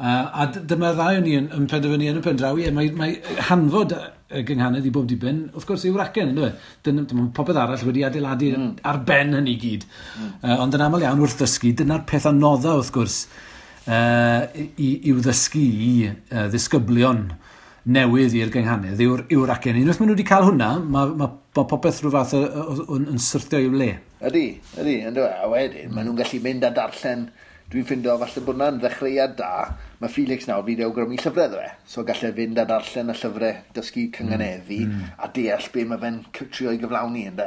Uh, 0.00 0.30
a 0.32 0.46
dyma 0.48 0.94
ddau 0.96 1.18
o'n 1.18 1.26
i 1.28 1.34
yn, 1.36 1.50
yn 1.52 1.66
penderfynu 1.68 2.06
yn 2.08 2.18
y 2.22 2.24
pendraw, 2.24 2.56
ie, 2.56 2.70
mae, 2.72 2.88
mae 2.96 3.18
hanfod 3.50 3.92
y 4.32 4.40
gynghanedd 4.48 4.86
i 4.88 4.92
bob 4.94 5.04
dibyn, 5.10 5.42
wrth 5.52 5.66
gwrs, 5.68 5.84
yw'r 5.90 6.06
acen, 6.06 6.30
ynddo 6.32 6.46
fe? 6.46 6.70
Dyna 6.86 7.04
dyma 7.10 7.26
popeth 7.36 7.58
arall 7.60 7.84
wedi 7.84 8.06
adeiladu 8.08 8.48
mm. 8.56 8.70
ar 8.88 9.02
ben 9.04 9.36
hynny 9.36 9.58
gyd. 9.60 9.84
Mm. 10.16 10.30
Uh, 10.40 10.54
ond 10.64 10.78
yn 10.78 10.84
aml 10.86 11.04
iawn 11.04 11.20
wrth 11.20 11.36
ddysgu, 11.42 11.74
dyna'r 11.76 12.06
peth 12.08 12.30
anodda, 12.30 12.78
wrth 12.80 12.94
gwrs, 12.94 13.18
uh, 13.90 14.48
i, 14.56 14.88
i'w 15.10 15.20
ddysgu 15.20 15.66
i 15.68 15.92
uh, 16.08 16.46
ddisgyblion 16.54 17.26
newydd 17.90 18.38
i'r 18.40 18.54
gynghanedd 18.56 19.04
yw'r 19.04 19.26
yw 19.36 19.44
acen. 19.52 19.82
Unwaith 19.82 20.00
maen 20.00 20.10
nhw 20.14 20.16
wedi 20.16 20.28
cael 20.32 20.48
hwnna, 20.48 20.70
mae 20.80 21.12
ma, 21.20 21.28
ma 21.28 21.66
popeth 21.68 22.00
rhyw 22.00 22.14
fath 22.16 22.34
yn, 22.38 23.04
yn 23.04 23.20
syrthio 23.20 23.60
i'w 23.66 23.76
le. 23.82 23.92
Ydy, 24.30 24.46
ydy, 24.80 24.98
ynddo, 25.10 25.28
fe. 25.28 25.44
a 25.44 25.52
wedyn, 25.52 25.92
maen 25.92 26.08
nhw'n 26.08 26.20
gallu 26.24 26.42
mynd 26.44 26.64
a 26.64 26.72
darllen 26.76 27.28
dwi'n 27.70 27.86
ffindo 27.86 28.16
falle 28.18 28.42
bod 28.42 28.56
hwnna'n 28.56 28.78
ddechreuad 28.82 29.36
da. 29.38 29.50
Mae 30.02 30.10
Felix 30.10 30.48
nawr 30.48 30.64
wedi 30.66 30.82
awgrymu 30.82 31.18
llyfrau 31.18 31.50
dde, 31.52 31.68
so 31.86 32.02
gallai 32.06 32.32
fynd 32.34 32.58
a 32.58 32.64
darllen 32.66 33.12
y 33.12 33.14
llyfrau 33.20 33.60
dysgu 33.76 34.08
cyngeneddi 34.16 34.80
mm, 34.86 34.96
mm. 34.96 35.12
a 35.22 35.28
deall 35.36 35.68
be 35.74 35.84
mae 35.86 36.00
fe'n 36.02 36.16
trio 36.40 36.72
i 36.74 36.80
gyflawni 36.80 37.28
ynddo. 37.30 37.46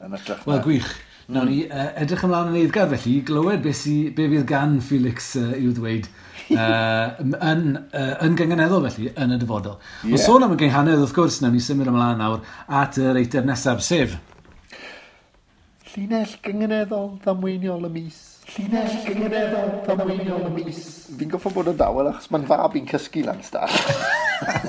Yn 0.00 0.16
ytrach 0.18 0.42
Wel, 0.48 0.62
gwych. 0.64 0.88
Nawr 1.30 1.46
ni 1.46 1.60
uh, 1.68 1.92
edrych 2.02 2.24
ymlaen 2.26 2.50
yn 2.50 2.56
eiddgar 2.64 2.88
felly, 2.90 3.12
glywed 3.28 3.62
be, 3.62 3.74
si, 3.76 3.94
be 4.16 4.26
fydd 4.32 4.48
gan 4.50 4.80
Felix 4.82 5.28
uh, 5.38 5.52
i'w 5.54 5.70
ddweud 5.76 6.08
uh, 6.56 7.20
yn, 7.52 7.62
uh, 7.94 8.16
yn 8.26 8.34
gyngeneddol 8.40 8.82
felly, 8.88 9.12
yn 9.14 9.36
y 9.36 9.38
dyfodol. 9.38 9.76
Yeah. 10.00 10.16
Ond 10.16 10.24
sôn 10.24 10.46
am 10.48 10.56
y 10.56 10.58
gynghanedd 10.64 11.04
wrth 11.04 11.14
gwrs, 11.14 11.38
nawr 11.44 11.54
ni 11.54 11.62
symud 11.62 11.92
ymlaen 11.92 12.18
nawr 12.18 12.42
at 12.80 12.98
yr 12.98 13.20
eitr 13.22 13.46
nesaf, 13.46 13.84
sef... 13.86 14.18
Llinell 15.92 16.34
gyngeneddol 16.42 17.12
ddamweiniol 17.22 17.86
y 17.86 17.94
mis 17.94 18.29
llinell 18.54 18.94
gyngrefol 19.06 19.70
ddamweiniol 19.86 20.46
y 20.48 20.52
mis. 20.56 20.80
Fi'n 21.18 21.30
goffo 21.32 21.52
bod 21.54 21.70
yn 21.72 21.78
dawel 21.80 22.10
achos 22.10 22.30
mae'n 22.32 22.46
fab 22.50 22.76
i'n 22.78 22.88
cysgu 22.90 23.24
lan 23.26 23.42
stall. 23.46 23.74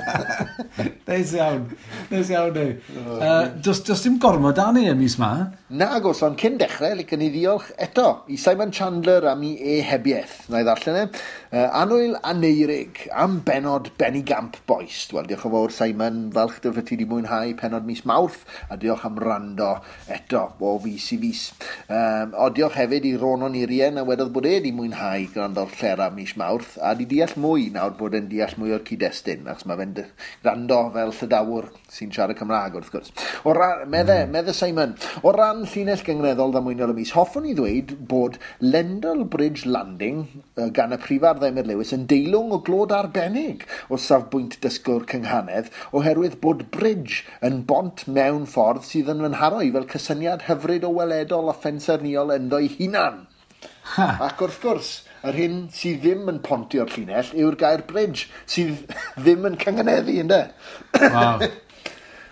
Neis 1.12 1.32
iawn. 1.36 1.66
Neis 2.08 2.30
iawn, 2.32 2.54
neu. 2.56 2.76
Uh, 2.96 3.48
does, 3.60 3.82
does 3.84 4.00
dim 4.04 4.16
gormod 4.20 4.56
da 4.56 4.70
ni 4.72 4.86
ym 4.88 5.00
mis 5.02 5.18
ma? 5.20 5.32
Na, 5.72 5.98
gos, 6.04 6.22
ond 6.24 6.38
cyn 6.40 6.56
dechrau, 6.60 6.94
licen 6.96 7.20
ni 7.20 7.28
ddiolch 7.32 7.68
eto 7.80 8.06
i 8.32 8.38
Simon 8.40 8.72
Chandler 8.72 9.26
am 9.28 9.42
ei 9.44 9.76
e-hebiaeth. 9.76 10.48
Na 10.52 10.62
i 10.62 10.64
ddarllen 10.64 10.98
e. 11.02 11.04
Uh, 11.52 11.66
Anwyl 11.82 12.16
a 12.24 12.32
neirig 12.36 13.02
am 13.12 13.38
benod 13.44 13.90
Benny 14.00 14.22
Gamp 14.24 14.56
Boist. 14.68 15.12
Wel, 15.12 15.28
diolch 15.28 15.44
yn 15.48 15.52
fawr, 15.52 15.74
Simon, 15.76 16.22
falch 16.32 16.62
dy 16.64 16.72
fy 16.78 16.86
ti 16.88 16.96
wedi 16.96 17.08
mwynhau 17.10 17.52
penod 17.60 17.88
mis 17.88 18.04
mawrth, 18.08 18.46
a 18.72 18.80
diolch 18.80 19.04
am 19.08 19.20
rando 19.20 19.74
eto 20.12 20.46
o 20.64 20.74
fus 20.80 21.10
i 21.12 21.20
fus. 21.26 21.44
Um, 21.92 22.32
o 22.40 22.48
diolch 22.56 22.80
hefyd 22.80 23.08
i 23.10 23.14
Ronon 23.20 23.58
Irien, 23.60 24.00
a 24.00 24.06
wedodd 24.08 24.32
bod 24.32 24.48
e 24.48 24.56
wedi 24.56 24.72
mwynhau 24.76 25.28
grando'r 25.36 25.76
llera 25.76 26.08
mis 26.16 26.32
mawrth, 26.40 26.78
a 26.80 26.94
di 26.96 27.08
deall 27.10 27.36
mwy 27.36 27.68
nawr 27.76 27.96
bod 28.00 28.16
e'n 28.16 28.32
deall 28.32 28.56
mwy 28.60 28.72
o'r 28.78 28.88
cyd-destun, 28.88 29.44
achos 29.52 29.68
mae 29.68 29.80
fe'n 29.84 29.96
rando 30.44 30.82
fe 30.94 31.01
fel 31.02 31.12
llydawr 31.18 31.68
sy'n 31.92 32.12
siarad 32.14 32.38
Cymraeg 32.38 32.76
wrth 32.78 32.90
gwrs. 32.92 33.12
O 33.44 33.54
ran, 33.56 33.84
medde, 33.90 34.16
mm. 34.24 34.32
medde 34.32 34.54
Simon, 34.56 34.94
o 35.22 35.32
ran 35.34 35.64
llinell 35.68 36.04
gyngreddol 36.06 36.54
ddamwynol 36.54 36.94
y 36.94 36.96
mis, 37.00 37.14
hoffwn 37.16 37.48
i 37.50 37.54
ddweud 37.58 37.94
bod 38.08 38.38
Lendl 38.62 39.24
Bridge 39.32 39.68
Landing 39.68 40.24
gan 40.76 40.94
y 40.94 41.00
prifar 41.02 41.40
ddemir 41.40 41.68
Lewis 41.68 41.92
yn 41.96 42.06
deilwng 42.10 42.54
o 42.56 42.62
glod 42.66 42.94
arbennig 42.96 43.66
o 43.92 43.98
safbwynt 44.00 44.58
dysgwr 44.64 45.06
cynghanedd 45.10 45.70
oherwydd 45.98 46.38
bod 46.44 46.66
bridge 46.74 47.22
yn 47.44 47.62
bont 47.68 48.06
mewn 48.06 48.46
ffordd 48.50 48.86
sydd 48.88 49.10
yn 49.12 49.24
fynharoi 49.26 49.70
fel 49.74 49.88
cysyniad 49.92 50.46
hyfryd 50.48 50.86
o 50.88 50.92
weledol 50.96 51.50
a 51.52 51.56
ffenserniol 51.56 52.34
ynddo'i 52.36 52.70
hunan. 52.78 53.24
Ha. 53.96 54.12
Ac 54.28 54.40
wrth 54.42 54.60
gwrs, 54.62 54.92
yr 55.28 55.38
hyn 55.38 55.58
sydd 55.74 56.00
ddim 56.02 56.30
yn 56.32 56.40
pontio'r 56.44 56.90
llinell 56.94 57.32
yw'r 57.38 57.58
gair 57.60 57.84
bridge, 57.88 58.28
sydd 58.50 58.86
ddim 59.18 59.46
yn 59.50 59.58
cangeneddu, 59.60 60.16
ynddo? 60.24 60.40
Wow. 61.02 61.44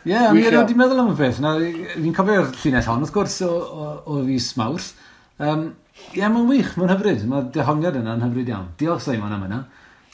Ie, 0.00 0.14
yeah, 0.14 0.30
mi 0.32 0.46
wedi 0.46 0.76
meddwl 0.78 1.02
am 1.02 1.12
y 1.12 1.16
peth. 1.18 1.42
Fi'n 1.42 2.16
cofio'r 2.16 2.54
llinell 2.62 2.88
hon, 2.88 3.04
wrth 3.04 3.14
gwrs, 3.14 3.40
o, 3.44 3.50
o, 3.52 3.90
o 4.08 4.22
fus 4.24 4.54
mawrth. 4.56 4.94
Um, 5.40 5.68
Ie, 6.14 6.22
yeah, 6.22 6.30
mae'n 6.32 6.48
wych, 6.48 6.70
mae'n 6.80 6.94
hyfryd. 6.94 7.26
Mae'r 7.28 7.50
dehongiad 7.54 7.98
yna 8.00 8.14
yn 8.16 8.24
hyfryd 8.24 8.48
iawn. 8.54 8.70
Diolch, 8.80 9.04
Simon, 9.04 9.34
am 9.36 9.44
yna. 9.44 9.58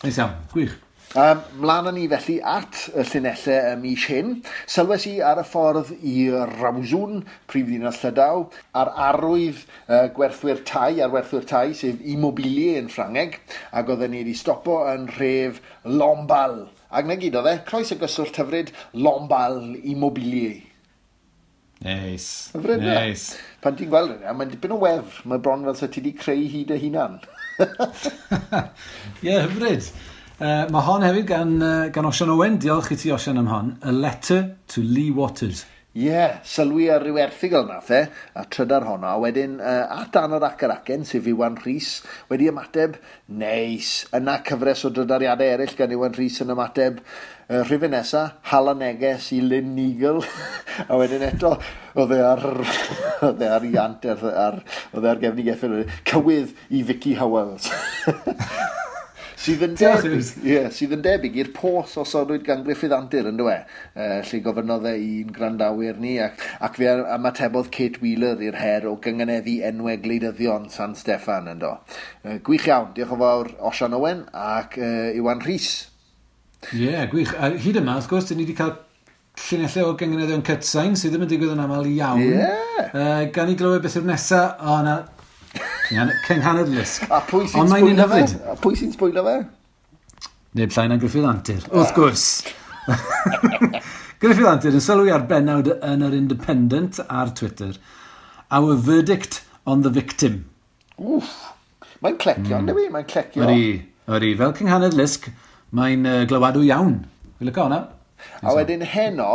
Mae'n 0.03 0.19
iawn, 0.19 0.35
gwych. 0.51 0.75
Um, 1.15 1.39
mlaen 1.63 1.95
ni 1.95 2.09
felly 2.11 2.41
at 2.43 2.89
y 2.91 3.05
llunellau 3.07 3.71
ym 3.71 3.83
mis 3.85 4.05
hyn, 4.11 4.33
sylwes 4.69 5.07
i 5.09 5.13
ar 5.25 5.39
y 5.41 5.45
ffordd 5.47 5.93
i 6.03 6.15
Rawzwn, 6.51 7.23
prifddinas 7.49 8.01
Llydaw, 8.03 8.43
a'r 8.77 8.91
arwydd 9.07 9.63
uh, 9.63 10.09
gwerthwyr 10.17 10.65
tai, 10.69 10.99
ar 11.01 11.13
werthwyr 11.15 11.47
tai, 11.49 11.71
sef 11.79 12.03
immobilier 12.03 12.83
yn 12.83 12.91
Ffrangeg, 12.93 13.39
ac 13.71 13.93
oedden 13.95 14.13
ni 14.13 14.25
wedi 14.25 14.35
stopo 14.37 14.81
yn 14.91 15.07
rhef 15.15 15.63
Lombal. 15.87 16.65
Ac 16.91 17.07
na 17.07 17.17
gyd 17.23 17.39
oedd 17.39 17.53
e, 17.53 17.55
croes 17.71 17.95
y 17.95 18.01
gyswllt 18.03 18.43
hyfryd 18.43 18.75
Lombal 18.99 19.63
immobilier. 19.79 20.59
Neis. 21.87 22.27
Hyfryd 22.57 22.83
Neis. 22.83 23.31
Pan 23.63 23.79
ti'n 23.79 23.89
gweld 23.95 24.19
yna, 24.19 24.35
mae'n 24.35 24.53
dipyn 24.53 24.75
o 24.75 24.83
wefr. 24.83 25.23
Mae 25.31 25.41
bron 25.41 25.65
fel 25.71 25.79
sa 25.79 25.89
ti 25.89 26.03
wedi 26.03 26.17
creu 26.19 26.45
hyd 26.51 26.75
y 26.75 26.83
hunan. 26.83 27.17
Ie, 27.63 29.31
yeah, 29.31 29.47
hyfryd. 29.47 29.95
Uh, 30.37 30.67
mae 30.69 30.85
hon 30.85 31.01
hefyd 31.01 31.25
gan, 31.31 31.53
uh, 31.65 31.87
gan 31.89 32.05
Osian 32.05 32.29
Owen, 32.29 32.59
diolch 32.61 32.91
i 32.93 32.97
ti 33.01 33.09
Osian 33.09 33.39
am 33.41 33.47
hon, 33.49 33.71
A 33.81 33.89
Letter 33.89 34.43
to 34.69 34.83
Lee 34.85 35.09
Waters. 35.09 35.63
Ie, 35.97 36.11
yeah, 36.11 36.35
sylwi 36.45 36.91
ar 36.93 37.01
ryw 37.01 37.17
erthigol 37.23 37.65
nath 37.65 37.89
e, 37.97 38.03
a 38.37 38.45
trydar 38.53 38.85
honno, 38.85 39.09
a 39.09 39.23
wedyn 39.23 39.55
uh, 39.65 39.87
at 39.97 40.19
anod 40.21 40.45
ac 40.45 40.67
yr 40.67 40.75
acen, 40.75 41.09
sef 41.09 41.25
Iwan 41.33 41.57
Rhys, 41.63 42.03
wedi 42.29 42.51
ymateb, 42.53 43.01
neis, 43.33 43.95
yna 44.13 44.37
cyfres 44.45 44.85
o 44.85 44.93
drydariadau 44.93 45.55
eraill 45.55 45.73
gan 45.81 45.97
Iwan 45.97 46.13
Rhys 46.19 46.37
yn 46.45 46.53
ymateb, 46.53 47.01
uh, 47.01 47.63
rhywun 47.65 47.97
nesa, 47.97 48.27
hala 48.53 48.77
neges 48.77 49.33
i 49.33 49.41
Lynn 49.41 49.73
Nigel, 49.73 50.21
a 50.91 51.01
wedyn 51.01 51.25
eto, 51.33 51.57
oedd 51.97 52.13
e 52.13 52.25
ar, 52.29 52.49
oedd 53.31 53.41
e 53.41 53.55
ar 53.57 53.71
iant, 53.73 54.11
oedd 54.13 54.29
e 54.29 54.39
ar, 54.45 54.65
ar 55.01 55.25
geffil, 55.25 55.81
e, 55.81 56.03
cywydd 56.13 56.53
i 56.77 56.85
Vicky 56.93 57.17
Howells. 57.17 57.73
sydd 59.47 59.63
yn 59.63 59.75
debyg, 59.79 60.31
yeah, 60.47 60.69
sydd 60.75 60.95
yn 60.97 61.03
debyg 61.05 61.37
i'r 61.39 61.51
pos 61.55 61.95
osodwyd 62.03 62.45
gan 62.47 62.65
Griffith 62.67 62.95
Antur 62.97 63.29
yn 63.31 63.39
dweud, 63.39 63.69
uh, 63.95 64.19
lle 64.27 64.41
gofynodd 64.43 64.89
e 64.91 64.95
i'n 65.03 65.33
grandawyr 65.35 66.01
ni, 66.03 66.17
ac, 66.23 66.43
ac 66.67 66.79
fe 66.81 66.95
ymatebodd 67.15 67.71
Kate 67.75 68.03
Wheeler 68.03 68.43
i'r 68.43 68.59
her 68.59 68.89
o 68.91 68.97
gyngeneddu 69.03 69.61
enwau 69.69 69.99
gleidyddion 70.03 70.71
San 70.75 70.97
Steffan 70.99 71.53
yn 71.53 71.63
do. 71.63 71.75
Uh, 72.25 72.39
gwych 72.47 72.67
iawn, 72.71 72.91
diolch 72.97 73.15
yn 73.15 73.23
fawr 73.23 73.53
Osian 73.71 73.95
Owen 73.99 74.25
ac 74.33 74.81
uh, 74.81 75.15
Iwan 75.15 75.45
Rhys. 75.47 75.71
Ie, 76.73 76.89
yeah, 76.89 77.07
gwych. 77.11 77.35
A 77.39 77.53
hyd 77.55 77.79
yma, 77.79 78.01
wrth 78.01 78.11
gwrs, 78.11 78.33
ni 78.35 78.43
wedi 78.43 78.57
cael 78.59 78.75
llunellau 79.47 79.93
o 79.93 79.97
gyngeneddion 80.01 80.43
cytsain 80.47 80.97
sydd 80.99 81.13
ddim 81.15 81.27
yn 81.27 81.31
digwydd 81.31 81.53
yn 81.55 81.63
aml 81.63 81.87
iawn. 81.91 82.25
Yeah. 82.25 82.89
Uh, 82.89 83.27
gan 83.35 83.53
i 83.53 83.59
glywed 83.59 83.85
beth 83.85 83.99
yw'r 84.01 84.09
nesaf, 84.09 84.57
o 84.65 84.81
na, 84.83 84.97
Cenghanedlus. 86.27 86.99
A 87.11 87.21
pwy 87.29 87.47
sy'n 87.51 87.71
sbwylo 87.71 88.09
fe? 88.11 88.23
A 88.51 88.57
pwy 88.61 88.79
sy'n 88.79 88.95
sbwylo 88.95 89.25
fe? 89.27 89.37
Neb 90.57 90.73
llain 90.73 90.93
na 90.93 90.97
Griffith 91.01 91.27
Antur. 91.29 91.61
Ah. 91.69 91.83
Wrth 91.83 91.95
gwrs. 91.97 92.27
Griffith 94.23 94.49
Antur 94.49 94.77
yn 94.79 94.85
sylwi 94.85 95.13
ar 95.15 95.27
benawd 95.29 95.69
yn 95.77 96.05
yr 96.07 96.17
Independent 96.17 97.01
ar 97.07 97.35
Twitter. 97.37 97.75
Our 98.51 98.77
verdict 98.77 99.43
on 99.67 99.83
the 99.83 99.91
victim. 99.91 100.45
Wff. 100.97 101.53
Mae'n 102.05 102.17
clecio, 102.21 102.61
mm. 102.61 102.71
newi? 102.71 102.87
Mae'n 102.93 103.09
clecio. 103.11 103.45
Ydy, 103.45 103.69
ydy. 104.17 104.33
Fel 104.39 104.55
cynghanedd 104.57 104.97
Lisg, 104.97 105.29
mae'n 105.77 106.09
uh, 106.09 106.23
glywadw 106.31 106.65
iawn. 106.69 106.99
Fi'n 107.39 107.51
lyco 107.51 107.67
hwnna. 107.67 107.83
A 108.47 108.55
wedyn 108.57 108.85
heno, 108.87 109.33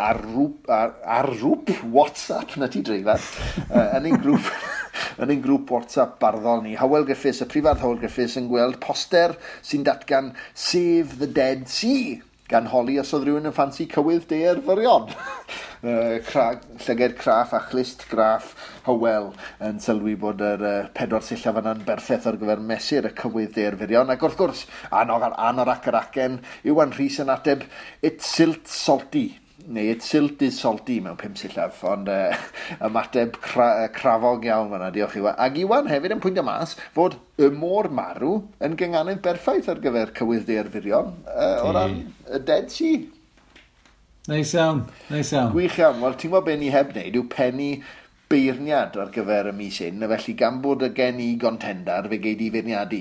ar, 0.00 0.20
rŵp, 0.22 0.70
ar, 0.74 0.94
ar 1.18 1.30
rŵp 1.32 1.72
WhatsApp 1.94 2.56
na 2.60 2.70
ti 2.72 2.82
dreifad, 2.86 3.24
uh, 3.68 3.88
yn 3.98 4.10
ein 4.10 4.20
grŵp 4.22 4.52
yn 5.20 5.34
ein 5.34 5.44
grŵp 5.44 5.70
WhatsApp 5.74 6.18
barddol 6.22 6.64
ni. 6.64 6.74
Howell 6.80 7.06
Griffiths, 7.08 7.44
y 7.44 7.50
prifardd 7.50 7.84
Howell 7.84 8.00
Griffiths, 8.00 8.38
yn 8.40 8.48
gweld 8.50 8.80
poster 8.82 9.36
sy'n 9.60 9.86
datgan 9.86 10.34
Save 10.54 11.20
the 11.20 11.30
Dead 11.30 11.68
Sea 11.68 12.20
gan 12.50 12.66
holi 12.72 12.96
os 12.98 13.12
oedd 13.14 13.28
rhywun 13.28 13.46
yn 13.46 13.54
ffansi 13.54 13.86
cywydd 13.90 14.26
de 14.30 14.40
erfyrion. 14.50 15.06
Llyged 15.84 17.14
craff 17.20 17.54
a 17.54 17.60
chlist 17.68 18.02
graff 18.10 18.56
Howell 18.88 19.30
yn 19.66 19.78
sylwi 19.82 20.16
bod 20.18 20.42
yr 20.44 20.64
uh, 20.66 20.72
pedwar 20.96 21.22
sillaf 21.24 21.60
yna'n 21.62 21.84
berffeth 21.86 22.26
ar 22.26 22.40
gyfer 22.40 22.64
mesur 22.72 23.06
y 23.06 23.12
cywydd 23.22 23.54
deir 23.54 23.78
fyrion. 23.80 24.10
Ac 24.10 24.26
wrth 24.26 24.38
gwrs, 24.40 24.64
anor 24.90 25.30
ar 25.30 25.72
ac 25.76 25.86
yr 25.92 26.00
acen, 26.00 26.40
yw 26.66 26.82
an 26.82 26.96
rhys 26.96 27.20
yn 27.22 27.30
ateb, 27.36 27.62
it 28.02 28.18
silt 28.26 28.66
salty 28.70 29.28
neu 29.70 29.90
etsil 29.92 30.28
dydd 30.40 30.54
soldi 30.56 30.98
mewn 31.04 31.18
pum 31.20 31.36
sillaf, 31.38 31.82
ond 31.86 32.10
uh, 32.10 32.34
ymateb 32.88 33.38
cra, 33.42 33.68
e, 33.84 33.92
crafog 33.94 34.46
iawn 34.48 34.72
fyna, 34.72 34.90
diolch 34.94 35.16
i 35.20 35.24
wa. 35.24 35.36
Ag 35.46 35.60
Iwan 35.62 35.90
hefyd 35.90 36.16
yn 36.16 36.22
pwyntio 36.24 36.44
mas 36.46 36.74
fod 36.96 37.16
y 37.40 37.52
môr 37.54 37.90
marw 37.94 38.40
yn 38.66 38.76
gynghanedd 38.80 39.22
berffaith 39.24 39.70
ar 39.70 39.82
gyfer 39.84 40.12
cywydd 40.18 40.44
ddeirfurion 40.48 41.14
uh, 41.22 41.30
e, 41.30 41.48
o 41.64 41.72
ran 41.76 41.96
y 42.26 42.42
Dead 42.50 42.70
Sea. 42.74 43.00
Neis 44.30 44.52
iawn, 44.54 44.84
neis 45.08 45.32
iawn. 45.34 45.54
Gwych 45.54 45.78
iawn, 45.80 46.02
wel 46.02 46.18
ti'n 46.18 46.30
gwybod 46.30 46.50
beth 46.50 46.60
ni 46.60 46.74
heb 46.74 46.92
wneud 46.94 47.16
yw 47.22 47.26
penny 47.32 47.70
beirniad 48.30 48.94
ar 49.00 49.08
gyfer 49.14 49.48
y 49.50 49.54
mis 49.58 49.80
hyn, 49.82 50.02
felly 50.12 50.34
gan 50.38 50.60
bod 50.62 50.84
y 50.86 50.90
gen 50.94 51.18
i 51.22 51.32
gontendar 51.40 52.06
fe 52.10 52.20
geid 52.22 52.42
i 52.44 52.50
feirniadu. 52.54 53.00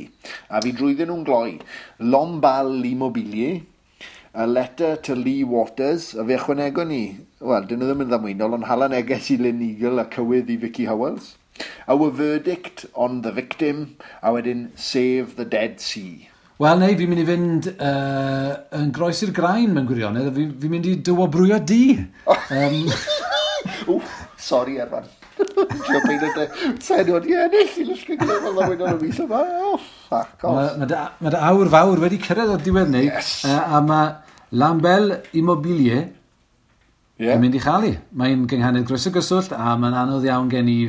A 0.50 0.62
fi 0.64 0.72
drwyddyn 0.74 1.12
nhw'n 1.12 1.26
gloi. 1.28 1.60
Lombal 2.02 2.72
Immobilier, 2.90 3.60
a 4.34 4.46
letter 4.48 4.96
to 4.96 5.16
Lee 5.16 5.44
Waters, 5.44 6.14
a 6.14 6.26
fe 6.26 6.38
ychwanego 6.38 6.86
ni, 6.88 7.04
wel, 7.42 7.68
dyn 7.68 7.82
nhw 7.82 7.90
ddim 7.90 8.04
yn 8.06 8.12
ddamweinol, 8.12 8.58
ond 8.60 8.68
hala 8.70 8.90
neges 8.92 9.30
i 9.34 9.38
Lynn 9.42 9.62
Eagle 9.66 10.04
a 10.04 10.08
cywydd 10.14 10.52
i 10.54 10.58
Vicky 10.62 10.86
Howells. 10.90 11.36
Our 11.92 12.10
verdict 12.16 12.86
on 12.94 13.22
the 13.26 13.32
victim, 13.36 13.98
a 14.22 14.32
wedyn 14.36 14.70
save 14.76 15.36
the 15.36 15.46
dead 15.46 15.82
sea. 15.84 16.30
Wel, 16.60 16.82
neu, 16.82 16.96
fi'n 17.00 17.12
mynd 17.12 17.24
i 17.24 17.28
fynd 17.28 17.70
uh, 17.76 18.54
yn 18.80 18.90
groes 18.96 19.24
i'r 19.24 19.32
grain 19.36 19.72
mewn 19.76 19.88
gwirionedd, 19.90 20.34
fi'n 20.36 20.74
mynd 20.74 20.90
i 20.92 20.98
dywobrwyo 21.10 21.62
di. 21.64 21.84
um... 22.28 22.82
Wff, 23.90 24.20
sori, 24.40 24.78
Erfan. 24.80 25.08
Ti'n 25.40 26.06
byd 26.06 26.26
yn 26.28 26.34
dweud, 26.36 27.26
di 27.26 27.36
ennill 27.36 27.76
i 27.82 27.86
lysgu 27.88 28.18
gyda 28.20 28.38
fel 28.44 28.60
y 28.60 28.68
wyno 28.74 28.94
mis 29.02 29.20
yma. 29.24 29.42
Oh, 29.70 29.80
fuck 30.10 30.46
off. 30.50 30.78
Mae 30.80 30.98
ma 31.24 31.34
dy 31.34 31.42
awr 31.50 31.72
fawr 31.76 32.02
wedi 32.04 32.20
cyrraedd 32.24 32.56
o'r 32.56 32.64
diwedd 32.66 32.92
neu. 32.94 33.08
Yes. 33.08 33.34
Uh, 33.48 33.60
a 33.78 33.82
mae 33.86 34.12
Lambel 34.60 35.12
Immobilie 35.40 36.00
yeah. 37.20 37.36
yn 37.36 37.44
mynd 37.44 37.60
i 37.60 37.64
chael 37.64 37.90
i. 37.90 37.94
Mae'n 38.20 38.48
gynghanedd 38.52 38.88
groes 38.90 39.08
y 39.08 39.14
gyswllt 39.16 39.54
a 39.56 39.76
mae'n 39.80 39.98
anodd 40.04 40.28
iawn 40.28 40.50
gen 40.52 40.72
i 40.72 40.80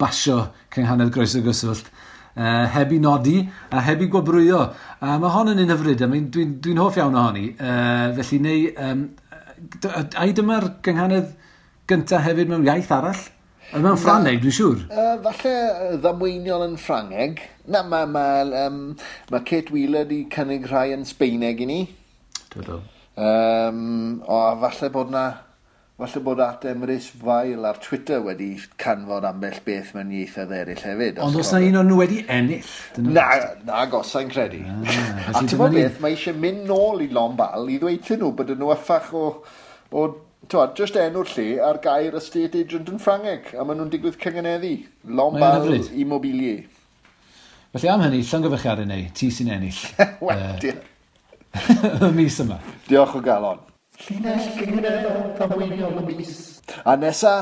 basio 0.00 0.40
cynghanedd 0.74 1.12
groes 1.14 1.36
y 1.38 1.44
gyswllt. 1.46 1.90
Uh, 2.32 2.64
heb 2.72 2.94
i 2.96 2.98
nodi 3.02 3.36
a 3.70 3.82
heb 3.84 4.02
i 4.02 4.08
gwobrwyo. 4.10 4.62
A 5.04 5.18
mae 5.20 5.34
hon 5.34 5.52
yn 5.52 5.66
un 5.66 5.74
hyfryd 5.74 6.00
a 6.00 6.08
dwi'n 6.08 6.30
dwi, 6.32 6.46
dwi 6.64 6.78
hoff 6.80 6.98
iawn 6.98 7.18
ohoni. 7.18 7.52
Uh, 7.58 8.14
felly 8.20 8.40
neu... 8.46 8.70
Um, 8.80 9.10
a 10.18 10.24
dyma'r 10.34 10.64
gynghanedd 10.82 11.28
gyntaf 11.86 12.24
hefyd 12.24 12.50
mewn 12.50 12.66
iaith 12.66 12.90
arall. 12.94 13.20
Oedd 13.72 13.86
mewn 13.86 13.96
Ffrangeg, 13.96 14.42
dwi'n 14.42 14.52
siŵr? 14.52 14.80
Uh, 14.92 15.14
falle 15.24 15.52
ddamweiniol 16.02 16.66
yn 16.66 16.74
Ffrangeg. 16.76 17.38
Na, 17.72 17.80
mae 17.88 18.04
ma, 18.04 18.24
um, 18.66 18.80
ma 19.32 19.38
Kate 19.48 19.72
Wheeler 19.72 20.04
wedi 20.04 20.26
cynnig 20.34 20.66
rhai 20.68 20.90
yn 20.92 21.06
Sbeineg 21.08 21.62
i 21.64 21.68
ni. 21.70 21.78
Dydw. 22.52 22.82
Um, 23.16 24.18
o, 24.28 24.42
falle 24.60 24.90
bod 24.92 25.14
na... 25.14 25.22
Falle 26.02 26.20
bod 26.26 26.42
at 26.44 26.66
Emrys 26.68 27.06
Fael 27.16 27.64
ar 27.68 27.78
Twitter 27.80 28.20
wedi 28.26 28.50
canfod 28.80 29.24
ambell 29.28 29.60
beth 29.64 29.94
mewn 29.96 30.10
ieithoedd 30.18 30.52
eraill 30.56 30.84
hefyd. 30.90 31.20
Ond 31.24 31.38
os 31.40 31.52
na 31.54 31.60
un 31.64 31.78
o'n 31.80 31.88
nhw 31.88 32.00
wedi 32.02 32.18
ennill? 32.32 32.74
Na, 33.06 33.24
na 33.68 33.86
gosau'n 33.92 34.28
credu. 34.32 34.60
Ah, 34.68 35.30
a 35.30 35.44
ti'n 35.46 35.60
bod 35.60 35.72
beth, 35.78 35.96
mae 36.02 36.16
eisiau 36.16 36.36
mynd 36.42 36.66
nôl 36.68 37.06
i 37.06 37.08
Lombal 37.12 37.72
i 37.72 37.80
ddweud 37.80 38.12
nhw 38.18 38.32
bod 38.36 38.52
nhw 38.52 38.72
effach 38.74 39.12
o, 39.16 39.24
o 39.96 40.04
Tywad, 40.50 40.74
just 40.74 40.96
enw'r 40.98 41.28
lle 41.36 41.60
ar 41.62 41.78
gair 41.82 42.16
estate 42.18 42.58
agent 42.64 42.88
yn 42.90 42.98
Ffrangeg, 42.98 43.52
a 43.54 43.62
maen 43.62 43.78
nhw'n 43.78 43.90
digwydd 43.92 44.16
cyngeneddi. 44.20 44.72
Lombard 45.06 45.70
Immobilier. 45.94 46.64
Felly 47.72 47.88
am 47.92 48.02
hynny, 48.02 48.24
llyngyfychiad 48.26 48.82
yn 48.82 48.94
ei, 48.96 49.04
ti 49.14 49.30
sy'n 49.30 49.52
ennill. 49.54 49.78
Wedi. 50.26 50.72
Y 52.02 52.10
mis 52.16 52.40
yma. 52.42 52.58
Diolch 52.88 53.14
o 53.16 53.20
galon. 53.22 53.60
Llinell 54.02 54.48
cyngeneddol 54.58 55.30
cyfwyniol 55.38 56.00
y 56.02 56.04
mis. 56.10 56.34
A 56.82 56.96
nesa, 56.98 57.34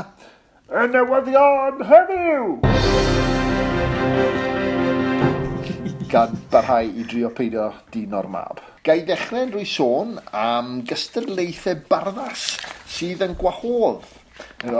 y 0.68 0.70
newyddion 0.92 1.76
heddiw! 1.90 2.44
Gan 6.12 6.36
barhau 6.52 6.86
i 6.90 7.02
drio 7.06 7.30
peidio 7.32 7.70
dyn 7.94 8.12
o'r 8.18 8.28
mab. 8.28 8.60
Ga 8.80 8.94
i 8.96 9.02
ddechrau 9.04 9.50
drwy 9.50 9.66
sôn 9.68 10.14
am 10.32 10.68
gystadlaethau 10.88 11.82
barddas 11.90 12.44
sydd 12.88 13.20
yn 13.26 13.34
gwahodd. 13.36 14.06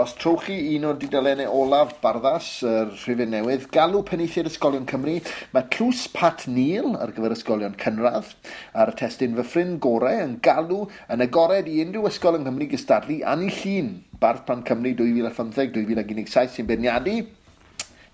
Os 0.01 0.15
trowch 0.17 0.47
chi 0.47 0.55
un 0.73 0.87
o'r 0.89 0.95
dudalennau 0.97 1.51
olaf 1.59 1.91
barddas 2.01 2.47
yr 2.65 2.89
rhifau 2.95 3.29
newydd, 3.29 3.67
galw 3.75 4.01
peneithiad 4.07 4.49
Ysgolion 4.49 4.87
Cymru, 4.89 5.19
mae 5.53 5.67
Clws 5.75 6.07
Pat 6.15 6.47
Neil 6.49 6.95
ar 6.97 7.13
gyfer 7.13 7.35
Ysgolion 7.35 7.77
Cynradd 7.83 8.31
a'r 8.73 8.93
testyn 8.97 9.37
fy 9.37 9.45
ffrind 9.51 9.77
gorau 9.85 10.23
yn 10.23 10.39
galw 10.49 10.87
yn 11.05 11.21
agored 11.27 11.69
i 11.69 11.83
unrhyw 11.85 12.09
ysgol 12.09 12.39
yng 12.39 12.47
Nghymru 12.47 12.71
gystadlu 12.73 13.19
Annie 13.35 13.53
Llun, 13.59 13.93
Barth 14.17 14.47
Pan 14.49 14.65
Cymru 14.65 14.95
2015-2017 15.03 16.57
sy'n 16.57 16.73
beirniadu 16.73 17.19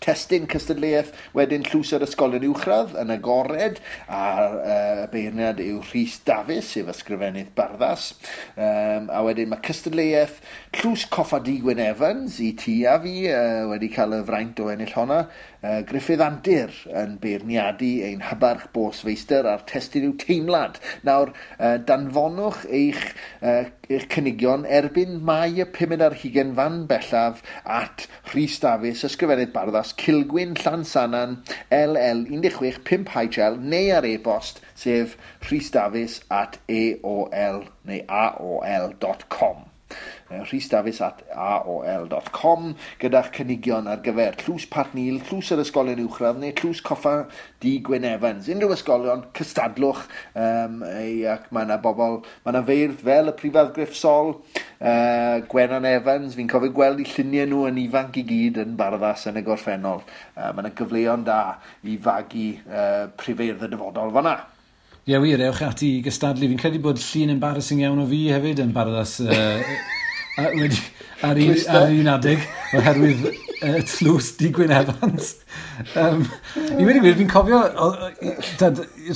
testyn 0.03 0.45
cystadleuaeth 0.51 1.13
wedyn 1.37 1.65
llws 1.67 1.93
yr 1.97 2.05
ysgolion 2.05 2.45
uwchradd 2.51 2.93
yn 3.01 3.13
agored 3.15 3.79
a'r 4.13 4.57
uh, 4.57 5.03
beirniad 5.13 5.61
yw 5.63 5.81
Rhys 5.89 6.19
Dafis 6.27 6.73
sef 6.75 6.91
ysgrifennydd 6.93 7.53
barddas 7.57 8.11
um, 8.13 9.09
a 9.09 9.23
wedyn 9.25 9.49
mae 9.51 9.63
cystadleuaeth 9.65 10.37
Llws 10.77 11.07
coffa 11.09 11.39
di 11.41 11.55
Gwyn 11.57 11.79
Evans 11.81 12.35
i 12.45 12.51
ti 12.53 12.73
a 12.85 12.99
fi 13.01 13.23
uh, 13.33 13.63
wedi 13.71 13.87
cael 13.89 14.11
y 14.13 14.17
fraint 14.27 14.59
o 14.61 14.67
ennill 14.69 14.91
honna. 14.93 15.23
Uh, 15.57 15.79
Griffith 15.89 16.21
Andir 16.21 16.73
yn 17.01 17.15
beirniadu 17.23 17.87
ein 18.05 18.19
hybarch 18.27 18.67
bos 18.75 18.99
feistr 19.01 19.47
a'r 19.49 19.63
testyn 19.71 20.05
yw 20.05 20.11
teimlad. 20.21 20.75
Nawr, 21.07 21.31
uh, 21.57 21.79
danfonwch 21.87 22.67
eich 22.69 22.99
uh, 23.41 23.63
eich 23.89 24.05
cynigion 24.13 24.67
erbyn 24.69 25.15
mai 25.25 25.55
y 25.55 25.65
520 25.65 26.53
fan 26.59 26.77
bellaf 26.91 27.41
at 27.65 28.05
Rhys 28.35 28.59
Davies, 28.61 29.01
ysgrifennydd 29.07 29.55
barddas, 29.55 29.95
Cilgwyn 29.97 30.53
Llansanan, 30.61 31.39
LL165HL 31.73 33.57
neu 33.65 33.89
ar 33.97 34.05
e-bost 34.11 34.61
sef 34.77 35.17
rhysdafis 35.47 36.19
at 36.29 36.59
aol 36.69 37.65
neu 37.89 38.05
aol.com 38.19 39.66
rhysdafis.aol.com 40.29 42.75
gyda'ch 43.01 43.31
cynigion 43.37 43.85
ar 43.91 43.99
gyfer 44.05 44.33
tlws 44.41 44.65
Patnil, 44.71 45.17
tlws 45.27 45.47
yr 45.55 45.61
ysgolion 45.63 46.03
uwchradd 46.03 46.37
neu 46.41 46.53
tlws 46.57 46.79
coffa 46.85 47.15
di 47.63 47.73
Gwyn 47.85 48.07
Evans. 48.09 48.45
Unrhyw 48.51 48.71
ysgolion, 48.75 49.21
cystadlwch 49.37 50.03
um, 50.33 50.73
ei, 50.87 51.15
ac 51.31 51.43
mae 51.55 51.63
yna 51.67 51.77
bobl, 51.83 52.15
mae 52.43 52.51
yna 52.53 52.63
feirdd 52.67 52.99
fel 53.07 53.27
y 53.31 53.33
prifedd 53.39 53.73
Griff 53.77 53.93
Sol, 53.97 54.27
uh, 54.81 55.37
Gwenan 55.49 55.85
Evans, 55.89 56.35
fi'n 56.37 56.51
cofio 56.51 56.71
gweld 56.75 56.99
i 57.03 57.05
lluniau 57.07 57.47
nhw 57.47 57.61
yn 57.71 57.81
ifanc 57.85 58.13
i 58.19 58.23
gyd 58.27 58.55
yn 58.63 58.71
barddas 58.79 59.21
yn 59.31 59.39
y 59.41 59.43
gorffennol. 59.47 60.01
Uh, 60.35 60.51
mae 60.51 60.61
yna 60.65 60.75
gyfleon 60.77 61.23
da 61.27 61.41
i 61.87 61.97
fagu 62.01 62.47
uh, 62.67 63.03
prifeirdd 63.19 63.65
y 63.65 63.67
dyfodol 63.73 64.11
fanna. 64.15 64.37
Ie 65.07 65.15
wir, 65.23 65.39
ewch 65.39 65.61
ati 65.63 65.87
i 65.95 65.99
gystadlu. 66.03 66.49
Fi'n 66.51 66.59
credu 66.59 66.81
bod 66.83 66.99
llun 66.99 67.31
embarrassing 67.37 67.79
iawn 67.79 68.01
o 68.03 68.07
fi 68.09 68.25
hefyd 68.35 68.59
yn 68.59 68.73
barddas 68.75 69.13
uh, 69.23 69.61
A 70.37 70.51
wedi, 70.53 70.77
ar, 71.25 71.37
un, 71.41 71.55
ar 71.73 71.89
un 71.89 72.07
adeg, 72.11 72.43
oherwydd 72.77 73.23
uh, 73.25 73.77
tlws 73.89 74.27
di 74.37 74.51
Gwyn 74.53 74.69
Evans. 74.69 75.31
Um, 75.97 76.19
I 76.77 76.83
wedi 76.85 76.99
gwir, 77.01 77.15
fi'n 77.17 77.29
cofio, 77.31 77.61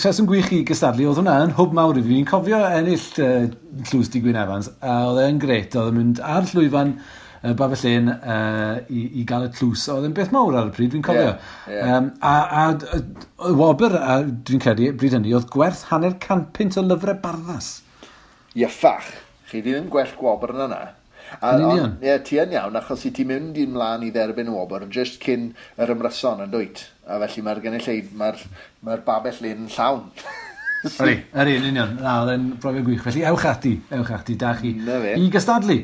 rheswm 0.01 0.26
gwych 0.32 0.47
i 0.57 0.63
gystadlu, 0.65 1.11
oedd 1.11 1.19
hwnna 1.22 1.36
yn 1.45 1.51
hwb 1.59 1.76
mawr 1.78 1.99
i 1.99 2.01
fi. 2.01 2.15
Fi'n 2.15 2.30
cofio 2.32 2.61
ennill 2.65 3.03
uh, 3.22 3.43
tlws 3.91 4.09
di 4.15 4.22
Gwyn 4.24 4.39
Evans, 4.41 4.72
a 4.82 4.95
oedd 5.11 5.22
e'n 5.28 5.38
gret, 5.43 5.78
oedd 5.78 5.91
e'n 5.91 5.99
mynd 5.99 6.22
ar 6.26 6.47
llwyfan 6.49 6.95
uh, 6.97 7.51
Babell 7.59 7.84
Lyn 7.86 8.09
uh, 8.15 8.80
i, 8.89 9.03
i 9.22 9.26
gael 9.30 9.45
y 9.45 9.51
tlws. 9.59 9.84
Oedd 9.93 10.07
e'n 10.09 10.15
beth 10.17 10.34
mawr 10.34 10.57
ar 10.57 10.72
y 10.72 10.74
pryd, 10.74 10.95
fi'n 10.95 11.03
cofio. 11.05 11.28
Yeah, 11.28 11.76
yeah. 11.76 11.99
Um, 11.99 12.07
a, 12.17 12.63
a, 12.63 13.03
a 13.45 13.51
Wobr, 13.59 13.93
dwi'n 14.49 14.63
credu, 14.65 14.89
bryd 14.97 15.19
hynny, 15.19 15.36
oedd 15.38 15.45
gwerth 15.53 15.86
hanner 15.91 16.17
cant 16.26 16.49
pint 16.57 16.82
o 16.82 16.86
lyfrau 16.88 17.22
barddas. 17.22 17.69
Ieffach, 18.57 19.13
chi 19.53 19.61
ddim 19.61 19.86
gwell 19.93 20.17
gwobr 20.17 20.55
yn 20.57 20.65
yna. 20.65 20.82
A, 21.39 21.55
yn 21.55 21.65
union. 21.65 21.97
Ie, 22.03 22.17
ti 22.27 22.39
yn 22.41 22.53
iawn, 22.57 22.77
achos 22.82 23.05
i 23.07 23.13
ti 23.15 23.25
mynd 23.27 23.57
i'n 23.61 23.73
mlaen 23.75 24.05
i 24.07 24.11
dderbyn 24.13 24.51
o 24.51 24.59
obor, 24.63 24.86
just 24.91 25.21
cyn 25.23 25.51
yr 25.82 25.93
ymryson 25.95 26.43
yn 26.45 26.53
dwyt. 26.53 26.86
A 27.07 27.19
felly 27.23 27.45
mae'r 27.47 27.61
gynulleid, 27.63 28.13
mae'r 28.19 28.45
mae 28.88 29.03
babell 29.07 29.43
le'n 29.45 29.67
llawn. 29.71 30.07
Yri, 30.82 31.19
yri, 31.38 31.57
yn 31.59 31.67
union. 31.69 31.91
Na, 32.01 32.15
oedd 32.23 32.32
e'n 32.34 32.47
brofiad 32.61 32.88
gwych. 32.88 33.03
Felly, 33.05 33.21
ewch 33.29 33.43
ati, 33.45 33.75
ewch 33.93 34.15
ati, 34.15 34.36
da 34.41 34.55
chi. 34.57 34.71
I 35.13 35.27
gystadlu. 35.34 35.75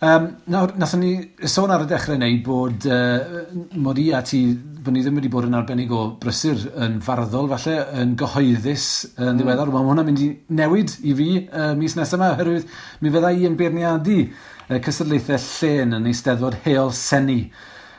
Um, 0.00 0.36
nawr, 0.46 0.76
nathon 0.78 1.00
ni 1.02 1.12
sôn 1.50 1.72
ar 1.74 1.82
y 1.82 1.86
dechrau 1.90 2.14
neu 2.20 2.36
bod 2.46 2.84
uh, 2.86 3.48
mod 3.82 3.98
i 3.98 4.12
a 4.14 4.20
ti, 4.22 4.44
bod 4.54 4.94
ni 4.94 5.00
ddim 5.02 5.16
wedi 5.18 5.30
bod 5.32 5.48
yn 5.48 5.56
arbennig 5.58 5.90
o 5.90 6.04
brysur 6.22 6.60
yn 6.84 7.00
farddol 7.02 7.48
falle, 7.50 7.80
yn 7.98 8.12
gyhoeddus 8.20 8.84
yn 9.16 9.32
mm. 9.32 9.40
ddiweddar. 9.40 9.72
Mae 9.74 9.88
hwnna'n 9.88 10.06
mynd 10.06 10.22
i 10.22 10.28
newid 10.60 10.94
i 11.02 11.16
fi 11.18 11.26
uh, 11.40 11.72
mis 11.80 11.98
nesaf 11.98 12.14
yma, 12.14 12.28
oherwydd 12.36 12.70
mi 13.02 13.10
fydda 13.16 13.32
i 13.34 13.48
yn 13.50 13.58
beirniadu 13.58 14.20
uh, 14.28 14.78
cysadlaethau 14.86 15.42
llen 15.48 15.98
yn 15.98 16.06
eisteddfod 16.12 16.60
heol 16.68 16.94
seni. 16.94 17.40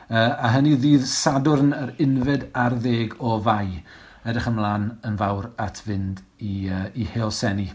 Uh, 0.08 0.40
a 0.40 0.54
hynny 0.56 0.78
ddydd 0.80 1.04
Sadwrn 1.04 1.76
yr 1.82 1.94
unfed 2.08 2.48
ar 2.64 2.80
ddeg 2.80 3.20
o 3.20 3.36
fai. 3.44 3.84
Edrych 4.24 4.48
ymlaen 4.54 4.94
yn 5.04 5.20
fawr 5.20 5.52
at 5.60 5.84
fynd 5.84 6.24
i, 6.40 6.64
uh, 6.72 6.88
i 6.96 7.12
heol 7.12 7.36
seni. 7.36 7.68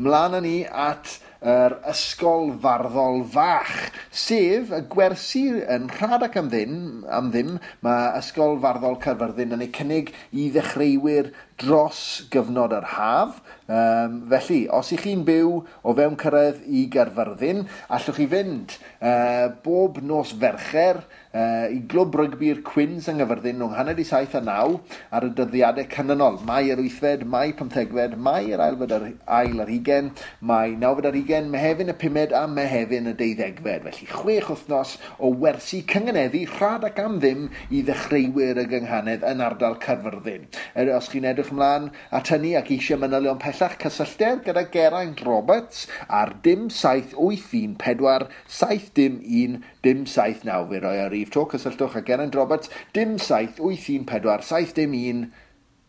Mlaen 0.00 0.40
â 0.40 0.40
ni 0.44 0.56
at 0.64 1.18
yr 1.46 1.76
ysgol 1.86 2.48
farddol 2.62 3.20
fach, 3.30 3.74
sef 4.10 4.72
y 4.74 4.80
gwersi 4.90 5.44
yn 5.62 5.86
rhad 5.94 6.24
ac 6.26 6.38
am 6.40 6.48
ddim, 6.50 6.78
am 7.06 7.30
ddim 7.30 7.52
mae 7.86 8.08
ysgol 8.18 8.58
farddol 8.64 8.98
Caerfyrddin 9.04 9.54
yn 9.54 9.62
ei 9.62 9.70
cynnig 9.76 10.10
i 10.34 10.48
ddechreuwyr 10.54 11.30
dros 11.60 12.26
gyfnod 12.32 12.74
yr 12.76 12.88
haf. 12.96 13.40
Um, 13.66 14.20
felly, 14.30 14.60
os 14.70 14.92
ych 14.94 15.02
chi'n 15.02 15.24
byw 15.26 15.56
o 15.82 15.94
fewn 15.98 16.14
cyrraedd 16.20 16.60
i 16.70 16.84
Gerfyrddin, 16.92 17.64
allwch 17.90 18.20
chi 18.20 18.26
fynd 18.30 18.76
uh, 19.00 19.48
bob 19.64 19.98
nos 20.06 20.30
fercher 20.38 21.00
uh, 21.36 21.66
i 21.72 21.80
glwb 21.90 22.14
rygbi'r 22.20 22.60
Quins 22.66 23.08
yng 23.10 23.18
Nghyfyrddin 23.18 23.58
rhwng 23.58 23.74
hanner 23.74 23.98
i 23.98 24.06
saith 24.06 24.36
a 24.38 24.42
naw 24.44 24.76
ar 25.10 25.26
y 25.26 25.32
dyddiadau 25.34 25.88
canlynol. 25.90 26.38
Mae 26.46 26.70
yr 26.70 26.82
wythfed, 26.84 27.24
mae 27.32 27.56
pymthegfed, 27.58 28.14
mae 28.22 28.52
yr 28.54 28.62
ail 28.62 28.86
ar, 28.86 29.08
ail 29.40 29.64
ar 29.64 29.72
hugen, 29.72 30.12
mae 30.38 30.76
nawfed 30.78 31.10
ar 31.10 31.18
hugen, 31.18 31.50
mehefin 31.50 31.90
y 31.90 31.96
pumed 31.98 32.36
a 32.36 32.44
mehefin 32.46 33.10
y 33.10 33.16
deuddegfed. 33.18 33.88
Felly 33.88 34.08
chwech 34.12 34.52
wythnos 34.52 34.94
o 35.18 35.32
wersi 35.42 35.82
cyngeneddu 35.90 36.44
rhad 36.54 36.86
ac 36.86 37.02
am 37.02 37.18
ddim 37.18 37.48
i 37.74 37.82
ddechreuwyr 37.82 38.62
y 38.62 38.68
gynghanedd 38.70 39.26
yn 39.26 39.42
ardal 39.42 39.80
Cerfyrddin. 39.82 40.46
Er, 40.78 40.94
os 40.94 41.10
chi'n 41.10 41.26
edrych 41.26 41.45
edrych 41.46 41.52
ymlaen 41.52 41.90
at 42.10 42.30
hynny 42.30 42.56
ac 42.58 42.70
eisiau 42.70 42.98
manylion 42.98 43.38
pellach 43.38 43.76
cysylltiad 43.78 44.42
gyda 44.44 44.66
Geraint 44.72 45.20
Roberts 45.24 45.86
ar 46.08 46.34
dim 46.42 46.68
714 46.70 48.28
7 48.48 48.94
dim 48.94 49.20
1 49.22 49.62
dim 49.82 50.06
7 50.06 50.44
9. 50.44 50.68
Fe 50.70 50.80
roi 50.80 50.98
ar 51.00 51.10
rif 51.10 51.30
to 51.30 51.46
cysylltwch 51.46 51.96
â 51.96 52.04
Geraint 52.04 52.34
Roberts 52.34 52.70
dim 52.94 53.18
714 53.18 54.42
7 54.42 54.74
dim 54.76 54.94
1 54.94 55.26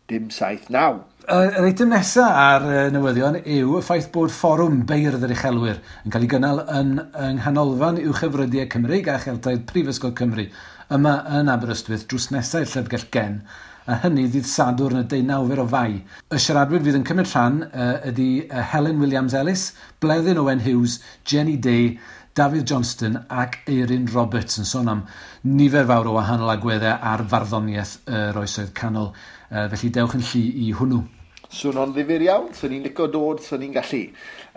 dim 0.08 0.30
7 0.30 0.70
9. 0.70 1.02
Yr 1.28 1.66
eitem 1.68 1.90
nesaf 1.92 2.32
ar 2.32 2.64
uh, 2.64 2.86
newyddion 2.92 3.42
yw 3.42 3.78
y 3.78 3.84
ffaith 3.84 4.08
bod 4.14 4.32
fforwm 4.32 4.84
beirdd 4.88 5.26
yr 5.26 5.34
uchelwyr 5.34 5.82
yn 6.04 6.14
cael 6.14 6.24
ei 6.24 6.32
gynnal 6.32 6.62
yn, 6.72 6.94
yng 7.12 7.40
nghanolfan 7.42 8.00
uwchhyfrydiau 8.06 8.70
Cymru 8.72 9.02
a 9.04 9.18
Cheltaid 9.20 9.66
Prifysgol 9.68 10.14
Cymru 10.16 10.48
yma 10.94 11.18
yn 11.36 11.50
Aberystwyth 11.52 12.06
drws 12.08 12.30
nesaf 12.32 12.64
i'r 12.64 12.72
Llybgell 12.72 13.10
Gen 13.12 13.42
a 13.88 13.96
hynny 14.02 14.26
ddydd 14.28 14.46
Sadwrn 14.48 15.00
y 15.00 15.04
19 15.08 15.62
o 15.62 15.66
fai. 15.72 15.98
Y 16.28 16.40
siaradwyr 16.44 16.84
fydd 16.84 16.98
yn 17.00 17.06
cymryd 17.08 17.30
rhan 17.32 17.58
uh, 17.68 17.96
ydy 18.10 18.28
uh, 18.44 18.62
Helen 18.72 19.00
Williams-Ellis, 19.02 19.70
Bleddyn 20.04 20.40
Owen 20.42 20.62
Hughes, 20.66 20.98
Jenny 21.24 21.56
Day, 21.56 21.96
David 22.38 22.68
Johnston 22.70 23.16
ac 23.34 23.58
Eirin 23.66 24.06
Roberts 24.14 24.60
yn 24.60 24.68
sôn 24.68 24.92
am 24.92 25.04
nifer 25.42 25.88
fawr 25.88 26.06
o 26.06 26.14
wahanol 26.18 26.52
agweddau 26.52 27.00
ar 27.12 27.24
farddoniaeth 27.32 27.96
yr 28.06 28.38
oesoedd 28.38 28.74
canol. 28.78 29.10
Felly 29.50 29.90
dewch 29.96 30.14
yn 30.14 30.26
llu 30.28 30.44
i 30.68 30.74
hwnnw. 30.78 31.02
Swn 31.48 31.78
o'n 31.80 31.94
ddifur 31.96 32.20
iawn, 32.20 32.50
swn 32.52 32.74
i'n 32.76 32.82
licio 32.84 33.06
dod, 33.08 33.38
swn 33.40 33.62
i'n 33.64 33.72
gallu. 33.72 34.02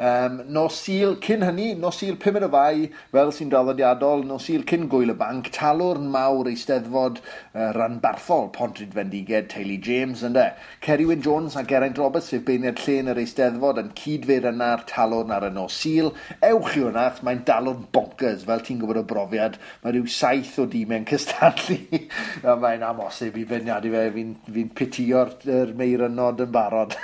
Um, 0.02 0.42
nos 0.52 0.76
sil 0.84 1.14
cyn 1.24 1.46
hynny, 1.46 1.70
nos 1.80 2.02
sil 2.02 2.18
pumed 2.20 2.44
o 2.44 2.50
fai, 2.52 2.90
fel 3.14 3.30
sy'n 3.32 3.52
draddodiadol, 3.54 4.26
nos 4.28 4.44
sil 4.50 4.66
cyn 4.68 4.90
gwyl 4.92 5.14
y 5.14 5.16
banc, 5.16 5.48
talwr 5.56 6.02
mawr 6.04 6.50
eisteddfod 6.52 7.22
uh, 7.22 7.70
ranbarthol 7.78 8.50
Pontryd 8.52 8.92
Fendiged, 8.98 9.48
Teulu 9.54 9.78
James 9.80 10.24
ynddo. 10.28 10.50
Kerry 10.84 11.06
Wyn 11.08 11.24
Jones 11.24 11.56
a 11.56 11.64
Geraint 11.64 12.02
Roberts 12.02 12.28
sef 12.34 12.44
beiniad 12.48 12.82
llen 12.84 13.14
yr 13.14 13.22
eisteddfod 13.24 13.80
yn 13.80 13.94
cydfeir 14.02 14.50
yna'r 14.52 14.84
talwr 14.92 15.32
na'r 15.32 15.48
y 15.48 15.54
nos 15.56 15.80
sil. 15.80 16.12
Ewch 16.44 16.76
i 16.76 16.84
hwnna, 16.84 17.08
mae'n 17.24 17.46
dalwr 17.48 17.80
bonkers, 17.96 18.44
fel 18.50 18.66
ti'n 18.68 18.84
gwybod 18.84 19.04
o 19.04 19.06
brofiad, 19.08 19.56
mae 19.86 19.96
rhyw 19.96 20.12
saith 20.12 20.60
o 20.60 20.68
dimau'n 20.76 21.08
cystadlu. 21.08 21.80
mae'n 22.66 22.84
amosib 22.90 23.40
i 23.40 23.48
fyniad 23.48 23.88
i 23.88 23.96
fe, 23.96 24.06
fi'n 24.18 24.36
fi 24.52 24.68
pitio'r 24.82 25.36
er 25.62 25.76
meirynod 25.78 26.44
yn 26.48 26.52
barod 26.52 26.81
barod. 26.82 26.98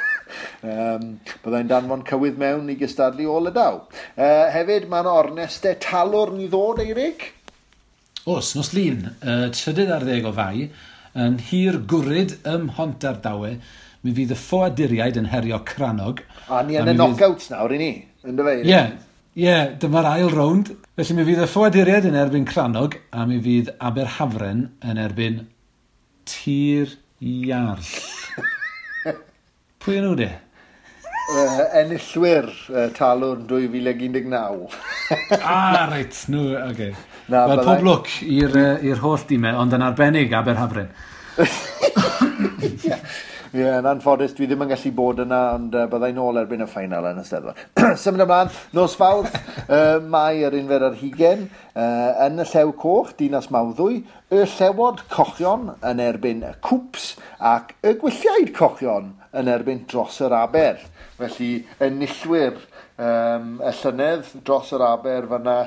um, 0.63 1.15
byddai'n 1.43 1.69
danfon 1.69 2.03
cywydd 2.07 2.37
mewn 2.41 2.69
i 2.71 2.77
gystadlu 2.79 3.29
o 3.31 3.39
Lydaw. 3.45 3.81
Uh, 4.17 4.47
hefyd, 4.53 4.87
mae'n 4.91 5.09
ornestau 5.11 5.77
talwr 5.83 6.33
ni 6.35 6.47
ddod, 6.51 6.83
Eirig? 6.83 7.31
Os, 8.27 8.55
nos 8.57 8.73
lun, 8.75 9.07
uh, 9.21 9.47
trydydd 9.55 9.93
ar 9.93 10.05
ddeg 10.05 10.27
o 10.27 10.33
fai, 10.35 10.67
yn 11.17 11.39
hir 11.49 11.79
gwryd 11.89 12.37
ym 12.47 12.71
hont 12.77 13.05
ar 13.07 13.21
dawe, 13.23 13.55
mi 14.03 14.13
fydd 14.13 14.35
y 14.35 14.37
ffoaduriaid 14.39 15.17
yn 15.19 15.31
herio 15.31 15.61
cranog. 15.67 16.21
A 16.51 16.61
ni 16.63 16.77
yn 16.79 16.91
y 16.91 16.95
knockout 16.97 17.41
fydd... 17.41 17.53
nawr 17.55 17.75
i 17.75 17.81
ni, 17.81 17.91
yn 18.27 18.37
dy 18.37 18.47
fe? 18.47 18.57
Ie, 18.63 18.81
Ie, 19.37 19.45
yeah, 19.45 19.67
dyma'r 19.77 20.07
ail 20.15 20.31
rownd. 20.33 20.73
Felly 20.97 21.13
mi 21.13 21.27
fydd 21.27 21.43
y 21.45 21.49
ffoaduriaid 21.51 22.09
yn 22.09 22.17
erbyn 22.17 22.47
Cranog 22.49 22.97
a 23.13 23.27
mi 23.29 23.37
fydd 23.45 23.69
Aberhafren 23.77 24.71
yn 24.81 25.01
erbyn 25.03 25.43
Tir 26.25 26.97
Iarll. 27.21 28.16
Pwy 29.87 30.01
yn 30.01 30.03
nhw 30.03 30.15
di? 30.19 30.25
Uh, 31.31 31.59
enillwyr 31.79 32.47
uh, 32.73 32.89
talwn 32.91 33.45
2019. 33.47 34.65
ah, 35.37 35.85
reit, 35.87 36.17
nhw, 36.27 36.41
no, 36.41 36.57
oce. 36.57 36.71
Okay. 36.73 36.89
Na, 37.31 37.45
Wel, 37.47 37.61
pob 37.63 37.85
lwc 37.87 38.17
i'r 38.27 38.57
uh, 38.59 38.89
holl 38.99 39.21
dîmau, 39.29 39.53
e, 39.55 39.61
ond 39.61 39.77
yn 39.77 39.85
arbennig 39.85 40.33
Aberhafren. 40.35 40.89
Ie, 42.67 43.61
yeah, 43.61 43.77
yn 43.77 43.87
anffodus, 43.87 44.33
dwi 44.35 44.49
ddim 44.49 44.65
yn 44.65 44.73
gallu 44.73 44.91
bod 44.97 45.21
yna, 45.23 45.39
ond 45.55 45.77
uh, 45.79 45.85
byddai 45.87 46.09
nôl 46.17 46.41
erbyn 46.41 46.65
y 46.65 46.67
ffainal 46.67 47.07
yn 47.13 47.21
y 47.21 47.23
steddfod. 47.29 47.61
Symud 48.03 48.25
ymlaen, 48.25 48.51
nos 48.75 48.97
fawrth, 48.99 49.37
uh, 49.69 50.01
mae 50.03 50.41
yr 50.49 50.57
unfer 50.59 50.83
ar 50.89 50.97
hugen, 50.99 51.45
uh, 51.71 52.25
yn 52.25 52.43
y 52.43 52.47
Llew 52.51 52.75
Coch, 52.83 53.15
Dinas 53.23 53.47
Mawddwy, 53.55 54.01
y 54.35 54.43
Llewod 54.57 55.05
Cochion 55.15 55.71
yn 55.79 56.03
erbyn 56.09 56.43
y 56.43 56.51
Cwps 56.59 57.13
ac 57.53 57.71
y 57.87 57.95
Gwylliaid 58.03 58.51
Cochion 58.59 59.13
yn 59.35 59.51
erbyn 59.51 59.83
dros 59.89 60.21
yr 60.23 60.35
aber. 60.37 60.81
Felly, 61.17 61.51
enillwyr 61.83 62.59
um, 63.01 63.57
y 63.61 63.73
llynedd 63.81 64.31
dros 64.45 64.71
yr 64.75 64.85
aber 64.85 65.27
fyna 65.31 65.57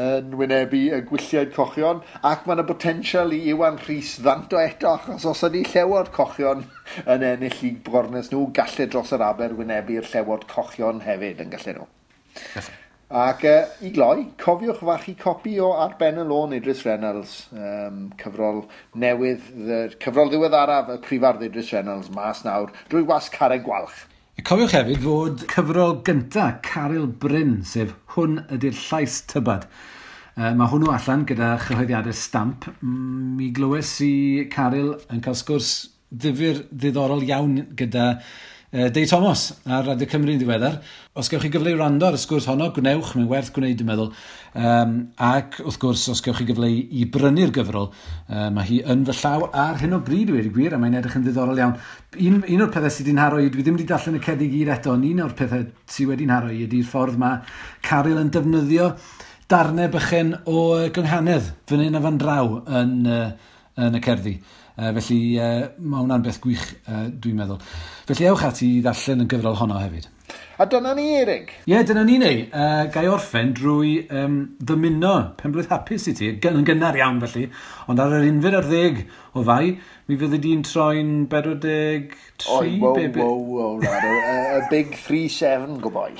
yn 0.00 0.34
wynebu 0.38 0.82
y 0.94 1.00
gwylliaid 1.08 1.50
cochion 1.54 2.02
ac 2.26 2.44
mae 2.46 2.56
yna 2.56 2.66
potensial 2.68 3.32
i 3.34 3.40
Iwan 3.50 3.80
Rhys 3.82 4.16
ddant 4.22 4.54
o 4.54 4.60
eto 4.62 4.92
achos 4.92 5.26
os 5.26 5.42
ydy 5.48 5.64
llewod 5.72 6.12
cochion 6.14 6.62
yn 7.06 7.26
ennill 7.26 7.64
i 7.66 7.72
bornes 7.88 8.30
nhw 8.30 8.46
gallu 8.54 8.86
dros 8.92 9.10
yr 9.16 9.26
aber 9.26 9.56
wynebu'r 9.58 10.06
llewod 10.12 10.46
cochion 10.52 11.02
hefyd 11.06 11.42
yn 11.42 11.50
gallu 11.56 11.80
nhw. 11.80 11.90
Ac 13.10 13.40
uh, 13.42 13.64
i 13.82 13.88
gloi, 13.90 14.28
cofiwch 14.38 14.84
fachu 14.86 15.16
copi 15.18 15.56
o 15.58 15.72
Arben 15.74 16.20
y 16.22 16.24
Lôn 16.28 16.52
Idris 16.54 16.84
Reynolds, 16.86 17.48
um, 17.50 18.04
cyfrol 18.20 18.60
newydd, 18.94 19.48
the, 19.50 19.78
cyfrol 19.98 20.30
ddiweddaraf 20.30 20.92
y 20.94 20.98
prifardd 21.02 21.42
Idris 21.42 21.72
Reynolds 21.74 22.12
mas 22.14 22.44
nawr, 22.46 22.70
drwy 22.92 23.02
was 23.08 23.26
Caren 23.34 23.64
Gwalch. 23.66 24.04
I 24.38 24.44
cofiwch 24.46 24.76
hefyd 24.78 25.02
fod 25.02 25.42
cyfrol 25.50 25.96
gynta 26.06 26.44
Caryl 26.62 27.08
Bryn, 27.10 27.64
sef 27.66 27.96
hwn 28.14 28.44
ydy'r 28.46 28.78
llais 28.78 29.18
tybad. 29.34 29.66
Uh, 30.38 30.52
mae 30.54 30.70
hwnnw 30.70 30.94
allan 30.94 31.26
gyda 31.26 31.56
chyhoeddiadau 31.64 32.14
stamp. 32.14 32.70
Mi 32.78 33.50
glywes 33.50 33.90
i 34.06 34.46
Caryl 34.54 34.94
yn 35.10 35.18
cael 35.26 35.34
sgwrs 35.34 35.72
ddifur 36.14 36.62
ddiddorol 36.70 37.26
iawn 37.26 37.58
gyda 37.74 38.06
Dei 38.72 39.04
Thomas 39.04 39.56
ar 39.66 39.82
Radio 39.82 40.06
Cymru 40.06 40.30
yn 40.30 40.38
ddiweddar. 40.38 40.76
Os 41.18 41.26
gewch 41.26 41.42
chi 41.42 41.48
gyfle 41.50 41.72
i 41.72 41.74
rando 41.74 42.06
ar 42.06 42.14
y 42.14 42.18
sgwrs 42.22 42.44
honno, 42.46 42.68
gwnewch, 42.70 43.16
mae'n 43.16 43.26
werth 43.26 43.48
gwneud 43.56 43.80
dwi'n 43.80 43.88
meddwl. 43.88 44.12
Um, 44.54 44.92
ac 45.26 45.56
wrth 45.64 45.78
gwrs, 45.82 46.04
os 46.12 46.22
gewch 46.22 46.38
chi 46.38 46.46
gyfle 46.52 46.68
i 46.70 47.02
brynu'r 47.10 47.50
gyfrol, 47.56 47.88
uh, 48.28 48.44
mae 48.54 48.68
hi 48.68 48.78
yn 48.94 49.02
fy 49.08 49.16
llaw 49.24 49.48
ar 49.64 49.82
hyn 49.82 49.96
o 49.96 49.98
bryd 50.06 50.30
i 50.30 50.36
wedi 50.36 50.54
gwir, 50.54 50.76
a 50.76 50.78
mae'n 50.78 51.00
edrych 51.00 51.18
yn 51.18 51.26
ddiddorol 51.26 51.58
iawn. 51.58 51.74
Un, 52.28 52.38
un 52.46 52.62
o'r 52.62 52.70
pethau 52.70 52.94
sydd 52.94 53.10
wedi'n 53.10 53.20
haro 53.24 53.42
i, 53.42 53.50
dwi 53.50 53.66
ddim 53.66 53.80
wedi 53.80 53.88
darllen 53.90 54.20
y 54.20 54.22
cedig 54.28 54.54
i'r 54.60 54.72
eto, 54.76 54.94
ond 54.94 55.10
un 55.10 55.26
o'r 55.26 55.34
pethau 55.42 55.66
sydd 55.90 56.12
wedi'n 56.12 56.34
haro 56.36 56.54
i 56.54 56.62
ydy'r 56.68 56.88
ffordd 56.94 57.18
mae 57.18 57.42
Caryl 57.90 58.22
yn 58.22 58.30
defnyddio 58.38 58.92
darnau 59.50 59.90
bychen 59.96 60.36
o 60.46 60.60
gynghanedd 60.94 61.50
fan 61.66 61.82
hyn 61.88 61.98
a 61.98 62.06
fan 62.06 62.22
draw 62.22 62.60
yn, 62.70 62.98
uh, 63.02 63.56
yn 63.82 63.98
y 63.98 64.06
cerddi. 64.06 64.38
Uh, 64.80 64.94
felly 64.96 65.36
uh, 65.36 65.66
mae 65.76 66.00
hwnna'n 66.00 66.22
beth 66.24 66.38
gwych, 66.40 66.64
uh, 66.88 67.10
dwi'n 67.12 67.36
meddwl. 67.36 67.60
Felly 68.08 68.30
ewch 68.30 68.46
ati 68.46 68.78
i 68.78 68.80
ddarllen 68.80 69.26
yn 69.26 69.28
gyfrol 69.28 69.58
honno 69.60 69.76
hefyd. 69.76 70.06
A 70.60 70.64
dyna 70.68 70.94
ni, 70.96 71.04
Erig. 71.18 71.50
Ie, 71.66 71.72
yeah, 71.72 71.84
dyna 71.84 72.02
ni 72.04 72.16
neu. 72.20 72.40
Uh, 72.48 72.86
gai 72.92 73.04
orffen 73.12 73.52
drwy 73.56 73.92
um, 74.22 74.38
ddymuno 74.56 75.12
penblwydd 75.36 75.68
hapus 75.72 76.08
i 76.08 76.14
ti, 76.16 76.30
yn 76.48 76.66
gynnar 76.68 76.96
iawn 76.96 77.20
felly, 77.26 77.46
ond 77.92 78.00
ar 78.00 78.16
yr 78.18 78.26
unfyd 78.28 78.56
ar 78.56 78.68
ddeg 78.68 79.00
o 79.36 79.44
fai, 79.44 79.74
mi 80.08 80.18
fyddi 80.20 80.40
di'n 80.46 80.64
troi'n 80.64 81.14
43... 81.32 82.48
Oi, 82.56 82.74
wow, 82.80 82.92
baby. 82.96 83.20
wow, 83.20 83.40
wow, 83.54 83.80
lad, 83.84 84.04
a, 84.08 84.60
big 84.72 84.96
3-7 84.96 85.80
gobai. 85.84 86.12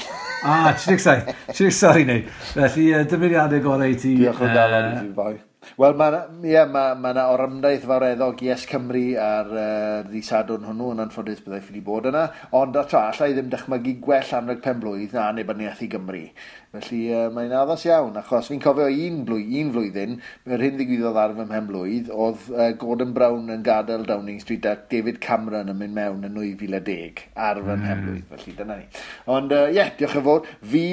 ah, 0.45 0.73
37, 0.73 1.37
37, 1.53 1.70
sorry 1.81 2.09
neu. 2.09 2.24
Felly, 2.53 2.91
uh, 2.97 3.07
dymuniadau 3.09 3.65
gorau 3.69 3.89
i 3.89 3.97
ti. 3.97 4.19
Diolch 4.20 4.45
yn 4.45 4.53
uh, 4.53 4.59
galon 4.59 4.91
i 4.91 4.99
ti, 4.99 5.15
boi. 5.16 5.39
Wel, 5.77 5.93
mae 5.93 6.15
yeah, 6.49 6.65
ma, 6.65 6.95
ma 6.97 7.11
na 7.12 7.27
orymdaith 7.35 7.82
fawreddog 7.89 8.39
i 8.47 8.49
Es 8.55 8.62
Cymru 8.69 9.03
ar 9.20 9.51
uh, 9.53 9.99
ddisadwn 10.09 10.65
hwnnw 10.65 10.87
yn 10.95 11.03
anffodus 11.05 11.43
byddai 11.45 11.61
ffili 11.66 11.82
bod 11.85 12.09
yna, 12.09 12.23
ond 12.57 12.78
a 12.81 12.87
tra, 12.89 13.03
allai 13.11 13.35
ddim 13.37 13.51
dychmygu 13.53 13.95
gwell 14.07 14.32
anreg 14.39 14.62
pen 14.65 14.81
blwydd 14.81 15.12
na 15.19 15.27
neb 15.37 15.53
yn 15.53 15.61
i 15.69 15.91
Gymru. 15.93 16.23
Felly 16.70 17.09
uh, 17.10 17.24
mae'n 17.34 17.51
addas 17.59 17.82
iawn, 17.88 18.14
achos 18.20 18.47
fi'n 18.47 18.60
cofio 18.62 18.84
un, 18.86 19.16
blwy, 19.26 19.42
un 19.59 19.72
flwyddyn, 19.74 20.12
mae'r 20.47 20.62
hyn 20.62 20.76
ddigwyddodd 20.78 21.16
ar 21.18 21.32
fy 21.34 21.47
mhen 21.48 21.64
blwydd, 21.66 22.10
oedd 22.14 22.44
uh, 22.52 22.68
Gordon 22.78 23.10
Brown 23.16 23.51
yn 23.51 23.64
gadael 23.66 24.05
Downing 24.06 24.38
Street 24.38 24.68
a 24.70 24.76
David 24.92 25.18
Cameron 25.24 25.72
yn 25.72 25.80
mynd 25.80 25.97
mewn 25.97 26.28
yn 26.28 26.36
2010 26.38 27.24
ar 27.34 27.59
fy 27.59 27.64
hmm. 27.64 27.82
mhen 27.82 27.98
mm. 27.98 28.05
blwydd. 28.05 28.28
felly 28.30 28.55
dyna 28.60 28.76
ni. 28.78 28.86
Ond 29.34 29.55
ie, 29.56 29.59
uh, 29.59 29.72
yeah, 29.74 29.90
diolch 29.98 30.14
yn 30.20 30.26
fawr. 30.28 30.47
Fi, 30.74 30.84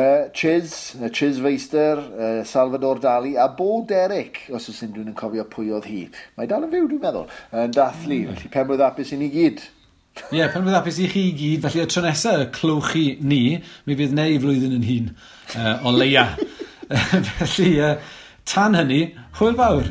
uh, 0.00 0.24
Chiz, 0.40 0.74
uh, 0.98 1.12
Chiz 1.14 1.38
Feister, 1.44 2.02
uh, 2.02 2.40
Salvador 2.54 2.98
Dali 3.04 3.36
a 3.38 3.46
Bo 3.60 3.84
Derek, 3.86 4.48
os 4.50 4.66
oes 4.72 4.82
unrhyw 4.88 5.06
yn 5.06 5.14
cofio 5.22 5.46
pwy 5.54 5.70
oedd 5.76 5.86
hi. 5.86 6.02
Mae 6.34 6.50
dal 6.50 6.66
yn 6.66 6.74
fyw, 6.74 6.90
dwi'n 6.90 7.06
meddwl, 7.06 7.30
yn 7.62 7.78
dathlu, 7.78 8.24
mm. 8.24 8.42
felly 8.42 8.52
pen 8.58 8.68
mwy 8.72 8.82
apus 8.88 9.14
i 9.14 9.20
ni 9.22 9.30
gyd. 9.38 9.62
Ie, 10.12 10.36
yeah, 10.36 10.50
pan 10.52 10.66
fydd 10.66 10.76
apus 10.76 10.98
i 11.00 11.06
chi 11.08 11.22
i 11.30 11.36
gyd, 11.36 11.62
felly 11.64 11.80
y 11.80 11.88
tro 11.88 12.02
nesaf, 12.04 12.42
clywch 12.52 12.90
chi 12.92 13.04
ni, 13.24 13.42
mi 13.88 13.96
fydd 13.96 14.12
neu 14.16 14.36
flwyddyn 14.42 14.76
yn 14.76 14.84
hun, 14.88 15.08
uh, 15.56 15.78
o 15.88 15.94
leia. 15.96 16.26
felly, 17.38 17.72
uh, 17.80 17.96
tan 18.44 18.76
hynny, 18.76 19.02
hwyl 19.40 19.56
fawr! 19.56 19.88